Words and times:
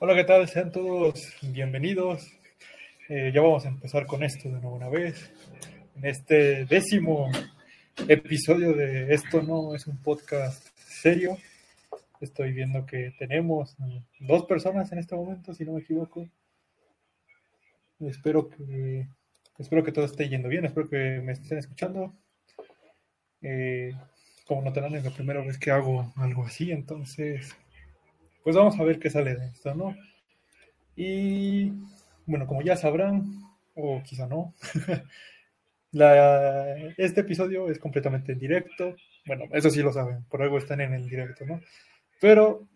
Hola, 0.00 0.14
¿qué 0.14 0.22
tal? 0.22 0.46
Sean 0.46 0.70
todos 0.70 1.34
bienvenidos. 1.42 2.30
Eh, 3.08 3.32
ya 3.34 3.40
vamos 3.40 3.66
a 3.66 3.68
empezar 3.68 4.06
con 4.06 4.22
esto 4.22 4.48
de 4.48 4.60
nuevo 4.60 4.76
una 4.76 4.88
vez. 4.88 5.28
En 5.96 6.06
este 6.06 6.66
décimo 6.66 7.28
episodio 8.06 8.74
de 8.74 9.12
Esto 9.12 9.42
no 9.42 9.74
es 9.74 9.88
un 9.88 10.00
podcast 10.00 10.64
serio. 10.76 11.36
Estoy 12.20 12.52
viendo 12.52 12.86
que 12.86 13.12
tenemos 13.18 13.76
dos 14.20 14.44
personas 14.44 14.92
en 14.92 15.00
este 15.00 15.16
momento, 15.16 15.52
si 15.52 15.64
no 15.64 15.72
me 15.72 15.80
equivoco. 15.80 16.28
Espero 17.98 18.48
que, 18.48 19.08
espero 19.58 19.82
que 19.82 19.90
todo 19.90 20.04
esté 20.04 20.28
yendo 20.28 20.48
bien, 20.48 20.64
espero 20.64 20.88
que 20.88 21.20
me 21.24 21.32
estén 21.32 21.58
escuchando. 21.58 22.14
Eh, 23.42 23.96
como 24.46 24.62
notarán, 24.62 24.94
es 24.94 25.02
la 25.02 25.10
primera 25.10 25.40
vez 25.40 25.58
que 25.58 25.72
hago 25.72 26.12
algo 26.14 26.44
así, 26.44 26.70
entonces 26.70 27.56
pues 28.48 28.56
vamos 28.56 28.80
a 28.80 28.82
ver 28.82 28.98
qué 28.98 29.10
sale 29.10 29.34
de 29.34 29.48
esto, 29.48 29.74
¿no? 29.74 29.94
Y 30.96 31.70
bueno, 32.24 32.46
como 32.46 32.62
ya 32.62 32.78
sabrán, 32.78 33.42
o 33.74 34.02
quizá 34.02 34.26
no, 34.26 34.54
este 36.96 37.20
episodio 37.20 37.70
es 37.70 37.78
completamente 37.78 38.32
en 38.32 38.38
directo. 38.38 38.96
Bueno, 39.26 39.44
eso 39.52 39.68
sí 39.68 39.82
lo 39.82 39.92
saben, 39.92 40.24
por 40.30 40.40
algo 40.40 40.56
están 40.56 40.80
en 40.80 40.94
el 40.94 41.10
directo, 41.10 41.44
¿no? 41.44 41.60
Pero 42.22 42.66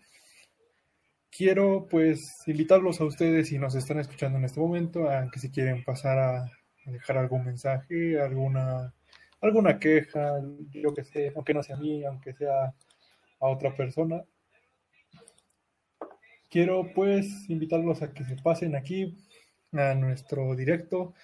quiero 1.30 1.88
pues 1.88 2.42
invitarlos 2.46 3.00
a 3.00 3.06
ustedes 3.06 3.48
si 3.48 3.58
nos 3.58 3.74
están 3.74 3.98
escuchando 3.98 4.36
en 4.36 4.44
este 4.44 4.60
momento, 4.60 5.08
a 5.08 5.30
que 5.30 5.40
si 5.40 5.50
quieren 5.50 5.84
pasar 5.84 6.18
a 6.18 6.52
dejar 6.84 7.16
algún 7.16 7.46
mensaje, 7.46 8.20
alguna 8.20 8.92
alguna 9.40 9.78
queja, 9.78 10.38
yo 10.70 10.92
que 10.92 11.02
sé, 11.02 11.32
aunque 11.34 11.54
no 11.54 11.62
sea 11.62 11.76
a 11.76 11.80
mí, 11.80 12.04
aunque 12.04 12.34
sea 12.34 12.74
a 13.40 13.48
otra 13.48 13.74
persona, 13.74 14.22
quiero 16.52 16.92
pues 16.94 17.48
invitarlos 17.48 18.02
a 18.02 18.12
que 18.12 18.24
se 18.24 18.36
pasen 18.36 18.76
aquí 18.76 19.16
a 19.72 19.94
nuestro 19.94 20.54
directo. 20.54 21.14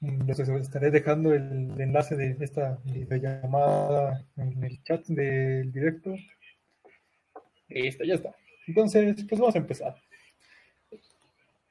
Les 0.00 0.38
estaré 0.38 0.90
dejando 0.90 1.34
el 1.34 1.80
enlace 1.80 2.16
de 2.16 2.36
esta 2.40 2.78
videollamada 2.84 4.24
en 4.36 4.62
el 4.62 4.82
chat 4.84 5.04
del 5.06 5.72
directo. 5.72 6.14
Listo, 7.68 8.04
ya 8.04 8.14
está. 8.14 8.34
Entonces, 8.66 9.24
pues 9.28 9.40
vamos 9.40 9.54
a 9.56 9.58
empezar. 9.58 9.96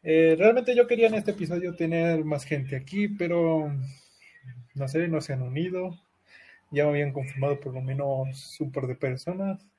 Eh, 0.03 0.35
realmente 0.37 0.75
yo 0.75 0.87
quería 0.87 1.07
en 1.07 1.15
este 1.15 1.31
episodio 1.31 1.75
tener 1.75 2.25
más 2.25 2.43
gente 2.43 2.75
aquí, 2.75 3.07
pero 3.07 3.71
no 4.75 4.87
sé, 4.87 5.07
no 5.07 5.21
se 5.21 5.33
han 5.33 5.41
unido. 5.41 5.97
Ya 6.71 6.85
me 6.85 6.91
habían 6.91 7.13
confirmado 7.13 7.59
por 7.59 7.73
lo 7.73 7.81
menos 7.81 8.59
un 8.59 8.71
par 8.71 8.87
de 8.87 8.95
personas. 8.95 9.70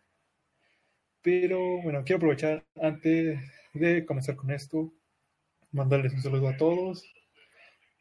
Pero 1.23 1.81
bueno, 1.83 2.03
quiero 2.05 2.17
aprovechar 2.17 2.65
antes 2.81 3.39
de 3.75 4.05
comenzar 4.05 4.37
con 4.37 4.51
esto, 4.51 4.93
mandarles 5.71 6.13
un 6.13 6.23
saludo 6.23 6.49
a 6.49 6.57
todos. 6.57 7.05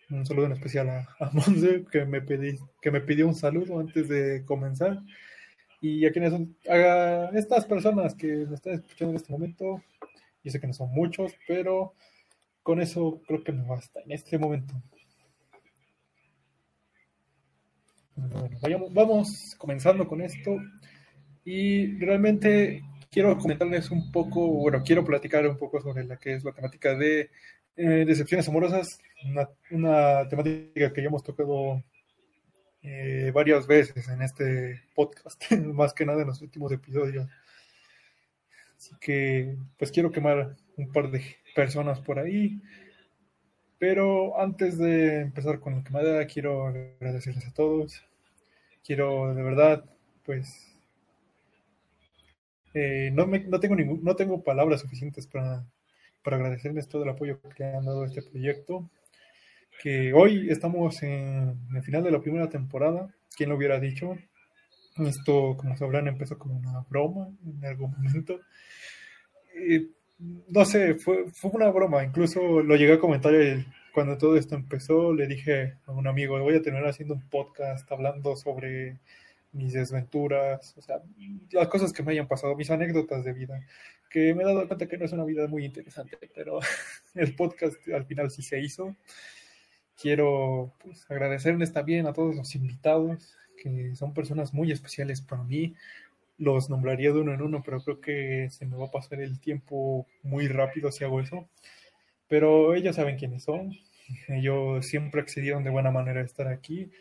Un 0.10 0.26
saludo 0.26 0.48
en 0.48 0.54
especial 0.54 0.90
a, 0.90 1.08
a 1.20 1.30
Monse, 1.32 1.86
que 1.90 2.06
me, 2.06 2.22
pedí, 2.22 2.58
que 2.82 2.92
me 2.92 3.00
pidió 3.00 3.28
un 3.28 3.36
saludo 3.36 3.80
antes 3.80 4.10
de 4.10 4.44
comenzar. 4.46 5.00
Y 5.80 6.06
a 6.06 6.12
quienes 6.12 6.32
son, 6.32 6.56
a 6.70 7.32
estas 7.34 7.66
personas 7.66 8.14
que 8.16 8.28
me 8.28 8.56
están 8.56 8.74
escuchando 8.74 9.12
en 9.12 9.16
este 9.18 9.32
momento, 9.32 9.84
yo 10.44 10.52
sé 10.52 10.60
que 10.60 10.68
no 10.68 10.74
son 10.74 10.92
muchos, 10.92 11.34
pero 11.48 11.94
con 12.62 12.82
eso 12.82 13.22
creo 13.28 13.44
que 13.44 13.52
me 13.52 13.64
basta 13.64 14.02
en 14.02 14.12
este 14.12 14.38
momento. 14.38 14.74
Bueno, 18.16 18.50
vayamos, 18.62 18.94
vamos 18.94 19.56
comenzando 19.58 20.08
con 20.08 20.22
esto. 20.22 20.58
Y 21.44 21.98
realmente 21.98 22.84
quiero 23.12 23.38
comentarles 23.38 23.92
un 23.92 24.12
poco, 24.12 24.48
bueno, 24.48 24.82
quiero 24.84 25.04
platicar 25.04 25.46
un 25.46 25.58
poco 25.58 25.82
sobre 25.82 26.06
la 26.06 26.18
que 26.18 26.34
es 26.34 26.44
la 26.46 26.54
temática 26.54 26.96
de 26.96 27.30
eh, 27.76 28.06
decepciones 28.06 28.48
amorosas, 28.48 29.00
una, 29.70 30.28
temática 30.30 30.94
que 30.94 31.02
ya 31.02 31.08
hemos 31.08 31.24
tocado 31.24 31.84
eh, 32.82 33.32
varias 33.34 33.68
veces 33.68 34.08
en 34.08 34.22
este 34.22 34.82
podcast, 34.96 35.52
más 35.74 35.94
que 35.94 36.06
nada 36.06 36.22
en 36.22 36.28
los 36.28 36.42
últimos 36.42 36.72
episodios. 36.72 37.28
Así 38.78 38.96
que, 39.00 39.58
pues 39.78 39.92
quiero 39.92 40.12
quemar 40.12 40.56
un 40.78 40.92
par 40.92 41.12
de 41.12 41.22
personas 41.54 42.00
por 42.00 42.18
ahí. 42.18 42.62
Pero 43.78 44.40
antes 44.40 44.78
de 44.78 45.22
empezar 45.22 45.60
con 45.60 45.76
la 45.76 45.84
quemada, 45.84 46.26
quiero 46.28 46.68
agradecerles 46.68 47.48
a 47.48 47.54
todos. 47.54 48.04
Quiero 48.84 49.36
de 49.36 49.44
verdad, 49.44 49.86
pues, 50.24 50.71
eh, 52.74 53.10
no, 53.14 53.28
me, 53.28 53.40
no, 53.40 53.60
tengo 53.60 53.76
ningún, 53.76 54.04
no 54.04 54.16
tengo 54.16 54.44
palabras 54.44 54.82
suficientes 54.82 55.28
para, 55.28 55.66
para 56.24 56.38
agradecerles 56.38 56.88
todo 56.88 57.04
el 57.04 57.10
apoyo 57.10 57.40
que 57.56 57.64
han 57.64 57.86
dado 57.86 58.04
a 58.04 58.08
este 58.08 58.22
proyecto. 58.22 58.90
Que 59.82 60.14
hoy 60.14 60.50
estamos 60.50 61.02
en 61.04 61.58
el 61.76 61.84
final 61.84 62.04
de 62.04 62.12
la 62.12 62.22
primera 62.22 62.50
temporada. 62.50 63.14
¿Quién 63.36 63.50
lo 63.50 63.56
hubiera 63.56 63.80
dicho? 63.80 64.18
Esto, 64.98 65.56
como 65.58 65.76
sabrán, 65.78 66.08
empezó 66.08 66.38
como 66.38 66.58
una 66.58 66.86
broma 66.90 67.30
en 67.46 67.66
algún 67.66 67.92
momento. 67.92 68.40
no 70.50 70.66
sé, 70.66 70.96
fue, 70.96 71.30
fue 71.32 71.52
una 71.52 71.70
broma. 71.70 72.04
Incluso 72.04 72.62
lo 72.62 72.76
llegué 72.76 72.94
a 72.94 73.00
comentar 73.00 73.34
cuando 73.94 74.18
todo 74.18 74.38
esto 74.38 74.56
empezó. 74.56 75.14
Le 75.14 75.28
dije 75.28 75.76
a 75.86 75.92
un 75.92 76.08
amigo, 76.08 76.40
voy 76.40 76.56
a 76.56 76.62
terminar 76.62 76.90
haciendo 76.90 77.16
un 77.16 77.28
podcast 77.30 77.90
hablando 77.92 78.36
sobre 78.36 79.00
mis 79.54 79.74
desventuras, 79.74 80.76
o 80.78 80.82
sea, 80.82 81.02
las 81.52 81.68
cosas 81.68 81.92
que 81.92 82.04
me 82.04 82.14
hayan 82.14 82.28
pasado, 82.28 82.56
mis 82.56 82.72
anécdotas 82.72 83.24
de 83.24 83.34
vida, 83.34 83.66
que 84.10 84.34
me 84.34 84.44
he 84.44 84.46
dado 84.46 84.68
cuenta 84.68 84.88
que 84.88 84.98
no 84.98 85.06
es 85.06 85.12
una 85.12 85.26
vida 85.26 85.48
muy 85.48 85.66
interesante, 85.66 86.18
pero 86.34 86.60
el 87.16 87.36
podcast 87.36 87.76
al 87.90 88.06
final 88.06 88.32
sí 88.32 88.42
se 88.42 88.60
hizo. 88.60 88.96
Quiero 90.00 90.74
pues, 90.84 91.06
agradecerles 91.10 91.74
también 91.74 92.08
a 92.08 92.14
todos 92.14 92.36
los 92.36 92.56
invitados, 92.56 93.36
que 93.58 93.96
son 93.96 94.14
personas 94.14 94.54
muy 94.54 94.72
especiales 94.72 95.22
para 95.22 95.44
mí. 95.44 95.76
Los 96.38 96.70
nombraría 96.70 97.12
de 97.12 97.20
uno 97.20 97.34
en 97.34 97.42
uno, 97.42 97.62
pero 97.64 97.84
creo 97.84 98.02
que 98.02 98.48
se 98.50 98.66
me 98.66 98.76
va 98.76 98.88
a 98.88 98.92
pasar 98.92 99.22
el 99.22 99.40
tiempo 99.40 100.08
muy 100.24 100.48
rápido 100.48 100.92
si 100.92 101.04
hago 101.04 101.22
eso. 101.22 101.48
Pero 102.28 102.74
ellos 102.74 102.96
saben 102.96 103.18
quiénes 103.18 103.44
son. 103.44 103.78
Ellos 104.28 104.86
siempre 104.86 105.22
accedieron 105.22 105.64
de 105.64 105.70
buena 105.70 105.92
manera 105.92 106.22
a 106.22 106.26
estar 106.26 106.48
aquí 106.48 106.92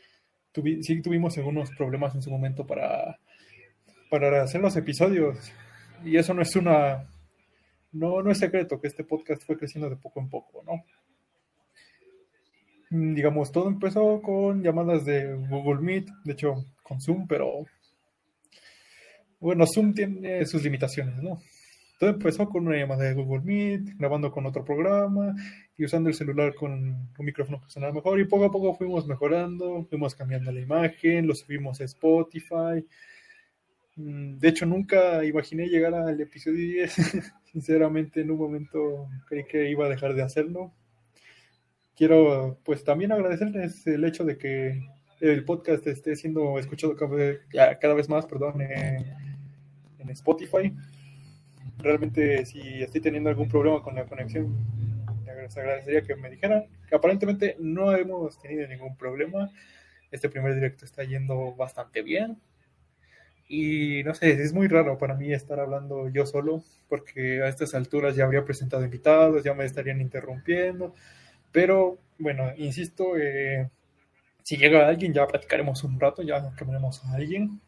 sí 0.54 1.02
tuvimos 1.02 1.36
algunos 1.38 1.70
problemas 1.70 2.14
en 2.14 2.22
su 2.22 2.30
momento 2.30 2.66
para, 2.66 3.18
para 4.10 4.42
hacer 4.42 4.60
los 4.60 4.76
episodios. 4.76 5.52
Y 6.04 6.16
eso 6.16 6.34
no 6.34 6.42
es 6.42 6.54
una. 6.56 7.06
No, 7.92 8.22
no 8.22 8.30
es 8.30 8.38
secreto 8.38 8.80
que 8.80 8.88
este 8.88 9.04
podcast 9.04 9.44
fue 9.44 9.58
creciendo 9.58 9.90
de 9.90 9.96
poco 9.96 10.20
en 10.20 10.28
poco, 10.28 10.62
¿no? 10.64 10.84
Mm, 12.90 13.14
digamos, 13.14 13.52
todo 13.52 13.68
empezó 13.68 14.20
con 14.20 14.62
llamadas 14.62 15.04
de 15.04 15.34
Google 15.34 15.80
Meet, 15.80 16.08
de 16.24 16.32
hecho, 16.32 16.64
con 16.82 17.00
Zoom, 17.00 17.26
pero. 17.26 17.64
Bueno, 19.38 19.64
Zoom 19.66 19.94
tiene 19.94 20.44
sus 20.44 20.62
limitaciones, 20.62 21.22
¿no? 21.22 21.40
Todo 22.00 22.08
empezó 22.08 22.48
con 22.48 22.66
una 22.66 22.78
llamada 22.78 23.04
de 23.04 23.12
Google 23.12 23.42
Meet, 23.42 23.98
grabando 23.98 24.32
con 24.32 24.46
otro 24.46 24.64
programa 24.64 25.34
y 25.76 25.84
usando 25.84 26.08
el 26.08 26.14
celular 26.14 26.54
con 26.54 26.72
un 26.72 27.10
micrófono 27.18 27.60
que 27.60 27.68
sonaba 27.68 27.92
mejor. 27.92 28.18
Y 28.18 28.24
poco 28.24 28.46
a 28.46 28.50
poco 28.50 28.74
fuimos 28.74 29.06
mejorando, 29.06 29.84
fuimos 29.84 30.14
cambiando 30.14 30.50
la 30.50 30.60
imagen, 30.60 31.26
lo 31.26 31.34
subimos 31.34 31.78
a 31.82 31.84
Spotify. 31.84 32.86
Mm, 33.96 34.38
de 34.38 34.48
hecho, 34.48 34.64
nunca 34.64 35.22
imaginé 35.26 35.66
llegar 35.66 35.92
al 35.92 36.18
episodio 36.18 36.56
10. 36.56 36.94
Sinceramente, 37.52 38.22
en 38.22 38.30
un 38.30 38.38
momento 38.38 39.06
creí 39.28 39.44
que 39.44 39.68
iba 39.68 39.84
a 39.84 39.90
dejar 39.90 40.14
de 40.14 40.22
hacerlo. 40.22 40.72
Quiero, 41.94 42.58
pues, 42.64 42.82
también 42.82 43.12
agradecerles 43.12 43.86
el 43.86 44.02
hecho 44.06 44.24
de 44.24 44.38
que 44.38 44.80
el 45.20 45.44
podcast 45.44 45.86
esté 45.86 46.16
siendo 46.16 46.58
escuchado 46.58 46.96
cada 46.96 47.94
vez, 47.94 48.08
más, 48.08 48.24
perdón, 48.24 48.62
en 48.62 50.08
Spotify 50.08 50.72
realmente 51.82 52.44
si 52.46 52.82
estoy 52.82 53.00
teniendo 53.00 53.30
algún 53.30 53.48
problema 53.48 53.82
con 53.82 53.94
la 53.94 54.04
conexión, 54.04 54.54
les 55.42 55.56
agradecería 55.56 56.02
que 56.02 56.16
me 56.16 56.30
dijeran. 56.30 56.66
Aparentemente 56.92 57.56
no 57.58 57.94
hemos 57.94 58.38
tenido 58.40 58.66
ningún 58.68 58.96
problema. 58.96 59.50
Este 60.10 60.28
primer 60.28 60.54
directo 60.54 60.84
está 60.84 61.04
yendo 61.04 61.54
bastante 61.54 62.02
bien. 62.02 62.38
Y 63.48 64.04
no 64.04 64.14
sé, 64.14 64.30
es 64.30 64.52
muy 64.52 64.68
raro 64.68 64.96
para 64.96 65.14
mí 65.14 65.32
estar 65.32 65.58
hablando 65.58 66.08
yo 66.08 66.24
solo, 66.24 66.62
porque 66.88 67.42
a 67.42 67.48
estas 67.48 67.74
alturas 67.74 68.14
ya 68.14 68.24
habría 68.24 68.44
presentado 68.44 68.84
invitados, 68.84 69.42
ya 69.42 69.54
me 69.54 69.64
estarían 69.64 70.00
interrumpiendo. 70.00 70.94
Pero 71.50 71.98
bueno, 72.18 72.52
insisto, 72.56 73.16
eh, 73.16 73.68
si 74.44 74.56
llega 74.56 74.86
alguien 74.86 75.12
ya 75.12 75.26
platicaremos 75.26 75.82
un 75.84 75.98
rato, 75.98 76.22
ya 76.22 76.54
caminemos 76.54 77.04
a 77.04 77.14
alguien. 77.14 77.60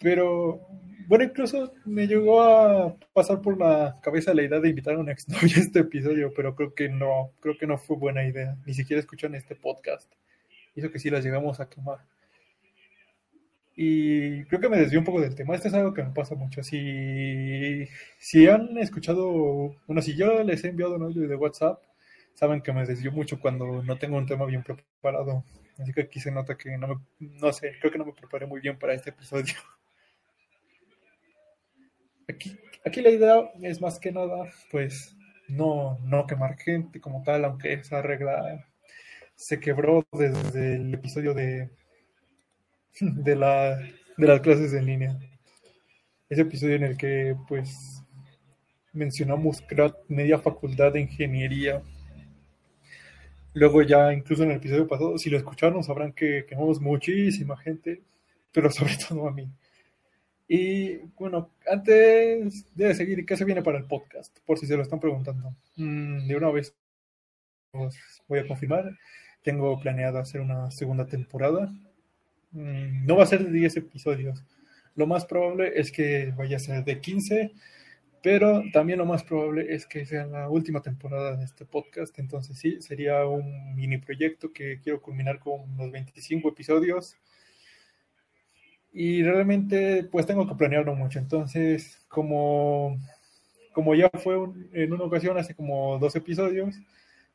Pero 0.00 0.60
bueno, 1.08 1.24
incluso 1.24 1.72
me 1.86 2.06
llegó 2.06 2.42
a 2.42 2.94
pasar 3.14 3.40
por 3.40 3.58
la 3.58 3.98
cabeza 4.02 4.34
la 4.34 4.42
idea 4.42 4.60
de 4.60 4.68
invitar 4.68 4.94
a 4.94 4.98
una 4.98 5.12
exnovia 5.12 5.56
a 5.56 5.60
este 5.60 5.80
episodio, 5.80 6.32
pero 6.34 6.54
creo 6.54 6.74
que 6.74 6.88
no, 6.88 7.32
creo 7.40 7.56
que 7.56 7.66
no 7.66 7.78
fue 7.78 7.96
buena 7.96 8.26
idea. 8.26 8.56
Ni 8.66 8.74
siquiera 8.74 9.00
escuchan 9.00 9.34
este 9.34 9.56
podcast. 9.56 10.12
Hizo 10.74 10.90
que 10.90 10.98
sí 10.98 11.10
las 11.10 11.24
llegamos 11.24 11.60
a 11.60 11.68
quemar. 11.68 11.98
Y 13.74 14.44
creo 14.46 14.60
que 14.60 14.68
me 14.68 14.76
desvió 14.76 14.98
un 14.98 15.04
poco 15.04 15.20
del 15.20 15.34
tema. 15.34 15.54
Esto 15.54 15.68
es 15.68 15.74
algo 15.74 15.94
que 15.94 16.02
me 16.02 16.10
pasa 16.10 16.34
mucho. 16.34 16.62
Si, 16.62 17.86
si 18.18 18.48
han 18.48 18.76
escuchado, 18.76 19.76
bueno, 19.86 20.02
si 20.02 20.16
yo 20.16 20.42
les 20.42 20.64
he 20.64 20.68
enviado 20.68 20.96
un 20.96 21.04
audio 21.04 21.28
de 21.28 21.36
WhatsApp, 21.36 21.80
saben 22.34 22.60
que 22.60 22.72
me 22.72 22.84
desvió 22.84 23.12
mucho 23.12 23.40
cuando 23.40 23.82
no 23.82 23.98
tengo 23.98 24.16
un 24.16 24.26
tema 24.26 24.46
bien 24.46 24.62
preparado. 24.62 25.44
Así 25.78 25.92
que 25.92 26.02
aquí 26.02 26.20
se 26.20 26.32
nota 26.32 26.56
que 26.58 26.76
no 26.76 26.88
me, 26.88 26.96
no 27.20 27.52
sé, 27.52 27.72
creo 27.80 27.92
que 27.92 27.98
no 27.98 28.04
me 28.04 28.12
preparé 28.12 28.46
muy 28.46 28.60
bien 28.60 28.78
para 28.78 28.94
este 28.94 29.10
episodio. 29.10 29.54
Aquí, 32.28 33.00
la 33.00 33.10
idea 33.10 33.50
es 33.62 33.80
más 33.80 33.98
que 33.98 34.12
nada, 34.12 34.50
pues, 34.70 35.16
no, 35.48 35.98
no 36.04 36.26
quemar 36.26 36.58
gente 36.58 37.00
como 37.00 37.22
tal, 37.22 37.44
aunque 37.44 37.72
esa 37.72 38.02
regla 38.02 38.66
se 39.34 39.58
quebró 39.58 40.06
desde 40.12 40.76
el 40.76 40.92
episodio 40.92 41.32
de, 41.32 41.70
de, 43.00 43.36
la, 43.36 43.78
de 43.78 44.26
las 44.26 44.40
clases 44.40 44.74
en 44.74 44.84
línea. 44.84 45.18
Ese 46.28 46.42
episodio 46.42 46.76
en 46.76 46.84
el 46.84 46.96
que, 46.98 47.34
pues, 47.48 48.02
mencionamos 48.92 49.64
media 50.08 50.38
facultad 50.38 50.92
de 50.92 51.00
ingeniería. 51.00 51.82
Luego 53.54 53.80
ya, 53.82 54.12
incluso 54.12 54.42
en 54.42 54.50
el 54.50 54.58
episodio 54.58 54.86
pasado, 54.86 55.16
si 55.16 55.30
lo 55.30 55.38
escucharon, 55.38 55.82
sabrán 55.82 56.12
que 56.12 56.44
quemamos 56.46 56.78
muchísima 56.80 57.56
gente, 57.56 58.02
pero 58.52 58.70
sobre 58.70 58.96
todo 59.08 59.28
a 59.28 59.32
mí. 59.32 59.48
Y 60.50 60.96
bueno, 61.18 61.50
antes 61.70 62.74
de 62.74 62.94
seguir, 62.94 63.26
¿qué 63.26 63.36
se 63.36 63.44
viene 63.44 63.62
para 63.62 63.76
el 63.76 63.84
podcast? 63.84 64.38
Por 64.46 64.58
si 64.58 64.66
se 64.66 64.76
lo 64.76 64.82
están 64.82 64.98
preguntando. 64.98 65.54
Mm, 65.76 66.26
de 66.26 66.36
una 66.36 66.50
vez 66.50 66.74
os 67.72 67.94
voy 68.26 68.38
a 68.38 68.48
confirmar. 68.48 68.96
Tengo 69.42 69.78
planeado 69.78 70.18
hacer 70.18 70.40
una 70.40 70.70
segunda 70.70 71.06
temporada. 71.06 71.70
Mm, 72.52 73.04
no 73.06 73.16
va 73.16 73.24
a 73.24 73.26
ser 73.26 73.44
de 73.44 73.50
10 73.50 73.76
episodios. 73.76 74.42
Lo 74.94 75.06
más 75.06 75.26
probable 75.26 75.72
es 75.78 75.92
que 75.92 76.32
vaya 76.34 76.56
a 76.56 76.60
ser 76.60 76.82
de 76.82 76.98
15, 76.98 77.52
pero 78.22 78.62
también 78.72 78.98
lo 78.98 79.06
más 79.06 79.22
probable 79.24 79.74
es 79.74 79.86
que 79.86 80.06
sea 80.06 80.24
la 80.26 80.48
última 80.48 80.80
temporada 80.80 81.36
de 81.36 81.44
este 81.44 81.66
podcast. 81.66 82.18
Entonces 82.18 82.58
sí, 82.58 82.80
sería 82.80 83.26
un 83.26 83.74
mini 83.76 83.98
proyecto 83.98 84.50
que 84.50 84.80
quiero 84.80 85.02
culminar 85.02 85.38
con 85.40 85.76
los 85.76 85.92
25 85.92 86.48
episodios 86.48 87.18
y 88.98 89.22
realmente 89.22 90.02
pues 90.10 90.26
tengo 90.26 90.44
que 90.48 90.56
planearlo 90.56 90.92
mucho. 90.96 91.20
Entonces, 91.20 92.00
como, 92.08 92.98
como 93.72 93.94
ya 93.94 94.10
fue 94.12 94.34
en 94.72 94.92
una 94.92 95.04
ocasión 95.04 95.38
hace 95.38 95.54
como 95.54 96.00
dos 96.00 96.16
episodios, 96.16 96.74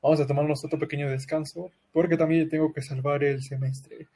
vamos 0.02 0.20
a 0.20 0.28
tomarnos 0.28 0.66
otro 0.66 0.78
pequeño 0.78 1.10
descanso 1.10 1.72
porque 1.94 2.18
también 2.18 2.50
tengo 2.50 2.74
que 2.74 2.82
salvar 2.82 3.24
el 3.24 3.42
semestre. 3.42 4.08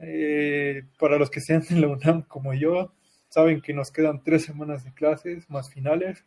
Eh, 0.00 0.82
para 0.98 1.16
los 1.16 1.30
que 1.30 1.40
sean 1.40 1.62
en 1.70 1.80
la 1.80 1.86
UNAM 1.86 2.22
como 2.22 2.54
yo, 2.54 2.92
saben 3.28 3.60
que 3.60 3.72
nos 3.72 3.92
quedan 3.92 4.24
tres 4.24 4.42
semanas 4.42 4.84
de 4.84 4.92
clases 4.92 5.48
más 5.48 5.70
finales 5.70 6.24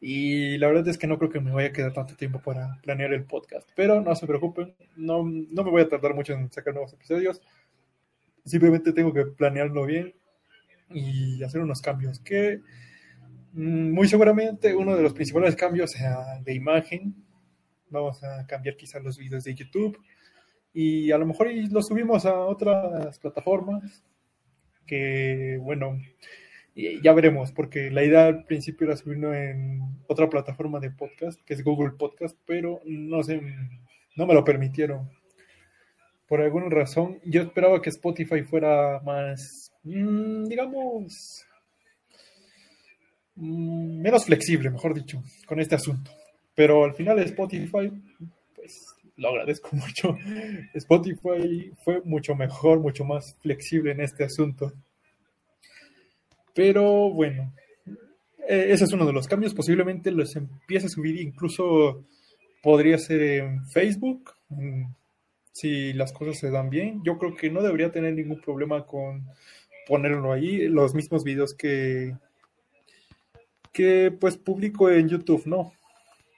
y 0.00 0.58
la 0.58 0.66
verdad 0.66 0.88
es 0.88 0.98
que 0.98 1.06
no 1.06 1.16
creo 1.16 1.30
que 1.30 1.38
me 1.38 1.52
vaya 1.52 1.68
a 1.68 1.72
quedar 1.72 1.92
tanto 1.92 2.16
tiempo 2.16 2.40
para 2.42 2.80
planear 2.82 3.12
el 3.12 3.22
podcast. 3.22 3.70
Pero 3.76 4.00
no 4.00 4.16
se 4.16 4.26
preocupen, 4.26 4.74
no, 4.96 5.22
no 5.22 5.62
me 5.62 5.70
voy 5.70 5.82
a 5.82 5.88
tardar 5.88 6.12
mucho 6.12 6.32
en 6.32 6.50
sacar 6.50 6.74
nuevos 6.74 6.92
episodios 6.92 7.40
Simplemente 8.44 8.92
tengo 8.92 9.12
que 9.12 9.26
planearlo 9.26 9.86
bien 9.86 10.14
y 10.90 11.42
hacer 11.42 11.60
unos 11.60 11.80
cambios 11.80 12.18
que 12.20 12.60
mm, 13.52 13.92
muy 13.92 14.08
seguramente 14.08 14.74
uno 14.74 14.96
de 14.96 15.02
los 15.02 15.14
principales 15.14 15.56
cambios 15.56 15.92
sea 15.92 16.40
de 16.42 16.54
imagen. 16.54 17.14
Vamos 17.90 18.22
a 18.24 18.46
cambiar 18.46 18.76
quizás 18.76 19.02
los 19.02 19.18
videos 19.18 19.44
de 19.44 19.54
YouTube 19.54 19.98
y 20.72 21.10
a 21.12 21.18
lo 21.18 21.26
mejor 21.26 21.48
los 21.70 21.86
subimos 21.86 22.24
a 22.24 22.34
otras 22.40 23.18
plataformas 23.18 24.04
que, 24.86 25.58
bueno, 25.60 25.98
ya 26.74 27.12
veremos, 27.12 27.52
porque 27.52 27.90
la 27.90 28.02
idea 28.02 28.26
al 28.26 28.44
principio 28.44 28.86
era 28.86 28.96
subirlo 28.96 29.34
en 29.34 29.80
otra 30.08 30.28
plataforma 30.30 30.80
de 30.80 30.90
podcast, 30.90 31.40
que 31.44 31.54
es 31.54 31.62
Google 31.62 31.92
Podcast, 31.98 32.36
pero 32.46 32.80
no 32.86 33.22
sé, 33.22 33.40
no 34.16 34.26
me 34.26 34.34
lo 34.34 34.44
permitieron 34.44 35.10
por 36.32 36.40
alguna 36.40 36.70
razón, 36.70 37.20
yo 37.26 37.42
esperaba 37.42 37.82
que 37.82 37.90
Spotify 37.90 38.42
fuera 38.42 39.02
más, 39.04 39.70
mm, 39.82 40.44
digamos, 40.44 41.44
mm, 43.34 44.00
menos 44.00 44.24
flexible, 44.24 44.70
mejor 44.70 44.94
dicho, 44.94 45.22
con 45.44 45.60
este 45.60 45.74
asunto. 45.74 46.10
Pero 46.54 46.84
al 46.84 46.94
final 46.94 47.18
Spotify, 47.18 47.92
pues 48.56 48.82
lo 49.18 49.28
agradezco 49.28 49.68
mucho. 49.76 50.16
Spotify 50.72 51.70
fue 51.84 52.00
mucho 52.02 52.34
mejor, 52.34 52.80
mucho 52.80 53.04
más 53.04 53.36
flexible 53.42 53.92
en 53.92 54.00
este 54.00 54.24
asunto. 54.24 54.72
Pero 56.54 57.10
bueno, 57.10 57.52
e, 58.48 58.72
ese 58.72 58.84
es 58.84 58.92
uno 58.94 59.04
de 59.04 59.12
los 59.12 59.28
cambios. 59.28 59.52
Posiblemente 59.52 60.10
los 60.10 60.34
empiece 60.34 60.86
a 60.86 60.88
subir, 60.88 61.20
incluso 61.20 62.06
podría 62.62 62.96
ser 62.96 63.20
en 63.20 63.66
Facebook, 63.66 64.32
si 65.52 65.92
las 65.92 66.12
cosas 66.12 66.38
se 66.38 66.50
dan 66.50 66.70
bien. 66.70 67.02
Yo 67.04 67.18
creo 67.18 67.34
que 67.34 67.50
no 67.50 67.62
debería 67.62 67.92
tener 67.92 68.14
ningún 68.14 68.40
problema 68.40 68.86
con 68.86 69.26
ponerlo 69.86 70.32
ahí, 70.32 70.68
los 70.68 70.94
mismos 70.94 71.24
videos 71.24 71.54
que, 71.54 72.16
que 73.72 74.10
pues 74.18 74.36
publico 74.36 74.90
en 74.90 75.08
YouTube, 75.08 75.46
¿no? 75.46 75.72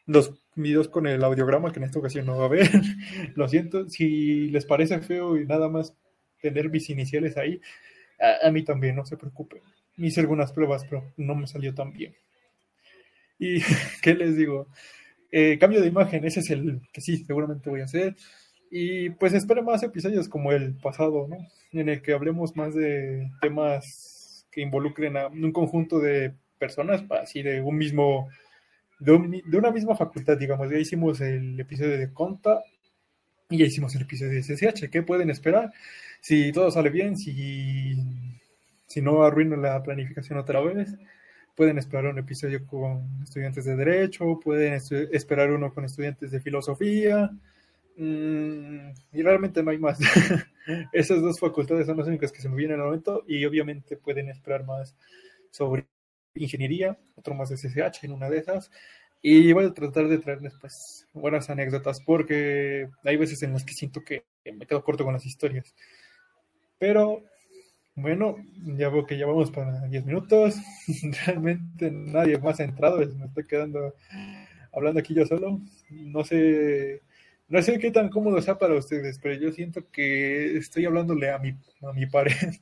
Los 0.07 0.33
videos 0.55 0.89
con 0.89 1.07
el 1.07 1.23
audiograma 1.25 1.73
que 1.73 1.79
en 1.79 1.85
esta 1.85 1.99
ocasión 1.99 2.27
no 2.27 2.37
va 2.37 2.45
a 2.45 2.47
haber. 2.47 2.69
Lo 3.35 3.49
siento, 3.49 3.89
si 3.89 4.49
les 4.49 4.67
parece 4.67 5.01
feo 5.01 5.37
y 5.39 5.47
nada 5.47 5.69
más 5.69 5.95
tener 6.41 6.71
mis 6.71 6.91
iniciales 6.91 7.37
ahí, 7.37 7.61
a, 8.43 8.51
mí 8.51 8.63
también, 8.63 8.97
no 8.97 9.05
se 9.05 9.17
preocupen. 9.17 9.61
Hice 9.97 10.21
algunas 10.21 10.53
pruebas, 10.53 10.85
pero 10.85 11.13
no 11.17 11.35
me 11.35 11.47
salió 11.47 11.75
tan 11.75 11.93
bien. 11.93 12.15
Y, 13.39 13.61
¿qué 14.03 14.15
les 14.15 14.37
digo? 14.37 14.69
Eh, 15.31 15.59
cambio 15.59 15.81
de 15.81 15.89
imagen, 15.89 16.25
ese 16.25 16.41
es 16.41 16.51
el 16.51 16.81
que 16.93 17.01
sí, 17.01 17.25
seguramente 17.25 17.71
voy 17.71 17.81
a 17.81 17.85
hacer. 17.85 18.15
Y 18.77 19.11
pues 19.11 19.33
espero 19.33 19.63
más 19.63 19.85
episodios 19.85 20.29
como 20.29 20.51
el 20.51 20.75
pasado, 20.75 21.29
¿no? 21.29 21.37
En 21.71 21.89
el 21.89 22.03
que 22.03 22.13
hablemos 22.13 22.57
más 22.57 22.75
de 22.75 23.31
temas 23.41 24.49
que 24.51 24.63
involucren 24.63 25.17
a 25.17 25.29
un 25.29 25.53
conjunto 25.53 26.01
de 26.01 26.35
personas, 26.59 27.05
así 27.11 27.41
de 27.41 27.61
un 27.61 27.77
mismo, 27.77 28.29
de, 28.99 29.13
una 29.13 29.71
misma 29.71 29.95
facultad, 29.95 30.37
digamos. 30.37 30.69
Ya 30.69 30.79
hicimos 30.79 31.21
el 31.21 31.61
episodio 31.61 31.97
de 31.97 32.13
Conta 32.13 32.65
y 33.49 33.59
ya 33.59 33.65
hicimos 33.65 33.95
el 33.95 34.03
episodio 34.03 34.33
de 34.33 34.43
SSH. 34.43 34.91
¿Qué 34.91 35.03
pueden 35.05 35.31
esperar? 35.31 35.71
Si 36.21 36.51
todo 36.51 36.69
sale 36.73 36.91
bien, 36.91 37.17
si, 37.17 37.95
si 38.89 39.01
no 39.01 39.23
arruino 39.23 39.55
la 39.55 39.85
planificación 39.85 40.37
otra 40.37 40.61
vez, 40.61 40.97
pueden 41.55 41.79
esperar 41.79 42.07
un 42.07 42.19
episodio 42.19 42.67
con 42.67 43.23
estudiantes 43.23 43.67
de 43.67 43.77
Derecho, 43.77 44.41
pueden 44.43 44.75
esperar 45.13 45.53
uno 45.53 45.73
con 45.73 45.85
estudiantes 45.85 46.33
de 46.33 46.41
Filosofía 46.41 47.31
Mm, 47.97 48.91
y 49.13 49.23
realmente 49.23 49.63
no 49.63 49.71
hay 49.71 49.79
más. 49.79 49.99
Esas 50.93 51.21
dos 51.23 51.39
facultades 51.39 51.87
son 51.87 51.97
las 51.97 52.07
únicas 52.07 52.33
que 52.33 52.41
se 52.41 52.49
me 52.49 52.57
vienen 52.57 52.81
al 52.81 52.87
momento 52.87 53.25
y 53.27 53.45
obviamente 53.45 53.97
pueden 53.97 54.29
esperar 54.29 54.65
más 54.65 54.97
sobre 55.51 55.87
ingeniería, 56.35 56.99
otro 57.17 57.35
más 57.35 57.51
de 57.51 57.57
SSH 57.57 58.05
en 58.05 58.13
una 58.13 58.29
de 58.29 58.39
esas. 58.39 58.71
Y 59.23 59.53
voy 59.53 59.67
a 59.67 59.73
tratar 59.73 60.09
de 60.09 60.19
traerles 60.19 60.55
pues 60.61 61.07
buenas 61.15 61.49
anécdotas 61.49 61.99
porque 62.05 62.89
hay 63.05 63.17
veces 63.17 63.43
en 63.43 63.53
las 63.53 63.65
que 63.65 63.73
siento 63.73 64.03
que 64.03 64.25
me 64.45 64.67
quedo 64.67 64.83
corto 64.83 65.05
con 65.05 65.15
las 65.15 65.25
historias. 65.25 65.75
Pero 66.79 67.23
bueno, 67.95 68.37
ya 68.77 68.89
veo 68.89 69.07
que 69.07 69.17
ya 69.17 69.27
vamos 69.27 69.51
para 69.51 69.87
10 69.87 70.05
minutos. 70.05 70.57
Realmente 71.27 71.91
nadie 71.91 72.39
más 72.39 72.61
ha 72.61 72.65
entrado, 72.65 72.99
me 72.99 73.27
estoy 73.27 73.47
quedando 73.47 73.95
hablando 74.73 75.01
aquí 75.01 75.15
yo 75.15 75.25
solo. 75.25 75.61
No 75.91 76.25
sé 76.25 77.03
no 77.49 77.63
sé 77.63 77.79
qué 77.79 77.91
tan 77.91 78.09
cómodo 78.09 78.41
sea 78.41 78.59
para 78.59 78.75
ustedes, 78.75 79.19
pero 79.19 79.35
yo 79.35 79.53
siento 79.53 79.91
que 79.91 80.57
estoy 80.57 80.87
hablándole 80.87 81.31
a 81.31 81.39
mi, 81.39 81.51
a 81.83 81.93
mi 81.93 82.07
pared. 82.07 82.33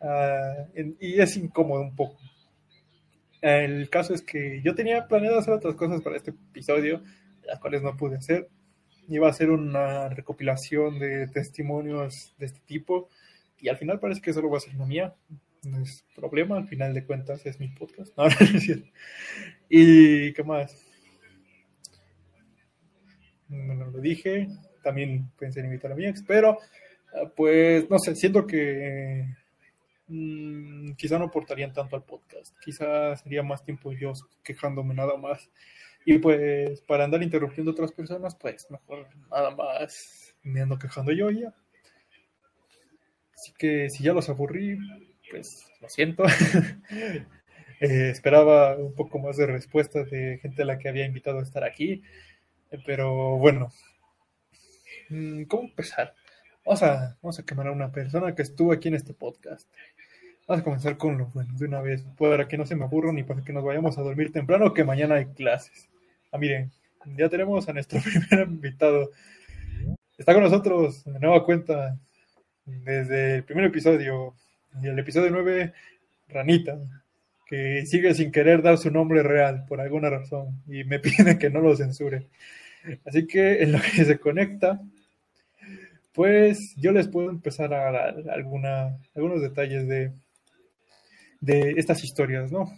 Ah, 0.00 0.68
y 1.00 1.20
es 1.20 1.36
incómodo 1.36 1.80
un 1.80 1.96
poco. 1.96 2.20
El 3.40 3.90
caso 3.90 4.14
es 4.14 4.22
que 4.22 4.60
yo 4.62 4.74
tenía 4.76 5.08
planeado 5.08 5.38
hacer 5.38 5.54
otras 5.54 5.74
cosas 5.74 6.02
para 6.02 6.16
este 6.16 6.30
episodio, 6.30 7.02
las 7.44 7.58
cuales 7.58 7.82
no 7.82 7.96
pude 7.96 8.16
hacer. 8.16 8.48
Iba 9.08 9.26
a 9.26 9.30
hacer 9.30 9.50
una 9.50 10.08
recopilación 10.08 11.00
de 11.00 11.26
testimonios 11.26 12.34
de 12.38 12.46
este 12.46 12.60
tipo 12.60 13.08
y 13.60 13.68
al 13.68 13.76
final 13.76 13.98
parece 13.98 14.20
que 14.20 14.32
solo 14.32 14.50
va 14.50 14.58
a 14.58 14.60
ser 14.60 14.74
la 14.74 14.86
mía. 14.86 15.14
No 15.64 15.82
es 15.82 16.04
problema, 16.14 16.56
al 16.56 16.68
final 16.68 16.94
de 16.94 17.04
cuentas 17.04 17.44
es 17.46 17.58
mi 17.58 17.68
podcast. 17.68 18.16
¿Y 19.68 20.32
qué 20.32 20.44
más? 20.44 20.87
No 23.48 23.86
lo 23.86 24.00
dije, 24.00 24.48
también 24.82 25.30
pensé 25.38 25.60
en 25.60 25.66
invitar 25.66 25.92
a 25.92 25.94
mi 25.94 26.06
ex, 26.06 26.22
pero 26.22 26.58
ah, 27.14 27.30
pues 27.34 27.88
no 27.90 27.98
sé, 27.98 28.14
siento 28.14 28.46
que 28.46 29.26
mm, 30.08 30.92
quizá 30.92 31.18
no 31.18 31.26
aportarían 31.26 31.72
tanto 31.72 31.96
al 31.96 32.04
podcast, 32.04 32.56
quizá 32.60 33.16
sería 33.16 33.42
más 33.42 33.64
tiempo 33.64 33.92
yo 33.92 34.12
quejándome 34.42 34.94
nada 34.94 35.16
más. 35.16 35.50
Y 36.04 36.18
pues 36.18 36.80
para 36.82 37.04
andar 37.04 37.22
interrumpiendo 37.22 37.70
a 37.70 37.74
otras 37.74 37.92
personas, 37.92 38.34
pues 38.34 38.70
mejor 38.70 39.08
nada 39.30 39.50
más 39.50 40.34
me 40.42 40.62
ando 40.62 40.78
quejando 40.78 41.12
yo 41.12 41.30
ya. 41.30 41.54
Así 43.34 43.52
que 43.58 43.90
si 43.90 44.04
ya 44.04 44.14
los 44.14 44.28
aburrí, 44.28 44.78
pues 45.30 45.70
lo 45.80 45.88
siento. 45.88 46.24
Eh, 47.80 48.10
esperaba 48.10 48.76
un 48.76 48.92
poco 48.92 49.20
más 49.20 49.36
de 49.36 49.46
respuestas 49.46 50.10
de 50.10 50.40
gente 50.42 50.62
a 50.62 50.64
la 50.64 50.80
que 50.80 50.88
había 50.88 51.06
invitado 51.06 51.38
a 51.38 51.44
estar 51.44 51.62
aquí. 51.62 52.02
Pero 52.84 53.38
bueno, 53.38 53.72
mm, 55.08 55.44
¿cómo 55.44 55.64
empezar? 55.64 56.14
Vamos 56.64 56.82
a, 56.82 57.16
vamos 57.22 57.38
a 57.38 57.44
quemar 57.44 57.68
a 57.68 57.72
una 57.72 57.90
persona 57.90 58.34
que 58.34 58.42
estuvo 58.42 58.72
aquí 58.72 58.88
en 58.88 58.94
este 58.94 59.14
podcast. 59.14 59.68
Vamos 60.46 60.60
a 60.60 60.64
comenzar 60.64 60.96
con 60.98 61.16
lo 61.16 61.26
bueno 61.26 61.52
de 61.58 61.64
una 61.64 61.80
vez, 61.80 62.04
para 62.18 62.46
que 62.46 62.58
no 62.58 62.66
se 62.66 62.76
me 62.76 62.84
aburran 62.84 63.14
ni 63.14 63.22
para 63.22 63.42
que 63.42 63.52
nos 63.52 63.64
vayamos 63.64 63.96
a 63.96 64.02
dormir 64.02 64.32
temprano, 64.32 64.74
que 64.74 64.84
mañana 64.84 65.16
hay 65.16 65.26
clases. 65.26 65.88
Ah, 66.30 66.38
miren, 66.38 66.70
ya 67.16 67.28
tenemos 67.28 67.68
a 67.68 67.72
nuestro 67.72 68.00
primer 68.28 68.48
invitado. 68.48 69.10
Está 70.18 70.34
con 70.34 70.42
nosotros 70.42 71.04
de 71.04 71.18
nueva 71.20 71.44
cuenta 71.44 71.98
desde 72.64 73.36
el 73.36 73.44
primer 73.44 73.64
episodio, 73.64 74.34
el 74.82 74.98
episodio 74.98 75.30
9, 75.30 75.72
Ranita, 76.28 76.78
que 77.48 77.86
sigue 77.86 78.14
sin 78.14 78.30
querer 78.30 78.62
dar 78.62 78.76
su 78.76 78.90
nombre 78.90 79.22
real 79.22 79.64
por 79.66 79.80
alguna 79.80 80.10
razón 80.10 80.62
y 80.68 80.84
me 80.84 80.98
pide 81.00 81.38
que 81.38 81.50
no 81.50 81.60
lo 81.60 81.74
censure. 81.74 82.28
Así 83.04 83.26
que 83.26 83.62
en 83.62 83.72
lo 83.72 83.80
que 83.80 84.04
se 84.04 84.18
conecta, 84.18 84.80
pues 86.12 86.74
yo 86.76 86.92
les 86.92 87.08
puedo 87.08 87.30
empezar 87.30 87.72
a 87.72 87.90
dar 87.90 88.30
alguna, 88.30 88.98
algunos 89.14 89.40
detalles 89.40 89.88
de, 89.88 90.12
de 91.40 91.74
estas 91.76 92.04
historias, 92.04 92.52
¿no? 92.52 92.70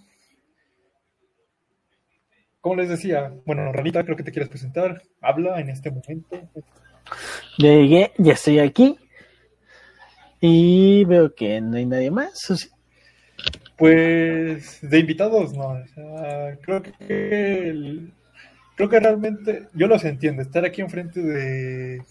Como 2.60 2.76
les 2.76 2.90
decía, 2.90 3.32
bueno, 3.46 3.72
Ranita, 3.72 4.04
creo 4.04 4.16
que 4.16 4.22
te 4.22 4.32
quieres 4.32 4.50
presentar. 4.50 5.02
Habla 5.22 5.60
en 5.60 5.70
este 5.70 5.90
momento. 5.90 6.36
Ya 7.58 7.68
llegué, 7.68 8.12
ya 8.18 8.34
estoy 8.34 8.58
aquí. 8.58 8.98
Y 10.40 11.04
veo 11.06 11.34
que 11.34 11.60
no 11.60 11.78
hay 11.78 11.86
nadie 11.86 12.10
más. 12.10 12.70
Pues 13.80 14.78
de 14.82 14.98
invitados 14.98 15.54
no. 15.54 15.82
creo 16.60 16.82
que 16.82 18.10
creo 18.74 18.88
que 18.90 19.00
realmente 19.00 19.68
yo 19.72 19.86
los 19.86 20.04
entiendo. 20.04 20.42
Estar 20.42 20.66
aquí 20.66 20.82
enfrente 20.82 21.22
de, 21.22 22.02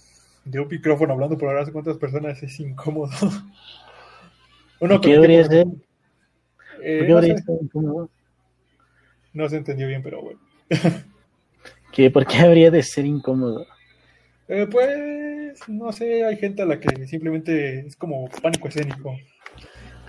de 0.45 0.59
un 0.59 0.67
micrófono 0.67 1.13
hablando 1.13 1.37
por 1.37 1.47
ahora 1.47 1.71
cuántas 1.71 1.99
personas 1.99 2.41
es 2.41 2.59
incómodo. 2.59 3.11
Uno 4.79 4.99
¿Qué 4.99 5.11
debería 5.11 5.45
ser? 5.45 5.67
Eh, 6.81 7.05
no, 7.07 7.21
sé. 7.21 7.35
incómodo? 7.61 8.09
no 9.33 9.47
se 9.47 9.57
entendió 9.57 9.87
bien, 9.87 10.01
pero 10.01 10.23
bueno. 10.23 10.39
¿Qué, 11.91 12.09
¿Por 12.09 12.25
qué 12.25 12.37
habría 12.37 12.71
de 12.71 12.81
ser 12.81 13.05
incómodo? 13.05 13.67
Eh, 14.47 14.67
pues, 14.71 15.59
no 15.67 15.91
sé, 15.91 16.25
hay 16.25 16.37
gente 16.37 16.63
a 16.63 16.65
la 16.65 16.79
que 16.79 17.05
simplemente 17.05 17.85
es 17.85 17.95
como 17.95 18.27
pánico 18.41 18.69
escénico. 18.69 19.15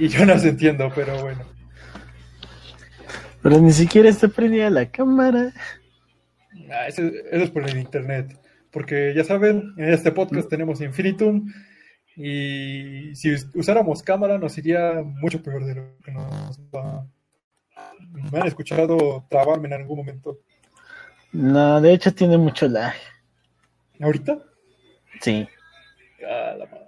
Y 0.01 0.09
yo 0.09 0.25
no 0.25 0.39
se 0.39 0.49
entiendo, 0.49 0.91
pero 0.95 1.21
bueno. 1.21 1.45
Pero 3.43 3.59
ni 3.61 3.71
siquiera 3.71 4.09
está 4.09 4.29
prendida 4.29 4.71
la 4.71 4.91
cámara. 4.91 5.53
Ah, 6.73 6.89
eso, 6.89 7.03
es 7.03 7.51
por 7.51 7.69
el 7.69 7.77
internet. 7.77 8.35
Porque 8.71 9.13
ya 9.15 9.25
saben, 9.25 9.75
en 9.77 9.93
este 9.93 10.11
podcast 10.11 10.47
mm. 10.47 10.49
tenemos 10.49 10.81
Infinitum. 10.81 11.53
Y 12.17 13.15
si 13.15 13.35
usáramos 13.55 14.03
cámara 14.03 14.39
nos 14.39 14.57
iría 14.57 15.03
mucho 15.05 15.43
peor 15.43 15.67
de 15.67 15.75
lo 15.75 15.99
que 16.03 16.13
nos 16.13 16.59
va. 16.75 17.07
Me 18.33 18.41
han 18.41 18.47
escuchado 18.47 19.27
trabarme 19.29 19.69
en 19.69 19.75
algún 19.75 19.99
momento. 19.99 20.39
No, 21.33 21.79
de 21.83 21.93
hecho 21.93 22.15
tiene 22.15 22.39
mucho 22.39 22.69
lag. 22.69 22.95
¿Ahorita? 24.01 24.39
Sí. 25.21 25.47
Ah, 26.27 26.55
la 26.59 26.65
madre. 26.65 26.87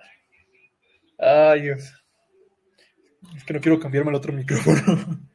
Ay, 1.18 1.60
Dios. 1.60 2.01
Es 3.36 3.44
que 3.44 3.54
no 3.54 3.60
quiero 3.60 3.80
cambiarme 3.80 4.10
al 4.10 4.16
otro 4.16 4.32
micrófono. 4.32 4.76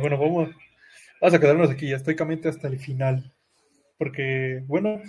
bueno, 0.00 0.18
vamos, 0.18 0.50
vamos 1.20 1.34
a 1.34 1.40
quedarnos 1.40 1.70
aquí 1.70 1.92
estoicamente 1.92 2.48
hasta 2.48 2.68
el 2.68 2.78
final. 2.78 3.32
Porque, 3.96 4.62
bueno, 4.66 5.00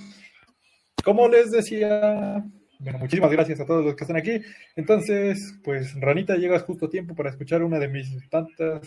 como 1.04 1.28
les 1.28 1.52
decía, 1.52 2.44
bueno, 2.80 3.00
muchísimas 3.00 3.32
gracias 3.32 3.60
a 3.60 3.66
todos 3.66 3.86
los 3.86 3.96
que 3.96 4.04
están 4.04 4.18
aquí. 4.18 4.42
Entonces, 4.76 5.60
pues, 5.64 5.94
Ranita, 6.00 6.36
llegas 6.36 6.64
justo 6.64 6.88
a 6.88 6.90
tiempo 6.90 7.16
para 7.16 7.30
escuchar 7.30 7.64
una 7.64 7.80
de 7.80 7.88
mis 7.88 8.30
tantas 8.30 8.82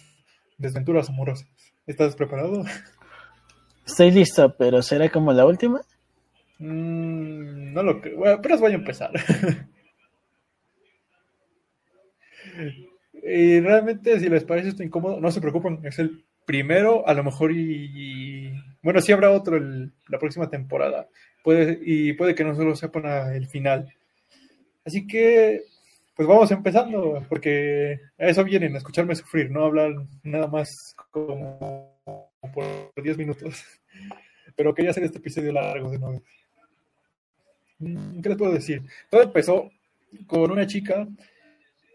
desventuras 0.59 1.09
amorosas. 1.09 1.49
¿Estás 1.87 2.17
preparado? 2.17 2.65
Estoy 3.87 4.13
listo, 4.13 4.55
pero 4.57 4.83
¿será 4.83 5.11
como 5.11 5.33
la 5.33 5.45
última? 5.45 5.81
Mm, 6.59 7.73
no 7.73 7.83
lo 7.83 8.01
creo. 8.01 8.17
Bueno, 8.17 8.35
apenas 8.35 8.61
voy 8.61 8.73
a 8.73 8.77
empezar. 8.77 9.11
y 13.23 13.61
realmente, 13.61 14.19
si 14.19 14.29
les 14.29 14.45
parece 14.45 14.71
esto 14.71 14.83
incómodo, 14.83 15.21
no 15.21 15.31
se 15.31 15.41
preocupen, 15.41 15.81
es 15.85 15.99
el 15.99 16.25
primero, 16.45 17.07
a 17.07 17.15
lo 17.15 17.25
mejor 17.25 17.53
y, 17.53 18.53
bueno, 18.83 19.01
sí 19.01 19.13
habrá 19.13 19.31
otro 19.31 19.59
la 19.61 20.19
próxima 20.19 20.51
temporada. 20.51 21.09
Puede, 21.45 21.79
y 21.83 22.13
puede 22.13 22.35
que 22.35 22.45
no 22.45 22.55
solo 22.55 22.75
sea 22.77 22.91
para 22.91 23.35
el 23.37 23.47
final. 23.47 23.93
Así 24.85 25.07
que, 25.07 25.63
pues 26.17 26.29
vamos 26.29 26.51
empezando, 26.51 27.25
porque 27.29 28.01
a 28.19 28.27
eso 28.27 28.45
vienen, 28.45 28.75
a 28.75 28.79
escucharme 28.79 29.15
sufrir, 29.15 29.51
no 29.51 29.65
hablar 29.65 29.95
nada 30.23 30.49
más 30.49 30.95
como 31.11 31.99
por 32.53 32.93
10 33.03 33.19
minutos. 33.19 33.65
Pero 34.57 34.75
quería 34.75 34.91
hacer 34.91 35.05
este 35.05 35.19
episodio 35.19 35.53
largo 35.53 35.91
de 35.91 35.99
nuevo. 35.99 36.23
¿Qué 37.79 38.29
les 38.29 38.39
puedo 38.39 38.53
decir? 38.53 38.83
Todo 39.11 39.23
empezó 39.23 39.71
con 40.27 40.51
una 40.51 40.67
chica 40.67 41.09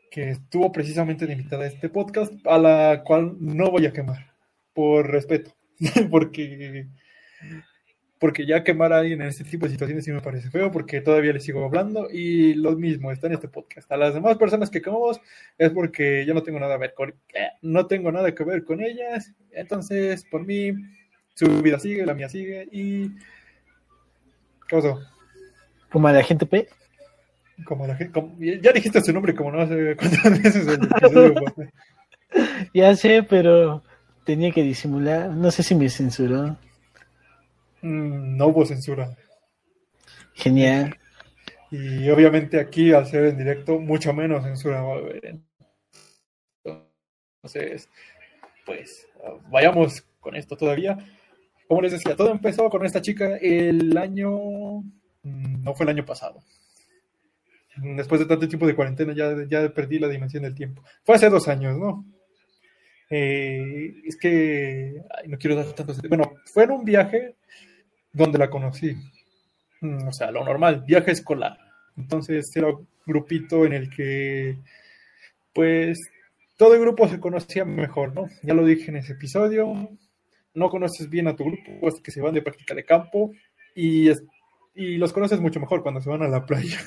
que 0.09 0.31
estuvo 0.31 0.71
precisamente 0.71 1.25
limitada 1.25 1.63
a 1.63 1.67
este 1.67 1.89
podcast, 1.89 2.33
a 2.45 2.57
la 2.57 3.03
cual 3.03 3.35
no 3.39 3.71
voy 3.71 3.85
a 3.85 3.93
quemar, 3.93 4.33
por 4.73 5.09
respeto, 5.09 5.55
porque, 6.11 6.87
porque 8.19 8.45
ya 8.45 8.63
quemar 8.63 8.93
a 8.93 8.99
alguien 8.99 9.21
en 9.21 9.27
este 9.27 9.43
tipo 9.43 9.65
de 9.65 9.71
situaciones 9.71 10.05
sí 10.05 10.11
me 10.11 10.21
parece 10.21 10.49
feo, 10.49 10.71
porque 10.71 11.01
todavía 11.01 11.33
le 11.33 11.39
sigo 11.39 11.65
hablando 11.65 12.07
y 12.11 12.53
lo 12.53 12.75
mismo 12.75 13.11
está 13.11 13.27
en 13.27 13.33
este 13.33 13.47
podcast. 13.47 13.91
A 13.91 13.97
las 13.97 14.13
demás 14.13 14.37
personas 14.37 14.69
que 14.69 14.81
quemamos 14.81 15.19
es 15.57 15.71
porque 15.71 16.25
yo 16.25 16.33
no 16.33 16.43
tengo 16.43 16.59
nada, 16.59 16.75
a 16.75 16.79
ver 16.79 16.93
con, 16.93 17.09
eh, 17.33 17.49
no 17.61 17.87
tengo 17.87 18.11
nada 18.11 18.33
que 18.33 18.43
ver 18.43 18.63
con 18.63 18.81
ellas, 18.81 19.33
entonces 19.51 20.25
por 20.25 20.45
mí 20.45 20.73
su 21.35 21.61
vida 21.61 21.79
sigue, 21.79 22.05
la 22.05 22.13
mía 22.13 22.29
sigue 22.29 22.67
y... 22.71 23.09
¿Qué 24.67 24.75
pasó? 24.75 24.99
Como 25.89 26.09
la 26.09 26.21
gente 26.23 26.45
P. 26.45 26.67
Como 27.65 27.87
la 27.87 27.95
gente, 27.95 28.21
ya 28.61 28.71
dijiste 28.71 29.01
su 29.01 29.13
nombre 29.13 29.35
como 29.35 29.51
no 29.51 29.61
hace 29.61 29.95
cuántas 29.99 30.43
veces 30.43 30.67
el 30.67 30.83
episodio. 30.83 31.55
ya 32.73 32.95
sé, 32.95 33.23
pero 33.23 33.83
tenía 34.25 34.51
que 34.51 34.63
disimular. 34.63 35.29
No 35.29 35.51
sé 35.51 35.63
si 35.63 35.75
me 35.75 35.89
censuró. 35.89 36.57
Mm, 37.81 38.37
no 38.37 38.47
hubo 38.47 38.65
censura. 38.65 39.15
Genial. 40.33 40.97
Y 41.71 42.09
obviamente 42.09 42.59
aquí, 42.59 42.93
al 42.93 43.07
ser 43.07 43.25
en 43.25 43.37
directo, 43.37 43.79
mucho 43.79 44.13
menos 44.13 44.43
censura 44.43 44.81
va 44.81 44.93
a 44.93 44.97
haber. 44.97 45.39
Entonces, 47.43 47.89
pues, 48.65 49.07
vayamos 49.49 50.03
con 50.19 50.35
esto 50.35 50.55
todavía. 50.55 50.97
Como 51.67 51.81
les 51.81 51.91
decía, 51.91 52.15
todo 52.15 52.31
empezó 52.31 52.69
con 52.69 52.85
esta 52.85 53.01
chica 53.01 53.37
el 53.37 53.97
año 53.97 54.83
Mm, 55.27 55.63
no 55.63 55.75
fue 55.75 55.85
el 55.85 55.89
año 55.89 56.05
pasado. 56.05 56.41
Después 57.81 58.19
de 58.19 58.27
tanto 58.27 58.47
tiempo 58.47 58.67
de 58.67 58.75
cuarentena 58.75 59.13
ya, 59.13 59.35
ya 59.47 59.69
perdí 59.69 59.99
la 59.99 60.07
dimensión 60.07 60.43
del 60.43 60.55
tiempo. 60.55 60.83
Fue 61.03 61.15
hace 61.15 61.29
dos 61.29 61.47
años, 61.47 61.77
¿no? 61.77 62.05
Eh, 63.09 63.93
es 64.05 64.17
que 64.17 65.01
no 65.27 65.37
quiero 65.37 65.55
dar 65.55 65.65
tanto. 65.73 65.93
Bueno, 66.09 66.33
fue 66.45 66.63
en 66.63 66.71
un 66.71 66.85
viaje 66.85 67.35
donde 68.11 68.37
la 68.37 68.49
conocí. 68.49 68.95
Mm, 69.81 70.07
o 70.07 70.13
sea, 70.13 70.31
lo 70.31 70.43
normal, 70.43 70.83
viaje 70.87 71.11
escolar. 71.11 71.57
Entonces 71.95 72.53
era 72.55 72.67
un 72.67 72.87
grupito 73.05 73.65
en 73.65 73.73
el 73.73 73.89
que, 73.89 74.57
pues, 75.53 75.99
todo 76.57 76.73
el 76.75 76.81
grupo 76.81 77.07
se 77.07 77.19
conocía 77.19 77.65
mejor, 77.65 78.13
¿no? 78.13 78.27
Ya 78.43 78.53
lo 78.53 78.65
dije 78.65 78.89
en 78.89 78.97
ese 78.97 79.13
episodio. 79.13 79.89
No 80.53 80.69
conoces 80.69 81.09
bien 81.09 81.27
a 81.27 81.35
tu 81.35 81.45
grupo, 81.45 81.71
pues 81.79 82.01
que 82.01 82.11
se 82.11 82.21
van 82.21 82.33
de 82.33 82.41
práctica 82.41 82.73
de 82.73 82.85
campo 82.85 83.31
y 83.75 84.09
y 84.77 84.97
los 84.97 85.11
conoces 85.11 85.39
mucho 85.39 85.59
mejor 85.59 85.81
cuando 85.81 86.01
se 86.01 86.09
van 86.09 86.21
a 86.21 86.27
la 86.27 86.45
playa. 86.45 86.79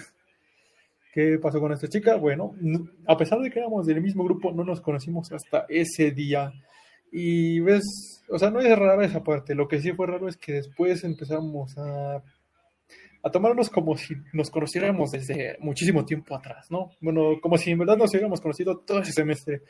¿Qué 1.13 1.39
pasó 1.39 1.61
con 1.61 1.73
esta 1.73 1.89
chica? 1.89 2.17
Bueno, 2.17 2.55
a 3.07 3.17
pesar 3.17 3.41
de 3.41 3.51
que 3.51 3.59
éramos 3.59 3.87
del 3.87 4.01
mismo 4.01 4.25
grupo, 4.25 4.53
no 4.53 4.65
nos 4.65 4.81
conocimos 4.81 5.33
hasta 5.33 5.67
ese 5.69 6.13
día. 6.13 6.53
Y 7.11 7.59
ves, 7.61 8.23
o 8.29 8.39
sea, 8.39 8.51
no 8.51 8.61
es 8.61 8.79
rara 8.79 9.05
esa 9.05 9.23
parte. 9.25 9.55
Lo 9.55 9.67
que 9.67 9.81
sí 9.81 9.93
fue 9.93 10.07
raro 10.07 10.29
es 10.29 10.37
que 10.37 10.53
después 10.53 11.03
empezamos 11.03 11.77
a, 11.77 12.23
a 13.23 13.31
tomarnos 13.31 13.71
como 13.71 13.97
si 13.97 14.15
nos 14.33 14.51
conociéramos 14.51 15.11
desde 15.11 15.57
muchísimo 15.59 16.05
tiempo 16.05 16.37
atrás, 16.37 16.71
¿no? 16.71 16.93
Bueno, 17.01 17.41
como 17.41 17.59
si 17.59 17.73
en 17.73 17.79
verdad 17.79 17.97
nos 17.97 18.11
hubiéramos 18.11 18.41
conocido 18.41 18.79
todo 18.79 19.01
ese 19.01 19.13
semestre. 19.13 19.63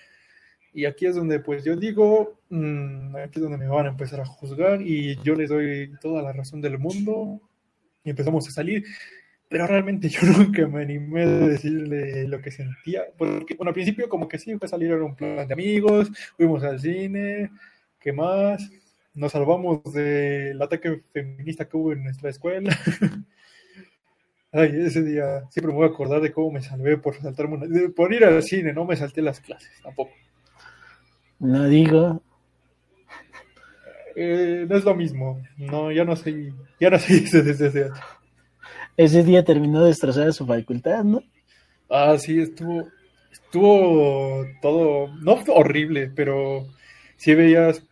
Y 0.72 0.84
aquí 0.84 1.06
es 1.06 1.16
donde, 1.16 1.40
pues 1.40 1.64
yo 1.64 1.74
digo, 1.74 2.40
mmm, 2.50 3.16
aquí 3.16 3.38
es 3.38 3.42
donde 3.42 3.58
me 3.58 3.66
van 3.66 3.86
a 3.86 3.90
empezar 3.90 4.20
a 4.20 4.26
juzgar 4.26 4.80
y 4.82 5.16
yo 5.22 5.34
les 5.34 5.48
doy 5.48 5.92
toda 6.00 6.22
la 6.22 6.32
razón 6.32 6.60
del 6.60 6.78
mundo 6.78 7.40
y 8.04 8.10
empezamos 8.10 8.46
a 8.46 8.50
salir. 8.52 8.84
Pero 9.50 9.66
realmente 9.66 10.08
yo 10.08 10.20
nunca 10.22 10.66
me 10.68 10.82
animé 10.82 11.24
a 11.24 11.26
decirle 11.26 12.26
lo 12.28 12.40
que 12.40 12.52
sentía, 12.52 13.02
porque 13.18 13.54
bueno, 13.56 13.70
al 13.70 13.74
principio 13.74 14.08
como 14.08 14.28
que 14.28 14.38
sí, 14.38 14.56
fue 14.56 14.68
salir 14.68 14.92
a 14.92 15.04
un 15.04 15.16
plan 15.16 15.46
de 15.46 15.52
amigos, 15.52 16.10
fuimos 16.36 16.62
al 16.62 16.80
cine, 16.80 17.50
¿qué 17.98 18.12
más? 18.12 18.70
Nos 19.12 19.32
salvamos 19.32 19.82
del 19.92 20.62
ataque 20.62 21.02
feminista 21.12 21.68
que 21.68 21.76
hubo 21.76 21.92
en 21.92 22.04
nuestra 22.04 22.30
escuela. 22.30 22.74
Ay, 24.52 24.70
ese 24.86 25.02
día 25.02 25.44
siempre 25.50 25.72
me 25.72 25.78
voy 25.78 25.88
a 25.88 25.92
acordar 25.92 26.20
de 26.20 26.32
cómo 26.32 26.52
me 26.52 26.62
salvé 26.62 26.96
por 26.96 27.16
saltarme 27.16 27.56
una, 27.56 27.88
por 27.94 28.12
ir 28.14 28.24
al 28.24 28.42
cine, 28.44 28.72
no 28.72 28.84
me 28.84 28.96
salté 28.96 29.20
las 29.20 29.40
clases 29.40 29.70
tampoco. 29.82 30.12
No 31.40 31.68
digo. 31.68 32.22
Eh, 34.14 34.66
no 34.68 34.76
es 34.76 34.84
lo 34.84 34.94
mismo. 34.94 35.42
No, 35.56 35.90
ya 35.90 36.04
no 36.04 36.14
soy, 36.14 36.54
ya 36.78 36.90
no 36.90 36.98
soy 36.98 37.20
desde 37.20 37.50
ese 37.66 37.90
Ese 39.00 39.24
día 39.24 39.42
terminó 39.42 39.82
destrozada 39.82 40.30
su 40.30 40.44
facultad, 40.44 41.04
¿no? 41.04 41.22
Ah, 41.88 42.18
sí, 42.18 42.38
estuvo, 42.38 42.86
estuvo 43.32 44.44
todo, 44.60 45.08
no 45.22 45.42
horrible, 45.54 46.12
pero 46.14 46.66
sí 47.16 47.34
veías 47.34 47.82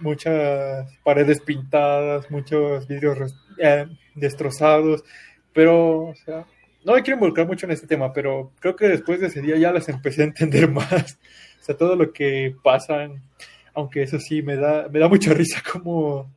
muchas 0.00 0.92
paredes 1.04 1.40
pintadas, 1.40 2.28
muchos 2.32 2.88
vidrios 2.88 3.32
eh, 3.62 3.86
destrozados, 4.16 5.04
pero, 5.52 6.06
o 6.06 6.14
sea, 6.16 6.44
no 6.84 6.94
me 6.94 7.02
quiero 7.04 7.18
involucrar 7.18 7.46
mucho 7.46 7.66
en 7.66 7.70
este 7.70 7.86
tema, 7.86 8.12
pero 8.12 8.50
creo 8.58 8.74
que 8.74 8.88
después 8.88 9.20
de 9.20 9.28
ese 9.28 9.42
día 9.42 9.56
ya 9.58 9.70
las 9.70 9.88
empecé 9.88 10.22
a 10.22 10.26
entender 10.26 10.68
más. 10.72 11.16
O 11.60 11.64
sea, 11.64 11.76
todo 11.76 11.94
lo 11.94 12.12
que 12.12 12.56
pasan, 12.64 13.22
aunque 13.72 14.02
eso 14.02 14.18
sí 14.18 14.42
me 14.42 14.56
da, 14.56 14.88
me 14.88 14.98
da 14.98 15.06
mucha 15.06 15.32
risa 15.32 15.62
cómo, 15.72 16.28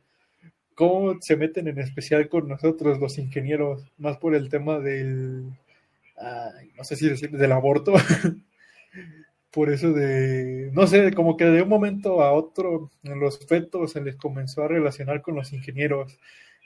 cómo 0.80 1.20
se 1.20 1.36
meten 1.36 1.68
en 1.68 1.78
especial 1.78 2.30
con 2.30 2.48
nosotros 2.48 2.98
los 2.98 3.18
ingenieros, 3.18 3.84
más 3.98 4.16
por 4.16 4.34
el 4.34 4.48
tema 4.48 4.78
del, 4.78 5.44
no 5.44 6.84
sé 6.84 6.96
si 6.96 7.06
decir, 7.06 7.30
del 7.32 7.52
aborto. 7.52 7.92
por 9.50 9.68
eso 9.68 9.92
de, 9.92 10.70
no 10.72 10.86
sé, 10.86 11.12
como 11.12 11.36
que 11.36 11.44
de 11.44 11.60
un 11.60 11.68
momento 11.68 12.22
a 12.22 12.32
otro 12.32 12.90
en 13.02 13.20
los 13.20 13.46
fetos 13.46 13.92
se 13.92 14.00
les 14.00 14.16
comenzó 14.16 14.62
a 14.62 14.68
relacionar 14.68 15.20
con 15.20 15.34
los 15.34 15.52
ingenieros. 15.52 16.18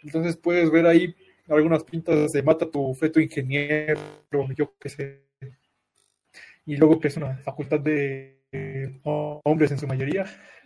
Entonces 0.05 0.37
puedes 0.37 0.71
ver 0.71 0.87
ahí 0.87 1.17
algunas 1.49 1.83
pintas 1.83 2.31
de 2.31 2.43
mata 2.45 2.71
tu 2.71 2.95
feto 2.95 3.19
ingeniero, 3.19 3.99
yo 4.57 4.75
qué 4.79 4.91
sé. 4.91 5.23
Y 6.67 6.77
luego 6.77 7.01
que 7.01 7.09
es 7.09 7.17
una 7.17 7.37
facultad 7.39 7.81
de 7.81 8.39
hombres 9.03 9.73
en 9.73 9.79
su 9.79 9.89
mayoría, 9.89 10.25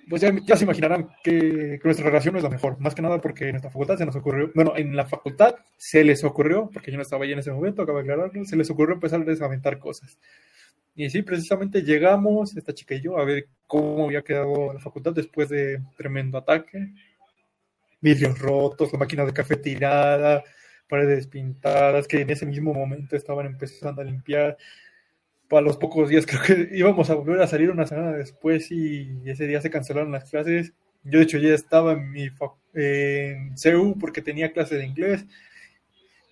pues 0.08 0.22
ya, 0.22 0.56
se 0.56 0.64
imaginarán 0.64 1.10
que, 1.22 1.80
nuestra 1.84 2.06
relación 2.06 2.32
no 2.32 2.38
es 2.38 2.44
la 2.44 2.50
mejor. 2.50 2.80
Más 2.80 2.94
que 2.94 3.02
nada 3.02 3.20
porque 3.20 3.44
en 3.44 3.52
nuestra 3.52 3.70
facultad 3.70 3.96
se 3.96 4.06
nos 4.06 4.16
ocurrió, 4.16 4.50
bueno, 4.54 4.72
en 4.76 4.96
la 4.96 5.06
facultad 5.06 5.56
se 5.76 6.04
les 6.04 6.24
ocurrió, 6.24 6.70
porque 6.72 6.90
yo 6.90 6.96
no 6.96 7.02
estaba 7.02 7.24
ahí 7.24 7.32
en 7.32 7.38
ese 7.38 7.52
momento, 7.52 7.82
acabo 7.82 7.98
de 7.98 8.04
aclararlo, 8.04 8.44
se 8.44 8.56
les 8.56 8.70
ocurrió 8.70 8.94
empezar 8.94 9.20
a 9.20 9.24
desaventar 9.24 9.78
cosas. 9.78 10.18
Y 10.94 11.10
sí, 11.10 11.22
precisamente 11.22 11.82
llegamos, 11.82 12.56
esta 12.56 12.74
chica 12.74 12.94
y 12.94 13.00
yo, 13.00 13.18
a 13.18 13.24
ver 13.24 13.48
cómo 13.66 14.06
había 14.06 14.22
quedado 14.22 14.72
la 14.72 14.80
facultad 14.80 15.12
después 15.12 15.48
de 15.48 15.80
tremendo 15.96 16.38
ataque. 16.38 16.92
Vidrios 18.00 18.38
rotos, 18.38 18.92
la 18.92 18.98
máquina 18.98 19.24
de 19.24 19.32
café 19.32 19.56
tirada, 19.56 20.42
paredes 20.88 21.26
pintadas, 21.26 22.08
que 22.08 22.22
en 22.22 22.30
ese 22.30 22.46
mismo 22.46 22.74
momento 22.74 23.14
estaban 23.14 23.46
empezando 23.46 24.02
a 24.02 24.04
limpiar. 24.04 24.56
Para 25.48 25.62
los 25.62 25.76
pocos 25.76 26.08
días 26.08 26.26
creo 26.26 26.42
que 26.42 26.76
íbamos 26.76 27.10
a 27.10 27.14
volver 27.14 27.40
a 27.40 27.46
salir 27.46 27.70
una 27.70 27.86
semana 27.86 28.12
después 28.12 28.70
y 28.70 29.08
ese 29.24 29.46
día 29.46 29.60
se 29.60 29.70
cancelaron 29.70 30.12
las 30.12 30.30
clases. 30.30 30.72
Yo 31.04 31.18
de 31.18 31.24
hecho 31.24 31.38
ya 31.38 31.54
estaba 31.54 31.92
en 31.92 32.10
mi 32.10 32.28
en 32.74 33.56
CEU 33.56 33.96
porque 33.98 34.22
tenía 34.22 34.52
clase 34.52 34.76
de 34.76 34.86
inglés. 34.86 35.26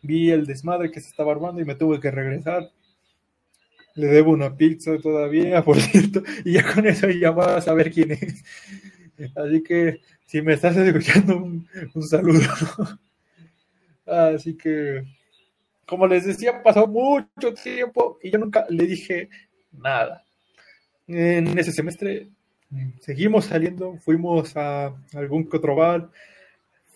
Vi 0.02 0.30
el 0.30 0.46
desmadre 0.46 0.90
que 0.90 1.00
se 1.00 1.08
estaba 1.08 1.32
armando 1.32 1.60
y 1.60 1.64
me 1.64 1.74
tuve 1.74 2.00
que 2.00 2.10
regresar. 2.10 2.70
Le 3.94 4.08
debo 4.08 4.32
una 4.32 4.54
pizza 4.56 4.98
todavía, 4.98 5.62
por 5.64 5.80
cierto, 5.80 6.22
y 6.44 6.52
ya 6.52 6.74
con 6.74 6.86
eso 6.86 7.08
ya 7.08 7.30
vas 7.30 7.66
a 7.68 7.74
ver 7.74 7.90
quién 7.90 8.12
es. 8.12 8.44
Así 9.36 9.62
que 9.62 10.00
si 10.26 10.42
me 10.42 10.52
estás 10.54 10.76
escuchando, 10.76 11.36
un 11.38 12.02
saludo. 12.02 12.40
Así 14.06 14.56
que, 14.56 15.02
como 15.86 16.06
les 16.06 16.26
decía, 16.26 16.62
pasó 16.62 16.86
mucho 16.86 17.54
tiempo 17.54 18.18
y 18.22 18.30
yo 18.30 18.38
nunca 18.38 18.66
le 18.68 18.86
dije 18.86 19.28
nada. 19.72 20.24
En 21.06 21.56
ese 21.58 21.72
semestre 21.72 22.28
seguimos 23.00 23.46
saliendo, 23.46 23.96
fuimos 23.98 24.56
a 24.56 24.94
algún 25.14 25.48
que 25.48 25.56
otro 25.56 25.76
bar, 25.76 26.10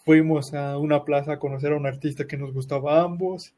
fuimos 0.05 0.53
a 0.55 0.77
una 0.79 1.05
plaza 1.05 1.35
a 1.35 1.39
conocer 1.39 1.73
a 1.73 1.77
un 1.77 1.87
artista 1.87 2.27
que 2.27 2.37
nos 2.37 2.53
gustaba 2.53 3.01
a 3.01 3.05
ambos. 3.05 3.55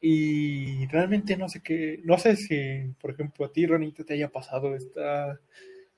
Y 0.00 0.86
realmente 0.88 1.36
no 1.36 1.48
sé 1.48 1.62
qué, 1.62 2.00
no 2.04 2.18
sé 2.18 2.36
si, 2.36 2.92
por 3.00 3.12
ejemplo, 3.12 3.46
a 3.46 3.52
ti, 3.52 3.66
Ronita, 3.66 4.04
te 4.04 4.14
haya 4.14 4.28
pasado 4.28 4.76
esta, 4.76 5.40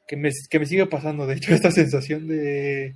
que 0.07 0.16
me, 0.16 0.31
que 0.48 0.59
me 0.61 0.66
sigue 0.66 0.87
pasando, 0.87 1.27
de 1.27 1.35
hecho, 1.35 1.53
esta 1.53 1.72
sensación 1.72 2.29
de, 2.29 2.94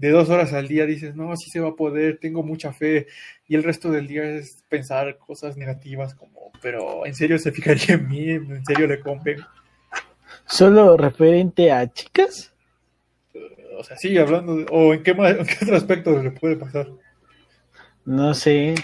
de 0.00 0.10
dos 0.10 0.30
horas 0.30 0.54
al 0.54 0.66
día 0.66 0.86
dices, 0.86 1.14
no, 1.14 1.36
sí 1.36 1.50
se 1.50 1.60
va 1.60 1.68
a 1.68 1.76
poder, 1.76 2.18
tengo 2.18 2.42
mucha 2.42 2.72
fe, 2.72 3.06
y 3.46 3.54
el 3.54 3.62
resto 3.62 3.90
del 3.90 4.06
día 4.06 4.24
es 4.24 4.64
pensar 4.70 5.18
cosas 5.18 5.58
negativas 5.58 6.14
como, 6.14 6.50
pero 6.62 7.04
¿en 7.04 7.14
serio 7.14 7.38
se 7.38 7.52
fijaría 7.52 7.96
en 7.96 8.08
mí? 8.08 8.30
¿En 8.30 8.64
serio 8.64 8.86
le 8.86 9.00
compre? 9.00 9.36
¿Solo 10.46 10.96
referente 10.96 11.70
a 11.70 11.86
chicas? 11.92 12.50
O 13.78 13.84
sea, 13.84 13.98
sí, 13.98 14.16
hablando, 14.16 14.56
de, 14.56 14.66
o 14.70 14.94
en 14.94 15.02
qué, 15.02 15.10
en 15.10 15.46
qué 15.46 15.58
otro 15.62 15.76
aspecto 15.76 16.22
le 16.22 16.30
puede 16.30 16.56
pasar. 16.56 16.88
No 18.06 18.32
sé. 18.32 18.74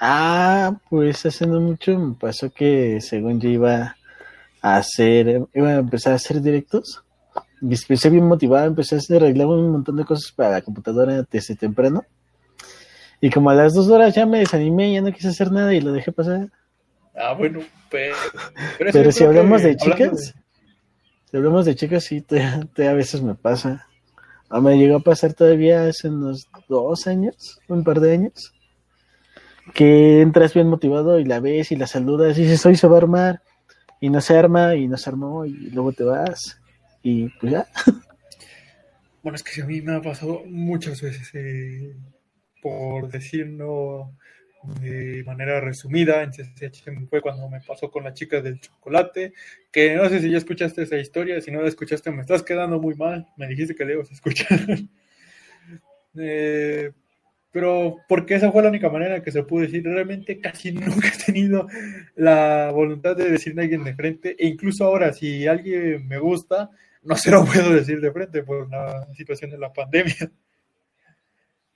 Ah, 0.00 0.80
pues 0.90 1.24
hace 1.26 1.46
no 1.46 1.60
mucho 1.60 1.96
me 1.96 2.16
pasó 2.16 2.52
que 2.52 3.00
según 3.00 3.40
yo 3.40 3.48
iba 3.48 3.96
a 4.60 4.76
hacer, 4.76 5.46
iba 5.54 5.68
a 5.68 5.78
empezar 5.78 6.12
a 6.12 6.16
hacer 6.16 6.42
directos 6.42 7.04
y 7.62 7.74
empecé 7.74 8.10
bien 8.10 8.26
motivado, 8.26 8.66
empecé 8.66 8.96
a 8.96 9.16
arreglar 9.16 9.46
un 9.46 9.70
montón 9.70 9.96
de 9.96 10.04
cosas 10.04 10.32
para 10.32 10.50
la 10.50 10.62
computadora 10.62 11.24
desde 11.30 11.54
temprano. 11.54 12.04
Y 13.20 13.30
como 13.30 13.50
a 13.50 13.54
las 13.54 13.72
dos 13.72 13.88
horas 13.88 14.16
ya 14.16 14.26
me 14.26 14.40
desanimé, 14.40 14.92
ya 14.92 15.00
no 15.00 15.12
quise 15.12 15.28
hacer 15.28 15.52
nada 15.52 15.72
y 15.72 15.80
lo 15.80 15.92
dejé 15.92 16.10
pasar. 16.10 16.50
Ah, 17.14 17.34
bueno, 17.34 17.60
pero... 17.88 18.16
Pero, 18.78 19.12
si 19.12 19.22
hablamos 19.22 19.62
de 19.62 19.76
chicas, 19.76 20.34
si 21.30 21.36
hablamos 21.36 21.64
de 21.64 21.76
chicas, 21.76 22.02
sí, 22.02 22.24
a 22.32 22.92
veces 22.94 23.22
me 23.22 23.36
pasa. 23.36 23.86
O 24.50 24.60
me 24.60 24.76
llegó 24.76 24.96
a 24.96 25.00
pasar 25.00 25.32
todavía 25.32 25.84
hace 25.84 26.08
unos 26.08 26.48
dos 26.68 27.06
años, 27.06 27.60
un 27.68 27.84
par 27.84 28.00
de 28.00 28.12
años, 28.12 28.52
que 29.72 30.20
entras 30.20 30.52
bien 30.52 30.68
motivado 30.68 31.20
y 31.20 31.24
la 31.24 31.38
ves 31.38 31.70
y 31.70 31.76
la 31.76 31.86
saludas 31.86 32.36
y 32.38 32.42
dices, 32.42 32.66
hoy 32.66 32.74
se 32.74 32.88
va 32.88 32.96
a 32.96 32.98
armar, 32.98 33.42
y 34.00 34.10
no 34.10 34.20
se 34.20 34.36
arma, 34.36 34.74
y 34.74 34.88
no 34.88 34.96
se 34.96 35.08
armó, 35.08 35.46
y 35.46 35.70
luego 35.70 35.92
te 35.92 36.02
vas 36.02 36.58
y 37.02 37.28
pues 37.28 37.52
ya. 37.52 37.66
Bueno, 39.22 39.36
es 39.36 39.42
que 39.42 39.62
a 39.62 39.66
mí 39.66 39.80
me 39.82 39.94
ha 39.94 40.02
pasado 40.02 40.42
muchas 40.46 41.00
veces, 41.00 41.30
eh, 41.34 41.94
por 42.60 43.08
decirlo 43.08 44.12
de 44.80 45.24
manera 45.24 45.60
resumida, 45.60 46.22
en 46.22 46.30
CCH 46.30 47.08
fue 47.08 47.20
cuando 47.20 47.48
me 47.48 47.60
pasó 47.60 47.90
con 47.90 48.04
la 48.04 48.14
chica 48.14 48.40
del 48.40 48.60
chocolate, 48.60 49.32
que 49.72 49.96
no 49.96 50.08
sé 50.08 50.20
si 50.20 50.30
ya 50.30 50.38
escuchaste 50.38 50.82
esa 50.82 50.98
historia, 50.98 51.40
si 51.40 51.50
no 51.50 51.60
la 51.60 51.68
escuchaste 51.68 52.10
me 52.12 52.20
estás 52.20 52.42
quedando 52.42 52.80
muy 52.80 52.94
mal, 52.94 53.26
me 53.36 53.48
dijiste 53.48 53.74
que 53.74 53.84
le 53.84 53.94
ibas 53.94 54.10
a 54.10 54.14
escuchar. 54.14 54.58
eh, 56.16 56.92
pero 57.52 57.98
porque 58.08 58.34
esa 58.34 58.50
fue 58.50 58.62
la 58.62 58.70
única 58.70 58.88
manera 58.88 59.22
que 59.22 59.30
se 59.30 59.42
pudo 59.42 59.62
decir. 59.62 59.84
Realmente 59.84 60.40
casi 60.40 60.72
nunca 60.72 61.08
he 61.08 61.24
tenido 61.24 61.68
la 62.16 62.70
voluntad 62.72 63.14
de 63.14 63.30
decirle 63.30 63.62
a 63.62 63.64
alguien 63.64 63.84
de 63.84 63.94
frente, 63.94 64.36
e 64.38 64.48
incluso 64.48 64.84
ahora, 64.84 65.12
si 65.12 65.46
alguien 65.46 66.08
me 66.08 66.18
gusta, 66.18 66.70
no 67.02 67.16
se 67.16 67.30
lo 67.30 67.44
puedo 67.44 67.72
decir 67.74 68.00
de 68.00 68.12
frente 68.12 68.42
por 68.42 68.62
una 68.62 69.12
situación 69.14 69.50
de 69.50 69.58
la 69.58 69.72
pandemia. 69.72 70.30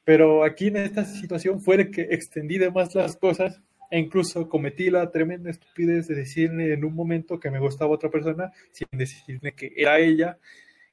Pero 0.05 0.45
aquí 0.45 0.69
en 0.69 0.77
esta 0.77 1.05
situación 1.05 1.61
fue 1.61 1.91
que 1.91 2.03
extendí 2.03 2.59
de 2.59 2.71
más 2.71 2.95
las 2.95 3.17
cosas 3.17 3.61
e 3.91 3.99
incluso 3.99 4.49
cometí 4.49 4.91
la 4.91 5.11
tremenda 5.11 5.51
estupidez 5.51 6.09
de 6.09 6.15
decirle 6.15 6.73
en 6.73 6.85
un 6.85 6.95
momento 6.95 7.41
que 7.41 7.51
me 7.51 7.59
gustaba 7.59 7.93
otra 7.93 8.11
persona 8.11 8.53
sin 8.71 8.87
decirle 8.93 9.53
que 9.55 9.73
era 9.77 9.99
ella. 9.99 10.39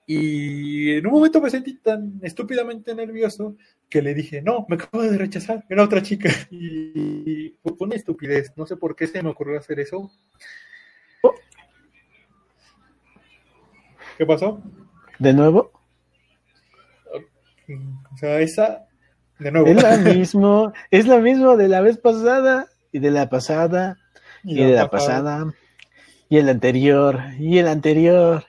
Y 0.05 0.91
en 0.93 1.07
un 1.07 1.13
momento 1.13 1.41
me 1.41 1.49
sentí 1.49 1.75
tan 1.75 2.19
estúpidamente 2.23 2.93
nervioso 2.93 3.55
que 3.87 4.01
le 4.01 4.13
dije, 4.13 4.41
no, 4.41 4.65
me 4.67 4.75
acabo 4.75 5.03
de 5.03 5.17
rechazar, 5.17 5.63
era 5.69 5.83
otra 5.83 6.01
chica. 6.01 6.29
Y 6.49 7.55
fue 7.61 7.73
una 7.79 7.95
estupidez, 7.95 8.51
no 8.57 8.65
sé 8.65 8.77
por 8.77 8.95
qué 8.95 9.07
se 9.07 9.21
me 9.21 9.29
ocurrió 9.29 9.59
hacer 9.59 9.79
eso. 9.79 10.11
¿Qué 14.17 14.25
pasó? 14.25 14.61
¿De 15.19 15.33
nuevo? 15.33 15.71
O 18.13 18.17
sea, 18.17 18.39
esa, 18.39 18.87
de 19.39 19.51
nuevo. 19.51 19.67
Es 19.67 19.81
lo 19.81 19.97
mismo, 20.13 20.73
es 20.91 21.07
lo 21.07 21.19
mismo 21.19 21.57
de 21.57 21.67
la 21.67 21.81
vez 21.81 21.97
pasada 21.97 22.67
y 22.91 22.99
de 22.99 23.11
la 23.11 23.29
pasada 23.29 23.97
y, 24.43 24.55
de 24.55 24.73
la 24.73 24.89
pasada. 24.89 25.53
y 26.29 26.37
el 26.37 26.49
anterior 26.49 27.19
y 27.39 27.57
el 27.57 27.67
anterior 27.67 28.45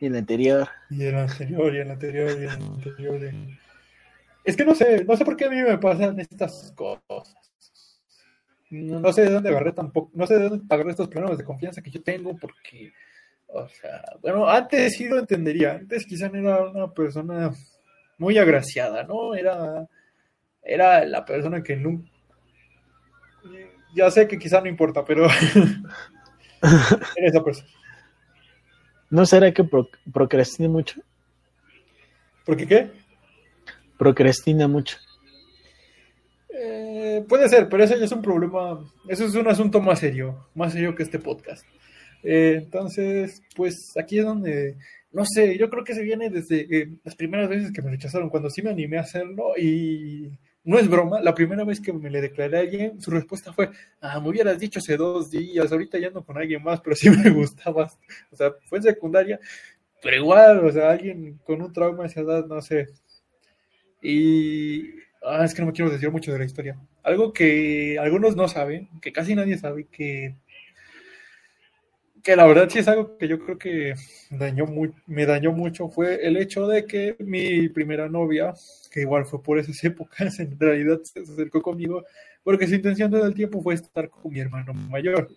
y 0.00 0.06
el 0.06 0.16
anterior. 0.16 0.68
Y 0.90 1.04
el 1.04 1.16
anterior 1.16 1.74
y 1.74 1.78
el 1.78 1.90
anterior 1.90 2.30
y 2.30 2.44
el 2.44 2.50
anterior. 2.50 3.34
Es 4.44 4.56
que 4.56 4.64
no 4.64 4.74
sé, 4.74 5.04
no 5.04 5.16
sé 5.16 5.24
por 5.24 5.36
qué 5.36 5.44
a 5.44 5.50
mí 5.50 5.62
me 5.62 5.78
pasan 5.78 6.18
estas 6.18 6.72
cosas. 6.76 7.36
no 8.70 9.12
sé 9.12 9.22
de 9.22 9.30
dónde 9.30 9.50
agarré 9.50 9.72
tampoco, 9.72 10.10
no 10.14 10.26
sé 10.26 10.38
de 10.38 10.48
dónde 10.48 10.66
agarré 10.68 10.90
estos 10.90 11.08
problemas 11.08 11.38
de 11.38 11.44
confianza 11.44 11.82
que 11.82 11.90
yo 11.90 12.02
tengo, 12.02 12.36
porque, 12.36 12.92
o 13.52 13.68
sea, 13.68 14.02
bueno, 14.22 14.48
antes 14.48 14.94
sí 14.96 15.08
lo 15.08 15.18
entendería, 15.18 15.72
antes 15.72 16.06
quizá 16.06 16.28
no 16.28 16.38
era 16.38 16.70
una 16.70 16.90
persona 16.90 17.50
muy 18.18 18.38
agraciada, 18.38 19.04
¿no? 19.04 19.34
Era, 19.34 19.86
era 20.62 21.04
la 21.04 21.24
persona 21.24 21.62
que 21.62 21.76
nunca, 21.76 22.10
ya 23.94 24.10
sé 24.10 24.26
que 24.26 24.38
quizá 24.38 24.60
no 24.60 24.68
importa, 24.68 25.04
pero 25.04 25.26
era 27.16 27.28
esa 27.28 27.44
persona. 27.44 27.68
¿No 29.10 29.26
será 29.26 29.52
que 29.52 29.64
procrastine 30.10 30.68
mucho? 30.68 31.02
¿Por 32.46 32.56
qué 32.56 32.66
qué? 32.66 32.90
Procrastina 33.98 34.66
mucho. 34.66 34.96
Eh, 36.48 37.24
puede 37.28 37.48
ser, 37.48 37.68
pero 37.68 37.84
eso 37.84 37.96
ya 37.96 38.06
es 38.06 38.12
un 38.12 38.22
problema, 38.22 38.80
eso 39.08 39.24
es 39.26 39.34
un 39.34 39.48
asunto 39.48 39.80
más 39.80 39.98
serio, 39.98 40.48
más 40.54 40.72
serio 40.72 40.94
que 40.94 41.02
este 41.02 41.18
podcast. 41.18 41.66
Eh, 42.22 42.60
entonces, 42.62 43.42
pues 43.56 43.92
aquí 43.96 44.18
es 44.18 44.24
donde, 44.24 44.76
no 45.12 45.24
sé, 45.24 45.58
yo 45.58 45.68
creo 45.70 45.84
que 45.84 45.94
se 45.94 46.02
viene 46.02 46.30
desde 46.30 46.66
eh, 46.70 46.88
las 47.04 47.16
primeras 47.16 47.48
veces 47.48 47.72
que 47.72 47.82
me 47.82 47.90
rechazaron, 47.90 48.30
cuando 48.30 48.50
sí 48.50 48.62
me 48.62 48.70
animé 48.70 48.98
a 48.98 49.02
hacerlo 49.02 49.56
y 49.58 50.30
no 50.64 50.78
es 50.78 50.88
broma, 50.88 51.20
la 51.20 51.34
primera 51.34 51.64
vez 51.64 51.80
que 51.80 51.92
me 51.92 52.10
le 52.10 52.20
declaré 52.20 52.56
a 52.58 52.60
alguien, 52.60 53.00
su 53.00 53.10
respuesta 53.10 53.52
fue, 53.52 53.70
ah, 54.00 54.20
me 54.20 54.28
hubieras 54.28 54.58
dicho 54.58 54.78
hace 54.78 54.96
dos 54.96 55.30
días, 55.30 55.70
ahorita 55.72 55.98
ya 55.98 56.08
ando 56.08 56.24
con 56.24 56.38
alguien 56.38 56.62
más, 56.62 56.80
pero 56.80 56.94
sí 56.96 57.10
me 57.10 57.30
gustaba, 57.30 57.90
o 58.30 58.36
sea, 58.36 58.52
fue 58.66 58.78
en 58.78 58.84
secundaria, 58.84 59.40
pero 60.02 60.16
igual, 60.16 60.64
o 60.64 60.72
sea, 60.72 60.90
alguien 60.92 61.38
con 61.44 61.62
un 61.62 61.72
trauma 61.72 62.04
de 62.04 62.08
esa 62.08 62.20
edad, 62.20 62.46
no 62.46 62.60
sé. 62.60 62.88
Y 64.02 65.02
Ah, 65.24 65.44
es 65.44 65.54
que 65.54 65.62
no 65.62 65.66
me 65.66 65.72
quiero 65.72 65.90
decir 65.90 66.10
mucho 66.10 66.32
de 66.32 66.38
la 66.38 66.44
historia. 66.44 66.78
Algo 67.02 67.32
que 67.32 67.96
algunos 67.98 68.34
no 68.34 68.48
saben, 68.48 68.88
que 69.00 69.12
casi 69.12 69.34
nadie 69.34 69.56
sabe, 69.56 69.86
que, 69.86 70.36
que 72.22 72.36
la 72.36 72.46
verdad 72.46 72.68
sí 72.70 72.78
es 72.78 72.88
algo 72.88 73.16
que 73.16 73.28
yo 73.28 73.38
creo 73.38 73.58
que 73.58 73.94
dañó 74.30 74.66
muy, 74.66 74.92
me 75.06 75.26
dañó 75.26 75.52
mucho, 75.52 75.88
fue 75.88 76.26
el 76.26 76.36
hecho 76.36 76.66
de 76.66 76.86
que 76.86 77.16
mi 77.18 77.68
primera 77.68 78.08
novia, 78.08 78.54
que 78.90 79.00
igual 79.00 79.26
fue 79.26 79.42
por 79.42 79.58
esas 79.58 79.82
épocas, 79.84 80.38
en 80.40 80.58
realidad 80.58 81.00
se 81.02 81.20
acercó 81.20 81.62
conmigo, 81.62 82.04
porque 82.42 82.66
su 82.66 82.74
intención 82.74 83.10
todo 83.10 83.26
el 83.26 83.34
tiempo 83.34 83.62
fue 83.62 83.74
estar 83.74 84.08
con 84.10 84.32
mi 84.32 84.40
hermano 84.40 84.72
mayor. 84.74 85.28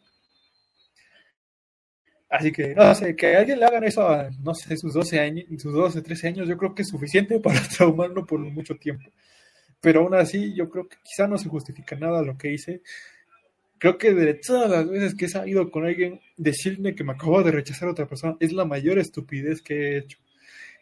Así 2.29 2.51
que, 2.51 2.75
no 2.75 2.93
sé, 2.95 3.15
que 3.15 3.35
alguien 3.35 3.59
le 3.59 3.65
hagan 3.65 3.83
eso 3.83 4.07
a, 4.09 4.29
no 4.43 4.53
sé, 4.53 4.75
sus 4.77 4.93
12 4.93 5.19
años, 5.19 5.45
sus 5.57 5.73
12, 5.73 6.01
13 6.01 6.27
años, 6.27 6.47
yo 6.47 6.57
creo 6.57 6.75
que 6.75 6.81
es 6.81 6.89
suficiente 6.89 7.39
para 7.39 7.59
traumarlo 7.77 8.25
por 8.25 8.39
mucho 8.39 8.75
tiempo 8.75 9.09
pero 9.85 10.01
aún 10.01 10.15
así 10.15 10.51
yo 10.55 10.67
creo 10.67 10.87
que 10.87 10.97
quizá 11.03 11.27
no 11.27 11.37
se 11.37 11.47
justifica 11.47 11.95
nada 11.95 12.23
lo 12.23 12.35
que 12.39 12.51
hice. 12.51 12.81
Creo 13.85 13.99
que 13.99 14.15
de 14.15 14.33
todas 14.33 14.67
las 14.67 14.89
veces 14.89 15.13
que 15.13 15.25
he 15.25 15.29
salido 15.29 15.69
con 15.69 15.85
alguien, 15.85 16.19
decirme 16.37 16.95
que 16.95 17.03
me 17.03 17.11
acabo 17.11 17.43
de 17.43 17.51
rechazar 17.51 17.87
a 17.87 17.91
otra 17.91 18.07
persona 18.07 18.35
es 18.39 18.51
la 18.51 18.65
mayor 18.65 18.97
estupidez 18.97 19.61
que 19.61 19.75
he 19.75 19.97
hecho. 19.99 20.17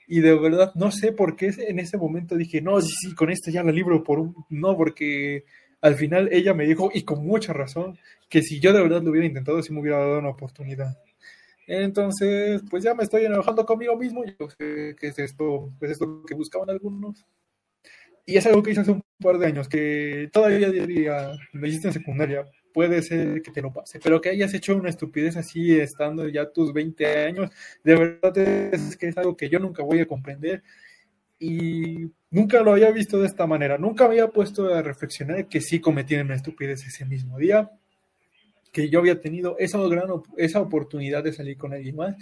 Y 0.07 0.21
de 0.21 0.33
verdad 0.39 0.71
no 0.75 0.89
sé 0.89 1.11
por 1.11 1.35
qué 1.35 1.51
en 1.67 1.79
ese 1.79 1.97
momento 1.97 2.37
dije, 2.37 2.61
no, 2.61 2.79
sí, 2.79 2.93
sí, 3.01 3.13
con 3.13 3.29
esto 3.29 3.51
ya 3.51 3.61
la 3.61 3.73
libro 3.73 4.05
por 4.05 4.19
un... 4.19 4.33
No, 4.49 4.77
porque 4.77 5.43
al 5.81 5.95
final 5.95 6.29
ella 6.31 6.53
me 6.53 6.65
dijo, 6.65 6.91
y 6.93 7.03
con 7.03 7.25
mucha 7.25 7.51
razón, 7.51 7.99
que 8.29 8.41
si 8.41 8.61
yo 8.61 8.71
de 8.71 8.81
verdad 8.81 9.01
lo 9.01 9.11
hubiera 9.11 9.27
intentado, 9.27 9.61
sí 9.61 9.73
me 9.73 9.81
hubiera 9.81 9.99
dado 9.99 10.19
una 10.19 10.29
oportunidad. 10.29 10.97
Entonces, 11.67 12.61
pues 12.69 12.85
ya 12.85 12.95
me 12.95 13.03
estoy 13.03 13.25
enojando 13.25 13.65
conmigo 13.65 13.97
mismo. 13.97 14.23
Yo 14.23 14.49
sé 14.49 14.95
que 14.97 15.07
es 15.07 15.19
esto, 15.19 15.73
es 15.81 15.91
esto 15.91 16.23
que 16.25 16.35
buscaban 16.35 16.69
algunos. 16.69 17.25
Y 18.25 18.37
es 18.37 18.45
algo 18.45 18.63
que 18.63 18.71
hice 18.71 18.79
hace 18.79 18.91
un 18.91 19.03
par 19.21 19.39
de 19.39 19.47
años, 19.47 19.67
que 19.67 20.29
todavía 20.31 20.69
diría, 20.69 21.33
lo 21.51 21.67
hiciste 21.67 21.89
en 21.89 21.93
secundaria, 21.93 22.45
puede 22.73 23.01
ser 23.01 23.41
que 23.41 23.51
te 23.51 23.61
lo 23.61 23.71
pase, 23.71 23.99
pero 23.99 24.19
que 24.19 24.29
hayas 24.29 24.53
hecho 24.53 24.75
una 24.75 24.89
estupidez 24.89 25.37
así 25.37 25.79
estando 25.79 26.27
ya 26.27 26.51
tus 26.51 26.73
20 26.73 27.25
años, 27.25 27.51
de 27.83 27.95
verdad 27.95 28.37
es 28.37 28.97
que 28.97 29.07
es 29.07 29.17
algo 29.17 29.37
que 29.37 29.49
yo 29.49 29.59
nunca 29.59 29.83
voy 29.83 29.99
a 29.99 30.07
comprender 30.07 30.63
y 31.39 32.11
nunca 32.31 32.61
lo 32.61 32.71
había 32.71 32.91
visto 32.91 33.19
de 33.19 33.27
esta 33.27 33.47
manera, 33.47 33.77
nunca 33.77 34.05
había 34.05 34.27
puesto 34.29 34.73
a 34.73 34.81
reflexionar 34.81 35.47
que 35.47 35.61
sí 35.61 35.79
cometí 35.79 36.15
una 36.15 36.35
estupidez 36.35 36.85
ese 36.85 37.05
mismo 37.05 37.37
día, 37.37 37.71
que 38.71 38.89
yo 38.89 38.99
había 38.99 39.21
tenido 39.21 39.55
esa 39.59 39.77
gran 39.87 40.09
esa 40.37 40.59
oportunidad 40.59 41.23
de 41.23 41.33
salir 41.33 41.57
con 41.57 41.73
alguien 41.73 41.95
más 41.95 42.15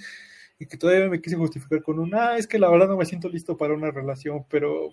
y 0.60 0.66
que 0.68 0.78
todavía 0.78 1.10
me 1.10 1.22
quise 1.22 1.38
justificar 1.38 1.82
con 1.82 1.98
un, 1.98 2.14
ah, 2.14 2.38
es 2.38 2.46
que 2.46 2.60
la 2.60 2.70
verdad 2.70 2.88
no 2.88 2.98
me 2.98 3.06
siento 3.06 3.30
listo 3.30 3.58
para 3.58 3.74
una 3.74 3.90
relación, 3.90 4.46
pero 4.50 4.92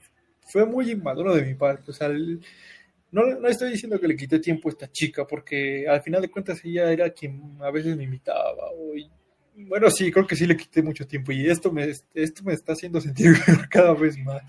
fue 0.49 0.64
muy 0.64 0.90
inmaduro 0.90 1.35
de 1.35 1.42
mi 1.42 1.55
parte. 1.55 1.90
O 1.90 1.94
sea, 1.94 2.09
no, 3.11 3.23
no, 3.40 3.49
estoy 3.49 3.71
diciendo 3.71 3.99
que 3.99 4.09
le 4.09 4.16
quité 4.16 4.38
tiempo 4.38 4.68
a 4.68 4.73
esta 4.73 4.90
chica, 4.90 5.27
porque 5.27 5.87
al 5.88 6.03
final 6.03 6.23
de 6.23 6.31
cuentas 6.31 6.61
ella 6.64 6.92
era 6.92 7.11
quien 7.11 7.57
a 7.61 7.71
veces 7.71 7.97
me 7.97 8.05
invitaba. 8.05 8.55
bueno, 9.57 9.90
sí, 9.90 10.12
creo 10.12 10.27
que 10.27 10.37
sí 10.37 10.47
le 10.47 10.57
quité 10.57 10.83
mucho 10.83 11.07
tiempo 11.07 11.33
y 11.33 11.49
esto 11.49 11.73
me, 11.73 11.87
esto 12.14 12.44
me 12.44 12.53
está 12.53 12.73
haciendo 12.73 13.01
sentir 13.01 13.33
cada 13.71 13.94
vez 13.94 14.18
más. 14.18 14.42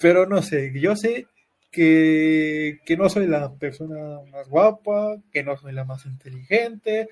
Pero 0.00 0.26
no 0.26 0.42
sé, 0.42 0.72
yo 0.78 0.96
sé 0.96 1.26
que, 1.70 2.80
que 2.84 2.96
no 2.96 3.08
soy 3.08 3.26
la 3.26 3.52
persona 3.52 4.20
más 4.30 4.48
guapa, 4.48 5.16
que 5.32 5.42
no 5.42 5.56
soy 5.56 5.72
la 5.72 5.84
más 5.84 6.06
inteligente, 6.06 7.08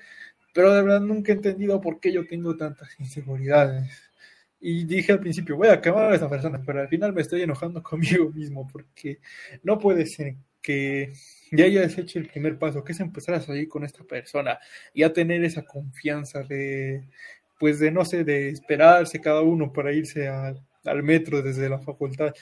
pero 0.53 0.73
de 0.73 0.81
verdad 0.83 1.01
nunca 1.01 1.31
he 1.31 1.35
entendido 1.35 1.81
por 1.81 1.99
qué 1.99 2.13
yo 2.13 2.25
tengo 2.25 2.55
tantas 2.55 2.89
inseguridades. 2.99 3.91
Y 4.65 4.85
dije 4.85 5.11
al 5.11 5.19
principio, 5.19 5.57
voy 5.57 5.67
a 5.67 5.81
quemar 5.81 6.13
a 6.13 6.15
esa 6.15 6.29
persona, 6.29 6.61
pero 6.65 6.79
al 6.79 6.87
final 6.87 7.11
me 7.11 7.21
estoy 7.21 7.41
enojando 7.41 7.83
conmigo 7.83 8.29
mismo 8.29 8.65
porque 8.71 9.19
no 9.63 9.77
puede 9.77 10.05
ser 10.05 10.35
que 10.63 11.13
ya 11.51 11.65
hayas 11.65 11.97
hecho 11.97 12.17
el 12.17 12.27
primer 12.27 12.57
paso, 12.57 12.83
que 12.83 12.93
es 12.93 12.99
empezar 12.99 13.35
a 13.35 13.41
salir 13.41 13.69
con 13.69 13.83
esta 13.83 14.03
persona 14.03 14.57
y 14.93 15.03
a 15.03 15.13
tener 15.13 15.43
esa 15.43 15.63
confianza 15.63 16.41
de, 16.43 17.07
pues 17.59 17.79
de 17.79 17.91
no 17.91 18.05
sé, 18.05 18.23
de 18.23 18.49
esperarse 18.49 19.21
cada 19.21 19.41
uno 19.41 19.71
para 19.71 19.93
irse 19.93 20.27
al 20.27 21.03
metro 21.03 21.43
desde 21.43 21.69
la 21.69 21.79
facultad 21.79 22.33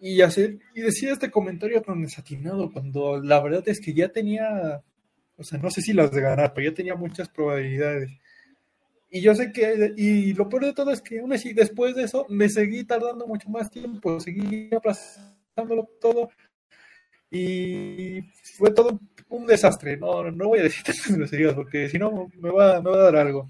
y 0.00 0.20
hacer 0.22 0.58
y 0.74 0.82
decir 0.82 1.10
este 1.10 1.30
comentario 1.30 1.82
tan 1.82 2.02
desatinado 2.02 2.72
cuando 2.72 3.20
la 3.20 3.40
verdad 3.40 3.68
es 3.68 3.80
que 3.80 3.94
ya 3.94 4.08
tenía, 4.08 4.82
o 5.36 5.44
sea, 5.44 5.58
no 5.58 5.70
sé 5.70 5.82
si 5.82 5.92
las 5.92 6.10
de 6.12 6.20
ganar, 6.20 6.52
pero 6.54 6.70
ya 6.70 6.74
tenía 6.74 6.94
muchas 6.94 7.28
probabilidades. 7.28 8.10
Y 9.10 9.22
yo 9.22 9.34
sé 9.34 9.52
que, 9.52 9.94
y 9.96 10.34
lo 10.34 10.48
peor 10.48 10.66
de 10.66 10.74
todo 10.74 10.90
es 10.92 11.00
que 11.00 11.20
aún 11.20 11.32
así, 11.32 11.52
después 11.54 11.94
de 11.94 12.04
eso, 12.04 12.26
me 12.28 12.48
seguí 12.48 12.84
tardando 12.84 13.26
mucho 13.26 13.48
más 13.48 13.70
tiempo, 13.70 14.20
seguí 14.20 14.68
aplazándolo 14.74 15.88
todo, 16.00 16.30
y 17.30 18.22
fue 18.56 18.70
todo 18.70 19.00
un 19.28 19.46
desastre. 19.46 19.96
No, 19.96 20.30
no 20.30 20.48
voy 20.48 20.60
a 20.60 20.64
decir 20.64 20.82
tantas 20.84 21.16
groserías, 21.16 21.54
porque 21.54 21.88
si 21.88 21.98
no, 21.98 22.30
me 22.38 22.50
va, 22.50 22.80
me 22.80 22.90
va 22.90 22.96
a 22.96 23.04
dar 23.04 23.16
algo. 23.16 23.48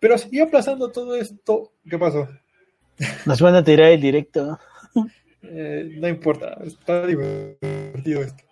Pero 0.00 0.18
seguí 0.18 0.40
aplazando 0.40 0.90
todo 0.90 1.14
esto. 1.16 1.72
¿Qué 1.88 1.98
pasó? 1.98 2.28
Nos 3.26 3.40
van 3.40 3.54
a 3.54 3.64
tirar 3.64 3.90
el 3.90 4.00
directo. 4.00 4.58
Eh, 5.42 5.96
no 5.98 6.08
importa, 6.08 6.58
está 6.64 7.06
divertido 7.06 8.22
esto. 8.22 8.44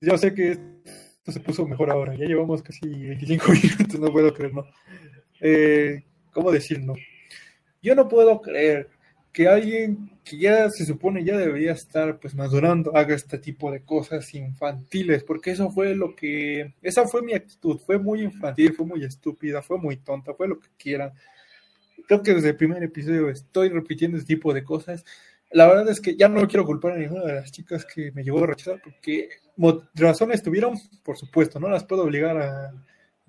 Yo 0.00 0.16
sé 0.18 0.34
que 0.34 0.52
esto 0.52 1.32
se 1.32 1.40
puso 1.40 1.66
mejor 1.66 1.90
ahora. 1.90 2.14
Ya 2.14 2.26
llevamos 2.26 2.62
casi 2.62 2.88
25 2.88 3.52
minutos, 3.62 4.00
no 4.00 4.12
puedo 4.12 4.32
creerlo. 4.32 4.66
Eh, 5.40 6.04
¿Cómo 6.32 6.50
decirlo? 6.50 6.94
Yo 7.82 7.94
no 7.94 8.08
puedo 8.08 8.40
creer 8.40 8.90
que 9.32 9.48
alguien 9.48 10.10
que 10.24 10.38
ya 10.38 10.68
se 10.70 10.84
supone 10.84 11.24
ya 11.24 11.36
debería 11.36 11.72
estar 11.72 12.18
pues 12.18 12.34
madurando 12.34 12.96
haga 12.96 13.14
este 13.14 13.38
tipo 13.38 13.70
de 13.70 13.82
cosas 13.82 14.34
infantiles, 14.34 15.24
porque 15.24 15.52
eso 15.52 15.70
fue 15.70 15.94
lo 15.94 16.14
que, 16.14 16.74
esa 16.82 17.06
fue 17.06 17.22
mi 17.22 17.34
actitud, 17.34 17.78
fue 17.78 17.98
muy 17.98 18.22
infantil, 18.22 18.74
fue 18.74 18.86
muy 18.86 19.04
estúpida, 19.04 19.62
fue 19.62 19.78
muy 19.78 19.96
tonta, 19.96 20.34
fue 20.34 20.48
lo 20.48 20.58
que 20.58 20.68
quieran. 20.76 21.12
Creo 22.06 22.22
que 22.22 22.34
desde 22.34 22.50
el 22.50 22.56
primer 22.56 22.82
episodio 22.82 23.28
estoy 23.30 23.68
repitiendo 23.68 24.18
este 24.18 24.34
tipo 24.34 24.52
de 24.52 24.64
cosas. 24.64 25.04
La 25.52 25.66
verdad 25.66 25.88
es 25.88 26.00
que 26.00 26.16
ya 26.16 26.28
no 26.28 26.46
quiero 26.46 26.64
culpar 26.64 26.92
a 26.92 26.98
ninguna 26.98 27.24
de 27.24 27.34
las 27.34 27.52
chicas 27.52 27.84
que 27.84 28.12
me 28.12 28.22
llegó 28.22 28.42
a 28.42 28.48
rechazar, 28.48 28.80
porque 28.82 29.28
razones 29.94 30.42
tuvieron, 30.42 30.74
por 31.02 31.16
supuesto, 31.16 31.58
no 31.60 31.68
las 31.68 31.84
puedo 31.84 32.04
obligar 32.04 32.36
a, 32.38 32.72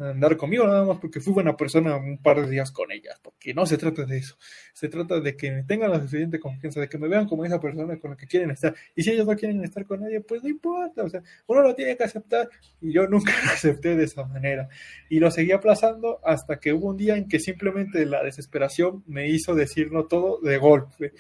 andar 0.02 0.38
conmigo 0.38 0.66
nada 0.66 0.86
más 0.86 0.98
porque 1.00 1.20
fui 1.20 1.34
buena 1.34 1.56
persona 1.56 1.96
un 1.96 2.18
par 2.18 2.42
de 2.42 2.50
días 2.50 2.72
con 2.72 2.92
ellas, 2.92 3.20
porque 3.22 3.54
no 3.54 3.66
se 3.66 3.78
trata 3.78 4.06
de 4.06 4.18
eso, 4.18 4.38
se 4.74 4.90
trata 4.90 5.20
de 5.20 5.36
que 5.36 5.52
me 5.52 5.64
tengan 5.64 5.92
la 5.92 6.02
suficiente 6.02 6.40
confianza, 6.40 6.80
de 6.80 6.90
que 6.90 6.98
me 6.98 7.08
vean 7.08 7.28
como 7.28 7.46
esa 7.46 7.60
persona 7.60 7.98
con 8.00 8.12
la 8.12 8.18
que 8.18 8.28
quieren 8.28 8.52
estar, 8.52 8.74
y 8.96 9.04
si 9.04 9.12
ellos 9.12 9.28
no 9.28 9.36
quieren 9.36 9.64
estar 9.64 9.86
con 9.86 10.02
nadie, 10.02 10.22
pues 10.22 10.44
no 10.44 10.50
importa, 10.50 11.04
o 11.04 11.10
sea, 11.10 11.22
uno 11.48 11.62
lo 11.62 11.76
tiene 11.76 11.96
que 11.96 12.04
aceptar, 12.04 12.50
y 12.82 12.92
yo 12.92 13.08
nunca 13.08 13.34
lo 13.46 13.52
acepté 13.52 13.96
de 13.96 14.06
esa 14.06 14.26
manera, 14.26 14.70
y 15.10 15.20
lo 15.20 15.30
seguí 15.32 15.52
aplazando 15.52 16.20
hasta 16.24 16.60
que 16.60 16.74
hubo 16.74 16.88
un 16.88 16.98
día 16.98 17.16
en 17.16 17.28
que 17.28 17.40
simplemente 17.40 18.06
la 18.06 18.24
desesperación 18.24 19.04
me 19.08 19.30
hizo 19.30 19.56
decirlo 19.56 20.08
todo 20.08 20.40
de 20.42 20.58
golpe, 20.58 21.14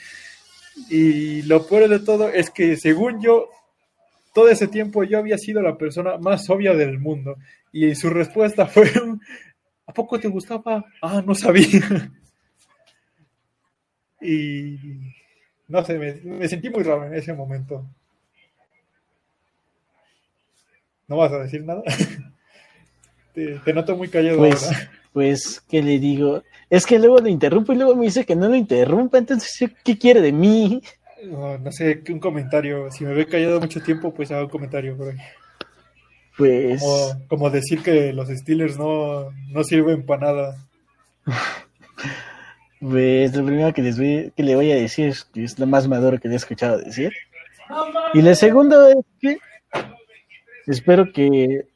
y 0.90 1.42
lo 1.44 1.68
peor 1.68 1.90
de 1.90 2.00
todo 2.00 2.30
es 2.30 2.50
que 2.50 2.78
según 2.78 3.22
yo 3.22 3.50
todo 4.34 4.50
ese 4.50 4.68
tiempo 4.68 5.04
yo 5.04 5.18
había 5.18 5.38
sido 5.38 5.62
la 5.62 5.78
persona 5.78 6.18
más 6.18 6.50
obvia 6.50 6.74
del 6.74 7.00
mundo. 7.00 7.38
Y 7.72 7.96
su 7.96 8.10
respuesta 8.10 8.68
fue, 8.68 8.92
¿a 9.88 9.94
poco 9.94 10.20
te 10.20 10.28
gustaba? 10.28 10.86
Ah, 11.02 11.24
no 11.26 11.34
sabía. 11.36 12.12
y 14.22 14.78
no 15.68 15.84
sé, 15.86 15.98
me, 15.98 16.48
sentí 16.48 16.70
muy 16.70 16.84
raro 16.84 17.06
en 17.06 17.14
ese 17.14 17.34
momento. 17.34 17.86
¿No 21.08 21.18
vas 21.18 21.32
a 21.32 21.40
decir 21.40 21.64
nada? 21.64 21.82
te, 23.34 23.74
noto 23.74 23.96
muy 23.96 24.10
callado 24.10 24.38
pues, 24.38 24.70
Pues, 25.14 25.62
¿qué 25.70 25.82
le 25.82 26.00
digo? 26.00 26.44
Es 26.70 26.86
que 26.86 27.00
luego 27.00 27.20
lo 27.20 27.28
interrumpo 27.28 27.74
y 27.74 27.78
luego 27.78 27.96
me 27.96 28.06
dice 28.06 28.26
que 28.26 28.36
no 28.36 28.48
lo 28.48 28.56
interrumpa, 28.56 29.18
entonces, 29.18 29.72
¿qué 29.84 29.98
quiere 29.98 30.22
de 30.22 30.32
mí? 30.32 30.82
No, 31.24 31.72
sé, 31.72 32.02
un 32.10 32.20
comentario. 32.20 32.90
Si 32.92 33.04
me 33.04 33.14
ve 33.14 33.28
callado 33.28 33.60
mucho 33.60 33.82
tiempo, 33.82 34.14
pues 34.14 34.32
hago 34.32 34.44
un 34.44 34.50
comentario 34.50 34.98
Pues. 36.42 36.82
Como, 37.28 37.52
decir 37.52 37.84
que 37.84 38.12
los 38.14 38.28
Steelers 38.30 38.76
no, 38.76 39.30
no 39.50 39.64
sirven 39.64 40.06
para 40.06 40.22
nada. 40.22 40.56
Pues 42.80 43.36
lo 43.36 43.46
primero 43.46 43.72
que, 43.76 43.84
les 43.84 43.96
voy, 44.00 44.34
que 44.36 44.42
le 44.42 44.56
voy 44.56 44.72
a 44.72 44.76
decir 44.76 45.10
es 45.10 45.24
que 45.26 45.44
es 45.44 45.60
lo 45.60 45.68
más 45.68 45.88
maduro 45.88 46.20
que 46.20 46.28
le 46.28 46.34
he 46.34 46.38
escuchado 46.38 46.80
decir. 46.80 47.14
Y 48.16 48.24
la 48.24 48.34
segunda 48.34 48.90
es 48.90 49.06
que 49.20 49.38
espero 50.66 51.14
que 51.14 51.68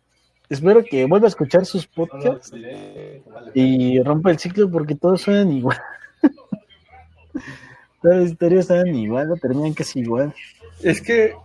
espero 0.50 0.84
que 0.84 1.06
vuelva 1.06 1.28
a 1.28 1.30
escuchar 1.30 1.64
sus 1.68 1.86
podcasts 1.86 2.52
y 3.54 4.02
rompa 4.02 4.32
el 4.32 4.40
ciclo 4.40 4.68
porque 4.72 4.96
todos 4.96 5.22
suenan 5.22 5.52
igual. 5.52 5.78
Todas 8.02 8.22
las 8.22 8.32
historias 8.32 8.66
suenan 8.66 8.96
igual 8.96 9.40
terminan 9.40 9.76
casi 9.76 10.00
igual. 10.00 10.34
Es 10.82 11.04
que 11.04 11.36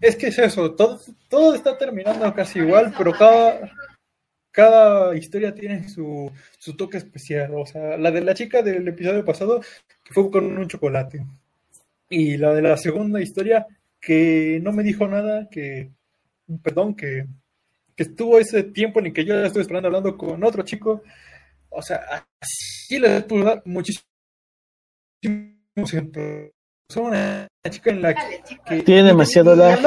es 0.00 0.16
que 0.16 0.28
es 0.28 0.38
eso, 0.38 0.74
todo, 0.74 1.00
todo 1.28 1.54
está 1.54 1.76
terminando 1.76 2.32
casi 2.34 2.60
igual, 2.60 2.94
pero 2.96 3.12
cada, 3.12 3.70
cada 4.50 5.16
historia 5.16 5.54
tiene 5.54 5.88
su, 5.88 6.30
su 6.58 6.76
toque 6.76 6.98
especial. 6.98 7.54
O 7.54 7.66
sea, 7.66 7.96
la 7.96 8.10
de 8.10 8.20
la 8.20 8.34
chica 8.34 8.62
del 8.62 8.86
episodio 8.88 9.24
pasado, 9.24 9.60
que 10.04 10.14
fue 10.14 10.30
con 10.30 10.56
un 10.56 10.68
chocolate. 10.68 11.24
Y 12.10 12.36
la 12.36 12.54
de 12.54 12.62
la 12.62 12.76
segunda 12.76 13.20
historia, 13.20 13.66
que 14.00 14.60
no 14.62 14.72
me 14.72 14.82
dijo 14.82 15.06
nada, 15.08 15.48
que, 15.50 15.90
perdón, 16.62 16.94
que 16.94 17.26
que 17.98 18.04
estuvo 18.04 18.38
ese 18.38 18.62
tiempo 18.62 19.00
en 19.00 19.06
el 19.06 19.12
que 19.12 19.24
yo 19.24 19.34
estuve 19.42 19.62
esperando 19.62 19.88
hablando 19.88 20.16
con 20.16 20.44
otro 20.44 20.62
chico. 20.62 21.02
O 21.68 21.82
sea, 21.82 22.24
así 22.40 22.96
les 23.00 23.24
puedo 23.24 23.44
dar 23.44 23.60
muchísimos 23.64 24.04
ejemplos. 25.74 26.52
Son 26.88 27.06
una 27.06 27.48
chica 27.68 27.90
en 27.90 28.00
la 28.00 28.14
que... 28.14 28.82
Tiene 28.82 29.02
demasiado 29.02 29.54
lag. 29.54 29.78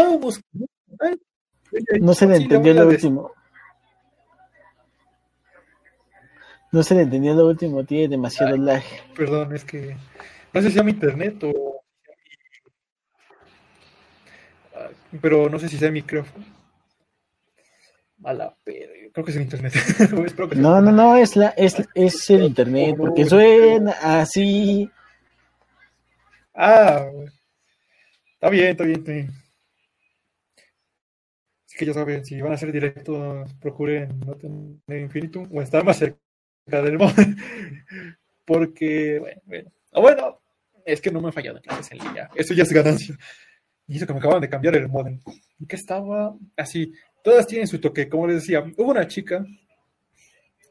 No 1.99 2.13
se 2.13 2.27
le 2.27 2.35
entendió 2.35 2.73
lo 2.75 2.87
último. 2.87 3.31
No 6.71 6.83
se 6.83 6.95
le 6.95 7.01
entendió 7.01 7.33
lo 7.33 7.47
último, 7.47 7.83
tiene 7.83 8.07
demasiado 8.07 8.55
lag. 8.55 8.83
Perdón, 9.15 9.55
es 9.55 9.65
que 9.65 9.97
no 10.53 10.61
sé 10.61 10.67
si 10.67 10.73
sea 10.73 10.83
mi 10.83 10.91
internet 10.91 11.43
o... 11.43 11.81
Pero 15.21 15.49
no 15.49 15.59
sé 15.59 15.69
si 15.69 15.77
sea 15.77 15.89
mi 15.89 16.01
micrófono. 16.01 16.45
A 18.23 18.33
la 18.33 18.55
Creo 18.63 19.25
que 19.25 19.31
es 19.31 19.37
el 19.37 19.43
internet. 19.43 19.73
no, 20.55 20.81
no, 20.81 20.91
no, 20.91 21.15
es, 21.17 21.35
la, 21.35 21.49
es, 21.49 21.75
es 21.95 22.29
el 22.29 22.43
internet, 22.43 22.95
porque 22.97 23.25
suena 23.25 23.91
así. 24.01 24.89
Ah, 26.63 27.09
está 28.33 28.49
bien, 28.49 28.67
está 28.67 28.83
bien, 28.83 28.99
está 28.99 29.11
bien. 29.11 29.29
Así 31.65 31.77
que 31.77 31.85
ya 31.85 31.93
saben, 31.93 32.23
si 32.23 32.39
van 32.39 32.51
a 32.51 32.55
hacer 32.55 32.71
directo, 32.71 33.45
procuren 33.59 34.19
no 34.19 34.35
tener 34.35 35.01
infinitum 35.01 35.49
o 35.51 35.61
estar 35.61 35.83
más 35.83 35.97
cerca 35.97 36.19
del 36.83 36.99
móvil. 36.99 37.35
Porque, 38.45 39.19
bueno, 39.19 39.41
bueno. 39.45 39.71
bueno, 39.93 40.41
es 40.85 41.01
que 41.01 41.09
no 41.09 41.21
me 41.21 41.29
he 41.29 41.31
fallado 41.31 41.59
en 41.65 41.97
línea. 41.97 42.29
Eso 42.35 42.53
ya 42.53 42.63
es 42.63 42.71
ganancia. 42.71 43.17
Y 43.87 43.97
eso 43.97 44.05
que 44.05 44.13
me 44.13 44.19
acaban 44.19 44.41
de 44.41 44.49
cambiar 44.49 44.75
el 44.75 44.87
modem. 44.87 45.19
Que 45.67 45.75
estaba 45.75 46.35
así, 46.57 46.93
Todas 47.23 47.45
tienen 47.45 47.67
su 47.67 47.79
toque, 47.79 48.09
como 48.09 48.27
les 48.27 48.37
decía, 48.37 48.63
hubo 48.77 48.91
una 48.91 49.07
chica 49.07 49.45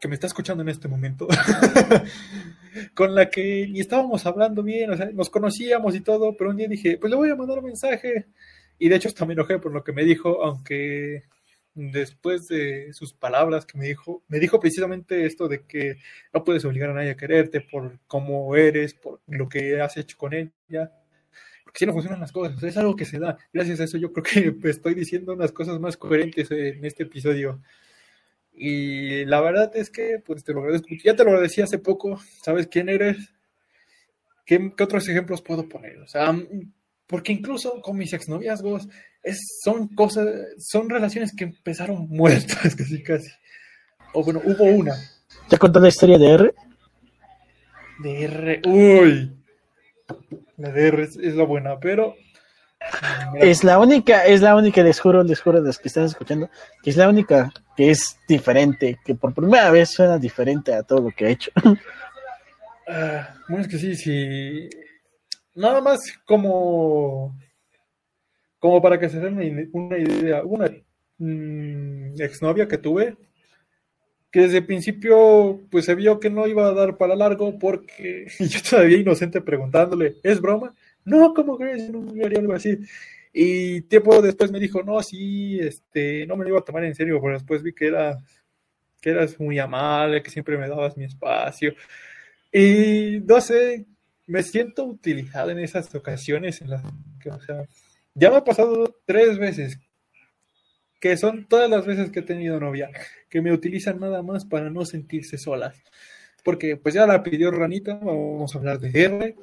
que 0.01 0.09
me 0.09 0.15
está 0.15 0.27
escuchando 0.27 0.63
en 0.63 0.69
este 0.69 0.89
momento, 0.89 1.29
con 2.95 3.15
la 3.15 3.31
que 3.31 3.67
ni 3.69 3.81
estábamos 3.81 4.27
hablando 4.27 4.63
bien, 4.63 4.91
o 4.91 4.97
sea, 4.97 5.11
nos 5.13 5.31
conocíamos 5.31 5.95
y 5.95 6.01
todo, 6.01 6.37
pero 6.37 6.51
un 6.51 6.57
día 6.57 6.69
dije, 6.69 6.99
pues 6.99 7.11
le 7.11 7.17
voy 7.17 7.31
a 7.31 7.37
mandar 7.37 7.59
un 7.59 7.67
mensaje, 7.67 8.27
y 8.79 8.89
de 8.89 8.97
hecho 8.97 9.09
hasta 9.09 9.27
me 9.27 9.35
enojé 9.35 9.59
por 9.59 9.73
lo 9.73 9.85
que 9.85 9.93
me 9.93 10.05
dijo, 10.05 10.43
aunque 10.45 11.25
después 11.75 12.49
de 12.49 12.93
sus 12.93 13.13
palabras 13.13 13.65
que 13.65 13.79
me 13.79 13.87
dijo, 13.87 14.23
me 14.29 14.39
dijo 14.39 14.61
precisamente 14.61 15.27
esto 15.27 15.49
de 15.49 15.65
que 15.67 15.97
no 16.33 16.45
puedes 16.45 16.65
obligar 16.65 16.91
a 16.91 16.95
nadie 16.95 17.11
a 17.11 17.17
quererte 17.17 17.61
por 17.61 17.99
cómo 18.07 18.55
eres, 18.57 18.95
por 18.95 19.21
lo 19.27 19.49
que 19.49 19.81
has 19.81 19.97
hecho 19.97 20.17
con 20.17 20.35
ella, 20.35 20.93
porque 21.71 21.79
si 21.79 21.87
no 21.87 21.93
funcionan 21.93 22.21
las 22.21 22.33
cosas, 22.33 22.61
es 22.65 22.77
algo 22.77 22.97
que 22.97 23.05
se 23.05 23.21
da. 23.21 23.39
Gracias 23.53 23.79
a 23.79 23.85
eso 23.85 23.97
yo 23.97 24.13
creo 24.13 24.25
que 24.25 24.69
estoy 24.69 24.95
diciendo 24.95 25.33
unas 25.33 25.53
cosas 25.53 25.79
más 25.79 25.97
coherentes 25.97 26.51
en 26.51 26.85
este 26.85 27.05
episodio. 27.05 27.61
Y 28.63 29.25
la 29.25 29.41
verdad 29.41 29.75
es 29.75 29.89
que, 29.89 30.19
pues 30.25 30.45
te 30.45 30.53
lo 30.53 30.61
agradezco. 30.61 30.89
Ya 31.03 31.17
te 31.17 31.25
lo 31.25 31.41
decía 31.41 31.65
hace 31.65 31.79
poco, 31.79 32.21
¿sabes 32.43 32.67
quién 32.67 32.91
eres? 32.91 33.17
¿Qué, 34.45 34.71
otros 34.79 35.09
ejemplos 35.09 35.41
puedo 35.41 35.67
poner? 35.67 35.97
O 36.03 36.07
sea, 36.07 36.37
porque 37.07 37.33
incluso 37.33 37.81
con 37.81 37.97
mis 37.97 38.13
exnoviazgos 38.13 38.87
es, 39.23 39.61
son 39.65 39.89
cosas, 39.89 40.29
son 40.59 40.91
relaciones 40.91 41.35
que 41.35 41.45
empezaron 41.45 42.07
muertas 42.11 42.75
casi 42.77 43.03
casi. 43.03 43.31
O 44.13 44.23
bueno, 44.23 44.43
hubo 44.45 44.65
una. 44.65 44.95
¿Te 45.49 45.57
contó 45.57 45.81
la 45.81 45.89
historia 45.89 46.19
de 46.19 46.31
R? 46.31 46.55
De 48.03 48.25
R, 48.25 48.61
uy. 48.67 49.37
La 50.59 50.71
DR 50.71 51.01
es, 51.01 51.17
la 51.17 51.45
buena, 51.45 51.81
pero. 51.81 52.15
Es 53.35 53.63
la 53.65 53.79
única, 53.79 54.27
es 54.27 54.41
la 54.41 54.57
única, 54.57 54.83
les 54.83 55.01
juro, 55.01 55.23
les 55.23 55.41
juro, 55.41 55.61
los 55.61 55.79
que 55.79 55.89
están 55.89 56.05
escuchando, 56.05 56.51
que 56.83 56.91
es 56.91 56.97
la 56.97 57.09
única 57.09 57.53
que 57.77 57.91
es 57.91 58.19
diferente, 58.29 58.99
que 59.05 59.15
por 59.15 59.35
primera 59.35 59.71
vez 59.71 59.91
suena 59.91 60.19
diferente 60.19 60.75
a 60.75 60.83
todo 60.83 61.01
lo 61.01 61.11
que 61.11 61.27
he 61.27 61.31
hecho. 61.33 61.51
Ah, 62.93 63.37
bueno, 63.49 63.63
es 63.63 63.69
que 63.69 63.79
sí, 63.79 63.95
sí. 63.95 64.69
Nada 65.55 65.81
más 65.81 66.01
como. 66.27 67.39
Como 68.59 68.83
para 68.83 68.99
que 68.99 69.09
se 69.09 69.21
den 69.21 69.71
una 69.73 69.97
idea. 69.97 70.43
Una 70.43 70.69
mm, 71.19 72.21
exnovia 72.21 72.67
que 72.67 72.79
tuve, 72.79 73.17
que 74.31 74.41
desde 74.41 74.59
el 74.59 74.67
principio 74.67 75.61
pues 75.71 75.85
se 75.85 75.95
vio 75.95 76.19
que 76.19 76.31
no 76.31 76.49
iba 76.49 76.67
a 76.67 76.75
dar 76.75 76.97
para 76.97 77.15
largo 77.15 77.59
porque 77.61 78.27
yo 78.41 78.61
todavía 78.69 78.99
inocente 78.99 79.41
preguntándole, 79.41 80.17
¿es 80.25 80.41
broma? 80.41 80.75
No, 81.05 81.35
¿cómo 81.35 81.57
crees? 81.57 81.91
No 81.91 82.01
me 82.01 82.25
haría 82.25 82.39
algo 82.39 82.53
así. 82.53 82.79
Y 83.33 83.83
tiempo 83.83 84.21
después 84.21 84.51
me 84.51 84.61
dijo, 84.61 84.83
no, 84.83 85.03
sí, 85.03 85.59
este, 85.61 86.27
no 86.27 86.37
me 86.37 86.45
lo 86.45 86.51
iba 86.51 86.59
a 86.59 86.65
tomar 86.65 86.85
en 86.85 86.95
serio, 86.95 87.21
pero 87.21 87.35
después 87.35 87.63
vi 87.63 87.73
que 87.73 87.87
era 87.89 88.19
que 89.01 89.11
eras 89.11 89.39
muy 89.41 89.59
amable, 89.59 90.23
que 90.23 90.31
siempre 90.31 90.59
me 90.59 90.69
dabas 90.69 90.97
mi 90.97 91.05
espacio. 91.05 91.75
Y 92.53 93.21
no 93.27 93.41
sé, 93.41 93.87
me 94.27 94.43
siento 94.43 94.85
utilizado 94.85 95.51
en 95.51 95.61
esas 95.61 95.95
ocasiones 95.95 96.63
ya 98.15 98.31
me 98.31 98.37
ha 98.37 98.45
pasado 98.45 99.01
tres 99.07 99.39
veces 99.39 99.79
que 101.01 101.17
son 101.17 101.47
todas 101.49 101.71
las 101.71 101.87
veces 101.87 102.11
que 102.11 102.21
he 102.21 102.23
tenido 102.23 102.61
novia, 102.61 102.91
que 103.31 103.41
me 103.41 103.53
utilizan 103.53 103.99
nada 104.01 104.23
más 104.23 104.45
para 104.45 104.69
no 104.69 104.85
sentirse 104.85 105.39
solas. 105.39 105.83
Porque 106.45 106.77
pues 106.77 106.95
ya 106.95 107.07
la 107.07 107.23
pidió 107.23 107.51
Ranita, 107.51 107.95
vamos 107.95 108.55
a 108.55 108.59
hablar 108.59 108.79
de 108.81 108.91
R. 109.05 109.37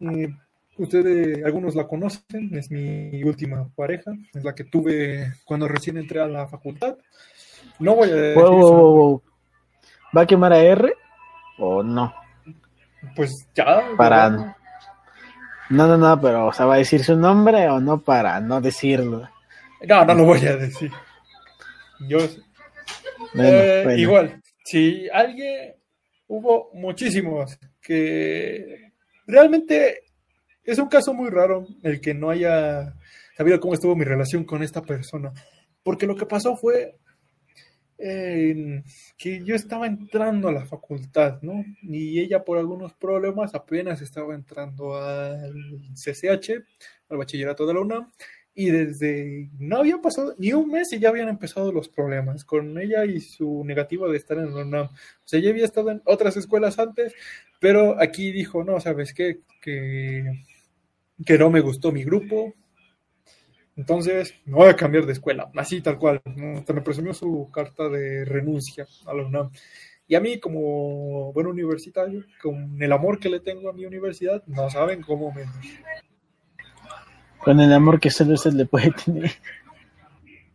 Eh, 0.00 0.28
ustedes, 0.76 1.44
algunos 1.44 1.74
la 1.74 1.86
conocen, 1.86 2.54
es 2.54 2.70
mi 2.70 3.22
última 3.24 3.68
pareja, 3.74 4.12
es 4.32 4.44
la 4.44 4.54
que 4.54 4.64
tuve 4.64 5.32
cuando 5.44 5.68
recién 5.68 5.98
entré 5.98 6.20
a 6.20 6.26
la 6.26 6.46
facultad. 6.46 6.96
No 7.78 7.94
voy 7.94 8.10
a 8.10 8.14
decir 8.14 8.42
¿Va 10.16 10.22
a 10.22 10.26
quemar 10.26 10.52
a 10.52 10.58
R 10.58 10.94
o 11.58 11.82
no? 11.82 12.14
Pues 13.14 13.46
ya. 13.54 13.82
Para, 13.96 14.54
no, 15.70 15.86
no, 15.86 15.98
no, 15.98 16.20
pero, 16.20 16.46
o 16.46 16.52
sea, 16.52 16.66
¿va 16.66 16.74
a 16.74 16.78
decir 16.78 17.04
su 17.04 17.14
nombre 17.14 17.68
o 17.68 17.78
no 17.78 18.00
para 18.00 18.40
no 18.40 18.60
decirlo? 18.60 19.28
No, 19.86 20.04
no 20.04 20.14
lo 20.14 20.24
voy 20.24 20.46
a 20.46 20.56
decir. 20.56 20.90
Yo. 22.08 22.18
Eh, 23.34 23.96
igual, 23.98 24.42
si 24.64 25.08
alguien. 25.10 25.74
Hubo 26.30 26.70
muchísimos 26.74 27.58
que. 27.80 28.87
Realmente 29.28 30.04
es 30.64 30.78
un 30.78 30.88
caso 30.88 31.12
muy 31.12 31.28
raro 31.28 31.66
el 31.82 32.00
que 32.00 32.14
no 32.14 32.30
haya 32.30 32.94
sabido 33.36 33.60
cómo 33.60 33.74
estuvo 33.74 33.94
mi 33.94 34.04
relación 34.04 34.44
con 34.44 34.62
esta 34.62 34.82
persona. 34.82 35.32
Porque 35.82 36.06
lo 36.06 36.16
que 36.16 36.26
pasó 36.26 36.56
fue 36.56 36.96
que 37.98 39.42
yo 39.44 39.54
estaba 39.54 39.86
entrando 39.86 40.48
a 40.48 40.52
la 40.52 40.64
facultad, 40.64 41.42
¿no? 41.42 41.64
Y 41.82 42.20
ella 42.20 42.42
por 42.42 42.56
algunos 42.56 42.94
problemas 42.94 43.54
apenas 43.54 44.00
estaba 44.00 44.34
entrando 44.34 44.96
al 44.96 45.52
CCH, 45.94 46.64
al 47.08 47.18
bachillerato 47.18 47.66
de 47.66 47.74
la 47.74 47.80
UNAM, 47.80 48.10
y 48.60 48.70
desde 48.70 49.50
no 49.60 49.76
había 49.76 49.98
pasado 49.98 50.34
ni 50.36 50.52
un 50.52 50.68
mes 50.68 50.92
y 50.92 50.98
ya 50.98 51.10
habían 51.10 51.28
empezado 51.28 51.70
los 51.70 51.88
problemas 51.88 52.44
con 52.44 52.76
ella 52.76 53.04
y 53.04 53.20
su 53.20 53.62
negativa 53.64 54.08
de 54.08 54.16
estar 54.16 54.36
en 54.36 54.52
la 54.52 54.62
UNAM. 54.62 54.86
O 54.86 55.22
sea, 55.24 55.38
ella 55.38 55.50
había 55.50 55.64
estado 55.64 55.92
en 55.92 56.02
otras 56.04 56.36
escuelas 56.36 56.76
antes, 56.80 57.14
pero 57.60 58.02
aquí 58.02 58.32
dijo, 58.32 58.64
no, 58.64 58.80
¿sabes 58.80 59.14
qué? 59.14 59.42
Que, 59.62 60.24
que 61.24 61.38
no 61.38 61.50
me 61.50 61.60
gustó 61.60 61.92
mi 61.92 62.02
grupo, 62.02 62.52
Entonces, 63.76 64.34
me 64.44 64.54
voy 64.54 64.70
a 64.70 64.74
cambiar 64.74 65.06
de 65.06 65.12
escuela, 65.12 65.52
así 65.54 65.80
tal 65.80 65.96
cual. 65.96 66.20
Hasta 66.56 66.72
me 66.72 66.82
presumió 66.82 67.14
su 67.14 67.48
carta 67.52 67.88
de 67.88 68.24
renuncia 68.24 68.88
a 69.06 69.14
la 69.14 69.24
UNAM. 69.24 69.52
Y 70.08 70.16
a 70.16 70.20
mí, 70.20 70.40
como 70.40 71.32
buen 71.32 71.46
universitario, 71.46 72.24
con 72.42 72.82
el 72.82 72.92
amor 72.92 73.20
que 73.20 73.28
le 73.28 73.38
tengo 73.38 73.70
a 73.70 73.72
mi 73.72 73.86
universidad, 73.86 74.42
no 74.48 74.68
saben 74.68 75.00
cómo 75.00 75.30
me... 75.30 75.44
Con 77.42 77.60
el 77.60 77.72
amor 77.72 78.00
que 78.00 78.10
solo 78.10 78.36
se 78.36 78.52
le 78.52 78.66
puede 78.66 78.90
tener. 78.92 79.30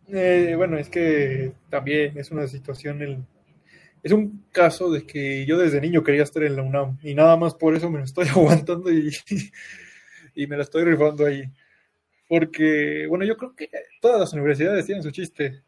Eh, 0.09 0.53
bueno, 0.55 0.77
es 0.77 0.89
que 0.89 1.53
también 1.69 2.17
es 2.17 2.29
una 2.29 2.47
situación, 2.47 3.25
es 4.03 4.11
un 4.11 4.45
caso 4.51 4.91
de 4.91 5.05
que 5.05 5.45
yo 5.45 5.57
desde 5.57 5.81
niño 5.81 6.03
quería 6.03 6.23
estar 6.23 6.43
en 6.43 6.55
la 6.55 6.61
UNAM 6.61 6.99
y 7.01 7.15
nada 7.15 7.35
más 7.37 7.55
por 7.55 7.75
eso 7.75 7.89
me 7.89 7.99
lo 7.99 8.03
estoy 8.03 8.27
aguantando 8.29 8.91
y, 8.91 9.09
y 10.35 10.47
me 10.47 10.57
la 10.57 10.63
estoy 10.63 10.83
rifando 10.83 11.25
ahí. 11.25 11.43
Porque, 12.27 13.05
bueno, 13.07 13.25
yo 13.25 13.37
creo 13.37 13.55
que 13.55 13.69
todas 14.01 14.19
las 14.19 14.33
universidades 14.33 14.85
tienen 14.85 15.03
su 15.03 15.11
chiste 15.11 15.63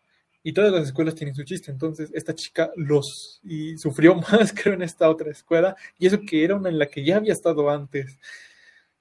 y 0.47 0.53
todas 0.53 0.71
las 0.71 0.85
escuelas 0.85 1.15
tienen 1.15 1.33
su 1.33 1.43
chiste. 1.43 1.71
Entonces, 1.71 2.11
esta 2.13 2.35
chica 2.35 2.71
los 2.75 3.41
sufrió 3.77 4.13
más, 4.31 4.53
creo, 4.53 4.75
en 4.75 4.83
esta 4.83 5.09
otra 5.09 5.31
escuela, 5.31 5.75
y 5.97 6.05
eso 6.05 6.19
que 6.21 6.43
era 6.43 6.55
una 6.55 6.69
en 6.69 6.77
la 6.77 6.85
que 6.85 7.03
ya 7.03 7.17
había 7.17 7.33
estado 7.33 7.67
antes. 7.69 8.19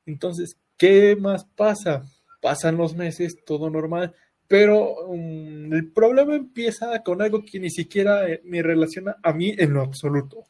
Entonces, 0.06 0.56
¿qué 0.76 1.16
más 1.16 1.44
pasa? 1.44 2.04
Pasan 2.40 2.76
los 2.76 2.94
meses, 2.94 3.44
todo 3.44 3.70
normal, 3.70 4.14
pero 4.48 5.06
um, 5.06 5.72
el 5.72 5.90
problema 5.92 6.34
empieza 6.34 7.02
con 7.02 7.22
algo 7.22 7.44
que 7.44 7.58
ni 7.58 7.70
siquiera 7.70 8.28
eh, 8.28 8.40
me 8.44 8.62
relaciona 8.62 9.16
a 9.22 9.32
mí 9.32 9.54
en 9.56 9.72
lo 9.72 9.82
absoluto. 9.82 10.44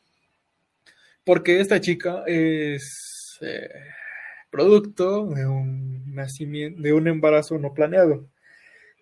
Porque 1.25 1.61
esta 1.61 1.81
chica 1.81 2.23
es 2.27 3.39
eh, 3.41 3.69
producto 4.51 5.27
de 5.27 5.47
un 5.47 6.15
nacimiento, 6.15 6.83
de 6.83 6.93
un 6.93 7.09
embarazo 7.09 7.59
no 7.59 7.73
planeado. 7.73 8.29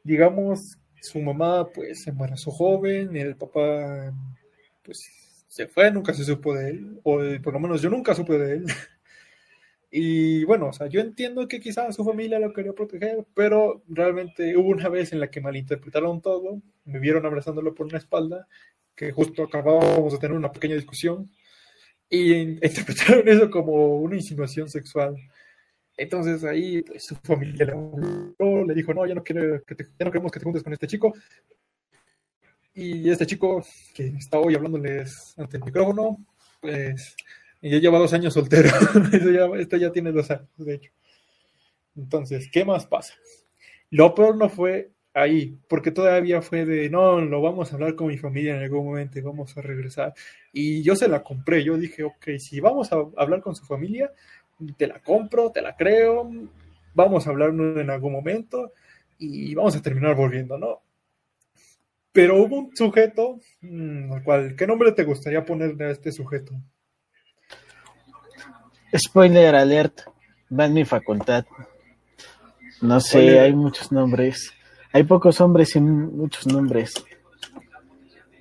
Digamos 0.04 0.78
su 1.02 1.20
mamá 1.20 1.68
pues 1.68 2.04
se 2.04 2.10
embarazó 2.10 2.50
joven, 2.50 3.16
el 3.16 3.36
papá 3.36 4.12
pues 4.82 5.04
se 5.48 5.66
fue, 5.66 5.90
nunca 5.90 6.14
se 6.14 6.24
supo 6.24 6.54
de 6.54 6.70
él, 6.70 7.00
o 7.02 7.18
por 7.42 7.52
lo 7.52 7.60
menos 7.60 7.82
yo 7.82 7.90
nunca 7.90 8.14
supe 8.14 8.38
de 8.38 8.54
él. 8.54 8.66
Y 9.94 10.44
bueno, 10.44 10.68
o 10.68 10.72
sea, 10.72 10.86
yo 10.86 11.02
entiendo 11.02 11.46
que 11.46 11.60
quizás 11.60 11.94
su 11.94 12.02
familia 12.02 12.38
lo 12.38 12.54
quería 12.54 12.72
proteger, 12.72 13.26
pero 13.34 13.82
realmente 13.86 14.56
hubo 14.56 14.70
una 14.70 14.88
vez 14.88 15.12
en 15.12 15.20
la 15.20 15.30
que 15.30 15.42
malinterpretaron 15.42 16.22
todo, 16.22 16.62
me 16.86 16.98
vieron 16.98 17.26
abrazándolo 17.26 17.74
por 17.74 17.86
una 17.86 17.98
espalda, 17.98 18.48
que 18.96 19.12
justo 19.12 19.42
acabábamos 19.42 20.14
de 20.14 20.18
tener 20.18 20.34
una 20.34 20.50
pequeña 20.50 20.76
discusión, 20.76 21.30
y 22.08 22.32
interpretaron 22.62 23.28
eso 23.28 23.50
como 23.50 23.98
una 23.98 24.16
insinuación 24.16 24.70
sexual. 24.70 25.14
Entonces 25.98 26.42
ahí 26.44 26.80
pues, 26.82 27.04
su 27.04 27.14
familia 27.16 27.66
le, 27.66 28.74
dijo, 28.74 28.94
no, 28.94 29.06
ya 29.06 29.14
no, 29.14 29.22
que 29.22 29.34
ya 29.34 30.06
no 30.06 30.10
queremos 30.10 30.32
que 30.32 30.38
te 30.40 30.44
juntes 30.44 30.62
con 30.62 30.72
este 30.72 30.86
chico. 30.86 31.12
Y 32.74 33.10
este 33.10 33.26
chico 33.26 33.62
que 33.94 34.06
está 34.06 34.38
hoy 34.38 34.54
hablándoles 34.54 35.34
ante 35.38 35.58
el 35.58 35.64
micrófono, 35.64 36.16
pues 36.62 37.14
ya 37.70 37.78
lleva 37.78 37.98
dos 37.98 38.12
años 38.12 38.34
soltero. 38.34 38.70
este 39.58 39.78
ya 39.78 39.92
tiene 39.92 40.12
dos 40.12 40.30
años, 40.30 40.48
de 40.56 40.74
hecho. 40.74 40.92
Entonces, 41.96 42.48
¿qué 42.50 42.64
más 42.64 42.86
pasa? 42.86 43.14
Lo 43.90 44.14
peor 44.14 44.36
no 44.36 44.48
fue 44.48 44.90
ahí, 45.14 45.58
porque 45.68 45.90
todavía 45.90 46.40
fue 46.42 46.64
de, 46.64 46.88
no, 46.88 47.20
lo 47.20 47.42
vamos 47.42 47.70
a 47.70 47.74
hablar 47.74 47.94
con 47.94 48.08
mi 48.08 48.16
familia 48.16 48.56
en 48.56 48.62
algún 48.62 48.86
momento 48.86 49.18
y 49.18 49.22
vamos 49.22 49.56
a 49.56 49.62
regresar. 49.62 50.14
Y 50.52 50.82
yo 50.82 50.96
se 50.96 51.08
la 51.08 51.22
compré, 51.22 51.62
yo 51.62 51.76
dije, 51.76 52.02
ok, 52.02 52.38
si 52.38 52.60
vamos 52.60 52.92
a 52.92 52.96
hablar 53.16 53.42
con 53.42 53.54
su 53.54 53.64
familia, 53.64 54.12
te 54.76 54.86
la 54.86 55.00
compro, 55.00 55.50
te 55.50 55.60
la 55.60 55.76
creo, 55.76 56.30
vamos 56.94 57.26
a 57.26 57.30
hablar 57.30 57.50
en 57.50 57.90
algún 57.90 58.12
momento 58.12 58.72
y 59.18 59.54
vamos 59.54 59.76
a 59.76 59.82
terminar 59.82 60.14
volviendo, 60.16 60.58
¿no? 60.58 60.82
Pero 62.12 62.42
hubo 62.42 62.58
un 62.58 62.76
sujeto, 62.76 63.40
mm, 63.62 64.12
al 64.12 64.22
cual, 64.22 64.56
¿qué 64.56 64.66
nombre 64.66 64.92
te 64.92 65.04
gustaría 65.04 65.44
ponerle 65.44 65.84
a 65.86 65.90
este 65.90 66.12
sujeto? 66.12 66.54
Spoiler 68.94 69.54
alert, 69.54 70.02
va 70.58 70.66
en 70.66 70.74
mi 70.74 70.84
facultad. 70.84 71.44
No 72.80 73.00
sé, 73.00 73.40
hay 73.40 73.54
muchos 73.54 73.90
nombres. 73.92 74.52
Hay 74.92 75.04
pocos 75.04 75.40
hombres 75.40 75.74
y 75.76 75.80
muchos 75.80 76.46
nombres. 76.46 76.92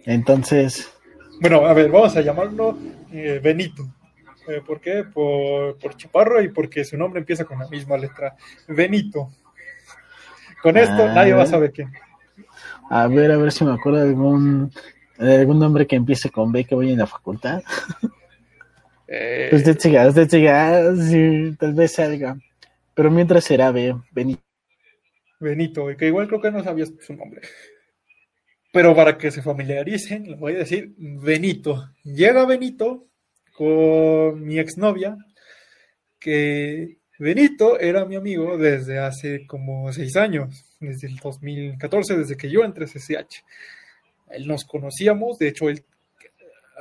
Entonces. 0.06 0.92
Bueno, 1.40 1.66
a 1.66 1.74
ver, 1.74 1.90
vamos 1.90 2.16
a 2.18 2.22
llamarlo 2.22 2.78
eh, 3.12 3.40
Benito. 3.42 3.84
Eh, 4.48 4.62
¿Por 4.66 4.82
qué? 4.82 5.04
Por, 5.04 5.78
Chaparro 5.96 6.42
y 6.42 6.50
porque 6.50 6.84
su 6.84 6.98
nombre 6.98 7.20
empieza 7.20 7.46
con 7.46 7.60
la 7.60 7.68
misma 7.68 7.98
letra. 7.98 8.36
Benito. 8.68 9.30
Con 10.62 10.78
esto 10.78 11.04
ah. 11.04 11.14
nadie 11.14 11.34
va 11.34 11.44
a 11.44 11.48
saber 11.48 11.72
quién. 11.72 11.92
A 12.90 13.08
ver, 13.08 13.32
a 13.32 13.38
ver 13.38 13.52
si 13.52 13.64
me 13.64 13.72
acuerdo 13.72 14.00
de 14.00 14.10
algún, 14.10 14.72
algún 15.18 15.60
nombre 15.60 15.88
que 15.88 15.96
empiece 15.96 16.30
con 16.30 16.52
B 16.52 16.66
que 16.66 16.76
voy 16.76 16.92
en 16.92 17.00
la 17.00 17.08
facultad. 17.08 17.64
Eh... 19.14 19.50
Usted 19.52 19.78
siga, 19.78 20.08
usted 20.08 20.30
siga, 20.30 20.96
sí, 20.96 21.54
tal 21.60 21.74
vez 21.74 21.92
salga. 21.92 22.40
Pero 22.94 23.12
mientras 23.12 23.44
será 23.44 23.70
B, 23.72 23.94
Benito. 24.12 24.42
Benito, 25.38 25.88
que 25.98 26.08
igual 26.08 26.28
creo 26.28 26.40
que 26.40 26.52
no 26.52 26.64
sabías 26.64 26.94
su 27.02 27.14
nombre. 27.14 27.42
Pero 28.72 28.96
para 28.96 29.18
que 29.18 29.30
se 29.32 29.42
familiaricen, 29.42 30.30
le 30.30 30.36
voy 30.38 30.54
a 30.54 30.60
decir 30.60 30.94
Benito. 30.98 31.90
Llega 32.06 32.46
Benito 32.46 33.08
con 33.54 34.46
mi 34.46 34.60
exnovia, 34.60 35.18
que 36.18 37.00
Benito 37.20 37.78
era 37.82 38.06
mi 38.06 38.16
amigo 38.16 38.58
desde 38.58 39.00
hace 39.00 39.46
como 39.46 39.92
seis 39.92 40.16
años, 40.16 40.78
desde 40.80 41.08
el 41.08 41.18
2014, 41.18 42.16
desde 42.16 42.38
que 42.38 42.50
yo 42.50 42.64
entré 42.64 42.86
a 42.86 42.88
CCH. 42.88 43.44
Él 44.30 44.48
nos 44.48 44.64
conocíamos, 44.64 45.38
de 45.38 45.50
hecho, 45.50 45.70
él, 45.70 45.84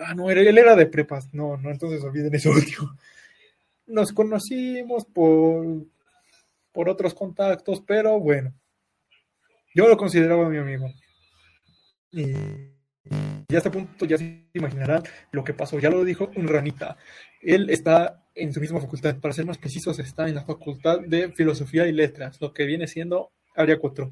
ah, 0.01 0.15
no, 0.15 0.31
él 0.31 0.59
era 0.59 0.77
de 0.77 0.87
prepas, 0.87 1.33
no, 1.33 1.57
no, 1.57 1.71
entonces 1.71 2.03
olviden 2.03 2.35
eso 2.35 2.51
último. 2.57 2.97
Nos 3.87 4.13
conocimos 4.13 5.05
por, 5.05 5.87
por 6.73 6.89
otros 6.89 7.15
contactos, 7.15 7.83
pero 7.87 8.21
bueno, 8.21 8.53
yo 9.75 9.89
lo 9.89 9.97
consideraba 9.97 10.49
mi 10.49 10.59
amigo. 10.59 10.87
Y 12.13 12.33
y 13.51 13.55
a 13.55 13.59
este 13.59 13.71
punto 13.71 14.05
ya 14.05 14.17
se 14.17 14.47
imaginarán 14.53 15.03
lo 15.33 15.43
que 15.43 15.55
pasó. 15.55 15.79
Ya 15.79 15.91
lo 15.91 16.05
dijo 16.05 16.31
un 16.37 16.47
ranita. 16.47 16.97
Él 17.41 17.69
está 17.71 18.25
en 18.35 18.53
su 18.53 18.61
misma 18.61 18.81
facultad. 18.81 19.19
Para 19.19 19.35
ser 19.35 19.47
más 19.47 19.59
precisos, 19.59 19.99
está 19.99 20.29
en 20.29 20.37
la 20.37 20.45
facultad 20.45 21.01
de 21.01 21.33
Filosofía 21.33 21.87
y 21.87 21.93
Letras, 21.93 22.41
lo 22.41 22.53
que 22.53 22.65
viene 22.65 22.87
siendo 22.87 23.33
área 23.57 23.79
4. 23.79 24.11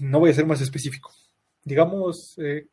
No 0.00 0.20
voy 0.20 0.30
a 0.30 0.34
ser 0.34 0.44
más 0.44 0.60
específico. 0.60 1.10
Digamos, 1.64 2.38
eh, 2.38 2.66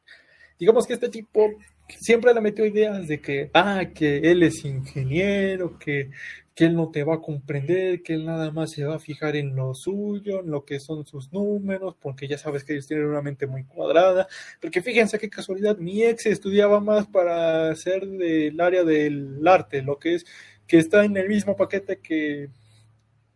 digamos 0.60 0.86
que 0.86 0.94
este 0.94 1.10
tipo 1.10 1.52
siempre 1.90 2.34
le 2.34 2.42
metió 2.42 2.66
ideas 2.66 3.08
de 3.08 3.22
que, 3.22 3.50
ah, 3.54 3.86
que 3.94 4.18
él 4.18 4.44
es 4.44 4.64
ingeniero, 4.66 5.78
que 5.80 6.10
que 6.58 6.66
él 6.66 6.76
no 6.76 6.90
te 6.90 7.04
va 7.04 7.14
a 7.14 7.22
comprender, 7.22 8.02
que 8.02 8.16
él 8.16 8.26
nada 8.26 8.50
más 8.50 8.72
se 8.72 8.84
va 8.84 8.96
a 8.96 9.00
fijar 9.00 9.36
en 9.36 9.56
lo 9.56 9.76
suyo, 9.76 10.40
en 10.40 10.50
lo 10.50 10.66
que 10.66 10.80
son 10.80 11.06
sus 11.06 11.32
números, 11.32 11.96
porque 12.02 12.28
ya 12.28 12.40
sabes 12.40 12.64
que 12.64 12.74
ellos 12.74 12.88
tienen 12.88 13.06
una 13.06 13.22
mente 13.22 13.46
muy 13.46 13.64
cuadrada. 13.64 14.28
Porque 14.60 14.82
fíjense 14.82 15.20
qué 15.20 15.30
casualidad, 15.30 15.78
mi 15.78 16.02
ex 16.02 16.26
estudiaba 16.26 16.80
más 16.80 17.06
para 17.06 17.76
ser 17.76 18.08
del 18.08 18.60
área 18.60 18.84
del 18.84 19.48
arte, 19.48 19.84
lo 19.84 20.00
que 20.00 20.16
es 20.16 20.26
que 20.66 20.80
está 20.80 21.06
en 21.06 21.16
el 21.16 21.30
mismo 21.30 21.56
paquete 21.56 22.00
que, 22.00 22.50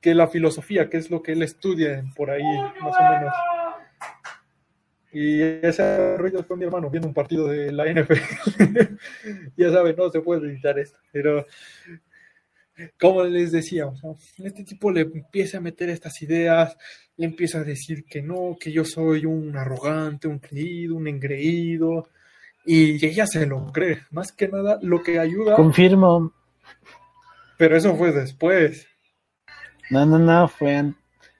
que 0.01 0.15
la 0.15 0.27
filosofía, 0.27 0.89
que 0.89 0.97
es 0.97 1.11
lo 1.11 1.21
que 1.21 1.33
él 1.33 1.43
estudia 1.43 2.03
por 2.15 2.31
ahí, 2.31 2.41
más 2.81 2.95
o 2.99 3.03
menos. 3.03 3.33
Y 5.13 5.41
ese 5.41 6.17
ruido 6.17 6.43
fue 6.43 6.57
mi 6.57 6.65
hermano 6.65 6.89
viendo 6.89 7.07
un 7.07 7.13
partido 7.13 7.47
de 7.47 7.71
la 7.71 7.85
NFL. 7.85 8.13
ya 9.57 9.71
saben, 9.71 9.95
no 9.97 10.09
se 10.09 10.21
puede 10.21 10.47
editar 10.47 10.79
esto, 10.79 10.99
pero 11.11 11.45
como 12.99 13.23
les 13.23 13.51
decía, 13.51 13.85
este 14.43 14.63
tipo 14.63 14.91
le 14.91 15.01
empieza 15.01 15.57
a 15.57 15.61
meter 15.61 15.89
estas 15.89 16.21
ideas, 16.21 16.77
le 17.17 17.25
empieza 17.25 17.59
a 17.59 17.63
decir 17.63 18.05
que 18.05 18.21
no, 18.21 18.57
que 18.59 18.71
yo 18.71 18.85
soy 18.85 19.25
un 19.25 19.55
arrogante, 19.55 20.27
un 20.27 20.39
creído, 20.39 20.95
un 20.95 21.07
engreído, 21.07 22.07
y 22.65 23.05
ella 23.05 23.25
se 23.27 23.45
lo 23.45 23.71
cree. 23.71 24.03
Más 24.11 24.31
que 24.31 24.47
nada, 24.47 24.79
lo 24.81 25.01
que 25.01 25.19
ayuda. 25.19 25.55
Confirmo. 25.55 26.33
Pero 27.57 27.77
eso 27.77 27.95
fue 27.95 28.11
después. 28.11 28.87
No, 29.89 30.05
no, 30.05 30.17
no, 30.17 30.47
fue. 30.47 30.93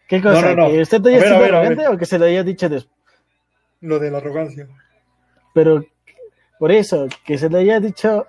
¿Qué 0.07 0.21
cosa? 0.21 0.55
¿Que 0.55 0.81
usted 0.81 1.05
haya 1.07 1.21
sido 1.21 1.37
arrogante 1.37 1.87
o 1.87 1.97
que 1.97 2.05
se 2.05 2.19
lo 2.19 2.25
haya 2.25 2.43
dicho 2.43 2.67
después? 2.67 3.00
Lo 3.81 3.99
de 3.99 4.11
la 4.11 4.19
arrogancia. 4.19 4.67
Pero, 5.53 5.85
por 6.59 6.71
eso, 6.71 7.07
que 7.25 7.37
se 7.37 7.49
le 7.49 7.59
haya 7.59 7.79
dicho 7.79 8.27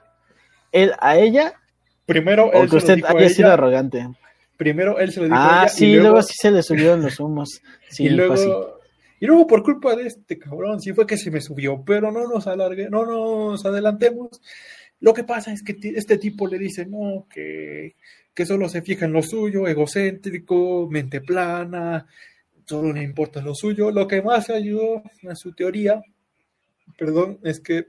él 0.72 0.92
a 0.98 1.16
ella 1.16 1.54
Primero 2.06 2.52
él 2.52 2.68
que 2.68 2.76
usted 2.76 3.00
haya 3.06 3.28
sido 3.28 3.50
arrogante. 3.50 4.08
Primero 4.56 4.98
él 4.98 5.12
se 5.12 5.20
lo 5.20 5.26
dijo 5.26 5.36
ah, 5.36 5.60
a 5.60 5.62
ella. 5.62 5.68
sí, 5.68 5.86
y 5.86 5.96
luego, 5.96 6.22
sí 6.22 6.34
se 6.36 6.50
le 6.50 6.62
subieron 6.62 7.02
los 7.02 7.18
humos. 7.20 7.62
y 7.98 8.08
luego, 8.08 8.80
y 9.20 9.26
luego 9.26 9.46
por 9.46 9.62
culpa 9.62 9.94
de 9.96 10.06
este 10.06 10.38
cabrón, 10.38 10.80
sí 10.80 10.92
fue 10.92 11.06
que 11.06 11.16
se 11.16 11.30
me 11.30 11.40
subió, 11.40 11.82
pero 11.84 12.10
no 12.10 12.28
nos 12.28 12.46
alargue, 12.46 12.88
no 12.90 13.06
nos 13.06 13.64
adelantemos. 13.64 14.40
Lo 15.00 15.14
que 15.14 15.24
pasa 15.24 15.52
es 15.52 15.62
que 15.62 15.76
este 15.96 16.18
tipo 16.18 16.46
le 16.46 16.58
dice, 16.58 16.86
no, 16.86 17.26
que, 17.32 17.96
que 18.34 18.46
solo 18.46 18.68
se 18.68 18.82
fija 18.82 19.04
en 19.04 19.12
lo 19.12 19.22
suyo, 19.22 19.66
egocéntrico, 19.66 20.88
mente 20.88 21.20
plana, 21.20 22.06
solo 22.66 22.92
le 22.92 23.02
importa 23.02 23.40
lo 23.40 23.54
suyo. 23.54 23.90
Lo 23.90 24.06
que 24.06 24.22
más 24.22 24.50
ayudó 24.50 25.02
a 25.28 25.34
su 25.34 25.52
teoría, 25.52 26.02
perdón, 26.96 27.38
es 27.42 27.60
que 27.60 27.88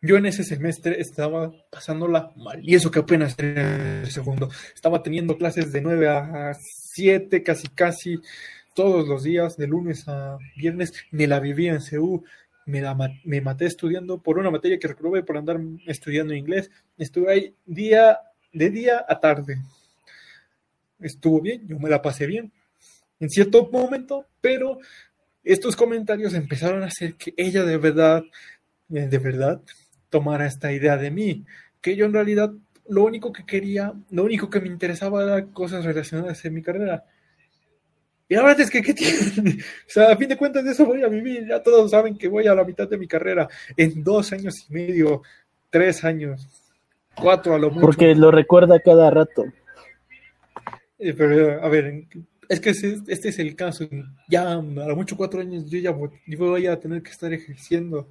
yo 0.00 0.16
en 0.16 0.26
ese 0.26 0.44
semestre 0.44 1.00
estaba 1.00 1.52
pasándola 1.70 2.32
mal, 2.36 2.60
y 2.62 2.76
eso 2.76 2.90
que 2.90 3.00
apenas 3.00 3.34
era 3.36 4.02
el 4.02 4.10
segundo. 4.10 4.48
Estaba 4.72 5.02
teniendo 5.02 5.36
clases 5.36 5.72
de 5.72 5.80
9 5.80 6.08
a 6.08 6.54
7, 6.54 7.42
casi 7.42 7.68
casi 7.68 8.20
todos 8.74 9.08
los 9.08 9.24
días, 9.24 9.56
de 9.56 9.66
lunes 9.66 10.06
a 10.06 10.38
viernes. 10.56 10.92
Me 11.10 11.26
la 11.26 11.40
vivía 11.40 11.72
en 11.72 11.80
CEU, 11.80 12.22
me, 12.66 12.82
me 13.24 13.40
maté 13.40 13.66
estudiando 13.66 14.22
por 14.22 14.38
una 14.38 14.52
materia 14.52 14.78
que 14.78 14.86
reprobé 14.86 15.24
por 15.24 15.36
andar 15.36 15.58
estudiando 15.86 16.32
inglés. 16.32 16.70
Estuve 16.96 17.32
ahí 17.32 17.54
día 17.66 18.20
de 18.52 18.70
día 18.70 19.04
a 19.08 19.18
tarde. 19.18 19.60
Estuvo 21.00 21.40
bien, 21.40 21.66
yo 21.66 21.78
me 21.80 21.90
la 21.90 22.02
pasé 22.02 22.26
bien 22.26 22.52
en 23.20 23.30
cierto 23.30 23.68
momento, 23.70 24.26
pero 24.40 24.78
estos 25.44 25.76
comentarios 25.76 26.34
empezaron 26.34 26.82
a 26.82 26.86
hacer 26.86 27.14
que 27.14 27.34
ella 27.36 27.64
de 27.64 27.76
verdad, 27.76 28.22
eh, 28.92 29.06
de 29.06 29.18
verdad, 29.18 29.60
tomara 30.10 30.46
esta 30.46 30.72
idea 30.72 30.96
de 30.96 31.10
mí, 31.10 31.44
que 31.80 31.96
yo 31.96 32.06
en 32.06 32.12
realidad 32.12 32.52
lo 32.88 33.04
único 33.04 33.32
que 33.32 33.44
quería, 33.44 33.92
lo 34.10 34.24
único 34.24 34.48
que 34.50 34.60
me 34.60 34.68
interesaba 34.68 35.22
era 35.22 35.46
cosas 35.46 35.84
relacionadas 35.84 36.44
en 36.44 36.54
mi 36.54 36.62
carrera. 36.62 37.04
Y 38.28 38.34
la 38.34 38.42
verdad 38.42 38.60
es 38.60 38.70
que, 38.70 38.82
¿qué 38.82 38.94
tiene? 38.94 39.14
O 39.86 39.90
sea, 39.90 40.12
a 40.12 40.16
fin 40.16 40.28
de 40.28 40.36
cuentas 40.36 40.64
de 40.64 40.72
eso 40.72 40.84
voy 40.84 41.02
a 41.02 41.08
vivir. 41.08 41.46
Ya 41.48 41.62
todos 41.62 41.90
saben 41.90 42.16
que 42.16 42.28
voy 42.28 42.46
a 42.46 42.54
la 42.54 42.64
mitad 42.64 42.88
de 42.88 42.98
mi 42.98 43.06
carrera. 43.06 43.48
En 43.76 44.02
dos 44.04 44.32
años 44.32 44.66
y 44.68 44.72
medio, 44.72 45.22
tres 45.70 46.04
años, 46.04 46.46
cuatro 47.14 47.54
a 47.54 47.58
lo 47.58 47.70
mucho. 47.70 47.80
Porque 47.80 48.14
lo 48.14 48.30
recuerda 48.30 48.80
cada 48.80 49.10
rato. 49.10 49.44
Eh, 50.98 51.14
pero, 51.14 51.62
a 51.62 51.68
ver, 51.68 52.04
es 52.48 52.60
que 52.60 52.70
este 52.70 53.28
es 53.28 53.38
el 53.38 53.54
caso. 53.56 53.88
Ya 54.28 54.52
a 54.52 54.56
lo 54.56 54.96
mucho 54.96 55.16
cuatro 55.16 55.40
años 55.40 55.66
yo 55.66 55.78
ya 55.78 55.90
voy 55.92 56.66
a 56.66 56.78
tener 56.80 57.02
que 57.02 57.10
estar 57.10 57.32
ejerciendo 57.32 58.08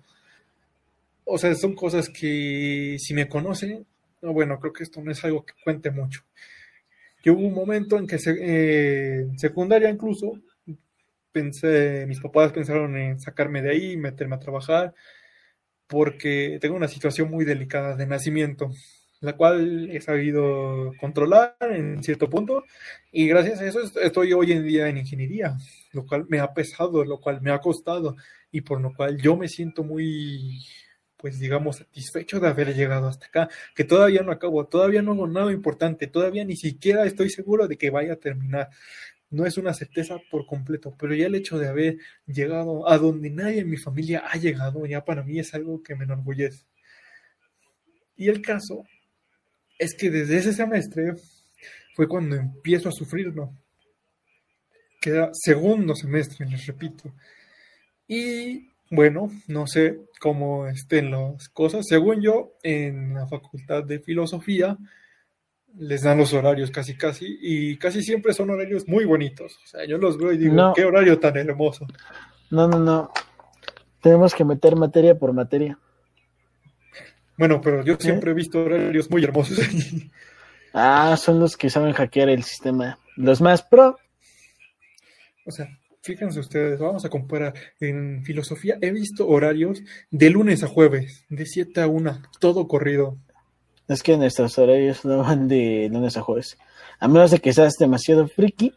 o 1.29 1.37
sea, 1.37 1.53
son 1.55 1.75
cosas 1.75 2.09
que 2.09 2.95
si 2.99 3.13
me 3.13 3.27
conocen, 3.27 3.85
bueno, 4.21 4.59
creo 4.59 4.71
que 4.71 4.83
esto 4.83 5.01
no 5.01 5.11
es 5.11 5.23
algo 5.25 5.45
que 5.45 5.53
cuente 5.61 5.91
mucho. 5.91 6.23
Yo 7.23 7.33
hubo 7.33 7.45
un 7.45 7.53
momento 7.53 7.97
en 7.97 8.07
que 8.07 8.17
eh, 8.25 9.27
secundaria 9.35 9.89
incluso 9.89 10.39
pensé, 11.33 12.05
mis 12.07 12.21
papás 12.21 12.53
pensaron 12.53 12.95
en 12.95 13.19
sacarme 13.19 13.61
de 13.61 13.71
ahí, 13.71 13.97
meterme 13.97 14.35
a 14.35 14.39
trabajar, 14.39 14.95
porque 15.87 16.59
tengo 16.61 16.77
una 16.77 16.87
situación 16.87 17.29
muy 17.29 17.43
delicada 17.43 17.97
de 17.97 18.07
nacimiento, 18.07 18.71
la 19.21 19.33
cual 19.33 19.89
he 19.91 20.01
sabido 20.01 20.93
controlar 20.99 21.55
en 21.61 22.03
cierto 22.03 22.29
punto, 22.29 22.63
y 23.11 23.27
gracias 23.27 23.61
a 23.61 23.65
eso 23.67 23.79
estoy 24.01 24.33
hoy 24.33 24.51
en 24.51 24.63
día 24.63 24.87
en 24.87 24.97
ingeniería, 24.97 25.57
lo 25.93 26.05
cual 26.05 26.25
me 26.29 26.39
ha 26.39 26.53
pesado, 26.53 27.03
lo 27.03 27.19
cual 27.19 27.41
me 27.41 27.51
ha 27.51 27.59
costado, 27.59 28.15
y 28.51 28.61
por 28.61 28.81
lo 28.81 28.93
cual 28.93 29.17
yo 29.21 29.35
me 29.35 29.47
siento 29.47 29.83
muy 29.83 30.59
pues 31.17 31.39
digamos, 31.39 31.77
satisfecho 31.77 32.39
de 32.39 32.47
haber 32.47 32.75
llegado 32.75 33.07
hasta 33.07 33.25
acá, 33.25 33.49
que 33.75 33.83
todavía 33.83 34.21
no 34.21 34.31
acabo, 34.31 34.65
todavía 34.67 35.01
no 35.01 35.13
hago 35.13 35.27
nada 35.27 35.51
importante, 35.51 36.07
todavía 36.07 36.45
ni 36.45 36.55
siquiera 36.55 37.05
estoy 37.05 37.29
seguro 37.29 37.67
de 37.67 37.77
que 37.77 37.89
vaya 37.89 38.13
a 38.13 38.17
terminar. 38.17 38.69
No 39.29 39.45
es 39.45 39.57
una 39.57 39.73
certeza 39.73 40.19
por 40.31 40.45
completo, 40.45 40.95
pero 40.97 41.13
ya 41.13 41.25
el 41.25 41.35
hecho 41.35 41.57
de 41.57 41.67
haber 41.67 41.97
llegado 42.27 42.87
a 42.87 42.97
donde 42.97 43.29
nadie 43.29 43.61
en 43.61 43.69
mi 43.69 43.77
familia 43.77 44.23
ha 44.25 44.37
llegado, 44.37 44.85
ya 44.85 45.03
para 45.03 45.23
mí 45.23 45.39
es 45.39 45.53
algo 45.53 45.83
que 45.83 45.95
me 45.95 46.05
enorgullece. 46.05 46.65
Y 48.15 48.29
el 48.29 48.41
caso 48.41 48.85
es 49.77 49.95
que 49.95 50.09
desde 50.09 50.37
ese 50.37 50.53
semestre 50.53 51.15
fue 51.95 52.07
cuando 52.07 52.35
empiezo 52.35 52.89
a 52.89 52.91
sufrir, 52.91 53.35
¿no? 53.35 53.55
Queda 55.01 55.29
segundo 55.33 55.95
semestre, 55.95 56.45
les 56.45 56.65
repito. 56.65 57.13
Y 58.07 58.69
bueno, 58.89 59.29
no 59.47 59.67
sé 59.67 59.99
cómo 60.19 60.67
estén 60.67 61.11
las 61.11 61.49
cosas. 61.49 61.85
Según 61.87 62.21
yo, 62.21 62.53
en 62.63 63.13
la 63.13 63.27
facultad 63.27 63.83
de 63.83 63.99
filosofía 63.99 64.77
les 65.79 66.01
dan 66.01 66.17
los 66.17 66.33
horarios 66.33 66.71
casi 66.71 66.97
casi 66.97 67.37
y 67.39 67.77
casi 67.77 68.01
siempre 68.01 68.33
son 68.33 68.49
horarios 68.49 68.87
muy 68.87 69.05
bonitos. 69.05 69.57
O 69.63 69.67
sea, 69.67 69.85
yo 69.85 69.97
los 69.97 70.17
veo 70.17 70.31
y 70.31 70.37
digo, 70.37 70.73
qué 70.75 70.85
horario 70.85 71.19
tan 71.19 71.37
hermoso. 71.37 71.85
No, 72.49 72.67
no, 72.67 72.79
no. 72.79 73.11
Tenemos 74.01 74.33
que 74.33 74.45
meter 74.45 74.75
materia 74.75 75.17
por 75.17 75.33
materia. 75.33 75.77
Bueno, 77.37 77.61
pero 77.61 77.83
yo 77.83 77.97
siempre 77.99 78.31
he 78.31 78.33
visto 78.33 78.59
horarios 78.59 79.09
muy 79.09 79.23
hermosos. 79.23 79.59
ah, 80.73 81.15
son 81.17 81.39
los 81.39 81.55
que 81.55 81.69
saben 81.69 81.93
hackear 81.93 82.29
el 82.29 82.43
sistema. 82.43 82.99
Los 83.15 83.41
más 83.41 83.61
pro. 83.61 83.97
O 85.45 85.51
sea, 85.51 85.69
Fíjense 86.07 86.39
ustedes, 86.39 86.79
vamos 86.79 87.03
a 87.03 87.09
comparar. 87.09 87.53
En 87.81 88.23
filosofía 88.23 88.77
he 88.79 88.91
visto 88.91 89.27
horarios 89.27 89.81
de 90.09 90.29
lunes 90.29 90.63
a 90.63 90.67
jueves, 90.67 91.25
de 91.27 91.45
7 91.45 91.81
a 91.81 91.87
1, 91.87 92.21
todo 92.39 92.65
corrido. 92.65 93.17
Es 93.89 94.03
que 94.03 94.15
nuestros 94.15 94.57
horarios 94.57 95.03
no 95.03 95.17
van 95.17 95.49
de 95.49 95.89
lunes 95.91 96.15
a 96.15 96.21
jueves. 96.21 96.57
A 96.99 97.09
menos 97.09 97.31
de 97.31 97.39
que 97.39 97.51
seas 97.51 97.73
demasiado 97.77 98.25
friki. 98.29 98.73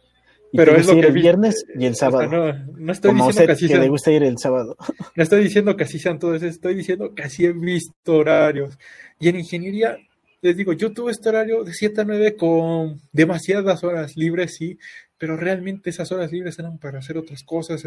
Y 0.51 0.57
Pero 0.57 0.75
es 0.75 0.85
lo 0.85 0.97
ir 0.97 1.05
el 1.05 1.13
viernes 1.13 1.65
y 1.75 1.85
el 1.85 1.95
sábado. 1.95 2.53
no, 2.77 2.91
estoy 2.91 3.13
diciendo 3.13 3.45
que 3.45 3.51
así 3.51 3.67
que 3.67 3.77
le 3.77 3.87
gusta 3.87 4.11
ir 4.11 4.23
el 4.23 4.37
sábado. 4.37 4.75
No 5.15 5.23
estoy 5.23 5.43
diciendo 5.43 5.77
que 5.77 5.83
así 5.83 5.99
sean 5.99 6.19
todos, 6.19 6.43
estoy 6.43 6.75
diciendo 6.75 7.13
que 7.15 7.23
así 7.23 7.45
he 7.45 7.53
visto 7.53 8.15
horarios. 8.15 8.77
Y 9.19 9.29
en 9.29 9.37
ingeniería 9.37 9.97
les 10.41 10.57
digo, 10.57 10.73
yo 10.73 10.91
tuve 10.91 11.11
este 11.11 11.29
horario 11.29 11.63
de 11.63 11.73
7 11.73 12.01
a 12.01 12.03
9 12.03 12.35
con 12.35 12.99
demasiadas 13.11 13.83
horas 13.83 14.17
libres, 14.17 14.55
sí, 14.55 14.77
pero 15.17 15.37
realmente 15.37 15.91
esas 15.91 16.11
horas 16.11 16.31
libres 16.31 16.57
eran 16.57 16.79
para 16.79 16.99
hacer 16.99 17.17
otras 17.17 17.43
cosas, 17.43 17.85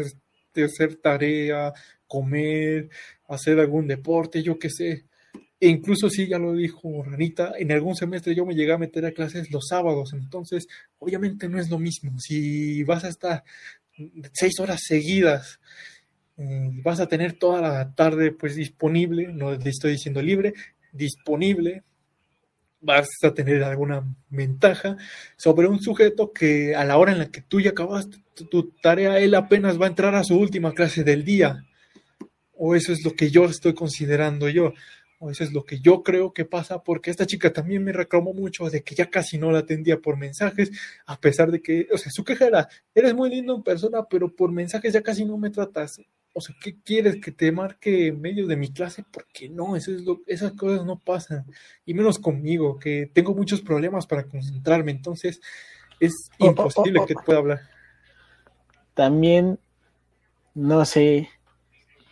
hacer 0.55 0.95
tarea, 0.95 1.73
comer, 2.07 2.89
hacer 3.27 3.59
algún 3.59 3.87
deporte, 3.87 4.41
yo 4.41 4.57
qué 4.57 4.69
sé. 4.69 5.05
E 5.59 5.67
incluso 5.67 6.09
sí, 6.09 6.27
ya 6.27 6.37
lo 6.37 6.53
dijo 6.53 7.03
Ranita, 7.03 7.53
en 7.57 7.71
algún 7.71 7.95
semestre 7.95 8.35
yo 8.35 8.45
me 8.45 8.55
llegué 8.55 8.73
a 8.73 8.77
meter 8.77 9.05
a 9.05 9.11
clases 9.11 9.49
los 9.51 9.67
sábados, 9.67 10.13
entonces 10.13 10.67
obviamente 10.99 11.47
no 11.47 11.59
es 11.59 11.69
lo 11.69 11.79
mismo. 11.79 12.19
Si 12.19 12.83
vas 12.83 13.05
a 13.05 13.09
estar 13.09 13.43
seis 14.33 14.59
horas 14.59 14.81
seguidas, 14.85 15.59
vas 16.37 16.99
a 16.99 17.07
tener 17.07 17.33
toda 17.33 17.61
la 17.61 17.95
tarde 17.95 18.31
pues 18.31 18.55
disponible, 18.55 19.27
no 19.27 19.53
le 19.53 19.69
estoy 19.69 19.93
diciendo 19.93 20.21
libre, 20.21 20.53
disponible 20.91 21.83
vas 22.85 23.09
a 23.23 23.33
tener 23.33 23.63
alguna 23.63 24.03
ventaja 24.29 24.95
sobre 25.37 25.67
un 25.67 25.81
sujeto 25.81 26.31
que 26.31 26.75
a 26.75 26.85
la 26.85 26.97
hora 26.97 27.13
en 27.13 27.19
la 27.19 27.31
que 27.31 27.41
tú 27.41 27.59
ya 27.59 27.71
acabaste 27.71 28.17
tu 28.49 28.71
tarea, 28.81 29.19
él 29.19 29.33
apenas 29.33 29.79
va 29.79 29.85
a 29.85 29.89
entrar 29.89 30.13
a 30.13 30.23
su 30.23 30.37
última 30.37 30.73
clase 30.73 31.03
del 31.03 31.25
día. 31.25 31.65
O 32.53 32.75
eso 32.75 32.93
es 32.93 33.03
lo 33.03 33.13
que 33.13 33.31
yo 33.31 33.45
estoy 33.45 33.73
considerando 33.73 34.49
yo. 34.49 34.73
O 35.25 35.31
eso 35.31 35.43
es 35.43 35.53
lo 35.53 35.63
que 35.63 35.79
yo 35.79 36.03
creo 36.03 36.33
que 36.33 36.45
pasa, 36.45 36.83
porque 36.83 37.11
esta 37.11 37.25
chica 37.25 37.51
también 37.51 37.83
me 37.83 37.91
reclamó 37.91 38.33
mucho 38.33 38.69
de 38.69 38.83
que 38.83 38.95
ya 38.95 39.09
casi 39.09 39.37
no 39.37 39.51
la 39.51 39.59
atendía 39.59 39.99
por 39.99 40.17
mensajes, 40.17 40.71
a 41.05 41.19
pesar 41.19 41.51
de 41.51 41.61
que, 41.61 41.87
o 41.91 41.97
sea, 41.97 42.11
su 42.11 42.23
queja 42.23 42.45
era, 42.45 42.69
eres 42.93 43.13
muy 43.13 43.29
lindo 43.29 43.55
en 43.55 43.63
persona, 43.63 44.03
pero 44.09 44.33
por 44.33 44.51
mensajes 44.51 44.93
ya 44.93 45.01
casi 45.01 45.25
no 45.25 45.37
me 45.37 45.49
tratas 45.49 45.99
o 46.37 46.41
sea, 46.41 46.53
¿qué 46.61 46.75
quieres 46.81 47.21
que 47.21 47.31
te 47.31 47.49
marque 47.49 48.07
en 48.07 48.19
medio 48.19 48.45
de 48.45 48.57
mi 48.57 48.69
clase? 48.69 49.05
Porque 49.09 49.47
no, 49.47 49.77
eso 49.77 49.91
es 49.91 50.01
lo, 50.01 50.19
esas 50.27 50.51
cosas 50.51 50.85
no 50.85 50.99
pasan, 50.99 51.45
y 51.85 51.93
menos 51.93 52.19
conmigo, 52.19 52.77
que 52.77 53.09
tengo 53.13 53.33
muchos 53.33 53.61
problemas 53.61 54.05
para 54.05 54.25
concentrarme, 54.25 54.91
entonces 54.91 55.39
es 55.97 56.13
oh, 56.39 56.45
oh, 56.45 56.49
imposible 56.49 56.99
oh, 56.99 57.05
que 57.05 57.15
pueda 57.15 57.39
hablar. 57.39 57.61
También, 58.93 59.59
no 60.53 60.83
sé, 60.83 61.29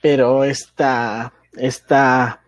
pero 0.01 0.45
esta, 0.45 1.33
esta, 1.57 2.42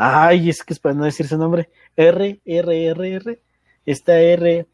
ay, 0.00 0.48
es 0.48 0.64
que 0.64 0.72
es 0.72 0.80
para 0.80 0.94
no 0.94 1.04
decir 1.04 1.28
su 1.28 1.36
nombre, 1.36 1.68
R, 1.94 2.40
R, 2.44 2.86
R, 2.86 3.14
R, 3.14 3.38
esta 3.84 4.18
R 4.18 4.66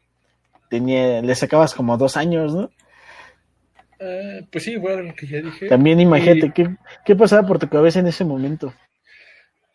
tenía, 0.69 1.21
le 1.21 1.35
sacabas 1.35 1.73
como 1.73 1.97
dos 1.97 2.15
años, 2.15 2.55
¿no? 2.55 2.69
Eh, 3.99 4.47
pues 4.49 4.63
sí, 4.63 4.77
bueno, 4.77 5.01
lo 5.01 5.13
que 5.13 5.27
ya 5.27 5.41
dije. 5.41 5.67
También 5.67 5.99
imagínate, 5.99 6.53
¿qué, 7.05 7.15
pasaba 7.17 7.45
por 7.45 7.59
tu 7.59 7.67
cabeza 7.67 7.99
en 7.99 8.07
ese 8.07 8.23
momento? 8.23 8.73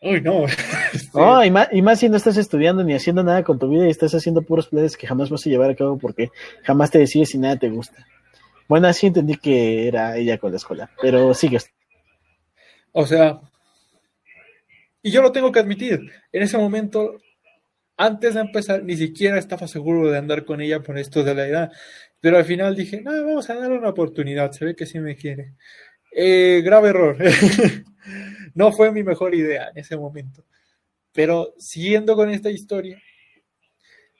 Uy, 0.00 0.22
no. 0.22 0.46
y, 1.44 1.50
más, 1.50 1.68
y 1.70 1.82
más 1.82 2.00
si 2.00 2.08
no 2.08 2.16
estás 2.16 2.38
estudiando 2.38 2.82
ni 2.82 2.94
haciendo 2.94 3.22
nada 3.22 3.44
con 3.44 3.58
tu 3.58 3.68
vida 3.68 3.86
y 3.86 3.90
estás 3.90 4.14
haciendo 4.14 4.40
puros 4.40 4.68
planes 4.68 4.96
que 4.96 5.06
jamás 5.06 5.28
vas 5.28 5.46
a 5.46 5.50
llevar 5.50 5.70
a 5.70 5.76
cabo 5.76 5.98
porque 5.98 6.30
jamás 6.62 6.90
te 6.90 6.98
decides 6.98 7.28
si 7.28 7.38
nada 7.38 7.58
te 7.58 7.68
gusta. 7.68 8.06
Bueno, 8.68 8.88
así 8.88 9.06
entendí 9.06 9.36
que 9.36 9.86
era 9.86 10.16
ella 10.16 10.38
con 10.38 10.50
la 10.50 10.56
escuela, 10.56 10.90
pero 11.02 11.34
sigues. 11.34 11.70
O 12.92 13.06
sea, 13.06 13.40
y 15.02 15.10
yo 15.10 15.22
lo 15.22 15.32
tengo 15.32 15.52
que 15.52 15.60
admitir, 15.60 16.00
en 16.32 16.42
ese 16.42 16.58
momento, 16.58 17.18
antes 17.96 18.34
de 18.34 18.40
empezar, 18.40 18.82
ni 18.84 18.96
siquiera 18.96 19.38
estaba 19.38 19.68
seguro 19.68 20.10
de 20.10 20.18
andar 20.18 20.44
con 20.44 20.60
ella 20.60 20.80
por 20.82 20.98
esto 20.98 21.22
de 21.22 21.34
la 21.34 21.46
edad. 21.46 21.72
Pero 22.20 22.38
al 22.38 22.44
final 22.44 22.76
dije, 22.76 23.02
no, 23.02 23.10
vamos 23.10 23.50
a 23.50 23.54
darle 23.54 23.78
una 23.78 23.90
oportunidad, 23.90 24.52
se 24.52 24.64
ve 24.64 24.76
que 24.76 24.86
sí 24.86 25.00
me 25.00 25.16
quiere. 25.16 25.54
Eh, 26.14 26.62
grave 26.64 26.90
error. 26.90 27.16
no 28.54 28.72
fue 28.72 28.92
mi 28.92 29.02
mejor 29.02 29.34
idea 29.34 29.68
en 29.70 29.78
ese 29.78 29.96
momento. 29.96 30.44
Pero 31.12 31.54
siguiendo 31.58 32.16
con 32.16 32.30
esta 32.30 32.50
historia, 32.50 33.00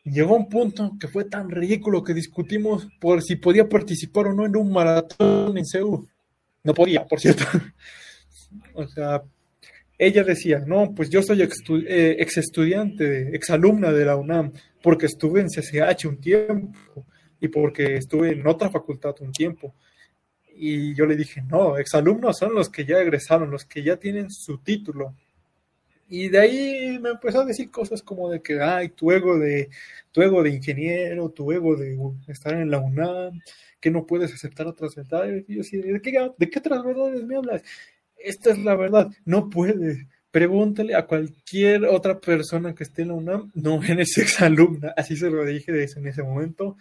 Llegó 0.05 0.35
un 0.35 0.49
punto 0.49 0.97
que 0.99 1.07
fue 1.07 1.27
tan 1.27 1.49
ridículo 1.49 2.03
que 2.03 2.13
discutimos 2.13 2.89
por 3.01 3.23
si 3.23 3.37
podía 3.37 3.69
participar 3.69 4.27
o 4.27 4.35
no 4.35 4.45
en 4.45 4.57
un 4.57 4.73
maratón 4.73 5.57
en 5.57 5.65
Seúl. 5.65 6.09
No 6.65 6.75
podía, 6.75 7.07
por 7.07 7.21
cierto. 7.21 7.45
o 8.75 8.87
sea, 8.89 9.23
ella 10.07 10.25
decía, 10.25 10.59
no, 10.67 10.95
pues 10.95 11.11
yo 11.11 11.23
soy 11.23 11.43
ex, 11.43 11.63
eh, 11.87 12.17
ex 12.19 12.39
estudiante, 12.39 13.35
ex 13.35 13.51
alumna 13.51 13.93
de 13.93 14.05
la 14.05 14.17
UNAM, 14.17 14.53
porque 14.83 15.07
estuve 15.07 15.41
en 15.41 15.49
CCH 15.49 16.07
un 16.07 16.21
tiempo 16.21 17.07
y 17.41 17.49
porque 17.49 17.97
estuve 17.97 18.33
en 18.33 18.47
otra 18.47 18.71
facultad 18.71 19.15
un 19.21 19.33
tiempo. 19.33 19.75
Y 20.55 20.95
yo 20.95 21.07
le 21.07 21.17
dije, 21.17 21.43
no, 21.43 21.79
exalumnos 21.79 22.39
son 22.39 22.55
los 22.55 22.69
que 22.69 22.85
ya 22.85 23.01
egresaron, 23.01 23.51
los 23.51 23.65
que 23.65 23.83
ya 23.83 23.97
tienen 23.97 24.31
su 24.31 24.59
título. 24.59 25.15
Y 26.09 26.29
de 26.29 26.39
ahí 26.39 26.99
me 27.01 27.11
empezó 27.11 27.41
a 27.41 27.47
decir 27.47 27.71
cosas 27.71 28.03
como 28.03 28.29
de 28.29 28.43
que, 28.43 28.61
ay, 28.61 28.91
tu 28.91 29.11
ego 29.13 29.39
de, 29.39 29.71
tu 30.11 30.21
ego 30.21 30.43
de 30.43 30.51
ingeniero, 30.51 31.31
tu 31.31 31.51
ego 31.53 31.75
de 31.77 31.97
estar 32.29 32.55
en 32.55 32.71
la 32.71 32.81
UNAM, 32.81 33.41
que 33.81 33.91
no 33.91 34.05
puedes 34.05 34.33
aceptar 34.35 34.67
otras 34.67 34.95
verdades. 34.95 35.45
Y 35.49 35.55
yo 35.55 35.61
así, 35.63 35.79
¿de 35.79 36.03
qué, 36.03 36.31
¿de 36.37 36.51
qué 36.51 36.59
otras 36.59 36.85
verdades 36.85 37.25
me 37.25 37.37
hablas? 37.37 37.63
Esta 38.25 38.51
es 38.51 38.59
la 38.59 38.75
verdad, 38.77 39.11
no 39.25 39.51
puedes. 39.51 40.07
Pregúntale 40.31 40.95
a 40.95 41.07
cualquier 41.07 41.85
otra 41.85 42.21
persona 42.21 42.75
que 42.75 42.85
esté 42.85 43.03
en 43.03 43.09
la 43.09 43.15
UNAM, 43.15 43.53
no 43.55 43.83
eres 43.89 44.17
exalumna. 44.19 44.95
Así 44.97 45.17
se 45.17 45.31
lo 45.31 45.45
dije 45.45 45.73
en 45.73 46.07
ese 46.07 46.23
momento 46.23 46.77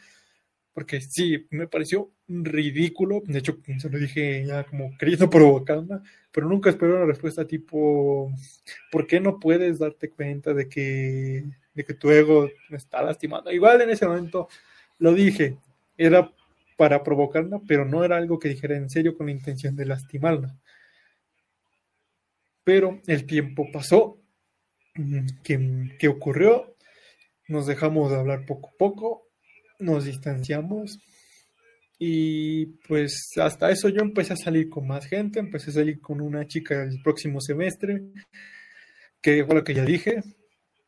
porque 0.74 1.02
sí, 1.02 1.48
me 1.50 1.68
pareció 1.68 2.12
ridículo, 2.28 3.22
de 3.26 3.40
hecho 3.40 3.58
se 3.78 3.90
lo 3.90 3.98
dije 4.00 4.46
ya 4.46 4.64
como 4.64 4.98
queriendo 4.98 5.30
provocarla, 5.30 6.02
pero 6.32 6.48
nunca 6.48 6.70
esperé 6.70 6.94
una 6.94 7.06
respuesta 7.06 7.46
tipo, 7.46 8.32
¿por 8.92 9.08
qué 9.08 9.20
no 9.20 9.40
puedes 9.40 9.80
darte 9.80 10.10
cuenta 10.10 10.54
de 10.54 10.70
que, 10.70 11.44
de 11.74 11.86
que 11.86 11.94
tu 11.94 12.10
ego 12.10 12.50
me 12.70 12.78
está 12.78 13.04
lastimando? 13.04 13.52
Igual 13.52 13.82
en 13.82 13.90
ese 13.90 14.08
momento 14.08 14.48
lo 15.00 15.14
dije, 15.14 15.58
era 15.98 16.32
para 16.78 17.04
provocarla, 17.04 17.62
pero 17.68 17.86
no 17.86 18.04
era 18.04 18.18
algo 18.18 18.40
que 18.40 18.50
dijera 18.50 18.76
en 18.76 18.90
serio 18.90 19.16
con 19.18 19.28
la 19.28 19.34
intención 19.34 19.76
de 19.76 19.86
lastimarla. 19.86 20.56
Pero 22.64 23.02
el 23.08 23.26
tiempo 23.26 23.68
pasó, 23.72 24.20
¿qué, 25.44 25.96
qué 25.98 26.08
ocurrió? 26.08 26.76
Nos 27.48 27.68
dejamos 27.68 28.12
de 28.12 28.18
hablar 28.18 28.46
poco 28.46 28.70
a 28.70 28.78
poco, 28.78 29.28
nos 29.80 30.06
distanciamos 30.06 31.00
y 32.04 32.66
pues 32.88 33.34
hasta 33.40 33.70
eso 33.70 33.88
yo 33.88 34.02
empecé 34.02 34.34
a 34.34 34.36
salir 34.36 34.70
con 34.72 34.88
más 34.88 35.06
gente, 35.06 35.40
empecé 35.40 35.70
a 35.70 35.74
salir 35.74 36.02
con 36.02 36.20
una 36.20 36.48
chica 36.48 36.82
el 36.82 37.00
próximo 37.04 37.40
semestre, 37.40 38.02
que 39.22 39.46
fue 39.46 39.54
lo 39.54 39.64
que 39.64 39.76
ya 39.76 39.86
dije. 39.86 40.24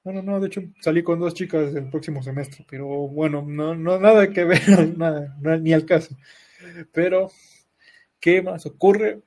Bueno, 0.03 0.23
no, 0.23 0.39
de 0.39 0.47
hecho 0.47 0.63
salí 0.81 1.03
con 1.03 1.19
dos 1.19 1.35
chicas 1.35 1.75
el 1.75 1.91
próximo 1.91 2.23
semestre, 2.23 2.65
pero 2.67 2.87
bueno, 2.87 3.43
no, 3.47 3.75
no 3.75 3.99
nada 3.99 4.31
que 4.31 4.43
ver, 4.43 4.61
nada, 4.97 5.37
ni 5.59 5.71
al 5.71 5.85
caso. 5.85 6.17
Pero, 6.91 7.29
¿qué 8.19 8.41
más 8.41 8.65
ocurre? 8.65 9.21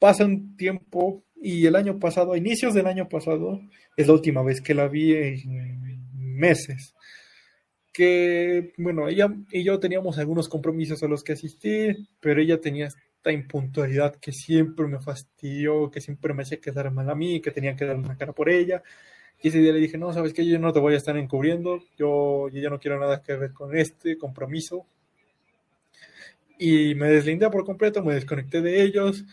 Pasa 0.00 0.24
un 0.24 0.56
tiempo 0.56 1.22
y 1.40 1.66
el 1.66 1.76
año 1.76 2.00
pasado, 2.00 2.32
a 2.32 2.38
inicios 2.38 2.74
del 2.74 2.88
año 2.88 3.08
pasado, 3.08 3.60
es 3.96 4.08
la 4.08 4.14
última 4.14 4.42
vez 4.42 4.60
que 4.60 4.74
la 4.74 4.88
vi 4.88 5.14
en 5.14 6.00
meses 6.14 6.94
que, 7.92 8.72
bueno, 8.78 9.08
ella 9.08 9.28
y 9.50 9.64
yo 9.64 9.78
teníamos 9.80 10.18
algunos 10.18 10.48
compromisos 10.48 11.02
a 11.02 11.08
los 11.08 11.24
que 11.24 11.32
asistí, 11.32 12.08
pero 12.20 12.40
ella 12.40 12.60
tenía 12.60 12.86
esta 12.86 13.32
impuntualidad 13.32 14.16
que 14.16 14.32
siempre 14.32 14.86
me 14.86 15.00
fastidió, 15.00 15.90
que 15.90 16.00
siempre 16.00 16.32
me 16.34 16.42
hacía 16.42 16.60
quedar 16.60 16.90
mal 16.92 17.10
a 17.10 17.14
mí, 17.14 17.40
que 17.40 17.50
tenía 17.50 17.76
que 17.76 17.84
dar 17.84 17.96
una 17.96 18.16
cara 18.16 18.32
por 18.32 18.48
ella. 18.48 18.82
Y 19.42 19.48
ese 19.48 19.58
día 19.58 19.72
le 19.72 19.80
dije, 19.80 19.98
no, 19.98 20.12
sabes 20.12 20.32
que 20.32 20.46
yo 20.46 20.58
no 20.58 20.72
te 20.72 20.80
voy 20.80 20.94
a 20.94 20.98
estar 20.98 21.16
encubriendo, 21.16 21.80
yo, 21.98 22.48
yo 22.48 22.60
ya 22.60 22.70
no 22.70 22.78
quiero 22.78 22.98
nada 22.98 23.22
que 23.22 23.36
ver 23.36 23.52
con 23.52 23.76
este 23.76 24.16
compromiso. 24.18 24.86
Y 26.58 26.94
me 26.94 27.08
deslindé 27.08 27.48
por 27.50 27.64
completo, 27.64 28.04
me 28.04 28.14
desconecté 28.14 28.60
de 28.60 28.82
ellos, 28.82 29.24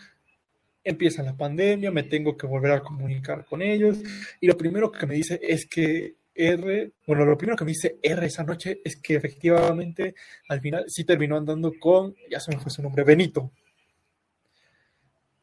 empieza 0.88 1.22
la 1.22 1.36
pandemia, 1.36 1.90
me 1.90 2.02
tengo 2.02 2.36
que 2.36 2.46
volver 2.46 2.72
a 2.72 2.80
comunicar 2.80 3.44
con 3.44 3.62
ellos 3.62 3.98
y 4.40 4.46
lo 4.46 4.56
primero 4.56 4.90
que 4.90 5.06
me 5.06 5.14
dice 5.14 5.38
es 5.42 5.66
que 5.66 6.16
R, 6.34 6.92
bueno, 7.06 7.24
lo 7.24 7.36
primero 7.36 7.56
que 7.56 7.64
me 7.64 7.72
dice 7.72 7.98
R 8.02 8.24
esa 8.24 8.44
noche 8.44 8.80
es 8.84 8.96
que 8.96 9.16
efectivamente 9.16 10.14
al 10.48 10.60
final 10.60 10.84
sí 10.88 11.04
terminó 11.04 11.36
andando 11.36 11.72
con, 11.78 12.14
ya 12.30 12.40
se 12.40 12.52
me 12.52 12.60
fue 12.60 12.70
su 12.70 12.82
nombre, 12.82 13.04
Benito. 13.04 13.50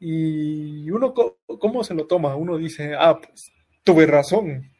Y 0.00 0.90
uno, 0.90 1.14
¿cómo 1.14 1.84
se 1.84 1.94
lo 1.94 2.06
toma? 2.06 2.34
Uno 2.34 2.58
dice, 2.58 2.94
ah, 2.98 3.18
pues 3.18 3.52
tuve 3.84 4.06
razón. 4.06 4.70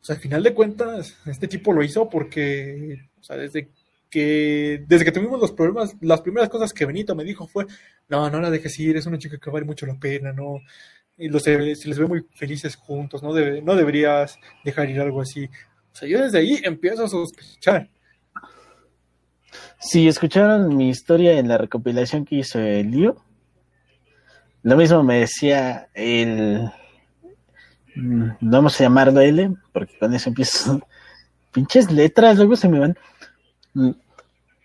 O 0.00 0.04
sea, 0.04 0.16
al 0.16 0.22
final 0.22 0.42
de 0.42 0.54
cuentas, 0.54 1.16
este 1.26 1.48
tipo 1.48 1.72
lo 1.72 1.82
hizo 1.82 2.08
porque, 2.08 3.08
o 3.18 3.22
sea, 3.22 3.36
desde 3.36 3.70
desde 4.20 5.04
que 5.04 5.12
tuvimos 5.12 5.40
los 5.40 5.52
problemas, 5.52 5.96
las 6.00 6.20
primeras 6.20 6.48
cosas 6.48 6.72
que 6.72 6.86
Benito 6.86 7.14
me 7.14 7.24
dijo 7.24 7.46
fue, 7.46 7.66
no, 8.08 8.30
no 8.30 8.40
la 8.40 8.50
dejes 8.50 8.78
ir, 8.78 8.96
es 8.96 9.06
una 9.06 9.18
chica 9.18 9.38
que 9.38 9.50
vale 9.50 9.66
mucho 9.66 9.86
la 9.86 9.98
pena, 9.98 10.32
no, 10.32 10.60
y 11.18 11.30
se 11.40 11.58
les 11.58 11.98
ve 11.98 12.06
muy 12.06 12.26
felices 12.34 12.76
juntos, 12.76 13.22
no, 13.22 13.30
no 13.30 13.76
deberías 13.76 14.38
dejar 14.64 14.90
ir 14.90 15.00
algo 15.00 15.20
así. 15.20 15.46
O 15.92 15.96
sea, 15.96 16.08
yo 16.08 16.22
desde 16.22 16.38
ahí 16.38 16.60
empiezo 16.62 17.04
a 17.04 17.08
sospechar. 17.08 17.88
Si 19.78 20.08
escucharon 20.08 20.76
mi 20.76 20.90
historia 20.90 21.38
en 21.38 21.48
la 21.48 21.58
recopilación 21.58 22.24
que 22.24 22.36
hizo 22.36 22.58
el 22.58 22.90
lío, 22.90 23.16
lo 24.62 24.76
mismo 24.76 25.02
me 25.02 25.20
decía 25.20 25.88
el. 25.94 26.70
Mm, 27.94 28.30
vamos 28.40 28.78
a 28.80 28.84
llamarlo 28.84 29.20
L, 29.20 29.54
porque 29.72 29.96
con 29.98 30.12
eso 30.12 30.28
empiezo. 30.28 30.80
Pinches 31.52 31.90
letras, 31.90 32.36
luego 32.36 32.56
se 32.56 32.68
me 32.68 32.78
van. 32.78 32.98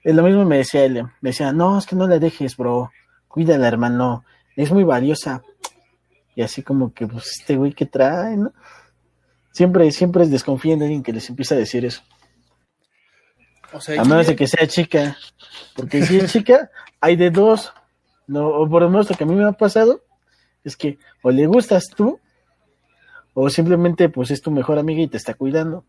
Mm, 0.04 0.16
lo 0.16 0.24
mismo 0.24 0.46
me 0.46 0.58
decía 0.58 0.86
él. 0.86 1.04
Me 1.22 1.30
decía, 1.30 1.52
no, 1.54 1.78
es 1.78 1.86
que 1.86 1.96
no 1.96 2.08
la 2.08 2.20
dejes, 2.20 2.58
bro. 2.58 2.92
Cuídala, 3.28 3.68
hermano. 3.68 4.24
Es 4.56 4.72
muy 4.72 4.84
valiosa. 4.84 5.44
Y 6.36 6.42
así 6.42 6.64
como 6.64 6.94
que, 6.94 7.08
pues, 7.08 7.40
este 7.40 7.56
güey 7.56 7.74
que 7.74 7.86
trae, 7.86 8.38
¿no? 8.38 8.54
Siempre, 9.52 9.92
siempre 9.92 10.28
desconfían 10.28 10.80
de 10.80 10.86
alguien 10.86 11.04
que 11.04 11.14
les 11.14 11.30
empieza 11.30 11.56
a 11.56 11.58
decir 11.58 11.86
eso. 11.86 12.02
O 13.74 13.82
sea, 13.82 14.02
a 14.02 14.06
menos 14.06 14.28
de 14.28 14.36
que 14.36 14.48
sea 14.48 14.68
chica. 14.68 15.18
Porque 15.76 16.06
si 16.06 16.18
es 16.18 16.32
chica, 16.32 16.70
hay 17.00 17.16
de 17.16 17.32
dos. 17.32 17.74
No, 18.28 18.48
o 18.48 18.70
por 18.70 18.82
lo 18.82 18.90
menos 18.90 19.10
lo 19.10 19.16
que 19.16 19.24
a 19.24 19.28
mí 19.28 19.36
me 19.36 19.46
ha 19.46 19.52
pasado 19.52 20.02
es 20.64 20.78
que 20.78 21.00
o 21.22 21.32
le 21.32 21.48
gustas 21.48 21.88
tú, 21.96 22.20
o 23.34 23.50
simplemente 23.50 24.10
pues 24.10 24.32
es 24.32 24.42
tu 24.42 24.52
mejor 24.52 24.78
amiga 24.78 25.02
y 25.02 25.08
te 25.08 25.18
está 25.18 25.34
cuidando. 25.34 25.86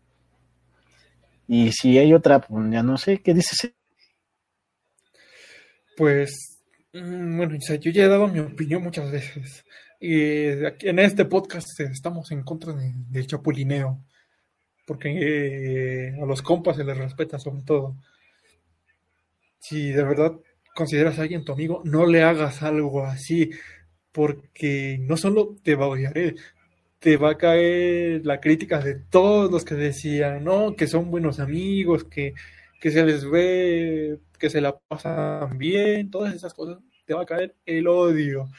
Y 1.47 1.71
si 1.71 1.97
hay 1.97 2.13
otra, 2.13 2.39
pues 2.39 2.71
ya 2.71 2.83
no 2.83 2.97
sé, 2.97 3.21
¿qué 3.21 3.33
dices? 3.33 3.73
Pues, 5.95 6.59
mm, 6.93 7.37
bueno, 7.37 7.57
yo 7.57 7.91
ya 7.91 8.05
he 8.05 8.07
dado 8.07 8.27
mi 8.27 8.39
opinión 8.39 8.83
muchas 8.83 9.11
veces. 9.11 9.63
Y 9.99 10.43
en 10.87 10.99
este 10.99 11.25
podcast 11.25 11.79
estamos 11.79 12.31
en 12.31 12.43
contra 12.43 12.73
del 12.73 13.27
chapulineo, 13.27 14.03
porque 14.85 15.09
eh, 15.17 16.21
a 16.21 16.25
los 16.25 16.41
compas 16.41 16.75
se 16.75 16.83
les 16.83 16.97
respeta 16.97 17.39
sobre 17.39 17.61
todo. 17.63 17.95
Si 19.59 19.91
de 19.91 20.03
verdad 20.03 20.33
consideras 20.75 21.19
a 21.19 21.21
alguien 21.21 21.45
tu 21.45 21.53
amigo, 21.53 21.81
no 21.85 22.05
le 22.05 22.23
hagas 22.23 22.63
algo 22.63 23.05
así, 23.05 23.51
porque 24.11 24.97
no 24.99 25.15
solo 25.15 25.55
te 25.63 25.75
va 25.75 25.85
a 25.85 25.89
odiar 25.89 26.17
él, 26.17 26.37
te 26.99 27.17
va 27.17 27.31
a 27.31 27.37
caer 27.37 28.25
la 28.25 28.41
crítica 28.41 28.79
de 28.79 28.95
todos 28.95 29.51
los 29.51 29.63
que 29.63 29.75
decían, 29.75 30.43
no, 30.43 30.75
que 30.75 30.87
son 30.87 31.11
buenos 31.11 31.39
amigos, 31.39 32.03
que, 32.05 32.33
que 32.83 32.91
se 32.91 33.05
les 33.05 33.23
ve, 33.23 34.19
que 34.37 34.49
se 34.49 34.59
la 34.59 34.77
pasan 34.77 35.57
bien, 35.57 36.11
todas 36.11 36.35
esas 36.35 36.53
cosas, 36.53 36.79
te 37.05 37.13
va 37.13 37.21
a 37.21 37.25
caer 37.25 37.55
el 37.65 37.87
odio 37.87 38.49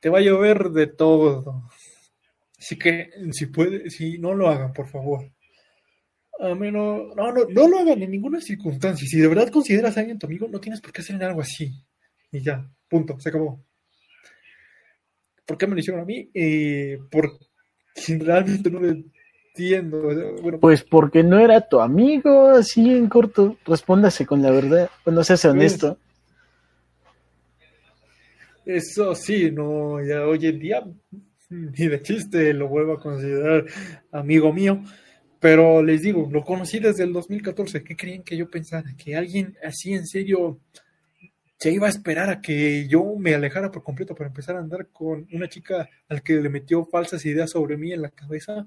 te 0.00 0.08
va 0.08 0.18
a 0.18 0.22
llover 0.22 0.70
de 0.70 0.86
todo. 0.86 1.68
Así 2.58 2.78
que 2.78 3.10
si 3.32 3.46
puede, 3.46 3.90
si 3.90 4.18
no 4.18 4.34
lo 4.34 4.48
hagan, 4.48 4.72
por 4.72 4.88
favor. 4.88 5.30
A 6.40 6.54
menos, 6.54 7.14
no, 7.16 7.32
no, 7.32 7.44
no 7.48 7.68
lo 7.68 7.78
hagan 7.78 8.02
en 8.02 8.10
ninguna 8.10 8.40
circunstancia. 8.40 9.06
Si 9.06 9.18
de 9.18 9.28
verdad 9.28 9.50
consideras 9.50 9.96
a 9.96 10.00
alguien 10.00 10.18
tu 10.18 10.26
amigo, 10.26 10.48
no 10.48 10.60
tienes 10.60 10.80
por 10.80 10.92
qué 10.92 11.00
hacer 11.00 11.22
algo 11.22 11.40
así. 11.40 11.72
Y 12.30 12.40
ya, 12.40 12.68
punto, 12.88 13.18
se 13.18 13.28
acabó. 13.28 13.64
¿Por 15.44 15.56
qué 15.56 15.66
me 15.66 15.74
lo 15.74 15.80
hicieron 15.80 16.02
a 16.02 16.04
mí? 16.04 16.30
Eh, 16.34 16.98
porque 17.10 17.46
realmente 18.18 18.70
no 18.70 18.80
lo 18.80 18.94
entiendo. 19.58 20.02
Bueno, 20.42 20.58
pues 20.60 20.82
porque 20.82 21.22
no 21.22 21.38
era 21.38 21.68
tu 21.68 21.80
amigo, 21.80 22.48
así 22.48 22.90
en 22.90 23.08
corto. 23.08 23.56
Respóndase 23.66 24.26
con 24.26 24.42
la 24.42 24.50
verdad. 24.50 24.90
Bueno, 25.04 25.24
seas 25.24 25.42
pues, 25.42 25.52
honesto. 25.52 25.98
Eso 28.64 29.14
sí, 29.14 29.50
no, 29.50 30.04
ya 30.04 30.26
hoy 30.26 30.46
en 30.46 30.58
día 30.58 30.84
ni 31.50 31.88
de 31.88 32.02
chiste 32.02 32.52
lo 32.52 32.68
vuelvo 32.68 32.92
a 32.94 33.00
considerar 33.00 33.64
amigo 34.12 34.52
mío, 34.52 34.82
pero 35.40 35.82
les 35.82 36.02
digo, 36.02 36.28
lo 36.30 36.44
conocí 36.44 36.78
desde 36.78 37.04
el 37.04 37.12
2014. 37.12 37.82
¿Qué 37.82 37.96
creen 37.96 38.22
que 38.22 38.36
yo 38.36 38.50
pensara? 38.50 38.94
Que 38.96 39.16
alguien 39.16 39.56
así 39.64 39.94
en 39.94 40.06
serio 40.06 40.60
se 41.58 41.72
iba 41.72 41.86
a 41.86 41.90
esperar 41.90 42.30
a 42.30 42.40
que 42.40 42.86
yo 42.88 43.16
me 43.16 43.34
alejara 43.34 43.70
por 43.70 43.82
completo 43.82 44.14
para 44.14 44.28
empezar 44.28 44.56
a 44.56 44.60
andar 44.60 44.88
con 44.88 45.26
una 45.32 45.48
chica 45.48 45.88
al 46.08 46.22
que 46.22 46.34
le 46.34 46.48
metió 46.48 46.84
falsas 46.84 47.24
ideas 47.24 47.50
sobre 47.50 47.76
mí 47.76 47.92
en 47.92 48.02
la 48.02 48.10
cabeza. 48.10 48.66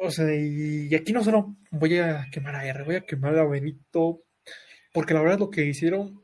O 0.00 0.10
sea, 0.10 0.34
y 0.34 0.94
aquí 0.94 1.12
no 1.12 1.22
solo 1.24 1.56
voy 1.70 1.98
a 1.98 2.26
quemar 2.30 2.56
a 2.56 2.66
R, 2.66 2.84
voy 2.84 2.96
a 2.96 3.00
quemar 3.06 3.36
a 3.38 3.44
Benito, 3.44 4.22
porque 4.92 5.14
la 5.14 5.22
verdad 5.22 5.38
lo 5.38 5.50
que 5.50 5.64
hicieron 5.64 6.22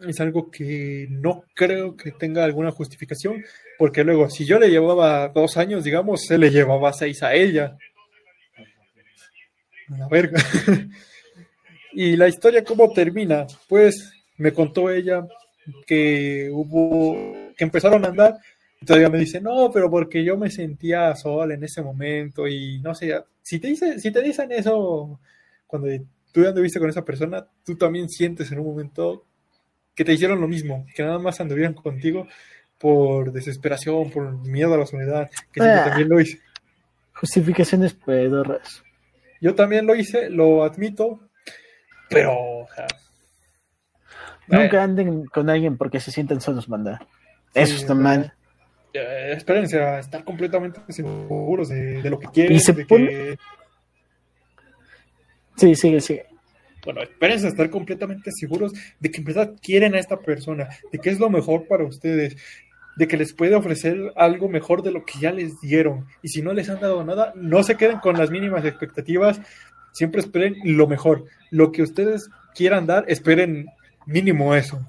es 0.00 0.20
algo 0.20 0.50
que 0.50 1.06
no 1.10 1.44
creo 1.54 1.96
que 1.96 2.12
tenga 2.12 2.44
alguna 2.44 2.70
justificación, 2.70 3.44
porque 3.78 4.04
luego, 4.04 4.30
si 4.30 4.44
yo 4.44 4.58
le 4.58 4.70
llevaba 4.70 5.28
dos 5.28 5.56
años, 5.56 5.84
digamos, 5.84 6.24
se 6.24 6.38
le 6.38 6.50
llevaba 6.50 6.92
seis 6.92 7.22
a 7.22 7.34
ella. 7.34 7.76
La 9.88 10.08
verga. 10.08 10.40
y 11.92 12.16
la 12.16 12.28
historia, 12.28 12.62
¿cómo 12.62 12.92
termina? 12.92 13.46
Pues 13.68 14.12
me 14.36 14.52
contó 14.52 14.90
ella 14.90 15.26
que 15.86 16.48
hubo, 16.52 17.52
que 17.56 17.64
empezaron 17.64 18.04
a 18.04 18.08
andar, 18.08 18.34
todavía 18.84 19.10
me 19.10 19.18
dice, 19.18 19.40
no, 19.40 19.70
pero 19.72 19.90
porque 19.90 20.24
yo 20.24 20.36
me 20.36 20.50
sentía 20.50 21.14
sola 21.14 21.54
en 21.54 21.64
ese 21.64 21.82
momento, 21.82 22.46
y 22.46 22.80
no 22.80 22.94
sé, 22.94 23.22
si 23.42 23.58
te, 23.58 23.68
dice, 23.68 23.98
si 23.98 24.10
te 24.10 24.22
dicen 24.22 24.52
eso 24.52 25.20
cuando 25.66 25.88
tú 26.32 26.46
anduviste 26.46 26.78
con 26.78 26.88
esa 26.88 27.04
persona, 27.04 27.46
tú 27.64 27.76
también 27.76 28.08
sientes 28.08 28.50
en 28.52 28.60
un 28.60 28.66
momento 28.66 29.24
que 29.94 30.04
te 30.04 30.12
hicieron 30.12 30.40
lo 30.40 30.48
mismo, 30.48 30.86
que 30.94 31.02
nada 31.02 31.18
más 31.18 31.40
anduvieran 31.40 31.74
contigo 31.74 32.28
por 32.78 33.32
desesperación, 33.32 34.10
por 34.10 34.32
miedo 34.46 34.72
a 34.74 34.78
la 34.78 34.86
soledad, 34.86 35.30
que 35.52 35.60
ah. 35.60 35.84
también 35.88 36.08
lo 36.08 36.20
hice. 36.20 36.40
Justificaciones 37.14 37.94
pedorras. 37.94 38.82
Yo 39.40 39.54
también 39.54 39.86
lo 39.86 39.94
hice, 39.94 40.30
lo 40.30 40.64
admito, 40.64 41.20
pero... 42.08 42.66
Nunca 44.46 44.82
anden 44.82 45.26
con 45.26 45.50
alguien 45.50 45.76
porque 45.76 46.00
se 46.00 46.10
sienten 46.10 46.40
solos, 46.40 46.68
manda. 46.68 47.06
Eso 47.52 47.74
está 47.74 47.94
mal. 47.94 48.32
Espérense 48.92 49.80
a 49.80 49.98
estar 49.98 50.24
completamente 50.24 50.80
seguros 50.88 51.68
de, 51.68 52.08
lo 52.08 52.18
que 52.18 52.26
quieren. 52.28 52.56
de 52.56 53.38
Sí, 55.56 55.74
sigue, 55.74 56.00
sigue 56.00 56.26
bueno, 56.84 57.02
espérense 57.02 57.46
a 57.46 57.50
estar 57.50 57.68
completamente 57.68 58.30
seguros 58.32 58.72
de 58.98 59.10
que 59.10 59.18
en 59.18 59.24
verdad 59.24 59.52
quieren 59.60 59.94
a 59.94 59.98
esta 59.98 60.18
persona, 60.20 60.68
de 60.90 60.98
que 60.98 61.10
es 61.10 61.18
lo 61.18 61.28
mejor 61.28 61.66
para 61.66 61.84
ustedes, 61.84 62.36
de 62.96 63.06
que 63.06 63.18
les 63.18 63.34
puede 63.34 63.54
ofrecer 63.54 64.10
algo 64.16 64.48
mejor 64.48 64.82
de 64.82 64.90
lo 64.90 65.04
que 65.04 65.18
ya 65.20 65.30
les 65.30 65.60
dieron. 65.60 66.06
Y 66.22 66.28
si 66.28 66.40
no 66.40 66.54
les 66.54 66.70
han 66.70 66.80
dado 66.80 67.04
nada, 67.04 67.34
no 67.36 67.62
se 67.62 67.76
queden 67.76 67.98
con 67.98 68.16
las 68.16 68.30
mínimas 68.30 68.64
expectativas, 68.64 69.38
siempre 69.92 70.22
esperen 70.22 70.56
lo 70.64 70.86
mejor. 70.86 71.26
Lo 71.50 71.72
que 71.72 71.82
ustedes 71.82 72.30
quieran 72.54 72.86
dar, 72.86 73.04
esperen 73.08 73.66
mínimo 74.06 74.54
eso. 74.54 74.80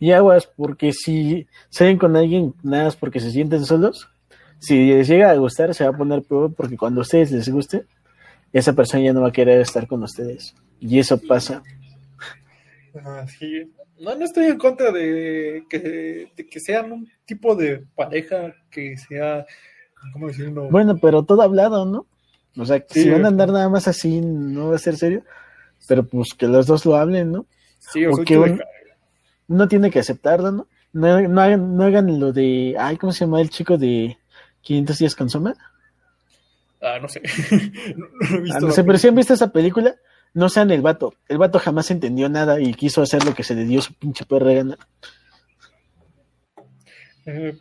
Y 0.00 0.12
aguas, 0.12 0.50
porque 0.56 0.92
si 0.92 1.46
salen 1.68 1.98
con 1.98 2.16
alguien 2.16 2.54
nada 2.62 2.84
más 2.84 2.96
porque 2.96 3.20
se 3.20 3.30
sienten 3.30 3.64
solos, 3.64 4.08
si 4.58 4.92
les 4.92 5.06
llega 5.06 5.30
a 5.30 5.36
gustar, 5.36 5.74
se 5.74 5.84
va 5.84 5.90
a 5.90 5.96
poner 5.96 6.22
peor 6.22 6.52
porque 6.54 6.76
cuando 6.76 7.00
a 7.00 7.02
ustedes 7.02 7.30
les 7.30 7.48
guste, 7.48 7.84
esa 8.52 8.72
persona 8.72 9.04
ya 9.04 9.12
no 9.12 9.20
va 9.20 9.28
a 9.28 9.32
querer 9.32 9.60
estar 9.60 9.86
con 9.86 10.02
ustedes. 10.02 10.54
Y 10.80 10.98
eso 10.98 11.20
pasa. 11.20 11.62
Ah, 13.04 13.24
no, 14.00 14.16
no 14.16 14.24
estoy 14.24 14.46
en 14.46 14.58
contra 14.58 14.90
de 14.90 15.64
que, 15.68 16.32
que 16.50 16.60
sean 16.60 16.90
un 16.90 17.08
tipo 17.26 17.54
de 17.54 17.84
pareja 17.94 18.54
que 18.70 18.96
sea, 18.96 19.44
¿cómo 20.12 20.28
decirlo? 20.28 20.68
Bueno, 20.70 20.96
pero 20.96 21.22
todo 21.22 21.42
hablado, 21.42 21.84
¿no? 21.84 22.06
O 22.56 22.64
sea, 22.64 22.84
si 22.88 23.08
van 23.08 23.24
a 23.24 23.28
andar 23.28 23.50
nada 23.50 23.68
más 23.68 23.86
así, 23.86 24.20
no 24.20 24.70
va 24.70 24.76
a 24.76 24.78
ser 24.78 24.96
serio. 24.96 25.22
Pero 25.86 26.06
pues 26.06 26.34
que 26.36 26.46
los 26.46 26.66
dos 26.66 26.84
lo 26.84 26.96
hablen, 26.96 27.32
¿no? 27.32 27.46
Sí, 27.78 28.04
o 28.06 28.10
Porque 28.10 28.58
uno, 29.50 29.68
tiene 29.68 29.90
que 29.90 29.98
aceptarlo, 29.98 30.50
¿no? 30.50 30.66
No, 30.92 31.20
no, 31.28 31.40
hagan, 31.40 31.76
no 31.76 31.84
hagan 31.84 32.18
lo 32.18 32.32
de, 32.32 32.74
ay, 32.78 32.96
¿cómo 32.96 33.12
se 33.12 33.24
llama 33.24 33.40
el 33.40 33.50
chico 33.50 33.76
de 33.76 34.16
500 34.62 34.98
días 34.98 35.14
con 35.14 35.28
Soma? 35.28 35.54
Ah, 36.80 36.98
no 37.00 37.08
sé. 37.08 37.20
no, 37.96 38.06
ah, 38.54 38.60
no 38.60 38.70
sé, 38.72 38.82
pero 38.84 38.98
si 38.98 39.08
han 39.08 39.14
visto 39.14 39.34
esa 39.34 39.52
película, 39.52 39.94
no 40.34 40.48
sean 40.48 40.70
el 40.70 40.80
vato. 40.80 41.14
El 41.28 41.38
vato 41.38 41.58
jamás 41.58 41.90
entendió 41.90 42.28
nada 42.28 42.60
y 42.60 42.74
quiso 42.74 43.02
hacer 43.02 43.24
lo 43.24 43.34
que 43.34 43.44
se 43.44 43.54
le 43.54 43.64
dio 43.64 43.82
su 43.82 43.94
pinche 43.94 44.24
perra 44.24 44.52
gana. 44.52 44.78
Eh, 47.26 47.56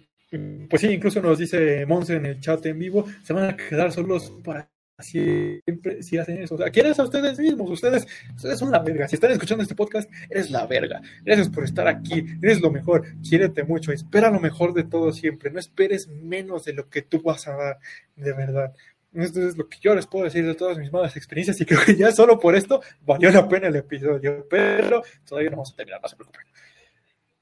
pues 0.69 0.81
sí, 0.81 0.87
incluso 0.87 1.21
nos 1.21 1.37
dice 1.37 1.85
Monse 1.85 2.15
en 2.15 2.25
el 2.25 2.39
chat 2.39 2.65
en 2.65 2.79
vivo, 2.79 3.05
se 3.23 3.33
van 3.33 3.49
a 3.49 3.57
quedar 3.57 3.91
solos 3.91 4.31
para 4.43 4.69
siempre 4.99 6.03
si 6.03 6.17
hacen 6.17 6.41
eso. 6.41 6.55
O 6.55 6.57
sea, 6.57 6.69
¿quiénes 6.69 6.99
a 6.99 7.03
ustedes 7.03 7.39
mismos? 7.39 7.69
Ustedes, 7.69 8.07
ustedes 8.35 8.59
son 8.59 8.71
la 8.71 8.79
verga. 8.79 9.07
Si 9.07 9.15
están 9.15 9.31
escuchando 9.31 9.63
este 9.63 9.75
podcast, 9.75 10.09
eres 10.29 10.51
la 10.51 10.65
verga. 10.65 11.01
Gracias 11.23 11.49
por 11.49 11.63
estar 11.63 11.87
aquí. 11.87 12.25
Eres 12.41 12.61
lo 12.61 12.71
mejor. 12.71 13.05
Quiérete 13.21 13.63
mucho. 13.63 13.91
Espera 13.91 14.29
lo 14.29 14.39
mejor 14.39 14.73
de 14.73 14.83
todo 14.83 15.11
siempre. 15.11 15.51
No 15.51 15.59
esperes 15.59 16.07
menos 16.07 16.65
de 16.65 16.73
lo 16.73 16.89
que 16.89 17.01
tú 17.01 17.21
vas 17.21 17.47
a 17.47 17.55
dar, 17.55 17.79
de 18.15 18.33
verdad. 18.33 18.73
Esto 19.13 19.47
es 19.47 19.57
lo 19.57 19.67
que 19.67 19.79
yo 19.81 19.95
les 19.95 20.05
puedo 20.05 20.25
decir 20.25 20.45
de 20.45 20.53
todas 20.53 20.77
mis 20.77 20.91
malas 20.91 21.17
experiencias 21.17 21.59
y 21.59 21.65
creo 21.65 21.79
que 21.83 21.95
ya 21.95 22.11
solo 22.11 22.37
por 22.37 22.55
esto 22.55 22.81
valió 23.01 23.31
la 23.31 23.47
pena 23.47 23.67
el 23.67 23.75
episodio, 23.75 24.45
pero 24.47 25.01
todavía 25.27 25.49
no 25.49 25.57
vamos 25.57 25.73
a 25.73 25.75
terminar, 25.75 25.99
no 26.01 26.07
se 26.07 26.15
preocupen. 26.15 26.45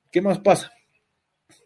¿Qué 0.10 0.22
más 0.22 0.40
pasa? 0.40 0.72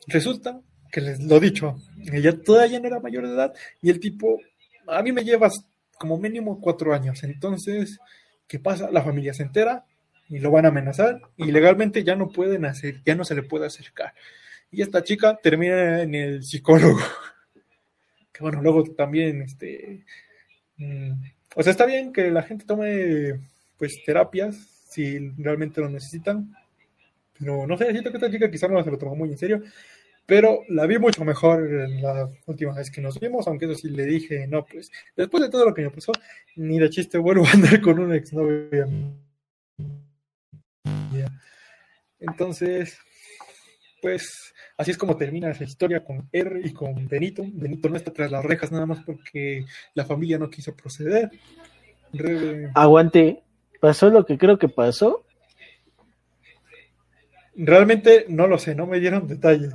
Resulta 0.08 0.60
que 0.92 1.02
les 1.02 1.20
lo 1.20 1.40
dicho, 1.40 1.78
ella 2.12 2.36
todavía 2.42 2.80
no 2.80 2.88
era 2.88 3.00
mayor 3.00 3.28
de 3.28 3.34
edad 3.34 3.54
y 3.82 3.92
el 3.92 4.00
tipo, 4.00 4.40
a 4.88 5.04
mí 5.04 5.12
me 5.12 5.24
llevas 5.24 5.66
como 6.02 6.18
mínimo 6.18 6.60
cuatro 6.60 6.96
años, 6.96 7.24
entonces, 7.24 8.00
¿qué 8.48 8.58
pasa? 8.58 8.90
La 8.90 9.04
familia 9.04 9.36
se 9.36 9.44
entera 9.44 9.86
y 10.28 10.40
lo 10.40 10.50
van 10.50 10.66
a 10.66 10.70
amenazar. 10.70 11.22
Y 11.38 11.52
legalmente 11.52 12.04
ya 12.04 12.16
no 12.16 12.30
pueden 12.30 12.66
hacer, 12.66 13.04
ya 13.06 13.14
no 13.14 13.24
se 13.24 13.36
le 13.36 13.44
puede 13.44 13.68
acercar. 13.68 14.16
Y 14.72 14.82
esta 14.82 15.04
chica 15.04 15.38
termina 15.44 16.02
en 16.02 16.16
el 16.16 16.44
psicólogo. 16.44 16.98
Que 18.34 18.44
bueno, 18.44 18.62
luego 18.62 18.86
también, 18.96 19.42
este, 19.42 20.06
mm, 20.78 21.12
o 21.54 21.62
sea, 21.62 21.72
está 21.72 21.86
bien 21.86 22.14
que 22.14 22.32
la 22.32 22.42
gente 22.42 22.66
tome, 22.66 23.42
pues, 23.78 24.02
terapias 24.06 24.56
si 24.90 25.20
realmente 25.38 25.82
lo 25.82 25.90
necesitan, 25.90 26.56
pero 27.38 27.68
no 27.68 27.78
sé, 27.78 27.92
siento 27.92 28.10
que 28.10 28.18
esta 28.18 28.32
chica 28.32 28.50
quizá 28.50 28.70
no 28.70 28.82
se 28.82 28.90
lo 28.90 28.98
tomó 28.98 29.18
muy 29.18 29.32
en 29.32 29.38
serio, 29.38 29.62
pero 30.32 30.64
la 30.70 30.86
vi 30.86 30.98
mucho 30.98 31.26
mejor 31.26 31.70
la 32.00 32.30
última 32.46 32.74
vez 32.74 32.90
que 32.90 33.02
nos 33.02 33.20
vimos, 33.20 33.46
aunque 33.48 33.66
eso 33.66 33.76
sí 33.76 33.90
le 33.90 34.06
dije, 34.06 34.48
no, 34.48 34.64
pues, 34.64 34.90
después 35.14 35.44
de 35.44 35.50
todo 35.50 35.66
lo 35.66 35.74
que 35.74 35.82
me 35.82 35.90
pasó, 35.90 36.14
ni 36.56 36.80
de 36.80 36.90
chiste 36.90 37.18
vuelvo 37.18 37.44
a 37.48 37.52
andar 37.52 37.82
con 37.82 38.00
una 38.00 38.16
exnovia. 38.16 38.88
Entonces, 42.18 42.98
pues 44.02 44.54
así 44.78 44.92
es 44.92 44.98
como 44.98 45.18
termina 45.18 45.52
esa 45.52 45.66
historia 45.66 46.02
con 46.02 46.30
R 46.32 46.62
y 46.64 46.72
con 46.72 47.10
Benito. 47.10 47.44
Benito 47.46 47.90
no 47.90 47.98
está 47.98 48.14
tras 48.14 48.32
las 48.32 48.46
rejas 48.46 48.72
nada 48.72 48.86
más 48.86 49.04
porque 49.04 49.66
la 49.96 50.06
familia 50.06 50.38
no 50.38 50.50
quiso 50.50 50.74
proceder. 50.74 51.30
Aguante, 52.74 53.44
¿pasó 53.82 54.10
lo 54.10 54.26
que 54.26 54.38
creo 54.38 54.58
que 54.58 54.70
pasó? 54.70 55.26
Realmente 57.54 58.28
no 58.30 58.48
lo 58.48 58.58
sé, 58.58 58.76
no 58.76 58.88
me 58.88 59.02
dieron 59.02 59.28
detalles. 59.28 59.74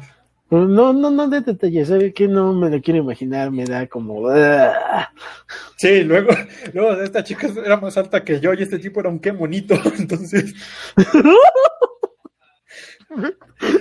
Pues 0.49 0.69
no, 0.69 0.93
no, 0.93 1.11
no 1.11 1.29
de 1.29 1.41
detalles, 1.41 1.89
¿sabe 1.89 2.13
que 2.13 2.29
No 2.29 2.53
me 2.53 2.71
lo 2.71 2.81
quiero 2.81 3.01
imaginar, 3.01 3.51
me 3.51 3.65
da 3.65 3.89
como... 3.89 4.29
¡ah! 4.29 5.13
Sí, 5.77 6.05
luego, 6.05 6.31
luego 6.73 7.03
esta 7.03 7.25
chica 7.25 7.49
era 7.65 7.77
más 7.79 7.97
alta 7.97 8.23
que 8.23 8.39
yo 8.39 8.55
y 8.55 8.63
este 8.63 8.79
tipo 8.79 9.01
era 9.01 9.09
un 9.09 9.19
qué 9.19 9.33
bonito, 9.33 9.75
entonces... 9.99 10.55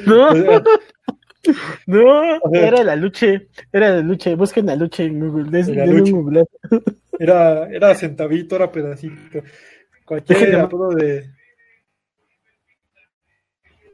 No. 0.05 0.29
No, 1.85 2.39
era 2.53 2.83
la 2.83 2.95
lucha, 2.95 3.27
era 3.71 3.89
la 3.89 4.01
lucha, 4.01 4.35
busquen 4.35 4.65
la 4.65 4.75
lucha 4.75 5.03
en 5.03 5.19
Google, 5.19 6.45
Era, 7.19 7.67
era 7.69 7.95
centavito, 7.95 8.55
era 8.55 8.71
pedacito. 8.71 9.43
Cualquier 10.05 10.55
apodo 10.55 10.91
de. 10.91 11.29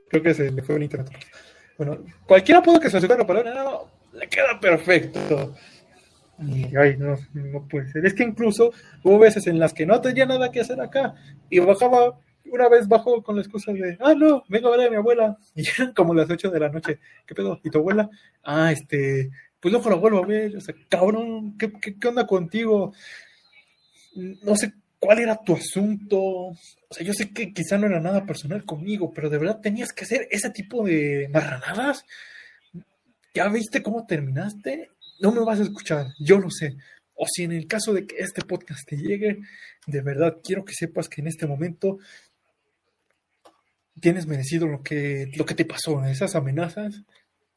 Creo 0.10 0.24
que 0.24 0.34
se 0.34 0.52
le 0.52 0.62
fue 0.62 0.76
un 0.76 0.84
internet. 0.84 1.18
Bueno, 1.82 1.98
cualquier 2.28 2.58
apodo 2.58 2.80
que 2.80 2.92
se 2.92 2.98
acerque 2.98 3.16
a 3.16 3.18
la 3.18 3.26
palabra, 3.26 3.56
no, 3.56 3.88
le 4.14 4.30
queda 4.30 4.60
perfecto. 4.60 5.56
Y, 6.38 6.76
ay, 6.76 6.96
no, 6.96 7.18
no 7.34 7.68
puede 7.68 7.92
ser. 7.92 8.06
Es 8.06 8.14
que 8.14 8.22
incluso 8.22 8.72
hubo 9.02 9.18
veces 9.18 9.48
en 9.48 9.58
las 9.58 9.74
que 9.74 9.88
no 9.88 10.00
tenía 10.00 10.28
nada 10.28 10.52
que 10.52 10.62
hacer 10.62 10.80
acá 10.80 11.16
y 11.50 11.58
bajaba 11.58 12.20
una 12.46 12.70
vez 12.70 12.88
bajo 12.88 13.24
con 13.24 13.36
la 13.36 13.42
excusa 13.42 13.74
de, 13.74 13.98
ah, 14.00 14.14
no, 14.14 14.44
vengo 14.48 14.72
a 14.72 14.78
ver 14.78 14.86
a 14.86 14.92
mi 14.92 14.98
abuela. 14.98 15.40
Y 15.56 15.68
eran 15.68 15.92
como 15.96 16.14
las 16.14 16.30
8 16.30 16.52
de 16.52 16.60
la 16.60 16.70
noche. 16.70 17.00
¿Qué 17.26 17.34
pedo? 17.34 17.60
¿Y 17.64 17.72
tu 17.72 17.80
abuela? 17.80 18.12
Ah, 18.44 18.72
este, 18.72 19.32
pues 19.60 19.72
luego 19.72 19.90
la 19.90 19.96
vuelvo 19.96 20.24
a 20.24 20.28
ver. 20.28 20.56
O 20.58 20.62
sea, 20.62 20.76
cabrón, 20.88 21.58
¿qué, 21.58 21.72
qué, 22.00 22.08
onda 22.08 22.28
contigo? 22.28 22.94
No 24.44 24.56
sé 24.56 24.72
cuál 25.02 25.18
era 25.20 25.44
tu 25.44 25.56
asunto. 25.56 26.20
O 26.22 26.58
sea, 26.92 27.06
yo 27.06 27.12
sé 27.12 27.34
que 27.34 27.52
quizá 27.52 27.78
no 27.78 27.88
era 27.88 28.00
nada 28.00 28.26
personal 28.26 28.64
conmigo, 28.64 29.12
pero 29.12 29.30
de 29.30 29.40
verdad 29.40 29.60
tenías 29.60 29.92
que 29.92 30.06
hacer 30.06 30.28
ese 30.30 30.52
tipo 30.52 30.86
de 30.86 31.28
marranadas. 31.34 32.06
¿Ya 33.34 33.50
viste 33.50 33.82
cómo 33.82 34.06
terminaste? 34.06 34.92
No 35.20 35.32
me 35.32 35.44
vas 35.44 35.60
a 35.60 35.64
escuchar, 35.64 36.14
yo 36.20 36.38
lo 36.38 36.52
sé. 36.52 36.78
O 37.16 37.26
si 37.28 37.44
en 37.44 37.52
el 37.52 37.68
caso 37.68 37.94
de 37.94 38.06
que 38.06 38.18
este 38.20 38.44
podcast 38.44 38.88
te 38.88 38.96
llegue, 38.96 39.40
de 39.88 40.02
verdad 40.02 40.38
quiero 40.44 40.64
que 40.64 40.74
sepas 40.74 41.10
que 41.10 41.22
en 41.22 41.28
este 41.28 41.48
momento 41.48 41.98
tienes 44.00 44.28
merecido 44.28 44.68
lo 44.68 44.84
que, 44.84 45.32
lo 45.36 45.46
que 45.46 45.56
te 45.56 45.66
pasó, 45.66 46.06
esas 46.06 46.36
amenazas 46.36 47.02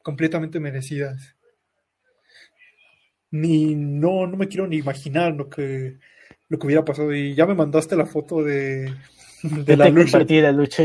completamente 0.01 0.59
merecidas. 0.59 1.35
ni 3.29 3.75
no, 3.75 4.25
no 4.25 4.35
me 4.37 4.47
quiero 4.47 4.65
ni 4.65 4.77
imaginar 4.77 5.33
lo 5.33 5.47
que, 5.49 5.97
lo 6.49 6.59
que 6.59 6.67
hubiera 6.67 6.85
pasado. 6.85 7.13
Y 7.13 7.35
ya 7.35 7.45
me 7.45 7.55
mandaste 7.55 7.95
la 7.95 8.05
foto 8.05 8.43
de, 8.43 8.93
de 9.43 9.77
la 9.77 9.89
lucha. 9.89 10.19
la 10.19 10.51
lucha. 10.51 10.83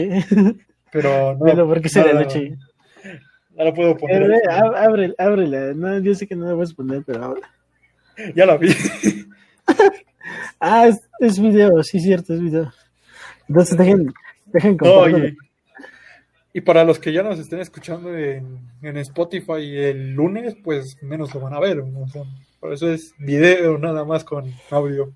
Pero 0.93 1.35
no. 1.39 1.45
Pero 1.45 1.67
¿por 1.67 1.81
qué 1.81 1.89
se 1.89 2.05
la 2.05 2.21
lucha? 2.21 2.41
No 3.57 3.65
la 3.65 3.75
puedo 3.75 3.97
poner. 3.97 4.31
Ábrela, 4.51 5.15
ábrela. 5.19 5.75
No, 5.75 5.99
yo 5.99 6.15
sé 6.15 6.27
que 6.27 6.37
no 6.37 6.47
la 6.47 6.55
puedes 6.55 6.75
poner, 6.75 7.03
pero 7.05 7.25
ahora. 7.25 7.51
Ya 8.35 8.47
la 8.47 8.57
vi. 8.57 8.69
ah, 10.61 10.89
es, 10.89 11.01
es, 11.21 11.41
video, 11.41 11.83
sí, 11.83 12.01
cierto, 12.01 12.35
es 12.35 12.41
video. 12.41 12.73
Entonces 13.49 13.77
dejen, 13.77 14.13
dejen 14.47 14.77
y 16.53 16.63
para 16.63 16.85
los 16.85 16.99
que 16.99 17.13
ya 17.13 17.23
nos 17.23 17.39
estén 17.39 17.61
escuchando 17.61 18.17
en, 18.17 18.59
en 18.83 18.97
Spotify 18.99 19.77
el 19.77 20.15
lunes, 20.15 20.57
pues 20.63 21.01
menos 21.03 21.33
lo 21.33 21.41
van 21.41 21.55
a 21.55 21.61
ver. 21.61 21.83
por 22.59 22.73
eso 22.73 22.91
es 22.91 23.15
video 23.19 23.79
nada 23.79 24.05
más 24.05 24.25
con 24.25 24.53
audio. 24.71 25.13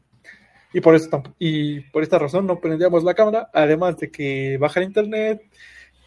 Y 0.74 0.80
por, 0.80 0.96
eso, 0.96 1.22
y 1.38 1.82
por 1.92 2.02
esta 2.02 2.18
razón 2.18 2.48
no 2.48 2.58
prendíamos 2.58 3.04
la 3.04 3.14
cámara, 3.14 3.48
además 3.54 3.96
de 3.96 4.10
que 4.10 4.58
baja 4.58 4.80
el 4.80 4.86
internet. 4.86 5.40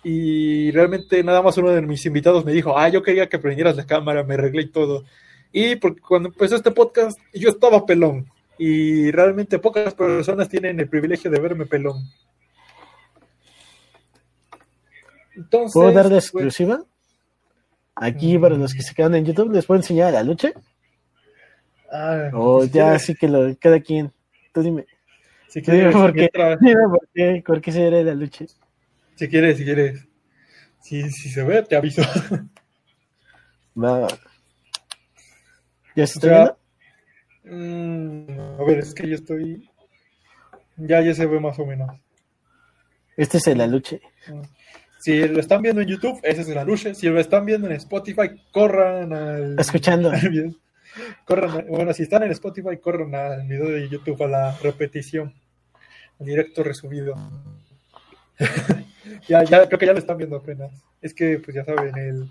Y 0.04 0.72
realmente 0.72 1.24
nada 1.24 1.42
más 1.42 1.58
uno 1.58 1.72
de 1.72 1.82
mis 1.82 2.06
invitados 2.06 2.44
me 2.44 2.52
dijo, 2.52 2.78
ah, 2.78 2.90
yo 2.90 3.02
quería 3.02 3.30
que 3.30 3.40
prendieras 3.40 3.78
la 3.78 3.86
cámara, 3.86 4.26
me 4.26 4.34
arreglé 4.34 4.64
y 4.64 4.70
todo. 4.70 5.06
Y 5.54 5.78
porque 5.78 6.02
cuando 6.02 6.28
empezó 6.28 6.58
este 6.58 6.72
podcast 6.72 7.18
yo 7.34 7.50
estaba 7.50 7.86
pelón. 7.86 8.30
Y 8.58 9.10
realmente 9.12 9.58
pocas 9.58 9.94
personas 9.94 10.50
tienen 10.50 10.82
el 10.82 10.90
privilegio 10.90 11.32
de 11.32 11.40
verme 11.40 11.66
pelón. 11.66 12.04
¿Puedo 15.50 15.94
dar 15.94 16.06
de 16.06 16.16
pues, 16.16 16.26
exclusiva? 16.26 16.84
Aquí, 17.96 18.38
para 18.38 18.58
los 18.58 18.74
que 18.74 18.82
se 18.82 18.94
quedan 18.94 19.16
en 19.16 19.24
YouTube, 19.24 19.54
¿les 19.54 19.66
puedo 19.66 19.80
enseñar 19.80 20.12
la 20.12 20.24
lucha? 20.24 20.52
Ah, 21.90 22.32
o 22.34 22.66
ya, 22.66 22.92
así 22.92 23.16
que 23.16 23.30
lo, 23.30 23.56
cada 23.58 23.80
quien. 23.80 24.12
Tú 24.54 24.62
dime. 24.62 24.86
Si 25.48 25.62
quieres, 25.62 25.94
dime 25.94 26.02
por, 26.02 26.14
qué, 26.14 26.30
dime 26.60 26.84
por 26.90 27.08
qué, 27.14 27.44
por 27.46 27.62
qué 27.62 27.72
se 27.72 27.90
ve 27.90 28.04
la 28.04 28.14
lucha. 28.14 28.46
Si 29.16 29.28
quieres, 29.28 29.58
si 29.58 29.64
quieres. 29.64 30.08
Si, 30.82 31.10
si 31.10 31.30
se 31.30 31.44
ve, 31.44 31.64
te 31.64 31.76
aviso. 31.76 32.02
Va. 33.82 34.08
¿Ya 35.96 36.06
se 36.06 36.20
está 36.20 36.28
viendo? 36.28 36.58
Mm, 37.44 38.60
a 38.60 38.64
ver, 38.66 38.80
es 38.80 38.94
que 38.94 39.08
yo 39.08 39.16
estoy. 39.16 39.70
Ya, 40.76 41.02
ya 41.02 41.14
se 41.14 41.26
ve 41.26 41.40
más 41.40 41.58
o 41.60 41.66
menos. 41.66 41.90
Este 43.16 43.38
es 43.38 43.48
el 43.48 43.62
aluche. 43.62 44.02
Ah. 44.28 44.42
Si 45.00 45.28
lo 45.28 45.40
están 45.40 45.62
viendo 45.62 45.82
en 45.82 45.88
YouTube, 45.88 46.20
ese 46.24 46.42
es 46.42 46.50
el 46.50 46.58
aluche. 46.58 46.94
Si 46.94 47.08
lo 47.08 47.20
están 47.20 47.46
viendo 47.46 47.68
en 47.68 47.74
Spotify, 47.74 48.30
corran 48.52 49.14
al. 49.14 49.60
Escuchando. 49.60 50.12
corran, 51.26 51.66
bueno, 51.68 51.94
si 51.94 52.04
están 52.04 52.24
en 52.24 52.32
Spotify, 52.32 52.78
corran 52.78 53.14
al 53.16 53.48
video 53.48 53.70
de 53.70 53.90
YouTube 53.90 54.22
a 54.24 54.28
la 54.28 54.58
repetición. 54.58 55.34
Al 56.20 56.26
directo 56.26 56.64
resubido. 56.64 57.16
ya, 59.28 59.44
ya, 59.44 59.68
creo 59.68 59.80
que 59.80 59.86
ya 59.86 59.94
lo 59.94 60.00
están 60.00 60.18
viendo 60.18 60.38
apenas. 60.38 60.72
Es 61.02 61.14
que, 61.14 61.40
pues 61.40 61.56
ya 61.56 61.64
saben, 61.64 61.96
el, 61.98 62.30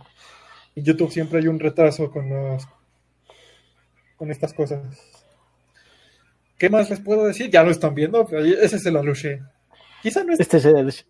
en 0.75 0.85
YouTube 0.85 1.11
siempre 1.11 1.39
hay 1.39 1.49
un 1.49 1.59
retraso 1.59 2.11
con 2.11 2.29
los 2.29 2.67
con 4.17 4.31
estas 4.31 4.53
cosas. 4.55 4.83
¿Qué 6.59 6.71
más 6.71 6.89
les 6.89 7.01
puedo 7.01 7.27
decir? 7.27 7.51
Ya 7.51 7.63
lo 7.63 7.71
están 7.71 7.95
viendo, 7.95 8.27
ese 8.31 8.77
es 8.77 8.87
el 8.87 8.97
aluche. 8.97 9.43
Quizá 10.03 10.25
no 10.25 10.33
es... 10.33 10.41
Este 10.41 10.57
es 10.57 10.65
el 10.65 10.77
aluche. 10.77 11.05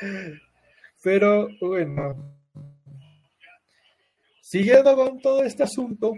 Pero 1.02 1.48
bueno, 1.60 2.39
siguiendo 4.50 4.96
con 4.96 5.20
todo 5.20 5.44
este 5.44 5.62
asunto, 5.62 6.12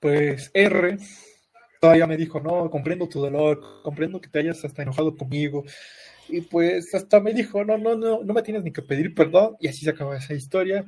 pues 0.00 0.50
R 0.54 0.96
todavía 1.78 2.06
me 2.06 2.16
dijo, 2.16 2.40
no, 2.40 2.70
comprendo 2.70 3.06
tu 3.08 3.20
dolor, 3.20 3.82
comprendo 3.82 4.18
que 4.18 4.30
te 4.30 4.38
hayas 4.38 4.64
hasta 4.64 4.82
enojado 4.82 5.14
conmigo. 5.14 5.64
Y 6.30 6.40
pues 6.40 6.94
hasta 6.94 7.20
me 7.20 7.34
dijo, 7.34 7.62
no, 7.62 7.76
no, 7.76 7.94
no, 7.94 8.24
no 8.24 8.34
me 8.34 8.42
tienes 8.42 8.64
ni 8.64 8.72
que 8.72 8.80
pedir 8.80 9.14
perdón. 9.14 9.56
Y 9.60 9.68
así 9.68 9.84
se 9.84 9.90
acaba 9.90 10.16
esa 10.16 10.32
historia. 10.32 10.86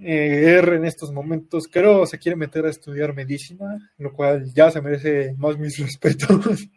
Eh, 0.00 0.56
R 0.58 0.76
en 0.76 0.84
estos 0.84 1.12
momentos 1.12 1.68
creo 1.68 2.04
se 2.06 2.18
quiere 2.18 2.34
meter 2.36 2.66
a 2.66 2.70
estudiar 2.70 3.14
medicina, 3.14 3.92
lo 3.96 4.12
cual 4.12 4.52
ya 4.52 4.72
se 4.72 4.82
merece 4.82 5.34
más 5.38 5.56
mis 5.56 5.78
respetos. 5.84 6.68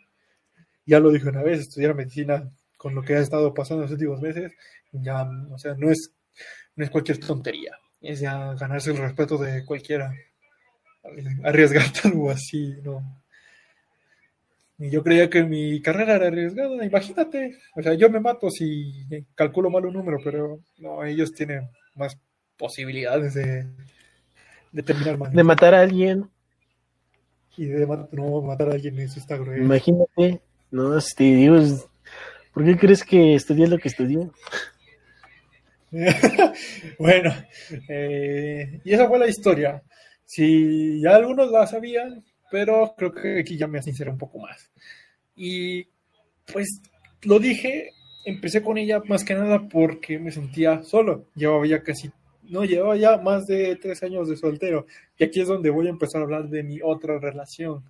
ya 0.86 0.99
lo 0.99 1.11
dijo 1.11 1.29
una 1.29 1.41
vez, 1.41 1.61
estudiar 1.61 1.95
medicina 1.95 2.47
con 2.77 2.93
lo 2.93 3.01
que 3.01 3.15
ha 3.15 3.19
estado 3.21 3.53
pasando 3.55 3.84
en 3.84 3.89
los 3.89 3.93
últimos 3.93 4.21
meses, 4.21 4.51
ya, 4.91 5.27
o 5.51 5.57
sea, 5.57 5.75
no 5.75 5.89
es, 5.89 6.11
no 6.76 6.84
es 6.84 6.89
cualquier 6.89 7.19
tontería, 7.19 7.78
es 8.01 8.19
ya 8.19 8.53
ganarse 8.53 8.91
el 8.91 8.97
respeto 8.97 9.38
de 9.38 9.65
cualquiera, 9.65 10.13
arriesgarte 11.43 12.01
algo 12.07 12.30
así, 12.32 12.76
¿no? 12.84 13.22
Y 14.78 14.89
yo 14.89 15.03
creía 15.03 15.30
que 15.30 15.43
mi 15.43 15.80
carrera 15.80 16.15
era 16.15 16.28
arriesgada, 16.28 16.84
imagínate, 16.84 17.59
o 17.76 17.84
sea, 17.84 17.93
yo 17.93 18.09
me 18.09 18.19
mato 18.19 18.49
si 18.49 19.05
calculo 19.36 19.69
mal 19.69 19.86
un 19.86 19.93
número, 19.93 20.17
pero 20.24 20.59
no, 20.80 21.03
ellos 21.03 21.32
tienen 21.34 21.69
más 21.93 22.17
posibilidades 22.57 23.36
de, 23.36 23.67
de 24.72 24.84
terminar 24.84 25.19
mal. 25.19 25.32
De 25.32 25.43
matar 25.43 25.76
a 25.76 25.82
alguien. 25.82 26.30
Y 27.57 27.65
de 27.65 27.86
no, 27.86 28.41
matar 28.41 28.69
a 28.69 28.74
alguien, 28.74 28.97
eso 28.97 29.19
está 29.19 29.38
grueso. 29.38 29.61
Imagínate, 29.61 30.41
no, 30.72 30.97
este, 30.97 31.36
Dios, 31.36 31.88
¿por 32.51 32.65
qué 32.65 32.76
crees 32.76 33.03
que 33.03 33.36
estudié 33.36 33.67
lo 33.67 33.78
que 33.78 33.89
estudié? 33.89 34.30
bueno, 36.99 37.33
eh, 37.87 38.81
y 38.83 38.93
esa 38.93 39.07
fue 39.07 39.19
la 39.19 39.27
historia. 39.27 39.83
Si 40.25 41.01
ya 41.01 41.15
algunos 41.15 41.51
la 41.51 41.67
sabían, 41.67 42.23
pero 42.49 42.93
creo 42.97 43.13
que 43.13 43.39
aquí 43.39 43.57
ya 43.57 43.67
me 43.67 43.81
sinceré 43.81 44.09
un 44.09 44.17
poco 44.17 44.39
más. 44.39 44.71
Y 45.35 45.87
pues 46.51 46.81
lo 47.23 47.39
dije, 47.39 47.91
empecé 48.25 48.61
con 48.61 48.77
ella 48.77 49.01
más 49.05 49.23
que 49.23 49.33
nada 49.33 49.67
porque 49.67 50.19
me 50.19 50.31
sentía 50.31 50.83
solo. 50.83 51.27
Llevaba 51.35 51.67
ya 51.67 51.83
casi 51.83 52.11
no, 52.51 52.65
llevaba 52.65 52.97
ya 52.97 53.17
más 53.17 53.47
de 53.47 53.77
tres 53.77 54.03
años 54.03 54.27
de 54.27 54.35
soltero. 54.35 54.85
Y 55.17 55.23
aquí 55.23 55.39
es 55.39 55.47
donde 55.47 55.69
voy 55.69 55.87
a 55.87 55.89
empezar 55.89 56.21
a 56.21 56.25
hablar 56.25 56.49
de 56.49 56.63
mi 56.63 56.79
otra 56.83 57.17
relación. 57.17 57.83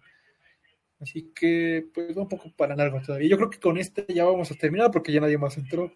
Así 1.00 1.32
que, 1.34 1.88
pues, 1.94 2.16
un 2.16 2.28
poco 2.28 2.52
para 2.56 2.76
largo 2.76 3.02
todavía. 3.02 3.28
Yo 3.28 3.38
creo 3.38 3.50
que 3.50 3.60
con 3.60 3.80
este 3.80 4.06
ya 4.14 4.24
vamos 4.24 4.52
a 4.52 4.56
terminar 4.56 4.92
porque 4.92 5.12
ya 5.12 5.20
nadie 5.20 5.40
más 5.40 5.58
entró. 5.58 5.92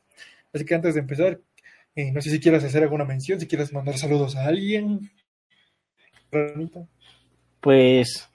Así 0.51 0.66
que 0.66 0.74
antes 0.74 0.95
de 0.95 1.01
empezar, 1.01 1.39
eh, 1.96 2.12
no 2.12 2.22
sé 2.22 2.30
si 2.30 2.39
quieres 2.39 2.64
hacer 2.64 2.84
alguna 2.84 3.06
mención, 3.06 3.39
si 3.39 3.48
quieres 3.48 3.74
mandar 3.74 3.98
saludos 3.98 4.36
a 4.36 4.46
alguien. 4.46 5.12
Pues, 7.62 8.30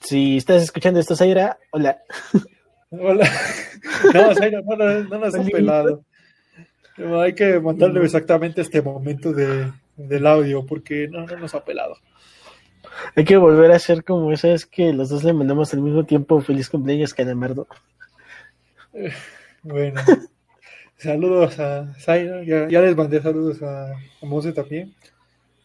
si 0.00 0.36
estás 0.38 0.62
escuchando 0.62 1.00
esto, 1.00 1.16
Zaira, 1.16 1.58
hola. 1.70 2.02
Hola. 2.90 3.28
No, 4.14 4.34
Zaira, 4.34 4.60
no, 4.62 4.76
no, 4.76 5.18
nos 5.18 5.34
has 5.34 5.50
pelado 5.50 6.04
hay 7.22 7.34
que 7.34 7.60
mandarle 7.60 8.04
exactamente 8.04 8.60
este 8.60 8.82
momento 8.82 9.32
de, 9.32 9.72
del 9.96 10.26
audio 10.26 10.66
porque 10.66 11.08
no, 11.08 11.26
nos 11.26 11.54
ha 11.54 11.64
pelado. 11.64 11.96
Hay 13.14 13.24
que 13.24 13.36
volver 13.36 13.70
a 13.72 13.76
hacer 13.76 14.04
como 14.04 14.32
esa 14.32 14.48
es 14.48 14.66
que 14.66 14.92
los 14.92 15.08
dos 15.08 15.24
le 15.24 15.32
mandamos 15.32 15.72
al 15.72 15.80
mismo 15.80 16.04
tiempo 16.04 16.40
feliz 16.40 16.68
cumpleaños 16.68 17.14
Calamardo. 17.14 17.68
Eh, 18.94 19.12
bueno, 19.62 20.00
saludos 20.98 21.58
a 21.58 21.94
Zaira, 21.98 22.42
ya, 22.44 22.80
les 22.80 22.96
mandé 22.96 23.22
saludos 23.22 23.62
a, 23.62 23.92
a 23.92 24.52
también. 24.54 24.94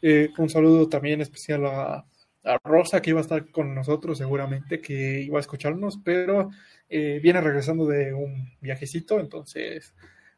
Eh, 0.02 0.30
un 0.38 0.50
saludo 0.50 0.88
también 0.88 1.22
especial 1.22 1.66
a, 1.66 2.06
a, 2.44 2.58
Rosa 2.64 3.02
que 3.02 3.10
iba 3.10 3.20
a 3.20 3.24
estar 3.24 3.50
con 3.52 3.74
nosotros 3.74 4.18
seguramente, 4.18 4.80
que 4.80 5.22
iba 5.22 5.40
a 5.40 5.42
escucharnos, 5.42 6.00
pero 6.04 6.52
eh, 6.90 7.20
viene 7.22 7.42
regresando 7.42 7.86
de 7.88 8.14
un 8.14 8.50
viajecito, 8.62 9.20
entonces 9.20 9.94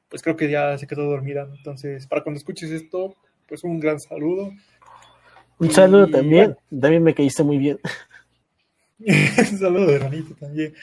pues 0.08 0.22
creo 0.22 0.38
que 0.38 0.50
ya 0.50 0.78
se 0.78 0.88
quedó 0.88 1.04
dormida. 1.04 1.48
Entonces, 1.58 2.08
para 2.08 2.24
cuando 2.24 2.38
escuches 2.38 2.72
esto, 2.72 3.16
pues 3.48 3.64
un 3.64 3.80
gran 3.80 4.00
saludo. 4.00 4.54
Un 5.60 5.72
saludo 5.72 6.08
también, 6.08 6.56
también 6.70 7.04
me 7.04 7.14
caíste 7.14 7.44
muy 7.44 7.58
bien. 7.58 7.80
un 9.00 9.58
saludo 9.58 9.88
de 9.88 10.00
Ranito 10.00 10.36
también. 10.36 10.74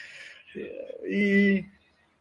Y 1.09 1.65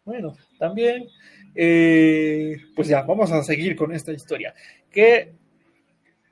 bueno, 0.04 0.36
también, 0.58 1.06
eh, 1.54 2.56
pues 2.74 2.88
ya, 2.88 3.02
vamos 3.02 3.30
a 3.32 3.42
seguir 3.42 3.76
con 3.76 3.92
esta 3.92 4.12
historia, 4.12 4.54
que 4.90 5.32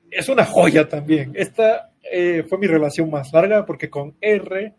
es 0.09 0.29
una 0.29 0.45
joya 0.45 0.87
también. 0.87 1.31
Esta 1.35 1.91
eh, 2.03 2.43
fue 2.47 2.57
mi 2.57 2.67
relación 2.67 3.09
más 3.09 3.31
larga 3.31 3.65
porque 3.65 3.89
con 3.89 4.15
R 4.19 4.73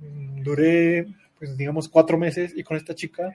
mm, 0.00 0.42
duré, 0.42 1.06
pues 1.38 1.56
digamos, 1.56 1.88
cuatro 1.88 2.18
meses 2.18 2.52
y 2.54 2.62
con 2.62 2.76
esta 2.76 2.94
chica 2.94 3.34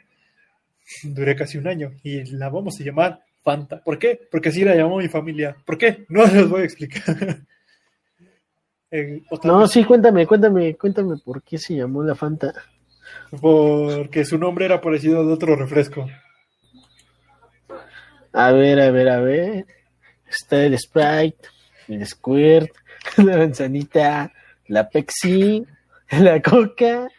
duré 1.04 1.36
casi 1.36 1.58
un 1.58 1.68
año 1.68 1.94
y 2.04 2.24
la 2.32 2.50
vamos 2.50 2.80
a 2.80 2.84
llamar 2.84 3.22
Fanta. 3.42 3.84
¿Por 3.84 3.98
qué? 3.98 4.20
Porque 4.30 4.50
así 4.50 4.64
la 4.64 4.76
llamó 4.76 4.98
mi 4.98 5.08
familia. 5.08 5.56
¿Por 5.66 5.78
qué? 5.78 6.06
No 6.10 6.26
les 6.26 6.48
voy 6.48 6.62
a 6.62 6.66
explicar. 6.66 7.04
Eh, 8.94 9.24
no, 9.46 9.68
sí, 9.68 9.86
cuéntame, 9.86 10.28
cuéntame, 10.28 10.76
cuéntame 10.76 11.16
por 11.24 11.42
qué 11.44 11.58
se 11.58 11.78
llamó 11.78 12.04
la 12.04 12.14
Fanta. 12.14 12.54
Porque 13.40 14.26
su 14.26 14.38
nombre 14.38 14.66
era 14.66 14.82
parecido 14.82 15.22
a 15.22 15.34
otro 15.34 15.56
refresco. 15.56 16.08
A 18.34 18.52
ver, 18.52 18.80
a 18.80 18.92
ver, 18.92 19.10
a 19.10 19.20
ver. 19.20 19.66
Está 20.30 20.64
el 20.64 20.78
Sprite, 20.78 21.48
el 21.88 22.06
Squirt, 22.06 22.72
la 23.18 23.38
manzanita, 23.38 24.32
la 24.68 24.90
Pepsi, 24.90 25.66
la 26.12 26.42
Coca. 26.42 27.10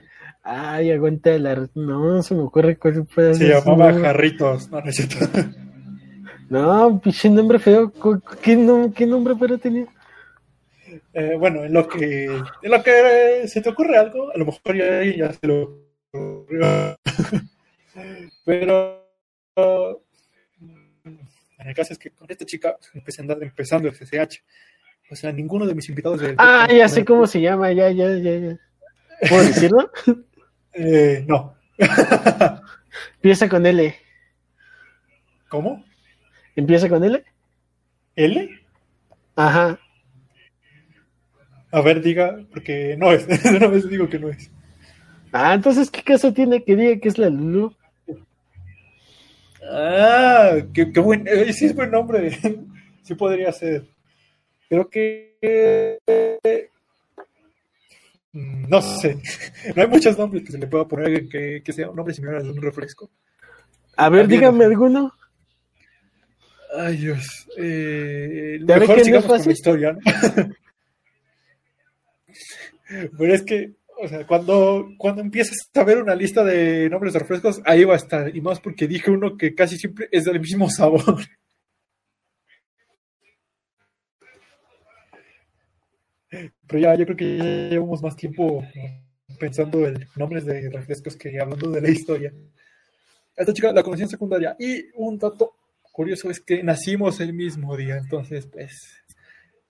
Ay, 0.43 0.90
aguanta 0.90 1.38
la. 1.38 1.68
No, 1.74 2.22
se 2.22 2.34
me 2.34 2.43
ocurre 2.43 2.76
cuál 2.76 3.07
puede 3.07 3.34
Se 3.34 3.49
llamaba 3.49 3.93
Jarritos, 3.93 4.70
no 4.70 4.80
necesito. 4.80 5.26
No, 6.49 7.01
pinche 7.01 7.30
nombre 7.30 7.59
feo. 7.59 7.90
¿Qué, 8.43 8.90
¿Qué 8.95 9.07
nombre 9.07 9.34
pero 9.40 9.57
tenía? 9.57 9.86
Eh, 11.14 11.36
bueno, 11.38 11.64
en 11.64 11.72
lo 11.72 11.88
que 11.88 12.24
en 12.26 12.70
lo 12.70 12.82
que 12.82 13.49
se 13.49 13.62
te 13.62 13.70
ocurre 13.70 13.97
algo, 13.97 14.30
a 14.30 14.36
lo 14.36 14.45
mejor 14.45 14.76
ya, 14.76 15.03
ya 15.03 15.32
se 15.32 15.47
lo. 15.47 15.82
Pero 18.45 19.03
en 21.59 21.69
el 21.69 21.75
caso 21.75 21.93
es 21.93 21.99
que 21.99 22.11
con 22.11 22.31
esta 22.31 22.45
chica 22.45 22.77
empecé 22.95 23.21
a 23.21 23.23
andar 23.23 23.43
empezando 23.43 23.89
el 23.89 23.95
CCH. 23.95 24.43
O 25.11 25.17
sea, 25.17 25.33
ninguno 25.33 25.67
de 25.67 25.75
mis 25.75 25.89
invitados. 25.89 26.21
ah, 26.39 26.69
ya 26.71 26.89
sé 26.89 27.05
cómo 27.05 27.27
se 27.27 27.41
llama, 27.41 27.73
ya, 27.73 27.91
ya, 27.91 28.17
ya, 28.17 28.39
ya. 28.39 28.59
¿Puedo 29.29 29.43
decirlo? 29.43 29.91
eh, 30.73 31.25
no. 31.27 31.55
Empieza 33.17 33.49
con 33.49 33.67
L. 33.67 33.95
¿Cómo? 35.49 35.85
¿Empieza 36.57 36.89
con 36.89 37.05
L? 37.05 37.25
¿L? 38.17 38.61
Ajá. 39.37 39.79
A 41.71 41.81
ver, 41.81 42.03
diga, 42.03 42.39
porque 42.53 42.97
no 42.99 43.13
es. 43.13 43.27
De 43.27 43.57
una 43.57 43.67
vez 43.69 43.89
digo 43.89 44.09
que 44.09 44.19
no 44.19 44.29
es. 44.29 44.51
Ah, 45.33 45.55
entonces, 45.55 45.91
¿qué 45.91 46.03
caso 46.03 46.33
tiene 46.33 46.62
que 46.62 46.76
diga 46.76 47.01
que 47.01 47.09
es 47.09 47.18
la 47.18 47.30
Lulu? 47.30 47.74
Ah, 49.64 50.57
qué, 50.74 50.85
buen. 51.01 51.26
Eh, 51.26 51.53
sí, 51.53 51.66
es 51.66 51.74
buen 51.74 51.91
nombre. 51.91 52.30
sí 53.03 53.14
podría 53.14 53.51
ser. 53.53 53.87
Creo 54.68 54.89
que. 54.89 55.99
Mm, 58.33 58.68
no 58.68 58.83
sé. 58.83 59.18
No 59.74 59.83
hay 59.83 59.89
muchos 59.89 60.18
nombres 60.18 60.45
que 60.45 60.53
se 60.53 60.59
le 60.59 60.66
pueda 60.66 60.87
poner 60.87 61.28
que, 61.28 61.62
que 61.64 61.72
sea 61.72 61.89
un 61.89 61.97
nombre 61.97 62.14
similar 62.14 62.37
a 62.37 62.43
un 62.43 62.61
refresco. 62.61 63.11
A 63.97 64.09
ver, 64.09 64.26
dígame 64.28 64.64
alguno. 64.64 65.12
Ay, 66.74 66.97
Dios. 66.97 67.49
Eh, 67.57 68.59
mejor 68.62 69.01
sigamos 69.01 69.26
con 69.26 69.45
la 69.45 69.53
historia, 69.53 69.93
¿no? 69.93 70.01
Pero 73.18 73.35
es 73.35 73.43
que, 73.43 73.72
o 74.03 74.09
sea, 74.09 74.27
cuando, 74.27 74.89
cuando 74.99 75.23
empiezas 75.23 75.57
a 75.75 75.85
ver 75.85 76.03
una 76.03 76.17
lista 76.17 76.43
de 76.43 76.91
nombres 76.91 77.13
de 77.13 77.21
refrescos, 77.21 77.63
ahí 77.65 77.85
va 77.85 77.95
a 77.95 77.99
estar. 77.99 78.35
Y 78.35 78.41
más 78.41 78.59
porque 78.59 78.89
dije 78.89 79.13
uno 79.13 79.37
que 79.37 79.55
casi 79.55 79.79
siempre 79.79 80.09
es 80.11 80.25
del 80.25 80.41
mismo 80.41 80.69
sabor. 80.69 81.21
Pero 86.29 86.79
ya, 86.81 86.95
yo 86.97 87.05
creo 87.05 87.17
que 87.17 87.37
ya 87.37 87.45
llevamos 87.45 88.03
más 88.03 88.17
tiempo 88.17 88.65
pensando 89.39 89.87
en 89.87 90.05
nombres 90.17 90.45
de 90.47 90.69
refrescos 90.71 91.15
que 91.17 91.39
hablando 91.39 91.71
de 91.71 91.81
la 91.81 91.91
historia. 91.91 92.33
Esta 93.37 93.53
chica 93.53 93.73
la 93.73 93.85
conocí 93.85 94.03
en 94.03 94.09
secundaria. 94.09 94.57
Y 94.59 94.87
un 94.97 95.17
dato 95.17 95.55
curioso 95.93 96.29
es 96.29 96.41
que 96.41 96.63
nacimos 96.65 97.21
el 97.21 97.35
mismo 97.35 97.77
día. 97.77 97.99
Entonces, 97.99 98.47
pues, 98.47 99.05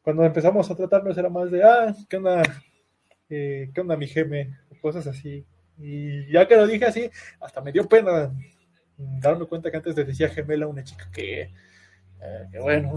cuando 0.01 0.24
empezamos 0.24 0.70
a 0.70 0.76
tratarnos 0.76 1.18
era 1.18 1.28
más 1.28 1.51
de, 1.51 1.62
ah, 1.62 1.95
¿qué 2.09 2.16
onda? 2.16 2.43
Eh, 3.35 3.70
¿qué 3.72 3.80
onda 3.80 3.97
mi 3.97 4.07
geme? 4.07 4.59
Cosas 4.83 5.07
así. 5.07 5.43
Y 5.78 6.30
ya 6.30 6.47
que 6.47 6.55
lo 6.55 6.66
dije 6.66 6.85
así, 6.85 7.11
hasta 7.41 7.62
me 7.62 7.72
dio 7.72 7.89
pena 7.89 8.30
darme 8.99 9.47
cuenta 9.47 9.70
que 9.70 9.78
antes 9.78 9.97
le 9.97 10.05
decía 10.05 10.28
gemela 10.28 10.66
a 10.66 10.68
una 10.68 10.85
chica 10.85 11.09
que, 11.11 11.41
eh, 11.41 12.59
bueno, 12.61 12.95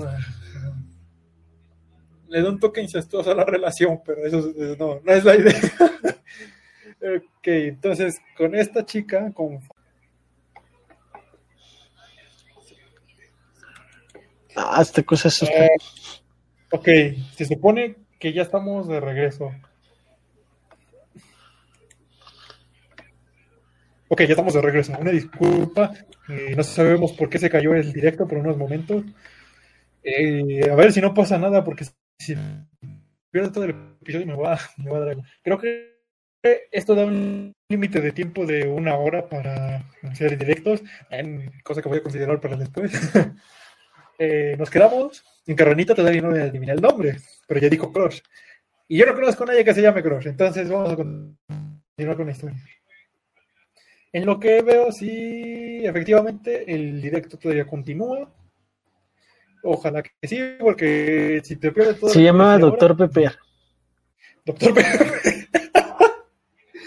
le 2.28 2.42
da 2.42 2.50
un 2.50 2.60
toque 2.60 2.82
incestuoso 2.82 3.32
a 3.32 3.36
la 3.36 3.46
relación, 3.46 4.02
pero 4.06 4.26
eso, 4.26 4.54
no, 4.78 5.00
no 5.00 5.14
es 5.14 5.24
la 5.24 5.36
idea. 5.38 5.54
ok, 7.18 7.48
entonces 7.48 8.16
con 8.38 8.56
esta 8.56 8.86
chica, 8.86 9.32
con... 9.32 9.62
Ah, 14.54 14.82
esta 14.82 15.02
cosa 15.02 15.30
es... 15.30 15.44
Eh, 15.44 15.70
ok, 16.72 16.90
se 17.38 17.46
supone 17.46 17.96
que 18.20 18.34
ya 18.34 18.42
estamos 18.42 18.90
de 18.90 19.00
regreso. 19.00 19.54
Ok, 24.08 24.22
ya 24.22 24.30
estamos 24.30 24.54
de 24.54 24.62
regreso. 24.62 24.94
Una 25.00 25.12
disculpa. 25.12 25.92
Eh, 26.30 26.54
no 26.56 26.64
sabemos 26.64 27.14
por 27.14 27.30
qué 27.30 27.40
se 27.40 27.50
cayó 27.50 27.74
el 27.74 27.92
directo 27.92 28.28
por 28.28 28.38
unos 28.38 28.58
momentos. 28.58 29.04
Eh, 30.04 30.70
a 30.70 30.76
ver 30.76 30.92
si 30.92 31.02
no 31.02 31.14
pasa 31.14 31.38
nada, 31.40 31.64
porque 31.64 31.86
si 32.20 32.36
pierdo 33.32 33.52
todo 33.52 33.64
el 33.66 33.72
episodio 34.02 34.28
me 34.28 34.36
va, 34.36 34.60
me 34.78 34.92
va 34.92 34.98
a 34.98 35.06
dar. 35.06 35.18
Creo 35.42 35.58
que 35.58 35.96
esto 36.72 36.94
da 36.94 37.06
un 37.06 37.54
límite 37.70 38.00
de 38.00 38.12
tiempo 38.12 38.46
de 38.46 38.68
una 38.68 38.96
hora 38.96 39.28
para 39.28 39.90
hacer 40.04 40.38
directos, 40.38 40.84
cosa 41.64 41.82
que 41.82 41.90
voy 41.90 41.98
a 41.98 42.04
considerar 42.04 42.40
para 42.40 42.56
después. 42.56 42.92
eh, 44.20 44.56
nos 44.60 44.70
quedamos. 44.70 45.24
En 45.48 45.56
Carranita 45.56 45.96
todavía 45.96 46.22
no 46.22 46.30
adiviné 46.30 46.74
el 46.74 46.82
nombre, 46.82 47.18
pero 47.48 47.60
ya 47.60 47.70
dijo 47.70 47.92
Crush. 47.92 48.20
Y 48.88 48.98
yo 48.98 49.08
no 49.08 49.16
conozco 49.16 49.44
a 49.44 49.48
nadie 49.48 49.66
que 49.66 49.74
se 49.74 49.82
llame 49.82 50.04
Crush, 50.04 50.28
entonces 50.28 50.70
vamos 50.70 50.94
a 50.94 50.96
continuar 50.96 52.16
con 52.16 52.28
la 52.28 52.32
historia. 52.32 52.58
En 54.16 54.26
lo 54.26 54.40
que 54.40 54.62
veo, 54.62 54.94
sí, 54.94 55.82
efectivamente, 55.84 56.74
el 56.74 57.02
directo 57.02 57.38
todavía 57.38 57.68
continúa. 57.68 58.32
Ojalá 59.62 60.02
que 60.02 60.12
sí, 60.26 60.40
porque 60.58 61.42
si 61.44 61.58
te 61.58 61.70
pierdes 61.74 62.00
todo. 62.00 62.10
Se 62.10 62.24
llama 62.24 62.58
Doctor 62.58 62.96
Pepe. 62.96 63.32
Doctor 64.46 64.74
Pepe. 64.74 65.50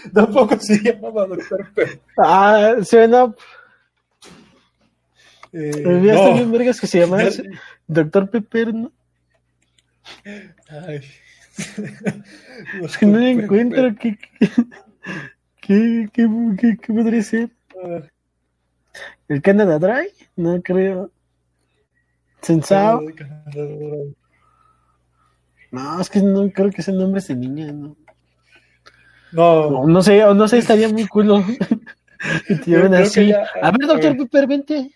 Tampoco 0.14 0.58
se 0.58 0.78
llamaba 0.78 1.26
Doctor 1.26 1.70
Pepe. 1.74 2.00
Ah, 2.16 2.76
suena. 2.82 3.34
Eh, 5.52 5.82
no. 5.84 6.32
bien 6.32 6.50
vergas 6.50 6.80
que 6.80 6.86
se 6.86 7.00
llama 7.00 7.24
Doctor 7.86 8.30
Pepper, 8.30 8.72
¿no? 8.72 8.90
Ay. 10.70 11.02
que 12.98 13.04
no 13.04 13.20
encuentro 13.20 13.94
que. 13.96 14.18
¿Qué, 15.68 16.08
qué, 16.14 16.26
qué, 16.80 16.92
podría 16.94 17.22
ser? 17.22 17.50
¿El 19.28 19.42
Canada 19.42 19.78
Dry? 19.78 20.08
No 20.34 20.62
creo. 20.62 21.10
¿Sensao? 22.40 23.02
No, 25.70 26.00
es 26.00 26.08
que 26.08 26.22
no 26.22 26.50
creo 26.52 26.70
que 26.70 26.80
sea 26.80 26.94
el 26.94 27.00
nombre 27.00 27.20
de 27.20 27.34
niña, 27.34 27.70
¿no? 27.70 27.98
No. 29.32 29.86
No, 29.86 30.00
sé, 30.00 30.20
no 30.34 30.48
sé, 30.48 30.56
estaría 30.56 30.88
muy 30.88 31.06
culo. 31.06 31.44
que 32.46 32.54
te 32.54 32.70
lleven 32.70 32.94
así. 32.94 33.30
a 33.30 33.70
ver, 33.70 33.86
doctor 33.86 34.16
Pepper, 34.16 34.46
vente. 34.46 34.90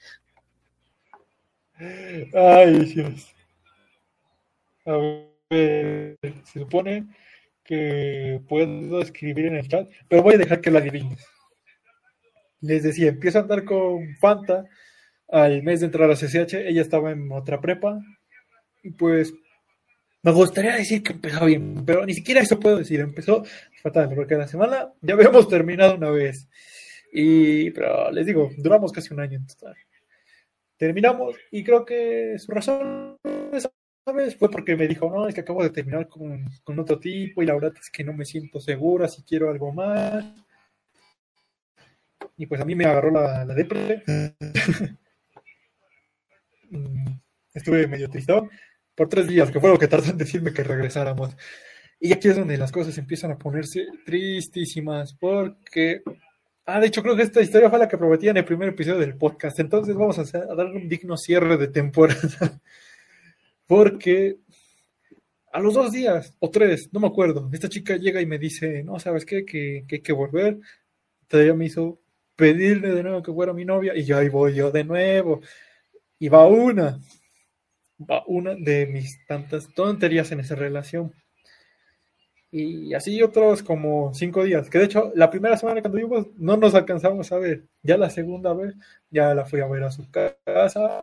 Ay, 2.33 2.79
Dios. 2.87 3.35
A 4.87 4.97
ver, 5.51 6.17
se 6.45 6.61
supone 6.61 7.07
que 7.65 8.41
puedo 8.49 9.01
escribir 9.01 9.47
en 9.47 9.57
el 9.57 9.69
chat, 9.69 9.91
pero 10.09 10.23
voy 10.23 10.35
a 10.35 10.39
dejar 10.39 10.61
que 10.61 10.71
la 10.71 10.81
adivines. 10.81 11.25
Les 12.61 12.83
decía, 12.83 13.09
empiezo 13.09 13.39
a 13.39 13.43
andar 13.43 13.65
con 13.65 14.15
Fanta 14.17 14.65
al 15.29 15.63
mes 15.63 15.81
de 15.81 15.87
entrar 15.87 16.11
a 16.11 16.15
CCH, 16.15 16.55
ella 16.55 16.83
estaba 16.83 17.11
en 17.11 17.31
otra 17.33 17.61
prepa, 17.61 18.01
y 18.83 18.91
pues 18.91 19.33
me 20.23 20.33
gustaría 20.33 20.77
decir 20.77 21.03
que 21.03 21.13
empezó 21.13 21.47
bien, 21.47 21.85
pero 21.85 22.07
ni 22.07 22.15
siquiera 22.15 22.41
eso 22.41 22.61
puedo 22.61 22.79
decir, 22.79 23.01
empezó 23.01 23.45
fatal, 23.83 24.13
porque 24.15 24.37
la 24.37 24.47
semana 24.47 24.93
ya 25.01 25.15
habíamos 25.15 25.49
terminado 25.49 25.97
una 25.97 26.11
vez. 26.11 26.49
Y, 27.13 27.71
pero 27.73 28.11
les 28.11 28.27
digo, 28.27 28.51
duramos 28.57 28.93
casi 28.93 29.13
un 29.13 29.21
año 29.21 29.39
en 29.39 29.47
total. 29.47 29.77
Terminamos 30.77 31.37
y 31.51 31.63
creo 31.63 31.85
que 31.85 32.39
su 32.39 32.53
razón 32.53 33.19
es 33.53 33.69
vez 34.11 34.37
fue 34.37 34.51
porque 34.51 34.75
me 34.75 34.89
dijo, 34.89 35.09
no, 35.09 35.29
es 35.29 35.35
que 35.35 35.43
acabo 35.43 35.63
de 35.63 35.71
terminar 35.71 36.09
con, 36.09 36.45
con, 36.65 36.79
otro 36.81 36.99
tipo 36.99 37.43
y 37.43 37.47
la 37.47 37.55
verdad 37.55 37.73
es 37.81 37.89
que 37.91 38.03
no 38.03 38.13
me 38.13 38.25
siento 38.25 38.59
segura 38.59 39.07
si 39.07 39.23
quiero 39.23 39.51
algo 39.51 39.73
más. 39.73 40.25
Y 42.37 42.47
pues 42.47 42.61
a 42.61 42.65
mí 42.65 42.75
me 42.75 42.87
agarró 42.87 43.11
la, 43.13 43.45
la 43.45 43.55
depre. 43.55 44.03
Mm, 46.73 47.21
estuve 47.53 47.87
medio 47.87 48.09
tristón 48.09 48.51
por 48.95 49.09
tres 49.09 49.29
días, 49.29 49.51
que 49.51 49.61
fue 49.61 49.71
lo 49.71 49.79
que 49.79 49.89
tardó 49.89 50.11
en 50.11 50.19
decirme 50.19 50.53
que 50.53 50.65
regresáramos. 50.65 51.37
Y 52.01 52.13
aquí 52.13 52.29
es 52.29 52.37
donde 52.37 52.57
las 52.57 52.73
cosas 52.73 52.97
empiezan 52.99 53.31
a 53.31 53.39
ponerse 53.39 53.87
tristísimas, 54.05 55.15
porque... 55.15 56.03
Ah, 56.65 56.81
de 56.81 56.87
hecho 56.87 57.03
creo 57.03 57.17
que 57.17 57.23
esta 57.23 57.43
historia 57.43 57.69
fue 57.69 57.79
la 57.79 57.89
que 57.89 57.99
prometía 57.99 58.31
en 58.31 58.37
el 58.37 58.45
primer 58.45 58.69
episodio 58.69 59.01
del 59.01 59.17
podcast, 59.17 59.59
entonces 59.59 59.97
vamos 59.97 60.19
a 60.19 60.39
darle 60.55 60.77
un 60.77 60.89
digno 60.89 61.17
cierre 61.17 61.57
de 61.57 61.69
temporada. 61.69 62.61
Porque 63.67 64.39
a 65.53 65.61
los 65.61 65.75
dos 65.75 65.93
días 65.93 66.35
o 66.41 66.51
tres, 66.51 66.89
no 66.93 67.01
me 67.01 67.07
acuerdo, 67.09 67.49
esta 67.53 67.69
chica 67.69 67.97
llega 67.97 68.21
y 68.21 68.27
me 68.27 68.39
dice, 68.39 68.83
no, 68.85 68.99
¿sabes 68.99 69.25
qué? 69.27 69.45
Que, 69.45 69.85
que 69.87 69.97
hay 69.97 70.03
que 70.03 70.13
volver. 70.13 70.59
Todavía 71.29 71.55
me 71.55 71.67
hizo 71.67 72.01
pedirle 72.37 72.91
de 72.95 73.03
nuevo 73.03 73.23
que 73.23 73.33
fuera 73.33 73.53
mi 73.53 73.65
novia 73.65 73.95
y 73.97 74.05
yo 74.05 74.19
ahí 74.19 74.29
voy 74.29 74.55
yo 74.55 74.71
de 74.71 74.85
nuevo. 74.85 75.41
Y 76.19 76.29
va 76.29 76.47
una, 76.47 77.01
una 78.27 78.55
de 78.55 78.87
mis 78.87 79.25
tantas 79.27 79.73
tonterías 79.75 80.33
en 80.33 80.41
esa 80.41 80.55
relación. 80.55 81.13
Y 82.51 82.93
así 82.95 83.23
otros 83.23 83.63
como 83.63 84.13
cinco 84.13 84.45
días, 84.45 84.69
que 84.69 84.79
de 84.79 84.85
hecho 84.85 85.11
la 85.15 85.31
primera 85.31 85.57
semana 85.57 85.81
cuando 85.81 85.97
vimos 85.97 86.27
no 86.37 86.57
nos 86.59 86.75
alcanzamos 86.75 87.33
a 87.33 87.39
ver, 87.39 87.65
ya 87.83 87.97
la 87.97 88.11
segunda 88.11 88.53
vez 88.53 88.75
ya 89.11 89.35
la 89.35 89.47
fui 89.47 89.61
a 89.61 89.67
ver 89.67 89.85
a 89.85 89.91
su 89.91 90.11
casa, 90.11 91.03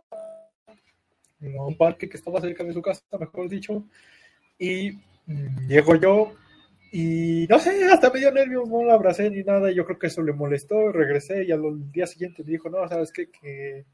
en 1.40 1.58
un 1.58 1.76
parque 1.76 2.08
que 2.08 2.16
estaba 2.16 2.40
cerca 2.40 2.64
de 2.64 2.72
su 2.72 2.82
casa, 2.82 3.02
mejor 3.18 3.48
dicho, 3.48 3.84
y 4.58 4.92
mm, 5.26 5.68
llego 5.68 5.94
yo 5.96 6.32
y 6.92 7.46
no 7.48 7.58
sé, 7.58 7.84
hasta 7.84 8.10
me 8.10 8.20
dio 8.20 8.32
nervios, 8.32 8.68
no 8.68 8.82
la 8.82 8.94
abracé 8.94 9.30
ni 9.30 9.42
nada, 9.42 9.70
y 9.70 9.76
yo 9.76 9.84
creo 9.84 9.98
que 9.98 10.08
eso 10.08 10.22
le 10.22 10.32
molestó, 10.32 10.90
regresé 10.92 11.44
y 11.44 11.52
al 11.52 11.90
día 11.92 12.06
siguiente 12.06 12.42
me 12.44 12.50
dijo, 12.50 12.68
no, 12.68 12.86
sabes 12.88 13.12
qué, 13.12 13.30
que 13.30 13.84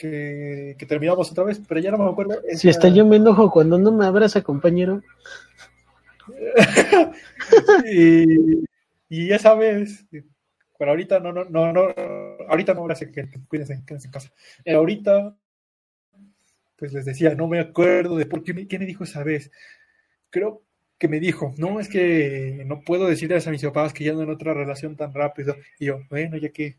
que, 0.00 0.86
terminamos 0.88 1.30
otra 1.30 1.44
vez, 1.44 1.60
pero 1.68 1.80
ya 1.80 1.90
no 1.90 1.98
me 1.98 2.10
acuerdo. 2.10 2.40
Si 2.54 2.68
está 2.68 2.88
yo 2.88 3.04
me 3.04 3.16
enojo 3.16 3.50
cuando 3.50 3.78
no 3.78 3.92
me 3.92 4.06
abraza, 4.06 4.42
compañero. 4.42 5.02
y, 7.84 9.32
esa 9.32 9.54
vez, 9.54 10.06
pero 10.78 10.92
ahorita 10.92 11.20
no, 11.20 11.32
no, 11.32 11.44
no, 11.44 11.72
no 11.72 11.94
ahorita 12.48 12.74
no, 12.74 12.84
gracias, 12.84 13.10
que 13.10 13.28
cuídense, 13.48 13.82
quédense 13.86 14.08
en 14.08 14.12
casa. 14.12 14.32
ahorita, 14.66 15.36
pues 16.80 16.92
les 16.92 17.04
decía, 17.04 17.36
no 17.36 17.46
me 17.46 17.60
acuerdo 17.60 18.16
de 18.16 18.26
por 18.26 18.42
qué 18.42 18.54
me, 18.54 18.66
qué 18.66 18.78
me 18.80 18.86
dijo 18.86 19.04
esa 19.04 19.22
vez. 19.22 19.52
Creo 20.30 20.64
que 20.98 21.08
me 21.08 21.20
dijo, 21.20 21.54
no, 21.58 21.78
es 21.78 21.88
que 21.88 22.64
no 22.66 22.82
puedo 22.82 23.06
decirles 23.06 23.46
a 23.46 23.50
mis 23.52 23.62
papás 23.62 23.92
que 23.92 24.04
ya 24.04 24.12
no 24.14 24.22
en 24.22 24.30
otra 24.30 24.54
relación 24.54 24.96
tan 24.96 25.14
rápido. 25.14 25.56
Y 25.78 25.86
yo, 25.86 26.00
bueno, 26.10 26.36
ya 26.38 26.48
que 26.50 26.78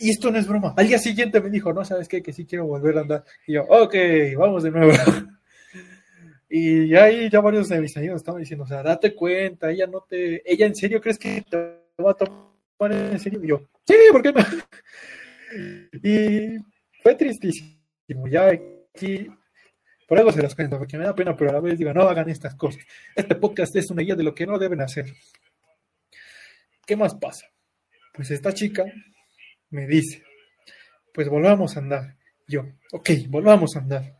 y 0.00 0.10
esto 0.10 0.30
no 0.30 0.38
es 0.38 0.48
broma. 0.48 0.72
Al 0.78 0.88
día 0.88 0.98
siguiente 0.98 1.42
me 1.42 1.50
dijo, 1.50 1.74
no, 1.74 1.84
¿sabes 1.84 2.08
qué? 2.08 2.22
Que 2.22 2.32
sí 2.32 2.46
quiero 2.46 2.66
volver 2.66 2.96
a 2.96 3.02
andar. 3.02 3.24
Y 3.46 3.52
yo, 3.52 3.64
ok, 3.64 3.94
vamos 4.38 4.62
de 4.62 4.70
nuevo. 4.70 4.92
y 6.48 6.94
ahí 6.94 7.28
ya 7.28 7.40
varios 7.40 7.68
de 7.68 7.82
mis 7.82 7.94
amigos 7.98 8.16
estaban 8.16 8.40
diciendo, 8.40 8.64
o 8.64 8.66
sea, 8.66 8.82
date 8.82 9.14
cuenta, 9.14 9.70
ella 9.70 9.86
no 9.86 10.00
te, 10.08 10.42
ella 10.50 10.66
en 10.66 10.74
serio 10.74 11.02
crees 11.02 11.18
que 11.18 11.42
te 11.42 11.56
va 12.02 12.12
a 12.12 12.14
tomar 12.14 12.92
en 12.92 13.18
serio. 13.18 13.44
Y 13.44 13.48
yo, 13.48 13.68
sí, 13.86 13.94
¿por 14.10 14.22
qué 14.22 14.32
no? 14.32 14.40
y 16.02 16.56
fue 17.02 17.14
tristísimo. 17.14 17.76
Ya 18.30 18.50
aquí, 18.94 19.28
por 20.06 20.18
algo 20.18 20.32
se 20.32 20.42
las 20.42 20.54
cuento, 20.54 20.78
porque 20.78 20.98
me 20.98 21.04
da 21.04 21.14
pena, 21.14 21.36
pero 21.36 21.50
a 21.50 21.54
la 21.54 21.60
vez 21.60 21.78
digo, 21.78 21.92
no 21.92 22.02
hagan 22.02 22.28
estas 22.28 22.54
cosas. 22.54 22.82
Este 23.14 23.36
podcast 23.36 23.74
es 23.76 23.90
una 23.90 24.02
guía 24.02 24.16
de 24.16 24.24
lo 24.24 24.34
que 24.34 24.46
no 24.46 24.58
deben 24.58 24.80
hacer. 24.80 25.06
¿Qué 26.84 26.96
más 26.96 27.14
pasa? 27.14 27.46
Pues 28.12 28.30
esta 28.32 28.52
chica 28.52 28.84
me 29.70 29.86
dice, 29.86 30.24
pues 31.14 31.28
volvamos 31.28 31.76
a 31.76 31.80
andar. 31.80 32.16
Yo, 32.48 32.66
ok, 32.92 33.10
volvamos 33.28 33.76
a 33.76 33.80
andar. 33.80 34.16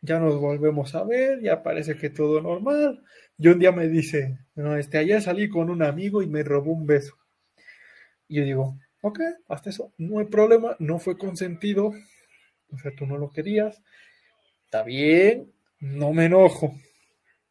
Ya 0.00 0.20
nos 0.20 0.38
volvemos 0.38 0.94
a 0.94 1.02
ver, 1.02 1.40
ya 1.42 1.62
parece 1.62 1.96
que 1.96 2.10
todo 2.10 2.40
normal. 2.40 3.02
Y 3.36 3.48
un 3.48 3.58
día 3.58 3.72
me 3.72 3.88
dice, 3.88 4.38
no, 4.54 4.76
este, 4.76 4.98
ayer 4.98 5.20
salí 5.20 5.48
con 5.48 5.70
un 5.70 5.82
amigo 5.82 6.22
y 6.22 6.28
me 6.28 6.44
robó 6.44 6.72
un 6.72 6.86
beso. 6.86 7.16
Y 8.28 8.36
yo 8.36 8.44
digo, 8.44 8.78
ok, 9.00 9.18
hasta 9.48 9.70
eso, 9.70 9.92
no 9.98 10.20
hay 10.20 10.26
problema, 10.26 10.76
no 10.78 10.98
fue 10.98 11.18
consentido, 11.18 11.92
o 12.74 12.78
sea, 12.78 12.92
tú 12.96 13.06
no 13.06 13.16
lo 13.16 13.30
querías, 13.30 13.80
está 14.64 14.82
bien, 14.82 15.52
no 15.80 16.12
me 16.12 16.26
enojo, 16.26 16.74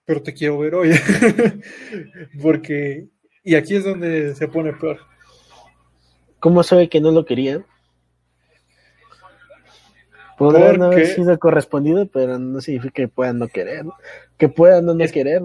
pero 0.06 0.22
te 0.22 0.34
quiero 0.34 0.60
ver 0.60 0.76
hoy. 0.76 0.92
Porque, 2.42 3.08
y 3.44 3.56
aquí 3.56 3.76
es 3.76 3.84
donde 3.84 4.36
se 4.36 4.48
pone 4.48 4.74
peor 4.74 5.00
¿Cómo 6.44 6.62
sabe 6.62 6.90
que 6.90 7.00
no 7.00 7.12
lo 7.12 7.24
quería? 7.24 7.66
Podría 10.38 10.74
no 10.74 10.88
haber 10.88 11.08
sido 11.08 11.40
correspondido, 11.40 12.06
pero 12.08 12.38
no 12.38 12.60
significa 12.60 12.94
que 12.94 13.08
puedan 13.08 13.40
no 13.40 13.48
querer. 13.48 13.86
Que 14.38 14.50
puedan 14.50 14.86
no, 14.86 14.98
querer. 14.98 15.42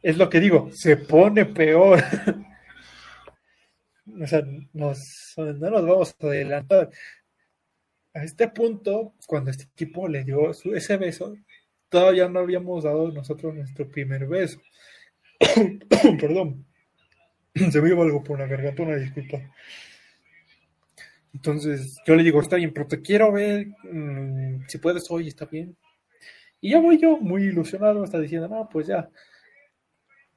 Es 0.00 0.18
lo 0.18 0.30
que 0.30 0.38
digo, 0.38 0.68
se 0.72 0.96
pone 0.96 1.44
peor. 1.44 1.98
o 4.22 4.26
sea, 4.28 4.42
no 4.76 4.92
nos 4.94 5.86
vamos 5.86 6.14
a 6.20 6.26
adelantar. 6.26 6.90
A 8.14 8.24
este 8.24 8.48
punto, 8.48 9.14
cuando 9.26 9.50
este 9.50 9.66
tipo 9.74 10.06
le 10.06 10.24
dio 10.24 10.50
ese 10.50 10.96
beso, 10.96 11.34
todavía 11.88 12.28
no 12.28 12.40
habíamos 12.40 12.84
dado 12.84 13.10
nosotros 13.10 13.54
nuestro 13.54 13.90
primer 13.90 14.26
beso. 14.26 14.60
Perdón. 16.20 16.66
Se 17.70 17.80
me 17.80 17.90
iba 17.90 18.02
algo 18.02 18.22
por 18.22 18.38
la 18.38 18.46
garganta, 18.46 18.82
una 18.82 18.96
disculpa. 18.96 19.38
Entonces 21.34 21.98
yo 22.06 22.14
le 22.14 22.22
digo, 22.22 22.40
está 22.40 22.56
bien, 22.56 22.72
pero 22.72 22.86
te 22.86 23.00
quiero 23.00 23.32
ver, 23.32 23.68
mm, 23.84 24.66
si 24.68 24.78
puedes 24.78 25.10
hoy, 25.10 25.28
está 25.28 25.46
bien. 25.46 25.76
Y 26.60 26.70
ya 26.70 26.80
voy 26.80 26.98
yo, 26.98 27.18
muy 27.18 27.44
ilusionado, 27.44 28.04
está 28.04 28.20
diciendo, 28.20 28.48
no, 28.48 28.68
pues 28.70 28.86
ya, 28.86 29.10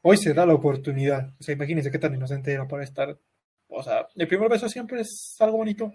hoy 0.01 0.17
se 0.17 0.33
da 0.33 0.45
la 0.45 0.53
oportunidad. 0.53 1.33
O 1.39 1.43
sea, 1.43 1.53
imagínense 1.53 1.91
qué 1.91 1.99
tan 1.99 2.15
inocente 2.15 2.51
era 2.51 2.67
para 2.67 2.83
estar. 2.83 3.19
O 3.67 3.83
sea, 3.83 4.07
el 4.15 4.27
primer 4.27 4.49
beso 4.49 4.69
siempre 4.69 5.01
es 5.01 5.35
algo 5.39 5.57
bonito, 5.57 5.91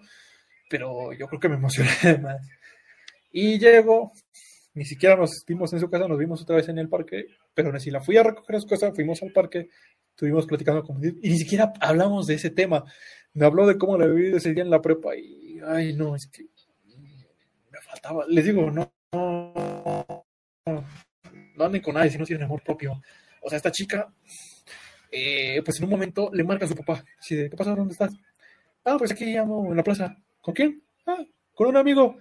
pero 0.71 1.13
yo 1.13 1.27
creo 1.27 1.39
que 1.39 1.49
me 1.49 1.55
emocioné 1.55 1.89
más. 2.21 2.41
Y 3.31 3.59
llego, 3.59 4.13
ni 4.73 4.85
siquiera 4.85 5.15
nos 5.15 5.43
vimos 5.45 5.71
en 5.73 5.79
su 5.79 5.89
casa, 5.89 6.07
nos 6.07 6.17
vimos 6.17 6.41
otra 6.41 6.55
vez 6.55 6.69
en 6.69 6.79
el 6.79 6.89
parque, 6.89 7.25
pero 7.53 7.77
si 7.79 7.91
la 7.91 8.01
fui 8.01 8.17
a 8.17 8.23
recoger 8.23 8.61
su 8.61 8.67
casa, 8.67 8.91
fuimos 8.93 9.21
al 9.21 9.31
parque, 9.31 9.69
estuvimos 10.09 10.47
platicando 10.47 10.83
con 10.83 11.03
y 11.03 11.29
ni 11.29 11.37
siquiera 11.37 11.73
hablamos 11.79 12.27
de 12.27 12.35
ese 12.35 12.49
tema 12.49 12.85
me 13.33 13.45
habló 13.45 13.65
de 13.67 13.77
cómo 13.77 13.95
había 13.95 14.07
vivido 14.07 14.37
ese 14.37 14.53
día 14.53 14.63
en 14.63 14.69
la 14.69 14.81
prepa 14.81 15.15
y, 15.15 15.59
ay, 15.65 15.93
no, 15.93 16.15
es 16.15 16.27
que 16.27 16.45
me 17.69 17.79
faltaba, 17.81 18.25
les 18.27 18.45
digo, 18.45 18.69
no, 18.71 18.91
no, 19.13 20.25
anden 21.59 21.81
con 21.81 21.93
nadie 21.93 22.09
si 22.09 22.17
no 22.17 22.25
tienen 22.25 22.45
amor 22.45 22.63
propio. 22.63 23.01
O 23.41 23.49
sea, 23.49 23.57
esta 23.57 23.71
chica, 23.71 24.11
eh, 25.11 25.61
pues 25.63 25.77
en 25.77 25.85
un 25.85 25.91
momento 25.91 26.29
le 26.33 26.43
marca 26.43 26.65
a 26.65 26.67
su 26.67 26.75
papá, 26.75 27.03
¿qué 27.25 27.49
pasa? 27.55 27.75
¿Dónde 27.75 27.93
estás? 27.93 28.13
Ah, 28.83 28.95
pues 28.97 29.11
aquí 29.11 29.25
llamo 29.25 29.69
en 29.69 29.77
la 29.77 29.83
plaza. 29.83 30.17
¿Con 30.41 30.53
quién? 30.53 30.83
Ah, 31.05 31.23
con 31.53 31.67
un 31.67 31.77
amigo. 31.77 32.17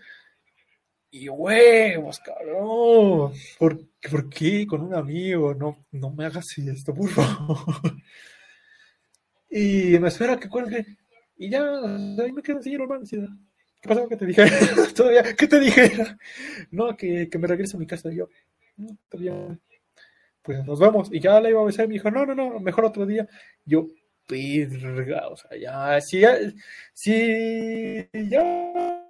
Y 1.10 1.28
huevos, 1.28 2.20
cabrón. 2.20 3.32
¿Por, 3.58 3.80
¿Por 4.10 4.28
qué 4.28 4.66
con 4.66 4.82
un 4.82 4.94
amigo? 4.94 5.54
No, 5.54 5.86
no 5.90 6.10
me 6.10 6.26
hagas 6.26 6.56
esto, 6.58 6.94
por. 6.94 7.10
Y 9.50 9.98
me 9.98 10.08
espera 10.08 10.38
que 10.38 10.48
cuelgue. 10.48 10.86
Y 11.36 11.50
ya, 11.50 11.60
ahí 11.62 12.32
me 12.32 12.42
quedo 12.42 12.58
así 12.58 12.72
normal. 12.76 13.02
¿Qué 13.10 13.88
pasó? 13.88 14.08
¿Qué 14.08 14.16
te 14.16 14.26
dije? 14.26 14.44
Todavía, 14.94 15.34
¿qué 15.34 15.48
te 15.48 15.58
dije? 15.58 15.92
no, 16.70 16.96
que, 16.96 17.28
que, 17.28 17.38
me 17.38 17.48
regrese 17.48 17.76
a 17.76 17.80
mi 17.80 17.86
casa. 17.86 18.12
Y 18.12 18.16
yo, 18.16 18.28
no, 18.76 18.96
todavía. 19.08 19.58
Pues 20.42 20.64
nos 20.64 20.78
vamos. 20.78 21.12
Y 21.12 21.18
ya 21.18 21.40
le 21.40 21.50
iba 21.50 21.60
a 21.60 21.64
besar 21.64 21.86
y 21.86 21.88
me 21.88 21.94
dijo, 21.94 22.10
no, 22.10 22.24
no, 22.24 22.34
no, 22.34 22.60
mejor 22.60 22.84
otro 22.84 23.06
día. 23.06 23.26
Yo, 23.64 23.88
perga, 24.30 25.28
o 25.28 25.36
sea, 25.36 25.56
ya, 25.58 26.00
si 26.00 26.20
ya, 26.20 26.36
si 26.92 28.08
ya 28.12 29.06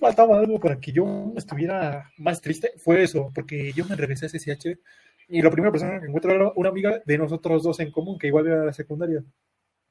faltaba 0.00 0.38
algo 0.38 0.60
para 0.60 0.78
que 0.78 0.92
yo 0.92 1.32
estuviera 1.36 2.10
más 2.18 2.40
triste, 2.40 2.72
fue 2.76 3.02
eso, 3.02 3.30
porque 3.34 3.72
yo 3.72 3.84
me 3.86 3.96
regresé 3.96 4.26
a 4.26 4.28
CCH 4.28 4.78
y 5.28 5.40
la 5.42 5.50
primera 5.50 5.72
persona 5.72 6.00
que 6.00 6.06
encuentro 6.06 6.32
era 6.32 6.52
una 6.56 6.68
amiga 6.68 7.00
de 7.04 7.18
nosotros 7.18 7.62
dos 7.62 7.80
en 7.80 7.90
común, 7.90 8.18
que 8.18 8.26
igual 8.26 8.46
era 8.46 8.64
la 8.64 8.72
secundaria. 8.72 9.24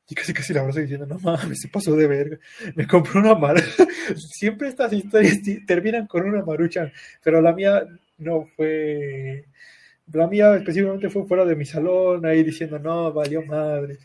Y 0.08 0.16
casi 0.16 0.34
casi 0.34 0.54
la 0.54 0.62
abrazo 0.62 0.82
diciendo, 0.82 1.06
no 1.06 1.18
mames, 1.20 1.62
se 1.62 1.70
pasó 1.70 1.96
de 1.96 2.06
verga. 2.08 2.38
Me 2.76 2.86
compró 2.86 3.22
una 3.22 3.34
marucha. 3.34 3.66
Siempre 4.18 4.68
estas 4.68 4.92
historias 4.94 5.40
terminan 5.66 6.06
con 6.08 6.28
una 6.28 6.44
marucha, 6.44 6.92
pero 7.24 7.42
la 7.42 7.54
mía 7.54 7.88
no 8.18 8.46
fue. 8.56 9.46
La 10.08 10.28
mía 10.28 10.56
específicamente 10.56 11.10
fue 11.10 11.26
fuera 11.26 11.46
de 11.46 11.56
mi 11.56 11.66
salón, 11.66 12.26
ahí 12.26 12.44
diciendo, 12.44 12.80
no, 12.80 13.14
valió 13.14 13.46
madre. 13.46 13.98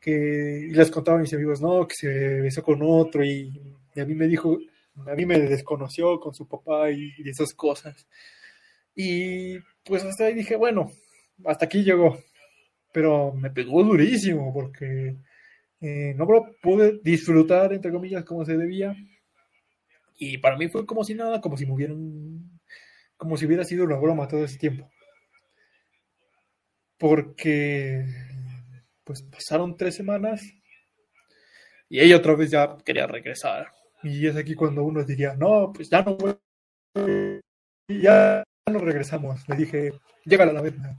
Que, 0.00 0.66
y 0.70 0.70
les 0.70 0.90
contaba 0.90 1.18
a 1.18 1.20
mis 1.20 1.34
amigos, 1.34 1.60
no, 1.60 1.86
que 1.86 1.94
se 1.94 2.40
besó 2.40 2.62
con 2.62 2.80
otro, 2.82 3.24
y, 3.24 3.50
a 3.96 4.04
mí 4.04 4.14
me 4.14 4.28
dijo, 4.28 4.58
a 5.06 5.14
mí 5.14 5.26
me 5.26 5.38
desconoció 5.40 6.20
con 6.20 6.34
su 6.34 6.46
papá 6.46 6.90
y, 6.90 7.12
esas 7.24 7.52
cosas. 7.54 8.06
Y 8.94 9.58
pues 9.84 10.04
hasta 10.04 10.24
ahí 10.26 10.34
dije, 10.34 10.56
bueno, 10.56 10.90
hasta 11.44 11.66
aquí 11.66 11.82
llegó. 11.84 12.18
Pero 12.92 13.32
me 13.32 13.50
pegó 13.50 13.82
durísimo 13.84 14.52
porque 14.52 15.16
eh, 15.80 16.14
no 16.16 16.24
lo 16.24 16.46
pude 16.62 17.00
disfrutar, 17.02 17.72
entre 17.72 17.92
comillas, 17.92 18.24
como 18.24 18.44
se 18.44 18.56
debía. 18.56 18.94
Y 20.16 20.38
para 20.38 20.56
mí 20.56 20.68
fue 20.68 20.84
como 20.84 21.04
si 21.04 21.14
nada, 21.14 21.40
como 21.40 21.56
si 21.56 21.64
me 21.66 21.72
hubieran, 21.72 22.60
como 23.16 23.36
si 23.36 23.46
hubiera 23.46 23.64
sido 23.64 23.84
una 23.84 23.96
broma 23.96 24.28
todo 24.28 24.44
ese 24.44 24.58
tiempo. 24.58 24.90
Porque, 26.98 28.04
pues 29.04 29.22
pasaron 29.22 29.76
tres 29.76 29.94
semanas 29.94 30.42
y 31.88 32.00
ella 32.00 32.16
otra 32.16 32.34
vez 32.34 32.50
ya 32.50 32.76
quería 32.84 33.06
regresar. 33.06 33.72
Y 34.02 34.26
es 34.26 34.36
aquí 34.36 34.54
cuando 34.54 34.84
uno 34.84 35.04
diría, 35.04 35.34
no, 35.34 35.72
pues 35.72 35.90
ya 35.90 36.02
no 36.02 36.16
voy, 36.16 36.36
ya 37.88 38.44
nos 38.70 38.82
regresamos. 38.82 39.48
Le 39.48 39.56
dije, 39.56 39.92
llega 40.24 40.44
a 40.44 40.52
la 40.52 40.60
verga, 40.60 40.96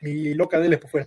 mi, 0.00 0.34
loca 0.34 0.58
de 0.58 0.78
por 0.78 0.90
fuera. 0.90 1.06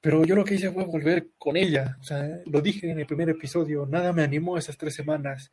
Pero 0.00 0.24
yo 0.24 0.34
lo 0.34 0.44
que 0.44 0.54
hice 0.54 0.70
fue 0.70 0.84
volver 0.84 1.30
con 1.38 1.56
ella. 1.56 1.98
O 2.00 2.04
sea, 2.04 2.40
lo 2.46 2.60
dije 2.60 2.90
en 2.90 3.00
el 3.00 3.06
primer 3.06 3.28
episodio, 3.28 3.86
nada 3.86 4.12
me 4.12 4.22
animó 4.22 4.56
esas 4.58 4.78
tres 4.78 4.94
semanas. 4.94 5.52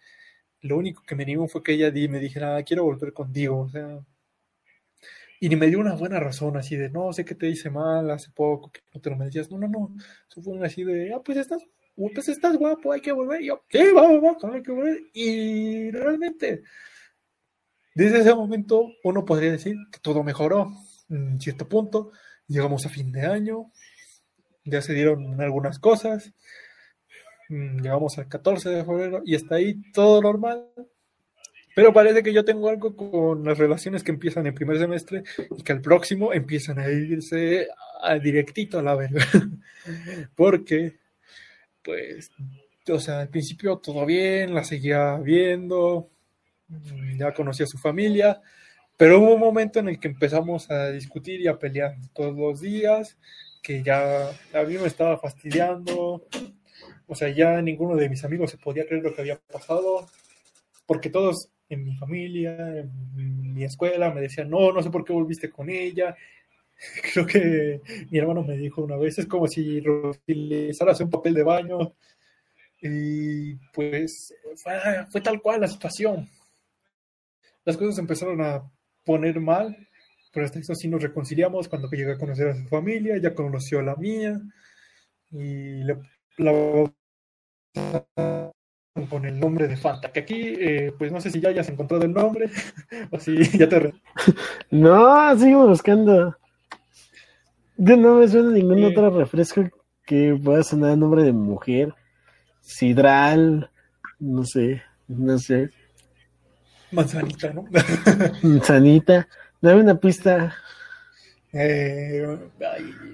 lo 0.62 0.78
único 0.78 1.04
que 1.04 1.16
me 1.16 1.24
animó 1.24 1.48
fue 1.48 1.64
que 1.64 1.74
ella 1.74 1.92
me 2.10 2.20
dijera, 2.20 2.62
quiero 2.64 2.84
volver 2.84 3.14
contigo, 3.14 3.60
o 3.62 3.70
sea, 3.70 4.00
y 5.40 5.50
ni 5.50 5.56
me 5.56 5.68
dio 5.68 5.80
una 5.80 5.96
buena 5.96 6.20
razón 6.20 6.58
así 6.58 6.76
de, 6.76 6.90
no, 6.90 7.14
sé 7.14 7.26
que 7.26 7.36
te 7.36 7.48
hice 7.48 7.70
mal 7.70 8.10
hace 8.12 8.32
poco, 8.32 8.72
que 8.72 8.82
no 8.94 9.02
te 9.02 9.10
lo 9.10 9.18
merecías, 9.18 9.52
no, 9.52 9.58
no, 9.58 9.68
no, 9.68 9.96
eso 10.30 10.42
fue 10.42 10.66
así 10.66 10.84
de, 10.84 11.14
ah, 11.14 11.22
pues 11.24 11.38
estás, 11.38 11.64
pues 11.96 12.30
estás 12.30 12.58
guapo, 12.58 12.92
hay 12.92 13.02
que 13.02 13.12
volver, 13.12 13.42
y 13.42 13.48
yo, 13.48 13.64
sí, 13.70 13.84
vamos, 13.94 14.22
vamos, 14.22 14.44
hay 14.46 14.64
que 14.64 14.72
volver, 14.72 15.00
y 15.14 15.92
realmente, 15.92 16.64
desde 17.94 18.20
ese 18.20 18.34
momento, 18.34 18.88
uno 19.04 19.26
podría 19.26 19.52
decir 19.52 19.76
que 19.92 20.00
todo 20.00 20.24
mejoró, 20.24 20.72
en 21.10 21.40
cierto 21.40 21.68
punto, 21.68 22.12
llegamos 22.48 22.86
a 22.86 22.90
fin 22.90 23.12
de 23.12 23.26
año, 23.26 23.72
ya 24.66 24.82
se 24.82 24.94
dieron 24.94 25.40
algunas 25.42 25.80
cosas, 25.80 26.34
mm, 27.50 27.82
llegamos 27.82 28.18
al 28.18 28.28
14 28.28 28.70
de 28.70 28.86
febrero 28.86 29.22
y 29.26 29.36
está 29.36 29.56
ahí 29.56 29.82
todo 29.92 30.22
normal. 30.22 30.68
Pero 31.78 31.94
parece 31.94 32.24
que 32.24 32.34
yo 32.34 32.44
tengo 32.44 32.70
algo 32.70 32.96
con 32.96 33.46
las 33.46 33.60
relaciones 33.60 34.04
que 34.04 34.10
empiezan 34.10 34.48
en 34.48 34.56
primer 34.56 34.80
semestre 34.80 35.22
y 35.56 35.62
que 35.62 35.74
al 35.74 35.80
próximo 35.80 36.34
empiezan 36.34 36.80
a 36.80 36.90
irse 36.90 37.68
a 38.02 38.16
directito 38.16 38.80
a 38.80 38.82
la 38.82 38.96
verga. 38.96 39.24
Porque, 40.36 40.96
pues, 41.84 42.32
o 42.90 43.00
sea, 43.00 43.20
al 43.20 43.30
principio 43.30 43.78
todo 43.78 44.08
bien, 44.08 44.56
la 44.56 44.64
seguía 44.64 45.18
viendo, 45.18 46.10
ya 47.16 47.36
conocía 47.36 47.66
a 47.66 47.70
su 47.70 47.78
familia, 47.78 48.42
pero 48.98 49.20
hubo 49.20 49.36
un 49.36 49.40
momento 49.40 49.78
en 49.78 49.90
el 49.90 50.00
que 50.00 50.08
empezamos 50.08 50.72
a 50.72 50.90
discutir 50.90 51.42
y 51.42 51.48
a 51.48 51.60
pelear 51.60 51.96
todos 52.12 52.36
los 52.36 52.60
días 52.60 53.20
que 53.62 53.84
ya 53.84 54.30
a 54.30 54.64
mí 54.64 54.80
me 54.80 54.88
estaba 54.88 55.20
fastidiando. 55.20 56.26
O 57.06 57.14
sea, 57.14 57.30
ya 57.30 57.62
ninguno 57.62 57.96
de 57.96 58.10
mis 58.10 58.24
amigos 58.24 58.50
se 58.50 58.58
podía 58.58 58.88
creer 58.88 59.04
lo 59.04 59.14
que 59.14 59.22
había 59.22 59.38
pasado, 59.38 60.08
porque 60.88 61.12
todos 61.12 61.52
en 61.70 61.84
mi 61.84 61.96
familia, 61.96 62.56
en 62.80 63.54
mi 63.54 63.64
escuela, 63.64 64.14
me 64.14 64.22
decían, 64.22 64.50
no, 64.50 64.72
no 64.72 64.82
sé 64.82 64.90
por 64.90 65.04
qué 65.04 65.14
volviste 65.14 65.50
con 65.50 65.70
ella. 65.70 66.16
Creo 67.14 67.26
que 67.26 67.82
mi 68.10 68.20
hermano 68.20 68.44
me 68.44 68.58
dijo 68.58 68.84
una 68.84 68.98
vez, 68.98 69.18
es 69.18 69.26
como 69.26 69.48
si 69.48 69.80
utilizaras 69.80 71.02
un 71.02 71.10
papel 71.10 71.34
de 71.34 71.44
baño. 71.44 71.94
Y 72.82 73.56
pues 73.74 74.34
fue, 75.12 75.22
tal 75.22 75.42
cual 75.42 75.62
la 75.62 75.68
situación. 75.68 76.30
Las 77.66 77.76
cosas 77.76 77.98
empezaron 77.98 78.42
a 78.42 78.70
poner 79.04 79.40
mal 79.40 79.76
pero 80.38 80.46
hasta 80.46 80.60
eso 80.60 80.76
sí 80.76 80.88
nos 80.88 81.02
reconciliamos 81.02 81.68
cuando 81.68 81.90
llegué 81.90 82.12
a 82.12 82.18
conocer 82.20 82.50
a 82.50 82.56
su 82.56 82.68
familia, 82.68 83.18
ya 83.18 83.34
conoció 83.34 83.80
a 83.80 83.82
la 83.82 83.96
mía 83.96 84.40
y 85.32 85.82
la 85.84 86.00
con 89.06 89.26
el 89.26 89.40
nombre 89.40 89.68
de 89.68 89.78
Fanta, 89.78 90.12
que 90.12 90.22
aquí, 90.22 90.56
eh, 90.60 90.94
pues 90.98 91.12
no 91.12 91.22
sé 91.22 91.30
si 91.30 91.40
ya 91.40 91.50
hayas 91.50 91.70
encontrado 91.70 92.04
el 92.04 92.14
nombre 92.14 92.50
o 93.12 93.20
si 93.20 93.44
ya 93.58 93.70
te... 93.70 93.94
no, 94.72 95.38
sigo 95.38 95.68
buscando. 95.68 96.36
No 97.78 98.16
me 98.16 98.28
suena 98.28 98.50
ningún 98.52 98.84
otro 98.84 99.16
refresco 99.16 99.64
que 100.04 100.36
pueda 100.44 100.64
sonar 100.64 100.92
el 100.92 101.00
nombre 101.00 101.24
de 101.24 101.32
mujer. 101.32 101.94
Sidral, 102.62 103.70
no 104.20 104.44
sé, 104.44 104.82
no 105.08 105.38
sé. 105.38 105.70
Manzanita, 106.92 107.54
¿no? 107.54 107.66
Manzanita. 108.42 109.28
Dame 109.62 109.82
una 109.82 109.96
pista. 109.96 110.56
Eh, 111.54 112.38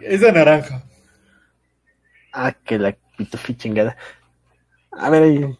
es 0.01 0.21
de 0.21 0.31
naranja. 0.31 0.83
Ah, 2.31 2.51
que 2.51 2.79
la 2.79 2.95
pito 3.17 3.37
chingada. 3.55 3.97
A 4.91 5.09
ver 5.09 5.23
ahí. 5.23 5.57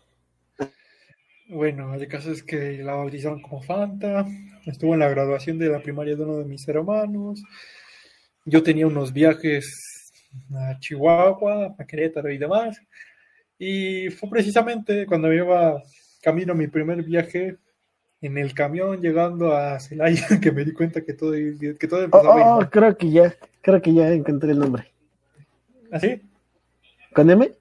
Bueno, 1.54 1.94
el 1.94 2.08
caso 2.08 2.32
es 2.32 2.42
que 2.42 2.80
la 2.82 2.96
bautizaron 2.96 3.40
como 3.40 3.62
Fanta. 3.62 4.26
Estuvo 4.66 4.96
en 4.96 5.02
la 5.02 5.10
graduación 5.10 5.60
de 5.60 5.70
la 5.70 5.84
primaria 5.84 6.16
de 6.16 6.24
uno 6.24 6.38
de 6.38 6.46
mis 6.46 6.68
hermanos. 6.68 7.44
Yo 8.44 8.64
tenía 8.64 8.88
unos 8.88 9.14
viajes 9.14 10.12
a 10.56 10.80
Chihuahua, 10.80 11.76
a 11.78 11.86
Querétaro 11.86 12.32
y 12.32 12.40
demás. 12.40 12.82
Y 13.60 14.10
fue 14.10 14.32
precisamente 14.32 15.06
cuando 15.06 15.28
me 15.28 15.36
iba 15.36 15.84
camino 16.24 16.54
a 16.54 16.56
mi 16.56 16.68
primer 16.68 17.04
viaje 17.04 17.58
en 18.22 18.38
el 18.40 18.56
camión 18.56 19.00
llegando 19.00 19.56
a 19.56 19.80
Celaya 19.80 20.26
que 20.42 20.52
me 20.52 20.66
di 20.66 20.74
cuenta 20.74 21.02
que 21.02 21.14
todo, 21.14 21.34
que 21.34 21.88
todo 21.88 22.04
empezaba 22.04 22.58
oh, 22.58 22.70
creo 22.70 22.98
que 22.98 23.12
ya, 23.12 23.36
creo 23.62 23.80
que 23.80 23.94
ya 23.94 24.10
encontré 24.10 24.54
el 24.54 24.60
nombre. 24.60 24.92
¿Así? 25.92 26.20
¿Ah, 26.20 27.10
¿Con 27.14 27.30
M? 27.30 27.52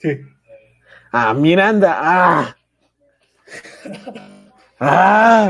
Sí. 0.00 0.20
Ah, 1.12 1.32
Miranda, 1.32 1.96
ah. 1.98 2.56
Ah. 4.80 5.48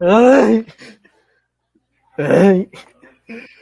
Ay. 0.00 0.66
Ay. 2.16 2.70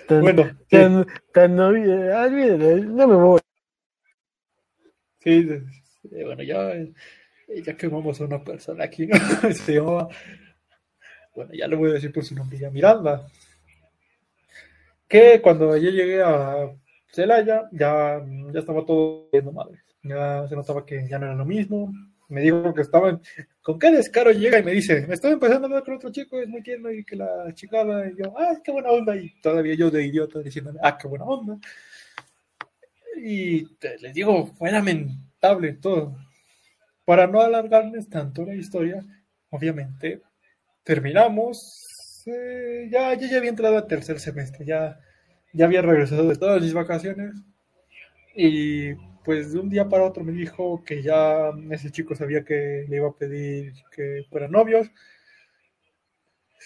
bueno, 0.09 0.57
tan, 0.71 1.07
tan 1.33 1.57
no, 1.57 1.73
no 1.73 3.09
me 3.09 3.15
voy. 3.15 3.41
Sí, 5.21 5.49
bueno, 6.25 6.43
ya 6.43 6.73
ya 7.49 7.77
quemamos 7.77 8.21
a 8.21 8.25
una 8.25 8.43
persona 8.43 8.85
aquí, 8.85 9.07
¿no? 9.07 9.17
Se 9.53 9.75
llamaba, 9.75 10.09
bueno, 11.35 11.53
ya 11.55 11.67
le 11.69 11.77
voy 11.77 11.91
a 11.91 11.95
decir 11.95 12.13
por 12.13 12.25
su 12.25 12.35
nombre, 12.35 12.59
ya 12.59 12.71
Miranda. 12.71 13.27
Que 15.09 15.41
cuando 15.41 15.77
yo 15.77 15.91
llegué 15.91 16.23
a 16.23 16.71
Celaya, 17.13 17.69
ya, 17.73 18.23
ya 18.53 18.59
estaba 18.59 18.85
todo 18.85 19.29
viendo 19.33 19.53
madre. 19.53 19.79
Ya 20.03 20.47
se 20.49 20.57
notaba 20.57 20.85
que 20.85 21.07
ya 21.09 21.19
no 21.19 21.27
era 21.27 21.35
lo 21.35 21.45
mismo. 21.45 21.93
Me 22.29 22.41
dijo 22.41 22.75
que 22.75 22.83
estaban, 22.83 23.21
con 23.63 23.79
qué 23.79 23.91
descaro 23.91 24.33
llega 24.33 24.59
y 24.59 24.65
me 24.65 24.73
dice, 24.73 25.07
me 25.07 25.15
estoy 25.15 25.33
empezando 25.33 25.69
a 25.69 25.71
ver 25.71 25.85
con 25.85 25.95
otro 25.95 26.11
chico, 26.11 26.41
es 26.41 26.49
muy 26.49 26.63
tierno 26.63 26.91
y 26.91 27.05
que 27.05 27.17
la 27.17 27.53
chicada, 27.55 28.09
y 28.11 28.17
yo, 28.17 28.35
ah, 28.37 28.57
qué 28.65 28.73
buena 28.73 28.91
onda. 28.91 29.17
Y 29.17 29.31
todavía 29.41 29.75
yo 29.75 29.91
de 29.91 30.07
idiota 30.07 30.41
diciéndome, 30.41 30.81
ah, 30.83 30.99
qué 30.99 31.07
buena 31.07 31.25
onda. 31.25 31.59
Y 33.17 33.67
les 34.01 34.13
digo, 34.13 34.47
fue 34.47 34.71
lamentable 34.71 35.75
todo. 35.75 36.17
Para 37.05 37.27
no 37.27 37.41
alargarles 37.41 38.09
tanto 38.09 38.45
la 38.45 38.55
historia, 38.55 39.05
obviamente 39.51 40.21
terminamos. 40.83 42.25
Eh, 42.27 42.89
ya, 42.91 43.15
ya 43.15 43.37
había 43.37 43.51
entrado 43.51 43.77
al 43.77 43.87
tercer 43.87 44.19
semestre, 44.19 44.67
ya, 44.67 44.99
ya 45.53 45.65
había 45.65 45.83
regresado 45.83 46.29
de 46.29 46.37
todas 46.37 46.61
mis 46.61 46.75
vacaciones. 46.75 47.33
Y 48.35 48.93
pues 49.27 49.53
de 49.53 49.59
un 49.59 49.69
día 49.69 49.89
para 49.89 50.05
otro 50.05 50.23
me 50.23 50.31
dijo 50.31 50.85
que 50.85 51.03
ya 51.03 51.51
ese 51.73 51.91
chico 51.91 52.15
sabía 52.15 52.45
que 52.45 52.87
le 52.89 52.97
iba 52.97 53.09
a 53.09 53.17
pedir 53.17 53.73
que 53.91 54.25
fueran 54.31 54.53
novios. 54.53 54.89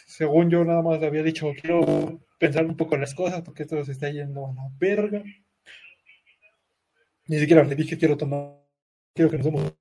Según 0.07 0.51
yo 0.51 0.62
nada 0.62 0.82
más 0.82 1.01
le 1.01 1.07
había 1.07 1.23
dicho, 1.23 1.51
quiero 1.59 2.20
pensar 2.39 2.66
un 2.66 2.77
poco 2.77 2.97
en 2.97 3.01
las 3.01 3.15
cosas 3.15 3.41
porque 3.41 3.62
esto 3.62 3.82
se 3.82 3.93
está 3.93 4.11
yendo 4.11 4.47
a 4.47 4.53
la 4.53 4.69
verga. 4.78 5.23
Ni 7.28 7.39
siquiera 7.39 7.65
le 7.65 7.74
dije 7.74 7.97
quiero 7.97 8.19
tomar, 8.19 8.59
quiero 9.15 9.31
que 9.31 9.39
nos 9.39 9.47
demos 9.47 9.74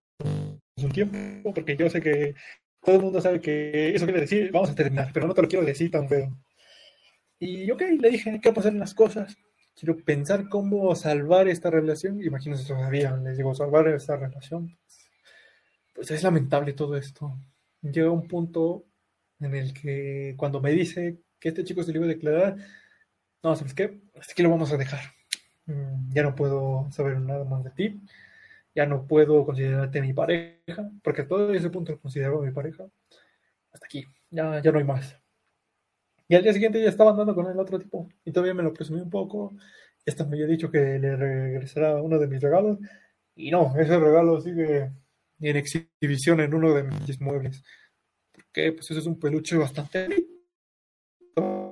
un 0.77 0.91
tiempo, 0.93 1.53
porque 1.53 1.75
yo 1.75 1.89
sé 1.89 2.01
que 2.01 2.35
todo 2.81 2.95
el 2.95 3.01
mundo 3.01 3.19
sabe 3.19 3.41
que 3.41 3.93
eso 3.93 4.05
quiere 4.05 4.21
decir, 4.21 4.51
vamos 4.53 4.69
a 4.69 4.75
terminar, 4.75 5.11
pero 5.13 5.27
no 5.27 5.33
te 5.33 5.41
lo 5.41 5.49
quiero 5.49 5.65
decir 5.65 5.91
tan 5.91 6.07
feo. 6.07 6.33
Y 7.39 7.69
ok, 7.71 7.81
le 7.99 8.09
dije, 8.09 8.39
quiero 8.41 8.55
pasar 8.55 8.73
las 8.73 8.93
cosas, 8.93 9.37
quiero 9.79 9.97
pensar 10.03 10.49
cómo 10.49 10.93
salvar 10.95 11.47
esta 11.47 11.69
relación, 11.69 12.21
imagínense 12.21 12.67
todavía, 12.67 13.15
les 13.17 13.37
digo, 13.37 13.55
salvar 13.55 13.87
esta 13.87 14.17
relación. 14.17 14.77
Pues 15.93 16.11
es 16.11 16.23
lamentable 16.23 16.73
todo 16.73 16.97
esto. 16.97 17.37
Llega 17.81 18.11
un 18.11 18.27
punto 18.27 18.85
en 19.39 19.55
el 19.55 19.73
que 19.73 20.35
cuando 20.37 20.61
me 20.61 20.71
dice 20.71 21.19
que 21.39 21.49
este 21.49 21.63
chico 21.63 21.83
se 21.83 21.91
le 21.91 21.99
iba 21.99 22.05
a 22.05 22.09
declarar, 22.09 22.57
no, 23.43 23.55
¿sabes 23.55 23.73
qué? 23.73 24.01
Hasta 24.19 24.33
aquí 24.33 24.43
lo 24.43 24.49
vamos 24.49 24.71
a 24.73 24.77
dejar. 24.77 25.01
Mm, 25.65 26.13
ya 26.13 26.23
no 26.23 26.35
puedo 26.35 26.87
saber 26.91 27.19
nada 27.21 27.45
más 27.45 27.63
de 27.63 27.71
ti 27.71 28.01
ya 28.75 28.85
no 28.85 29.05
puedo 29.07 29.45
considerarte 29.45 30.01
mi 30.01 30.13
pareja, 30.13 30.89
porque 31.03 31.23
todo 31.23 31.53
ese 31.53 31.69
punto 31.69 31.91
lo 31.91 31.99
considero 31.99 32.41
mi 32.41 32.51
pareja. 32.51 32.85
Hasta 33.71 33.85
aquí, 33.85 34.05
ya, 34.29 34.61
ya 34.61 34.71
no 34.71 34.79
hay 34.79 34.85
más. 34.85 35.19
Y 36.29 36.35
al 36.35 36.43
día 36.43 36.53
siguiente 36.53 36.81
ya 36.81 36.89
estaba 36.89 37.11
andando 37.11 37.35
con 37.35 37.47
el 37.47 37.59
otro 37.59 37.77
tipo, 37.77 38.07
y 38.23 38.31
todavía 38.31 38.53
me 38.53 38.63
lo 38.63 38.73
presumí 38.73 39.01
un 39.01 39.09
poco. 39.09 39.53
Esta 40.05 40.23
me 40.25 40.37
había 40.37 40.47
dicho 40.47 40.71
que 40.71 40.97
le 40.99 41.15
regresará 41.17 42.01
uno 42.01 42.17
de 42.17 42.27
mis 42.27 42.41
regalos, 42.41 42.77
y 43.35 43.51
no, 43.51 43.73
ese 43.77 43.99
regalo 43.99 44.39
sigue 44.39 44.91
en 45.41 45.57
exhibición 45.57 46.39
en 46.39 46.53
uno 46.53 46.73
de 46.73 46.83
mis 46.83 47.19
muebles. 47.19 47.63
Porque 48.31 48.71
pues 48.73 48.89
eso 48.91 48.99
es 49.01 49.05
un 49.07 49.19
peluche 49.19 49.57
bastante 49.57 50.07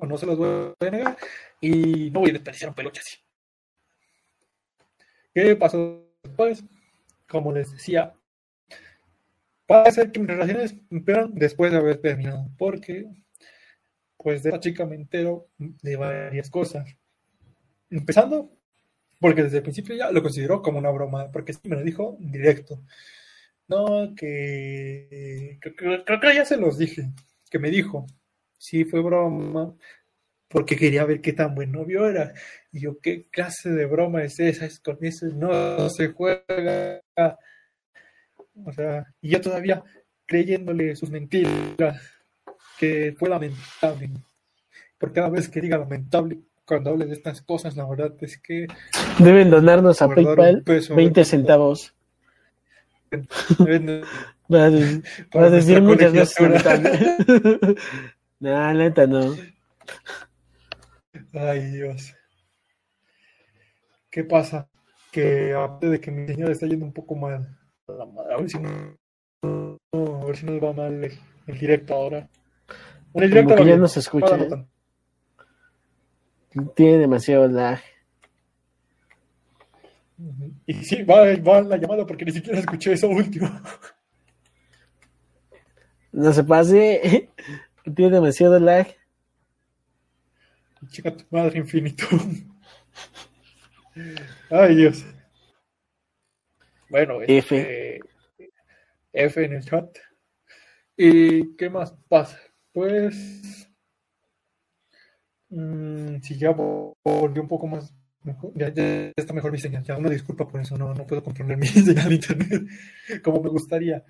no 0.08 0.18
se 0.18 0.26
los 0.26 0.38
voy 0.38 0.74
a 0.80 0.90
negar, 0.90 1.18
y 1.62 2.10
no 2.12 2.22
voy 2.22 2.30
a 2.30 2.34
desperdiciar 2.34 2.70
un 2.70 2.76
peluche 2.76 3.02
así. 3.02 3.18
¿Qué 5.34 5.56
pasó 5.56 6.04
después? 6.24 6.64
como 7.28 7.52
les 7.52 7.72
decía, 7.72 8.14
ser 9.92 10.12
que 10.12 10.20
mis 10.20 10.30
relaciones 10.30 10.76
empeoran 10.90 11.36
después 11.36 11.72
de 11.72 11.78
haber 11.78 11.98
terminado, 11.98 12.48
porque 12.58 13.06
pues 14.18 14.44
de 14.44 14.49
esta 14.49 14.60
chica 14.60 14.85
me 14.85 14.95
entero 14.95 15.48
de 15.57 15.95
varias 15.95 16.49
cosas. 16.49 16.88
Empezando, 17.89 18.52
porque 19.19 19.44
desde 19.44 19.57
el 19.57 19.64
principio 19.64 19.95
ya 19.95 20.11
lo 20.11 20.22
consideró 20.22 20.61
como 20.61 20.80
una 20.80 20.91
broma, 20.91 21.31
porque 21.31 21.53
sí 21.53 21.60
me 21.64 21.76
lo 21.76 21.84
dijo 21.84 22.18
directo. 22.19 22.81
no, 23.68 24.15
que 24.15 25.60
creo, 25.61 26.19
que 26.19 26.35
ya 26.35 26.45
se 26.45 26.57
los 26.57 26.77
dije, 26.77 27.11
que 27.49 27.60
me 27.60 27.69
dijo, 27.69 28.06
sí, 28.57 28.85
fue 28.85 29.02
broma, 29.02 29.76
porque 30.48 30.76
quería 30.77 31.06
ver 31.06 31.22
qué 31.22 31.34
tan 31.34 31.56
buen 31.56 31.72
novio 31.72 32.07
era. 32.07 32.34
Y 32.72 32.81
yo, 32.81 32.99
¿qué 32.99 33.27
clase 33.30 33.69
de 33.69 33.85
broma 33.85 34.23
es 34.23 34.39
esa? 34.39 34.65
Es 34.65 34.81
no 35.35 35.89
se 35.89 36.07
juega. 36.10 37.02
O 38.65 38.72
sea, 38.72 39.06
y 39.22 39.30
yo 39.30 39.41
todavía 39.41 39.84
creyéndole 40.26 40.95
sus 40.95 41.10
mentiras, 41.10 42.02
que 42.78 43.16
fue 43.18 43.30
lamentable. 43.30 44.10
Por 44.98 45.14
cada 45.14 45.30
vez 45.30 45.49
que 45.49 45.62
diga 45.62 45.78
lamentable, 45.78 46.40
cuando 46.66 46.90
hable 46.90 47.06
de 47.06 47.14
estas 47.14 47.41
cosas, 47.41 47.76
la 47.76 47.88
verdad 47.88 48.14
es 48.22 48.38
que... 48.38 48.68
Deben 49.20 49.49
donarnos 49.49 50.02
a 50.02 50.08
PayPal 50.08 50.64
20 50.64 51.26
centavos. 51.26 51.94
Para, 54.48 55.49
decir 55.49 55.82
muchas 55.82 56.14
veces 56.14 56.38
no, 58.40 58.74
neta 58.74 59.06
no. 59.06 59.36
Ay, 61.34 61.72
Dios. 61.72 62.14
¿Qué 64.10 64.24
pasa? 64.24 64.70
Que 65.12 65.54
aparte 65.54 65.90
de 65.90 65.99
que 65.99 66.12
mi 66.12 66.28
señora 66.28 66.54
está 66.54 66.66
yendo 66.66 66.86
un 66.86 66.94
poco 66.94 67.16
mal, 67.16 67.58
a 67.88 68.38
ver 68.38 68.49
si 68.49 68.58
no, 68.58 68.98
a 69.91 70.26
ver 70.26 70.38
si 70.38 70.45
nos 70.45 70.64
va 70.64 70.72
mal 70.72 71.04
el, 71.04 71.60
directo 71.60 71.95
ahora. 71.95 72.30
Directo 73.22 73.56
Como 73.56 73.64
que 73.64 73.69
ya 73.69 73.77
no 73.77 73.88
se 73.88 73.99
escucha. 73.99 74.35
¿eh? 74.38 74.65
Tiene 76.76 76.98
demasiado 76.99 77.48
lag. 77.48 77.80
Y 80.65 80.73
sí, 80.73 81.03
va, 81.03 81.35
va 81.38 81.61
la 81.61 81.77
llamada 81.77 82.06
porque 82.06 82.26
ni 82.26 82.31
siquiera 82.31 82.60
escuché 82.60 82.94
eso 82.94 83.07
último. 83.07 83.49
No 86.11 86.34
se 86.34 86.44
pase. 86.44 87.30
Tiene 87.95 88.15
demasiado 88.15 88.60
lag. 88.60 88.88
Chica 90.89 91.15
tu 91.15 91.23
madre 91.30 91.60
infinito. 91.60 92.06
Ay, 94.49 94.76
Dios. 94.76 95.06
Bueno, 96.89 97.22
F. 97.22 97.56
Este, 97.57 97.99
F 99.14 99.44
en 99.44 99.53
el 99.53 99.65
chat. 99.65 99.98
¿Y 100.95 101.56
qué 101.56 101.69
más 101.69 101.94
pasa? 102.07 102.39
Pues. 102.78 103.72
Mmm, 105.49 106.22
si 106.22 106.38
ya 106.38 106.52
volvió 106.52 107.41
un 107.41 107.48
poco 107.48 107.66
más. 107.66 107.91
ya, 108.54 108.68
está 109.16 109.34
mejor 109.34 109.52
mi 109.52 109.58
señal. 109.58 109.84
Ya 109.84 109.98
una 109.98 110.12
disculpa 110.12 110.48
por 110.48 110.62
eso. 110.62 110.78
No, 110.78 110.94
no 110.94 111.08
puedo 111.08 111.24
controlar 111.24 111.58
mi 111.58 111.66
señal 111.66 112.10
de 112.10 112.16
internet 112.16 112.62
como 113.24 113.41
me 113.41 113.49
gustaría. 113.49 114.06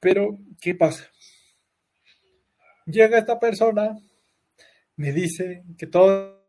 Pero, 0.00 0.38
¿qué 0.60 0.74
pasa? 0.74 1.04
Llega 2.84 3.16
esta 3.16 3.40
persona 3.40 3.96
me 4.96 5.10
dice 5.10 5.64
que 5.78 5.86
todo 5.86 6.46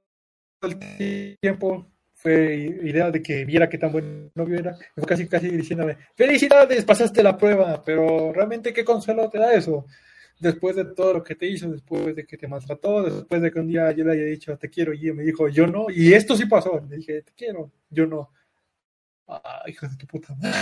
el 0.61 1.37
tiempo 1.39 1.89
fue 2.15 2.53
idea 2.83 3.11
de 3.11 3.23
que 3.23 3.45
viera 3.45 3.69
qué 3.69 3.77
tan 3.77 3.93
buen 3.93 4.29
novio 4.35 4.59
era. 4.59 4.75
Fue 4.93 5.05
casi, 5.05 5.25
casi 5.25 5.47
diciéndome, 5.51 5.99
felicidades, 6.15 6.83
pasaste 6.83 7.23
la 7.23 7.37
prueba, 7.37 7.81
pero 7.85 8.33
realmente 8.33 8.73
qué 8.73 8.83
consuelo 8.83 9.29
te 9.29 9.39
da 9.39 9.53
eso. 9.53 9.85
Después 10.39 10.75
de 10.75 10.85
todo 10.85 11.13
lo 11.13 11.23
que 11.23 11.35
te 11.35 11.47
hizo, 11.47 11.69
después 11.71 12.15
de 12.15 12.25
que 12.25 12.37
te 12.37 12.47
maltrató, 12.47 13.03
después 13.03 13.41
de 13.41 13.51
que 13.51 13.59
un 13.59 13.67
día 13.67 13.91
yo 13.91 14.03
le 14.03 14.13
haya 14.13 14.23
dicho 14.23 14.57
te 14.57 14.69
quiero 14.69 14.93
y 14.93 15.11
me 15.13 15.23
dijo 15.23 15.47
yo 15.47 15.65
no, 15.65 15.87
y 15.89 16.13
esto 16.13 16.35
sí 16.35 16.45
pasó. 16.45 16.81
Le 16.89 16.97
dije 16.97 17.21
te 17.21 17.31
quiero, 17.33 17.71
yo 17.89 18.05
no. 18.05 18.31
Ah, 19.27 19.63
hijo 19.67 19.87
de 19.87 19.97
tu 19.97 20.05
puta 20.07 20.35
madre. 20.35 20.59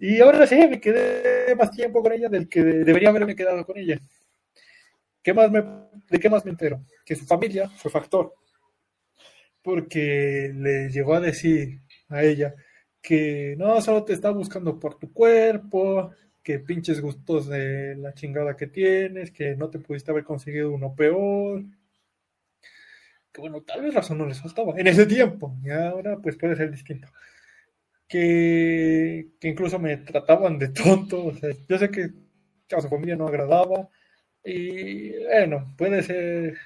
Y 0.00 0.20
ahora 0.20 0.46
sí, 0.46 0.56
me 0.56 0.80
quedé 0.80 1.54
más 1.54 1.70
tiempo 1.70 2.02
con 2.02 2.12
ella 2.12 2.28
del 2.28 2.48
que 2.48 2.62
debería 2.62 3.10
haberme 3.10 3.36
quedado 3.36 3.64
con 3.64 3.78
ella. 3.78 3.98
¿Qué 5.22 5.32
más 5.32 5.50
me, 5.50 5.62
¿De 6.10 6.18
qué 6.20 6.28
más 6.28 6.44
me 6.44 6.50
entero? 6.52 6.84
Que 7.04 7.14
su 7.16 7.24
familia 7.26 7.68
fue 7.68 7.90
factor. 7.90 8.34
Porque 9.62 10.52
le 10.54 10.88
llegó 10.90 11.14
a 11.14 11.20
decir 11.20 11.80
a 12.08 12.22
ella 12.22 12.54
que 13.00 13.54
no, 13.56 13.80
solo 13.80 14.04
te 14.04 14.12
está 14.12 14.30
buscando 14.30 14.78
por 14.80 14.98
tu 14.98 15.12
cuerpo, 15.12 16.10
que 16.46 16.60
pinches 16.60 17.00
gustos 17.00 17.48
de 17.48 17.96
la 17.96 18.14
chingada 18.14 18.56
que 18.56 18.68
tienes, 18.68 19.32
que 19.32 19.56
no 19.56 19.68
te 19.68 19.80
pudiste 19.80 20.12
haber 20.12 20.22
conseguido 20.22 20.70
uno 20.70 20.94
peor. 20.94 21.64
Que 23.32 23.40
bueno, 23.40 23.62
tal 23.62 23.82
vez 23.82 23.92
razón 23.92 24.18
no 24.18 24.26
les 24.26 24.40
faltaba 24.40 24.78
en 24.78 24.86
ese 24.86 25.06
tiempo, 25.06 25.56
y 25.64 25.70
ahora 25.70 26.18
pues 26.22 26.36
puede 26.36 26.54
ser 26.54 26.70
distinto. 26.70 27.08
Que, 28.06 29.30
que 29.40 29.48
incluso 29.48 29.80
me 29.80 29.96
trataban 29.96 30.56
de 30.56 30.68
tonto, 30.68 31.26
o 31.26 31.34
sea, 31.34 31.50
yo 31.68 31.78
sé 31.78 31.90
que 31.90 32.10
a 32.76 32.80
su 32.80 32.88
familia 32.88 33.16
no 33.16 33.26
agradaba, 33.26 33.88
y 34.44 35.18
bueno, 35.24 35.74
puede 35.76 36.04
ser 36.04 36.56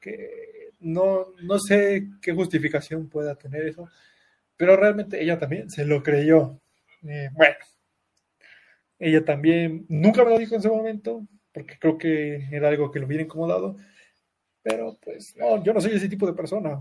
que 0.00 0.70
no, 0.78 1.26
no 1.42 1.58
sé 1.58 2.06
qué 2.22 2.32
justificación 2.32 3.08
pueda 3.08 3.34
tener 3.34 3.66
eso, 3.66 3.88
pero 4.56 4.76
realmente 4.76 5.20
ella 5.20 5.40
también 5.40 5.70
se 5.70 5.84
lo 5.84 6.04
creyó. 6.04 6.60
Eh, 7.02 7.30
bueno, 7.32 7.56
ella 9.04 9.24
también 9.24 9.84
nunca 9.88 10.24
me 10.24 10.30
lo 10.30 10.38
dijo 10.38 10.54
en 10.54 10.60
ese 10.60 10.68
momento, 10.68 11.26
porque 11.52 11.78
creo 11.78 11.98
que 11.98 12.48
era 12.50 12.68
algo 12.68 12.90
que 12.90 12.98
lo 12.98 13.06
hubiera 13.06 13.22
incomodado, 13.22 13.76
pero 14.62 14.98
pues 15.02 15.36
no, 15.36 15.62
yo 15.62 15.74
no 15.74 15.80
soy 15.80 15.92
ese 15.92 16.08
tipo 16.08 16.26
de 16.26 16.32
persona, 16.32 16.80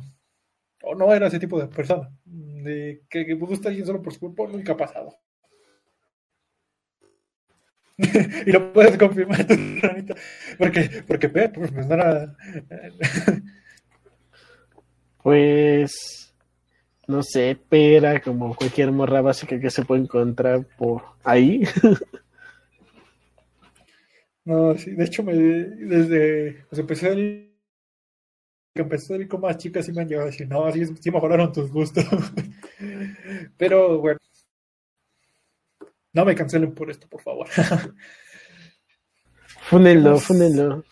o 0.83 0.95
no 0.95 1.13
era 1.13 1.27
ese 1.27 1.39
tipo 1.39 1.59
de 1.59 1.67
persona, 1.67 2.09
de 2.25 3.03
que, 3.09 3.25
que 3.25 3.33
gusta 3.33 3.67
alguien 3.69 3.85
solo 3.85 4.01
por 4.01 4.13
su 4.13 4.19
cuerpo, 4.21 4.47
nunca 4.47 4.73
ha 4.73 4.77
pasado. 4.77 5.17
y 8.45 8.51
lo 8.51 8.73
puedes 8.73 8.97
confirmar 8.97 9.45
tú, 9.47 9.55
Porque, 10.57 11.03
porque 11.07 11.29
pues, 11.29 11.51
pues 11.53 11.87
no 11.87 11.97
Pues 15.21 16.22
no 17.07 17.23
sé, 17.23 17.57
pera 17.69 18.21
como 18.21 18.55
cualquier 18.55 18.91
morra 18.91 19.21
básica 19.21 19.59
que 19.59 19.69
se 19.69 19.83
puede 19.83 20.01
encontrar 20.01 20.65
por 20.77 21.03
ahí. 21.23 21.63
no, 24.45 24.77
sí, 24.77 24.91
de 24.91 25.03
hecho 25.03 25.23
me 25.23 25.33
desde 25.33 26.65
pues, 26.69 26.79
empecé 26.79 27.09
a 27.09 27.15
que 28.75 28.81
empecé 28.81 29.05
a 29.05 29.15
salir 29.15 29.27
con 29.27 29.41
más 29.41 29.57
chicas 29.57 29.87
y 29.87 29.91
me 29.91 30.01
han 30.01 30.07
llegado 30.07 30.27
a 30.27 30.31
decir, 30.31 30.47
no, 30.47 30.71
sí, 30.71 30.83
sí 30.99 31.11
mejoraron 31.11 31.51
tus 31.51 31.71
gustos. 31.71 32.05
Pero 33.57 33.99
bueno, 33.99 34.19
no 36.13 36.25
me 36.25 36.35
cancelen 36.35 36.73
por 36.73 36.89
esto, 36.89 37.07
por 37.07 37.21
favor. 37.21 37.47
Fúnenlo, 39.69 40.17
fúnenlo. 40.19 40.83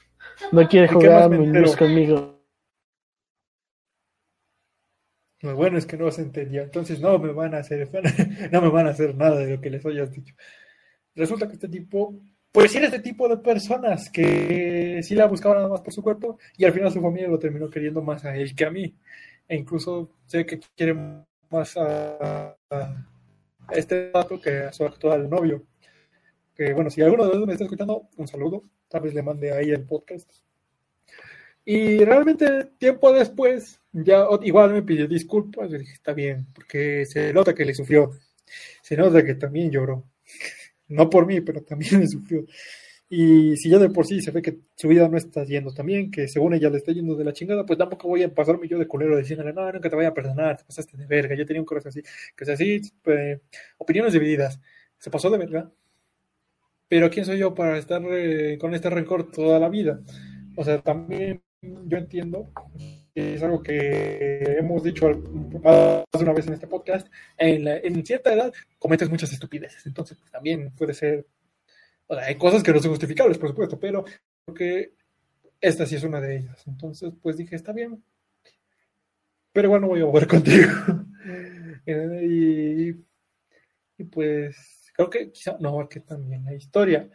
No 0.51 0.67
quiere 0.67 0.87
jugar 0.87 1.29
Muñoz 1.29 1.75
conmigo. 1.75 2.15
Lo 2.15 2.41
bueno 5.41 5.77
es 5.77 5.85
que 5.85 5.97
no 5.97 6.11
se 6.11 6.21
entendía. 6.21 6.63
Entonces 6.63 6.99
no 6.99 7.17
me 7.19 7.31
van 7.31 7.55
a 7.55 7.59
hacer 7.59 7.89
no 8.51 8.61
me 8.61 8.69
van 8.69 8.87
a 8.87 8.91
hacer 8.91 9.15
nada 9.15 9.39
de 9.39 9.55
lo 9.55 9.61
que 9.61 9.69
les 9.69 9.85
hayas 9.85 10.11
dicho. 10.11 10.35
Resulta 11.15 11.47
que 11.47 11.53
este 11.53 11.67
tipo, 11.67 12.15
pues 12.51 12.75
era 12.75 12.85
este 12.85 12.99
tipo 12.99 13.27
de 13.27 13.37
personas 13.37 14.09
que 14.09 15.01
sí 15.03 15.15
la 15.15 15.25
buscaban 15.25 15.57
nada 15.57 15.69
más 15.69 15.81
por 15.81 15.93
su 15.93 16.01
cuerpo 16.03 16.37
y 16.57 16.65
al 16.65 16.73
final 16.73 16.91
su 16.91 17.01
familia 17.01 17.27
lo 17.27 17.39
terminó 17.39 17.69
queriendo 17.69 18.01
más 18.01 18.23
a 18.25 18.35
él 18.35 18.55
que 18.55 18.65
a 18.65 18.71
mí. 18.71 18.95
E 19.47 19.55
incluso 19.57 20.11
sé 20.25 20.45
que 20.45 20.59
quiere 20.75 20.95
más 21.49 21.75
a 21.77 22.55
este 23.71 24.11
dato 24.11 24.39
que 24.39 24.59
a 24.59 24.73
su 24.73 24.85
actual 24.85 25.29
novio. 25.29 25.63
Que 26.55 26.73
bueno, 26.73 26.89
si 26.89 27.01
alguno 27.01 27.23
de 27.23 27.29
ustedes 27.29 27.47
me 27.47 27.53
está 27.53 27.65
escuchando, 27.65 28.09
un 28.17 28.27
saludo. 28.27 28.63
Tal 28.87 29.01
vez 29.01 29.13
le 29.13 29.23
mande 29.23 29.51
ahí 29.51 29.71
el 29.71 29.85
podcast. 29.85 30.29
Y 31.63 32.03
realmente, 32.03 32.65
tiempo 32.77 33.13
después, 33.13 33.80
ya 33.93 34.25
igual 34.43 34.73
me 34.73 34.83
pidió 34.83 35.07
disculpas. 35.07 35.71
Y 35.71 35.77
dije, 35.79 35.93
está 35.93 36.13
bien, 36.13 36.47
porque 36.53 37.05
se 37.05 37.33
nota 37.33 37.53
que 37.53 37.65
le 37.65 37.73
sufrió. 37.73 38.11
Se 38.81 38.97
nota 38.97 39.23
que 39.25 39.35
también 39.35 39.71
lloró. 39.71 40.05
No 40.87 41.09
por 41.09 41.25
mí, 41.25 41.39
pero 41.39 41.63
también 41.63 42.01
le 42.01 42.07
sufrió. 42.07 42.45
Y 43.13 43.57
si 43.57 43.69
ya 43.69 43.77
de 43.77 43.89
por 43.89 44.05
sí 44.07 44.21
se 44.21 44.31
ve 44.31 44.41
que 44.41 44.59
su 44.75 44.87
vida 44.87 45.09
no 45.09 45.17
está 45.17 45.43
yendo 45.43 45.73
también, 45.73 46.09
que 46.11 46.29
según 46.29 46.53
ella 46.53 46.69
le 46.69 46.77
está 46.77 46.93
yendo 46.93 47.15
de 47.15 47.25
la 47.25 47.33
chingada, 47.33 47.65
pues 47.65 47.77
tampoco 47.77 48.07
voy 48.07 48.23
a 48.23 48.33
pasarme 48.33 48.69
yo 48.69 48.79
de 48.79 48.87
culero 48.87 49.17
diciéndole, 49.17 49.51
no, 49.53 49.69
nunca 49.71 49.89
te 49.89 49.95
voy 49.97 50.05
a 50.05 50.13
perdonar, 50.13 50.57
te 50.57 50.63
pasaste 50.63 50.95
de 50.97 51.07
verga, 51.07 51.35
yo 51.35 51.45
tenía 51.45 51.61
un 51.61 51.65
corazón 51.65 51.89
así, 51.89 52.01
que 52.37 52.43
es 52.45 52.49
así, 52.49 52.81
pues, 53.03 53.41
opiniones 53.77 54.13
divididas, 54.13 54.61
se 54.97 55.09
pasó 55.09 55.29
de 55.29 55.39
verga, 55.39 55.69
pero 56.87 57.09
¿quién 57.09 57.25
soy 57.25 57.37
yo 57.37 57.53
para 57.53 57.77
estar 57.77 58.01
eh, 58.11 58.57
con 58.57 58.73
este 58.75 58.89
rencor 58.89 59.31
toda 59.31 59.59
la 59.59 59.69
vida? 59.69 60.01
O 60.55 60.63
sea, 60.63 60.81
también 60.81 61.41
yo 61.61 61.97
entiendo, 61.97 62.49
es 63.15 63.43
algo 63.43 63.61
que 63.61 64.57
hemos 64.59 64.83
dicho 64.83 65.09
más 65.63 66.03
de 66.11 66.23
una 66.23 66.33
vez 66.33 66.47
en 66.47 66.53
este 66.53 66.67
podcast, 66.67 67.07
en, 67.37 67.67
en 67.67 68.05
cierta 68.05 68.33
edad 68.33 68.53
cometes 68.79 69.09
muchas 69.09 69.33
estupideces, 69.33 69.85
entonces 69.85 70.17
pues, 70.17 70.31
también 70.31 70.71
puede 70.71 70.93
ser 70.93 71.25
hay 72.19 72.35
cosas 72.35 72.63
que 72.63 72.73
no 72.73 72.79
son 72.79 72.91
justificables, 72.91 73.37
por 73.37 73.49
supuesto, 73.49 73.79
pero 73.79 74.03
que 74.55 74.93
esta 75.59 75.85
sí 75.85 75.95
es 75.95 76.03
una 76.03 76.19
de 76.19 76.37
ellas. 76.37 76.63
Entonces, 76.67 77.13
pues 77.21 77.37
dije, 77.37 77.55
está 77.55 77.71
bien. 77.71 78.03
Pero 79.53 79.69
bueno, 79.69 79.87
voy 79.87 80.01
a 80.01 80.05
jugar 80.05 80.27
contigo. 80.27 80.71
y, 81.85 82.93
pues 84.11 84.91
creo 84.95 85.09
que 85.09 85.31
quizá 85.31 85.57
no 85.59 85.69
abarque 85.69 85.99
también 85.99 86.43
la 86.43 86.53
historia, 86.53 87.09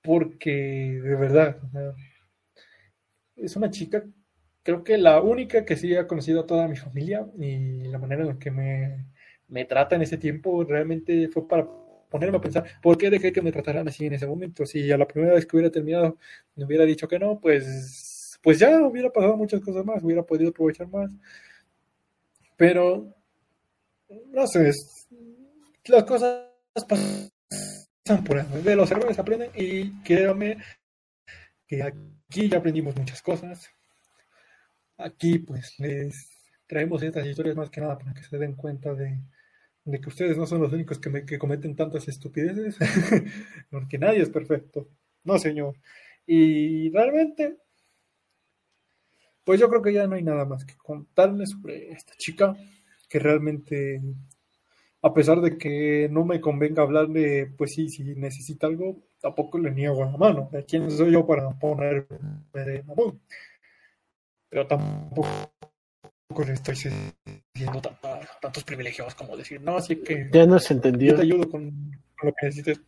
porque 0.00 1.00
de 1.02 1.16
verdad, 1.16 1.58
es 3.36 3.56
una 3.56 3.70
chica, 3.70 4.04
creo 4.62 4.84
que 4.84 4.98
la 4.98 5.20
única 5.20 5.64
que 5.64 5.76
sí 5.76 5.94
ha 5.96 6.06
conocido 6.06 6.40
a 6.40 6.46
toda 6.46 6.68
mi 6.68 6.76
familia 6.76 7.26
y 7.38 7.84
la 7.84 7.98
manera 7.98 8.22
en 8.22 8.28
la 8.28 8.38
que 8.38 8.50
me, 8.50 9.06
me 9.48 9.64
trata 9.64 9.96
en 9.96 10.02
ese 10.02 10.18
tiempo 10.18 10.64
realmente 10.64 11.28
fue 11.28 11.46
para 11.46 11.68
ponerme 12.08 12.38
a 12.38 12.40
pensar, 12.40 12.64
¿por 12.82 12.98
qué 12.98 13.10
dejé 13.10 13.32
que 13.32 13.42
me 13.42 13.52
trataran 13.52 13.88
así 13.88 14.06
en 14.06 14.12
ese 14.14 14.26
momento? 14.26 14.66
Si 14.66 14.90
a 14.92 14.98
la 14.98 15.08
primera 15.08 15.34
vez 15.34 15.46
que 15.46 15.56
hubiera 15.56 15.72
terminado 15.72 16.18
me 16.54 16.64
hubiera 16.64 16.84
dicho 16.84 17.08
que 17.08 17.18
no, 17.18 17.40
pues, 17.40 18.38
pues 18.42 18.58
ya 18.58 18.80
hubiera 18.82 19.10
pasado 19.10 19.36
muchas 19.36 19.60
cosas 19.60 19.84
más, 19.84 20.02
hubiera 20.02 20.22
podido 20.22 20.50
aprovechar 20.50 20.88
más. 20.88 21.10
Pero, 22.56 23.14
no 24.30 24.46
sé, 24.46 24.70
las 25.86 26.04
cosas 26.04 26.48
pasan 26.86 27.30
por 28.24 28.38
eso. 28.38 28.48
De 28.62 28.76
los 28.76 28.90
errores 28.90 29.18
aprenden 29.18 29.50
y 29.56 29.90
créanme 30.02 30.58
que 31.66 31.82
aquí 31.82 32.48
ya 32.48 32.58
aprendimos 32.58 32.94
muchas 32.94 33.22
cosas. 33.22 33.70
Aquí 35.02 35.38
pues 35.38 35.78
les 35.78 36.30
traemos 36.66 37.02
estas 37.02 37.26
historias 37.26 37.56
más 37.56 37.70
que 37.70 37.80
nada 37.80 37.98
para 37.98 38.14
que 38.14 38.22
se 38.22 38.38
den 38.38 38.54
cuenta 38.54 38.94
de, 38.94 39.20
que 39.84 40.08
ustedes 40.08 40.36
no 40.38 40.46
son 40.46 40.62
los 40.62 40.72
únicos 40.72 40.98
que, 40.98 41.10
me, 41.10 41.26
que 41.26 41.38
cometen 41.38 41.76
tantas 41.76 42.08
estupideces, 42.08 42.78
porque 43.70 43.98
nadie 43.98 44.22
es 44.22 44.30
perfecto. 44.30 44.88
No, 45.24 45.38
señor. 45.38 45.76
Y 46.26 46.90
realmente, 46.90 47.56
pues 49.44 49.60
yo 49.60 49.68
creo 49.68 49.82
que 49.82 49.92
ya 49.92 50.06
no 50.06 50.14
hay 50.14 50.22
nada 50.22 50.44
más 50.44 50.64
que 50.64 50.76
contarles 50.76 51.50
sobre 51.50 51.90
esta 51.92 52.14
chica, 52.16 52.56
que 53.08 53.18
realmente, 53.18 54.00
a 55.02 55.12
pesar 55.12 55.40
de 55.40 55.58
que 55.58 56.08
no 56.10 56.24
me 56.24 56.40
convenga 56.40 56.82
hablarle, 56.82 57.52
pues 57.58 57.74
sí, 57.74 57.88
si 57.88 58.02
necesita 58.14 58.66
algo, 58.66 59.02
tampoco 59.20 59.58
le 59.58 59.72
niego 59.72 60.04
la 60.04 60.16
mano. 60.16 60.48
¿Quién 60.66 60.90
soy 60.90 61.12
yo 61.12 61.26
para 61.26 61.50
ponerme 61.50 62.06
de 62.54 62.82
mamón? 62.84 63.20
Pero 64.52 64.66
tampoco 64.66 65.50
le 66.46 66.52
estoy 66.52 66.74
diciendo 67.54 67.80
tantos 68.38 68.62
privilegios 68.64 69.14
como 69.14 69.34
decir, 69.34 69.62
no, 69.62 69.78
así 69.78 69.96
que. 69.96 70.28
Ya 70.30 70.44
no 70.44 70.58
se 70.58 70.74
entendió. 70.74 71.12
Yo 71.12 71.16
te 71.16 71.22
ayudo 71.22 71.48
con, 71.48 71.90
lo 72.22 72.34
que 72.34 72.46
necesites. 72.46 72.82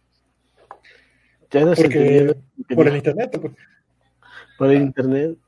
Ya 1.51 1.65
no 1.65 1.75
se 1.75 1.87
entendió. 1.87 2.37
Por 2.77 2.87
el 2.87 2.97
internet. 2.97 3.39
Pues. 3.41 3.55
Por 4.59 4.71
el 4.73 4.83
internet. 4.83 5.39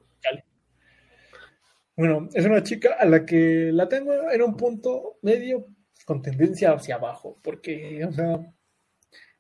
Bueno, 1.95 2.31
es 2.33 2.47
una 2.47 2.63
chica 2.63 2.97
a 2.99 3.05
la 3.05 3.27
que 3.27 3.71
la 3.75 3.87
tengo 3.87 4.15
en 4.31 4.41
un 4.41 4.57
punto 4.57 5.19
medio 5.21 5.67
con 6.07 6.23
tendencia 6.23 6.73
hacia 6.73 6.95
abajo, 6.95 7.39
porque, 7.43 8.03
o 8.07 8.13
sea, 8.13 8.41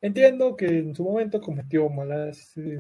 entiendo 0.03 0.55
que 0.55 0.67
en 0.67 0.95
su 0.95 1.05
momento 1.05 1.41
cometió 1.41 1.89
malas 1.89 2.55
eh, 2.59 2.79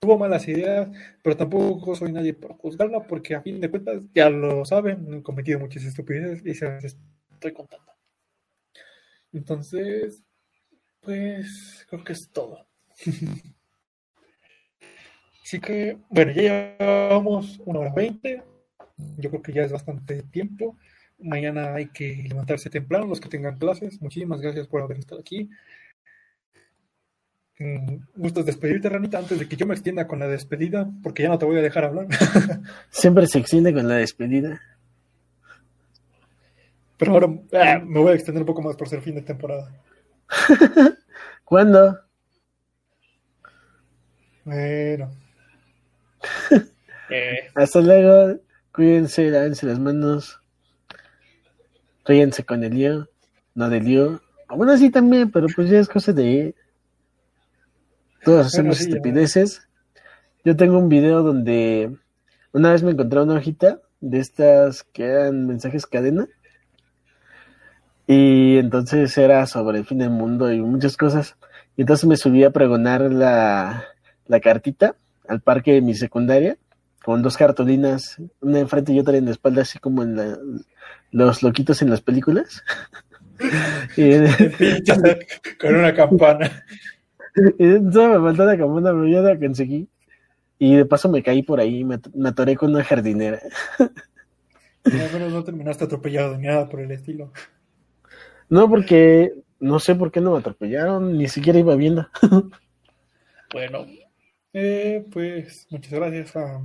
tuvo 0.00 0.18
malas 0.18 0.46
ideas, 0.48 0.88
pero 1.22 1.36
tampoco 1.36 1.94
soy 1.94 2.12
nadie 2.12 2.34
para 2.34 2.54
juzgarla 2.54 3.06
porque 3.06 3.34
a 3.34 3.42
fin 3.42 3.60
de 3.60 3.70
cuentas 3.70 4.04
ya 4.14 4.30
lo 4.30 4.64
saben, 4.64 5.12
han 5.12 5.22
cometido 5.22 5.58
muchas 5.58 5.84
estupideces 5.84 6.44
y 6.46 6.54
se 6.54 6.66
las 6.66 6.96
estoy 7.32 7.52
contando. 7.52 7.92
Entonces, 9.32 10.22
pues 11.00 11.86
creo 11.88 12.04
que 12.04 12.12
es 12.12 12.28
todo. 12.30 12.66
Así 15.42 15.60
que, 15.60 15.98
bueno, 16.10 16.32
ya 16.32 16.76
llevamos 16.78 17.58
una 17.64 17.80
hora 17.80 17.92
veinte. 17.94 18.42
Yo 19.16 19.30
creo 19.30 19.42
que 19.42 19.52
ya 19.52 19.62
es 19.62 19.72
bastante 19.72 20.22
tiempo. 20.24 20.76
Mañana 21.18 21.74
hay 21.74 21.88
que 21.88 22.22
levantarse 22.28 22.68
temprano 22.68 23.06
los 23.06 23.20
que 23.20 23.30
tengan 23.30 23.56
clases. 23.56 24.00
Muchísimas 24.02 24.42
gracias 24.42 24.66
por 24.66 24.82
haber 24.82 24.98
estado 24.98 25.22
aquí. 25.22 25.48
Mm, 27.58 27.96
¿Gustas 28.14 28.46
despedirte, 28.46 28.88
Ranita, 28.88 29.18
antes 29.18 29.38
de 29.38 29.48
que 29.48 29.56
yo 29.56 29.66
me 29.66 29.74
extienda 29.74 30.06
con 30.06 30.20
la 30.20 30.28
despedida? 30.28 30.88
Porque 31.02 31.24
ya 31.24 31.28
no 31.28 31.38
te 31.38 31.44
voy 31.44 31.58
a 31.58 31.62
dejar 31.62 31.84
hablar. 31.84 32.06
Siempre 32.90 33.26
se 33.26 33.40
extiende 33.40 33.74
con 33.74 33.88
la 33.88 33.96
despedida. 33.96 34.60
Pero 36.96 37.12
ahora 37.12 37.28
ah, 37.54 37.80
me 37.84 38.00
voy 38.00 38.12
a 38.12 38.14
extender 38.14 38.42
un 38.42 38.46
poco 38.46 38.62
más 38.62 38.76
por 38.76 38.88
ser 38.88 39.02
fin 39.02 39.16
de 39.16 39.22
temporada. 39.22 39.72
¿Cuándo? 41.44 41.98
Bueno. 44.44 45.10
Eh. 47.10 47.48
Hasta 47.54 47.80
luego. 47.80 48.40
Cuídense, 48.72 49.30
lávense 49.30 49.66
las 49.66 49.78
manos. 49.78 50.40
Ríense 52.04 52.44
con 52.44 52.62
el 52.62 52.74
lío. 52.74 53.08
No 53.54 53.68
del 53.68 53.84
lío. 53.84 54.20
Bueno, 54.48 54.76
sí 54.76 54.90
también, 54.90 55.30
pero 55.30 55.46
pues 55.54 55.68
ya 55.68 55.78
es 55.78 55.88
cosa 55.88 56.12
de 56.12 56.54
todos 58.24 58.46
hacemos 58.46 58.80
estupideces. 58.80 59.68
Yo 60.44 60.56
tengo 60.56 60.78
un 60.78 60.88
video 60.88 61.22
donde 61.22 61.96
una 62.52 62.72
vez 62.72 62.82
me 62.82 62.92
encontré 62.92 63.20
una 63.20 63.34
hojita 63.34 63.80
de 64.00 64.18
estas 64.18 64.84
que 64.84 65.04
eran 65.04 65.46
mensajes 65.46 65.86
cadena. 65.86 66.26
Y 68.06 68.56
entonces 68.56 69.16
era 69.18 69.46
sobre 69.46 69.78
el 69.78 69.84
fin 69.84 69.98
del 69.98 70.10
mundo 70.10 70.50
y 70.52 70.60
muchas 70.60 70.96
cosas. 70.96 71.36
Y 71.76 71.82
entonces 71.82 72.08
me 72.08 72.16
subí 72.16 72.44
a 72.44 72.50
pregonar 72.50 73.02
la, 73.12 73.84
la 74.26 74.40
cartita 74.40 74.96
al 75.28 75.40
parque 75.40 75.72
de 75.72 75.82
mi 75.82 75.94
secundaria 75.94 76.56
con 77.08 77.22
dos 77.22 77.36
cartulinas, 77.36 78.16
una 78.40 78.58
enfrente 78.58 78.92
y 78.92 79.00
otra 79.00 79.16
en 79.16 79.24
la 79.24 79.30
espalda, 79.30 79.62
así 79.62 79.78
como 79.78 80.02
en 80.02 80.16
la, 80.16 80.38
los 81.10 81.42
loquitos 81.42 81.80
en 81.80 81.88
las 81.88 82.02
películas. 82.02 82.62
y, 83.96 84.10
con 85.58 85.74
una 85.74 85.94
campana. 85.94 86.64
Y 87.58 87.64
me 87.64 87.90
faltó 87.92 88.44
la 88.44 88.56
campana, 88.56 88.90
pero 88.90 89.06
ya 89.06 89.20
la 89.20 89.38
conseguí. 89.38 89.88
Y 90.58 90.76
de 90.76 90.84
paso 90.84 91.08
me 91.08 91.22
caí 91.22 91.42
por 91.42 91.60
ahí, 91.60 91.84
me, 91.84 91.98
me 92.14 92.30
atoré 92.30 92.56
con 92.56 92.70
una 92.70 92.84
jardinera. 92.84 93.40
menos 94.84 95.32
no 95.32 95.44
terminaste 95.44 95.84
atropellado 95.84 96.36
ni 96.36 96.46
nada 96.46 96.68
por 96.68 96.80
el 96.80 96.90
estilo. 96.90 97.32
No, 98.48 98.68
porque 98.68 99.34
no 99.60 99.78
sé 99.78 99.94
por 99.94 100.10
qué 100.10 100.20
no 100.20 100.32
me 100.32 100.38
atropellaron, 100.38 101.16
ni 101.16 101.28
siquiera 101.28 101.58
iba 101.58 101.76
viendo. 101.76 102.08
bueno, 103.52 103.86
eh, 104.52 105.04
pues 105.12 105.66
muchas 105.70 105.92
gracias. 105.92 106.36
A, 106.36 106.60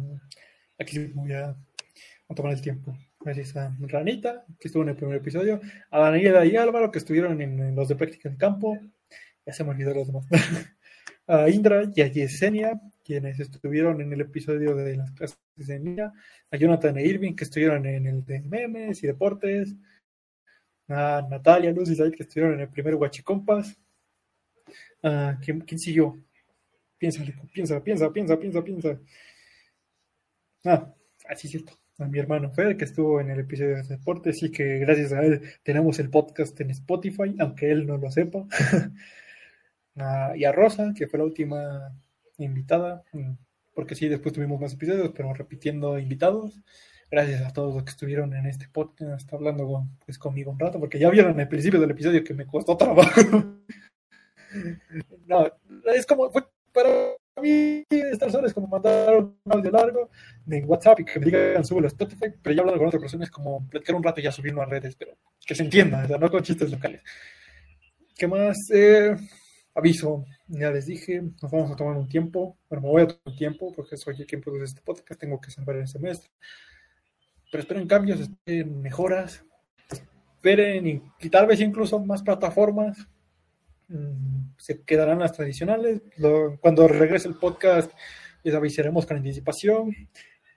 aquí 0.80 1.08
voy 1.14 1.34
a, 1.34 1.56
a, 2.30 2.36
tomar 2.36 2.54
el 2.54 2.62
tiempo. 2.62 2.98
Gracias 3.20 3.56
a 3.56 3.76
Ranita, 3.80 4.46
que 4.60 4.68
estuvo 4.68 4.84
en 4.84 4.90
el 4.90 4.96
primer 4.96 5.18
episodio, 5.18 5.62
a 5.92 6.00
Daniela 6.00 6.46
y 6.46 6.56
Álvaro, 6.58 6.92
que 6.92 7.00
estuvieron 7.00 7.42
en 7.42 7.76
los 7.76 7.88
de 7.88 7.96
práctica 7.96 8.28
en 8.28 8.36
campo, 8.36 8.78
ya 9.46 9.54
se 9.54 9.64
me 9.64 9.72
olvidó 9.72 9.94
los 9.94 10.08
demás. 10.08 10.26
a 11.28 11.50
Indra 11.50 11.84
y 11.96 12.02
a 12.02 12.08
Yesenia, 12.08 12.80
quienes 13.04 13.40
estuvieron 13.40 14.02
en 14.02 14.14
el 14.14 14.22
episodio 14.22 14.76
de 14.76 14.98
las 14.98 15.12
clases 15.12 15.38
de 15.56 15.80
niña, 15.80 16.14
a 16.52 16.58
Jonathan 16.58 16.98
e 16.98 17.06
Irving, 17.06 17.36
que 17.36 17.44
estuvieron 17.46 17.86
en 17.86 18.08
el 18.08 18.26
de 18.26 18.42
memes 18.42 19.04
y 19.04 19.08
deportes, 19.08 19.76
a 20.88 21.26
Natalia, 21.30 21.72
Luz 21.72 21.90
y 21.90 21.96
Said, 21.96 22.14
que 22.14 22.24
estuvieron 22.24 22.56
en 22.56 22.62
el 22.62 22.70
primer 22.70 22.96
Huachicompas. 22.96 23.78
Uh, 25.02 25.36
¿quién, 25.42 25.62
¿Quién 25.62 25.80
siguió? 25.80 26.18
Piensa, 26.98 27.24
piensa, 27.52 27.84
piensa, 27.84 28.12
piensa, 28.12 28.40
piensa, 28.40 28.64
piensa. 28.64 29.00
Ah, 30.66 30.94
así 31.28 31.48
es 31.48 31.52
cierto. 31.52 31.74
A 32.00 32.06
mi 32.06 32.18
hermano 32.18 32.52
Fede, 32.52 32.76
que 32.76 32.86
estuvo 32.86 33.20
en 33.22 33.30
el 33.30 33.42
episodio 33.42 33.76
de 33.76 33.84
deportes, 33.84 34.42
y 34.44 34.52
que 34.52 34.80
gracias 34.80 35.14
a 35.14 35.24
él 35.24 35.42
tenemos 35.64 36.00
el 36.00 36.10
podcast 36.10 36.60
en 36.62 36.72
Spotify, 36.72 37.36
aunque 37.40 37.72
él 37.72 37.86
no 37.86 37.98
lo 37.98 38.10
sepa. 38.10 38.46
y 39.96 40.44
a 40.46 40.52
Rosa, 40.52 40.94
que 40.96 41.08
fue 41.08 41.20
la 41.20 41.26
última 41.26 41.96
invitada, 42.38 43.04
mm, 43.14 43.34
porque 43.76 43.96
sí, 43.96 44.08
después 44.08 44.34
tuvimos 44.34 44.60
más 44.60 44.74
episodios, 44.74 45.12
pero 45.16 45.34
repitiendo 45.34 45.98
invitados. 46.00 46.62
Gracias 47.12 47.44
a 47.44 47.54
todos 47.54 47.76
los 47.76 47.84
que 47.84 47.92
estuvieron 47.92 48.34
en 48.34 48.48
este 48.48 48.68
podcast, 48.68 49.32
hablando 49.32 49.88
pues, 50.06 50.18
conmigo 50.18 50.52
un 50.52 50.60
rato, 50.60 50.80
porque 50.80 50.98
ya 50.98 51.10
vieron 51.12 51.40
el 51.40 51.48
principio 51.48 51.80
del 51.80 51.92
episodio 51.92 52.24
que 52.24 52.34
me 52.34 52.48
costó 52.48 52.76
trabajo. 52.76 53.22
no, 55.28 55.52
es 55.94 56.06
como, 56.08 56.32
fue 56.32 56.44
para 56.72 56.90
mí 57.42 57.84
estas 57.90 58.34
horas 58.34 58.54
como 58.54 58.68
mandar 58.68 59.16
un 59.16 59.38
audio 59.46 59.72
largo 59.72 60.10
de 60.46 60.64
WhatsApp 60.64 61.02
y 61.02 61.06
que 61.06 61.20
me 61.20 61.26
digan 61.26 61.64
sube 61.64 61.84
a 61.86 61.88
Spotify, 61.88 62.34
pero 62.42 62.56
ya 62.56 62.62
hablando 62.62 62.80
con 62.80 62.88
otras 62.88 63.02
personas 63.02 63.30
como 63.30 63.68
platicar 63.70 63.96
un 63.96 64.04
rato 64.04 64.20
y 64.20 64.24
ya 64.24 64.32
subirlo 64.32 64.62
a 64.62 64.66
redes, 64.66 64.96
pero 64.96 65.16
que 65.46 65.54
se 65.54 65.64
entienda, 65.64 66.08
no 66.18 66.32
con 66.32 66.42
chistes 66.42 66.72
locales. 66.72 67.02
¿Qué 68.16 68.28
más? 68.28 68.58
Eh, 68.72 69.16
aviso, 69.76 70.26
ya 70.48 70.72
les 70.72 70.86
dije, 70.86 71.22
nos 71.22 71.52
vamos 71.52 71.72
a 71.72 71.76
tomar 71.76 71.96
un 71.98 72.08
tiempo. 72.08 72.58
Bueno, 72.70 72.84
me 72.84 72.90
voy 72.90 73.02
a 73.04 73.08
tomar 73.08 73.22
un 73.26 73.36
tiempo 73.36 73.74
porque 73.76 73.98
soy 73.98 74.16
quien 74.16 74.42
produce 74.42 74.66
este 74.66 74.82
podcast, 74.82 75.20
tengo 75.20 75.40
que 75.42 75.52
salvar 75.52 75.78
el 75.78 75.88
semestre. 75.88 76.30
Pero 77.52 77.62
esperen 77.62 77.88
cambios, 77.88 78.20
esperen 78.20 78.82
mejoras, 78.82 79.44
esperen 80.36 80.88
y, 81.20 81.30
tal 81.30 81.48
vez 81.48 81.60
incluso 81.60 82.00
más 82.00 82.24
plataformas. 82.24 82.98
Mm, 83.88 84.54
se 84.58 84.82
quedarán 84.84 85.20
las 85.20 85.34
tradicionales. 85.34 86.02
cuando 86.62 86.88
regrese 86.88 87.28
el 87.28 87.36
podcast, 87.36 87.92
les 88.44 88.54
avisaremos 88.56 89.06
con 89.06 89.18
anticipación. 89.18 89.96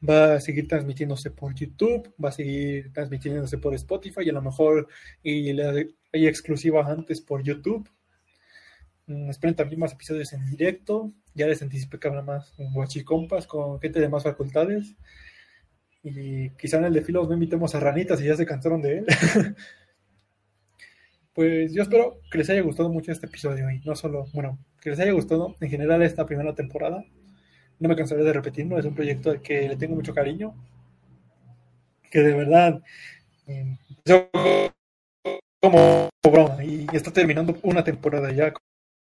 Va 0.09 0.35
a 0.35 0.41
seguir 0.41 0.69
transmitiéndose 0.69 1.31
por 1.31 1.55
YouTube, 1.55 2.13
va 2.23 2.29
a 2.29 2.33
seguir 2.33 2.93
transmitiéndose 2.93 3.57
por 3.57 3.75
Spotify 3.75 4.21
y 4.25 4.29
a 4.29 4.35
lo 4.35 4.43
mejor 4.43 4.89
y 5.23 5.59
hay 5.59 6.27
exclusivas 6.27 6.87
antes 6.87 7.23
por 7.23 7.43
YouTube 7.43 7.89
esperen 9.07 9.55
también 9.55 9.81
más 9.81 9.93
episodios 9.93 10.33
en 10.33 10.47
directo. 10.47 11.13
Ya 11.35 11.47
les 11.47 11.63
anticipé 11.63 11.99
que 11.99 12.09
habrá 12.09 12.23
más 12.23 12.55
guachicompas 12.57 13.47
con 13.47 13.81
gente 13.81 14.01
de 14.01 14.09
más 14.09 14.25
facultades. 14.25 14.95
Y 16.03 16.51
quizá 16.51 16.79
en 16.79 16.85
el 16.85 16.93
de 16.93 17.03
filos 17.03 17.29
no 17.29 17.35
invitemos 17.35 17.75
a 17.75 17.81
ranitas 17.81 18.21
y 18.21 18.27
ya 18.27 18.37
se 18.37 18.47
cansaron 18.47 18.83
de 18.83 18.99
él. 18.99 19.07
pues 21.33 21.73
yo 21.73 21.83
espero 21.83 22.21
que 22.31 22.39
les 22.39 22.51
haya 22.51 22.63
gustado 22.63 22.89
mucho 22.89 23.13
este 23.13 23.27
episodio 23.27 23.71
y 23.71 23.81
no 23.81 23.95
solo, 23.97 24.27
bueno, 24.33 24.59
que 24.81 24.91
les 24.91 25.01
haya 25.01 25.13
gustado 25.13 25.57
en 25.61 25.69
general 25.69 26.03
esta 26.03 26.27
primera 26.27 26.55
temporada. 26.55 27.05
No 27.79 27.89
me 27.89 27.97
cansaré 27.97 28.25
de 28.25 28.33
repetirlo, 28.33 28.79
es 28.79 28.87
un 28.87 28.95
proyecto 28.95 29.31
al 29.31 29.43
que 29.43 29.69
le 29.69 29.77
tengo 29.77 29.95
mucho 29.95 30.15
cariño. 30.15 30.55
Que 32.11 32.21
de 32.21 32.35
verdad, 32.35 32.83
mm, 33.47 33.73
yo 34.05 34.31
como 35.61 36.09
broma 36.23 36.63
y 36.65 36.87
está 36.93 37.13
terminando 37.13 37.59
una 37.63 37.83
temporada 37.83 38.33
ya 38.33 38.53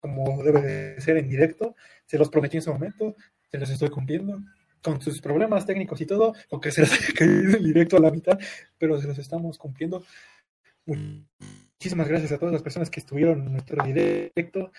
como 0.02 0.44
debe 0.44 0.62
de 0.62 1.02
ser 1.02 1.18
en 1.18 1.30
directo. 1.30 1.76
Se 2.06 2.18
los 2.18 2.30
prometí 2.30 2.58
en 2.58 2.64
su 2.64 2.74
momento, 2.74 3.16
se 3.50 3.58
los 3.58 3.70
estoy 3.70 3.90
cumpliendo 3.90 4.42
con 4.82 5.00
sus 5.00 5.22
problemas 5.22 5.66
técnicos 5.66 6.02
y 6.02 6.06
todo, 6.06 6.34
aunque 6.52 6.72
se 6.72 6.82
les 6.82 6.92
haya 6.94 7.14
caído 7.14 7.58
en 7.58 7.64
directo 7.64 7.98
a 7.98 8.00
la 8.00 8.12
mitad, 8.12 8.38
pero 8.78 9.00
se 9.00 9.08
los 9.08 9.18
estamos 9.18 9.58
cumpliendo. 9.58 10.04
Muchísimas 10.86 12.08
gracias 12.08 12.32
a 12.32 12.38
todas 12.38 12.54
las 12.54 12.64
personas 12.64 12.90
que 12.90 13.00
estuvieron 13.00 13.46
en 13.46 13.52
nuestro 13.54 13.84
directo. 13.84 14.72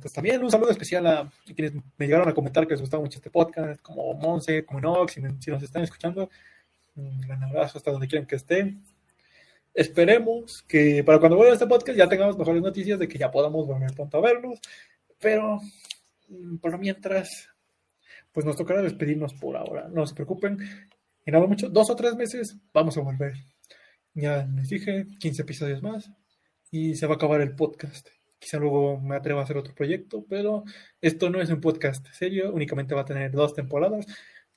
Pues 0.00 0.12
también 0.12 0.42
un 0.42 0.50
saludo 0.50 0.70
especial 0.70 1.06
a 1.06 1.32
quienes 1.54 1.74
me 1.74 2.06
llegaron 2.06 2.28
a 2.28 2.34
comentar 2.34 2.66
que 2.66 2.74
les 2.74 2.80
gustaba 2.80 3.02
mucho 3.02 3.18
este 3.18 3.30
podcast, 3.30 3.80
como 3.80 4.12
Monse, 4.14 4.64
como 4.64 4.80
Nox, 4.80 5.14
si, 5.14 5.22
si 5.40 5.50
nos 5.50 5.62
están 5.62 5.82
escuchando. 5.82 6.28
Un 6.94 7.20
gran 7.20 7.42
abrazo 7.42 7.78
hasta 7.78 7.90
donde 7.90 8.08
quieran 8.08 8.26
que 8.26 8.36
estén. 8.36 8.82
Esperemos 9.74 10.62
que 10.68 11.02
para 11.04 11.18
cuando 11.18 11.36
vuelva 11.36 11.54
este 11.54 11.66
podcast 11.66 11.96
ya 11.96 12.08
tengamos 12.08 12.36
mejores 12.38 12.62
noticias 12.62 12.98
de 12.98 13.08
que 13.08 13.18
ya 13.18 13.30
podamos 13.30 13.66
volver 13.66 13.92
pronto 13.94 14.18
a 14.18 14.20
vernos. 14.20 14.60
Pero 15.18 15.60
mm, 16.28 16.56
por 16.56 16.78
mientras, 16.78 17.48
pues 18.32 18.44
nos 18.46 18.56
tocará 18.56 18.82
despedirnos 18.82 19.34
por 19.34 19.56
ahora. 19.56 19.88
No 19.88 20.06
se 20.06 20.14
preocupen. 20.14 20.58
En 21.24 21.32
nada 21.32 21.46
mucho, 21.46 21.68
dos 21.68 21.88
o 21.90 21.96
tres 21.96 22.16
meses 22.16 22.56
vamos 22.72 22.96
a 22.96 23.00
volver. 23.00 23.34
Ya 24.14 24.46
les 24.54 24.68
dije, 24.68 25.06
15 25.18 25.42
episodios 25.42 25.82
más 25.82 26.10
y 26.70 26.96
se 26.96 27.06
va 27.06 27.14
a 27.14 27.16
acabar 27.16 27.40
el 27.40 27.54
podcast. 27.54 28.08
Quizá 28.38 28.58
luego 28.58 28.98
me 29.00 29.14
atreva 29.14 29.40
a 29.40 29.44
hacer 29.44 29.56
otro 29.56 29.74
proyecto, 29.74 30.24
pero 30.28 30.64
esto 31.00 31.30
no 31.30 31.40
es 31.40 31.50
un 31.50 31.60
podcast 31.60 32.04
serio, 32.12 32.52
únicamente 32.52 32.94
va 32.94 33.02
a 33.02 33.04
tener 33.04 33.30
dos 33.30 33.54
temporadas 33.54 34.06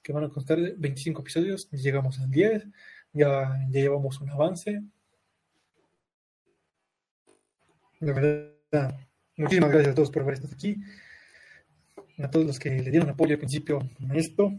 que 0.02 0.14
van 0.14 0.24
a 0.24 0.30
constar 0.30 0.60
de 0.60 0.74
25 0.78 1.22
episodios. 1.22 1.70
Llegamos 1.72 2.20
a 2.20 2.28
10, 2.28 2.68
ya, 3.14 3.60
ya 3.70 3.82
llevamos 3.82 4.22
un 4.22 4.30
avance. 4.30 4.82
De 8.06 8.14
verdad, 8.14 8.96
muchísimas 9.36 9.72
gracias 9.72 9.94
a 9.94 9.96
todos 9.96 10.12
por 10.12 10.22
haber 10.22 10.36
estado 10.36 10.54
aquí. 10.54 10.78
A 12.20 12.30
todos 12.30 12.46
los 12.46 12.60
que 12.60 12.70
le 12.70 12.92
dieron 12.92 13.10
apoyo 13.10 13.34
al 13.34 13.40
principio 13.40 13.80
a 13.80 14.16
esto. 14.16 14.54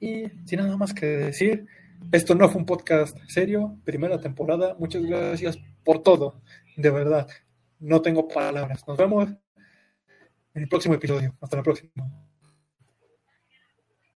Y 0.00 0.24
sin 0.44 0.58
nada 0.58 0.76
más 0.76 0.92
que 0.92 1.06
decir, 1.06 1.68
esto 2.10 2.34
no 2.34 2.48
fue 2.48 2.62
un 2.62 2.66
podcast 2.66 3.16
serio, 3.28 3.78
primera 3.84 4.20
temporada. 4.20 4.74
Muchas 4.76 5.04
gracias 5.04 5.56
por 5.84 6.02
todo, 6.02 6.42
de 6.76 6.90
verdad. 6.90 7.28
No 7.78 8.02
tengo 8.02 8.26
palabras. 8.26 8.82
Nos 8.88 8.98
vemos 8.98 9.28
en 10.54 10.62
el 10.62 10.68
próximo 10.68 10.96
episodio. 10.96 11.36
Hasta 11.40 11.58
la 11.58 11.62
próxima. 11.62 12.29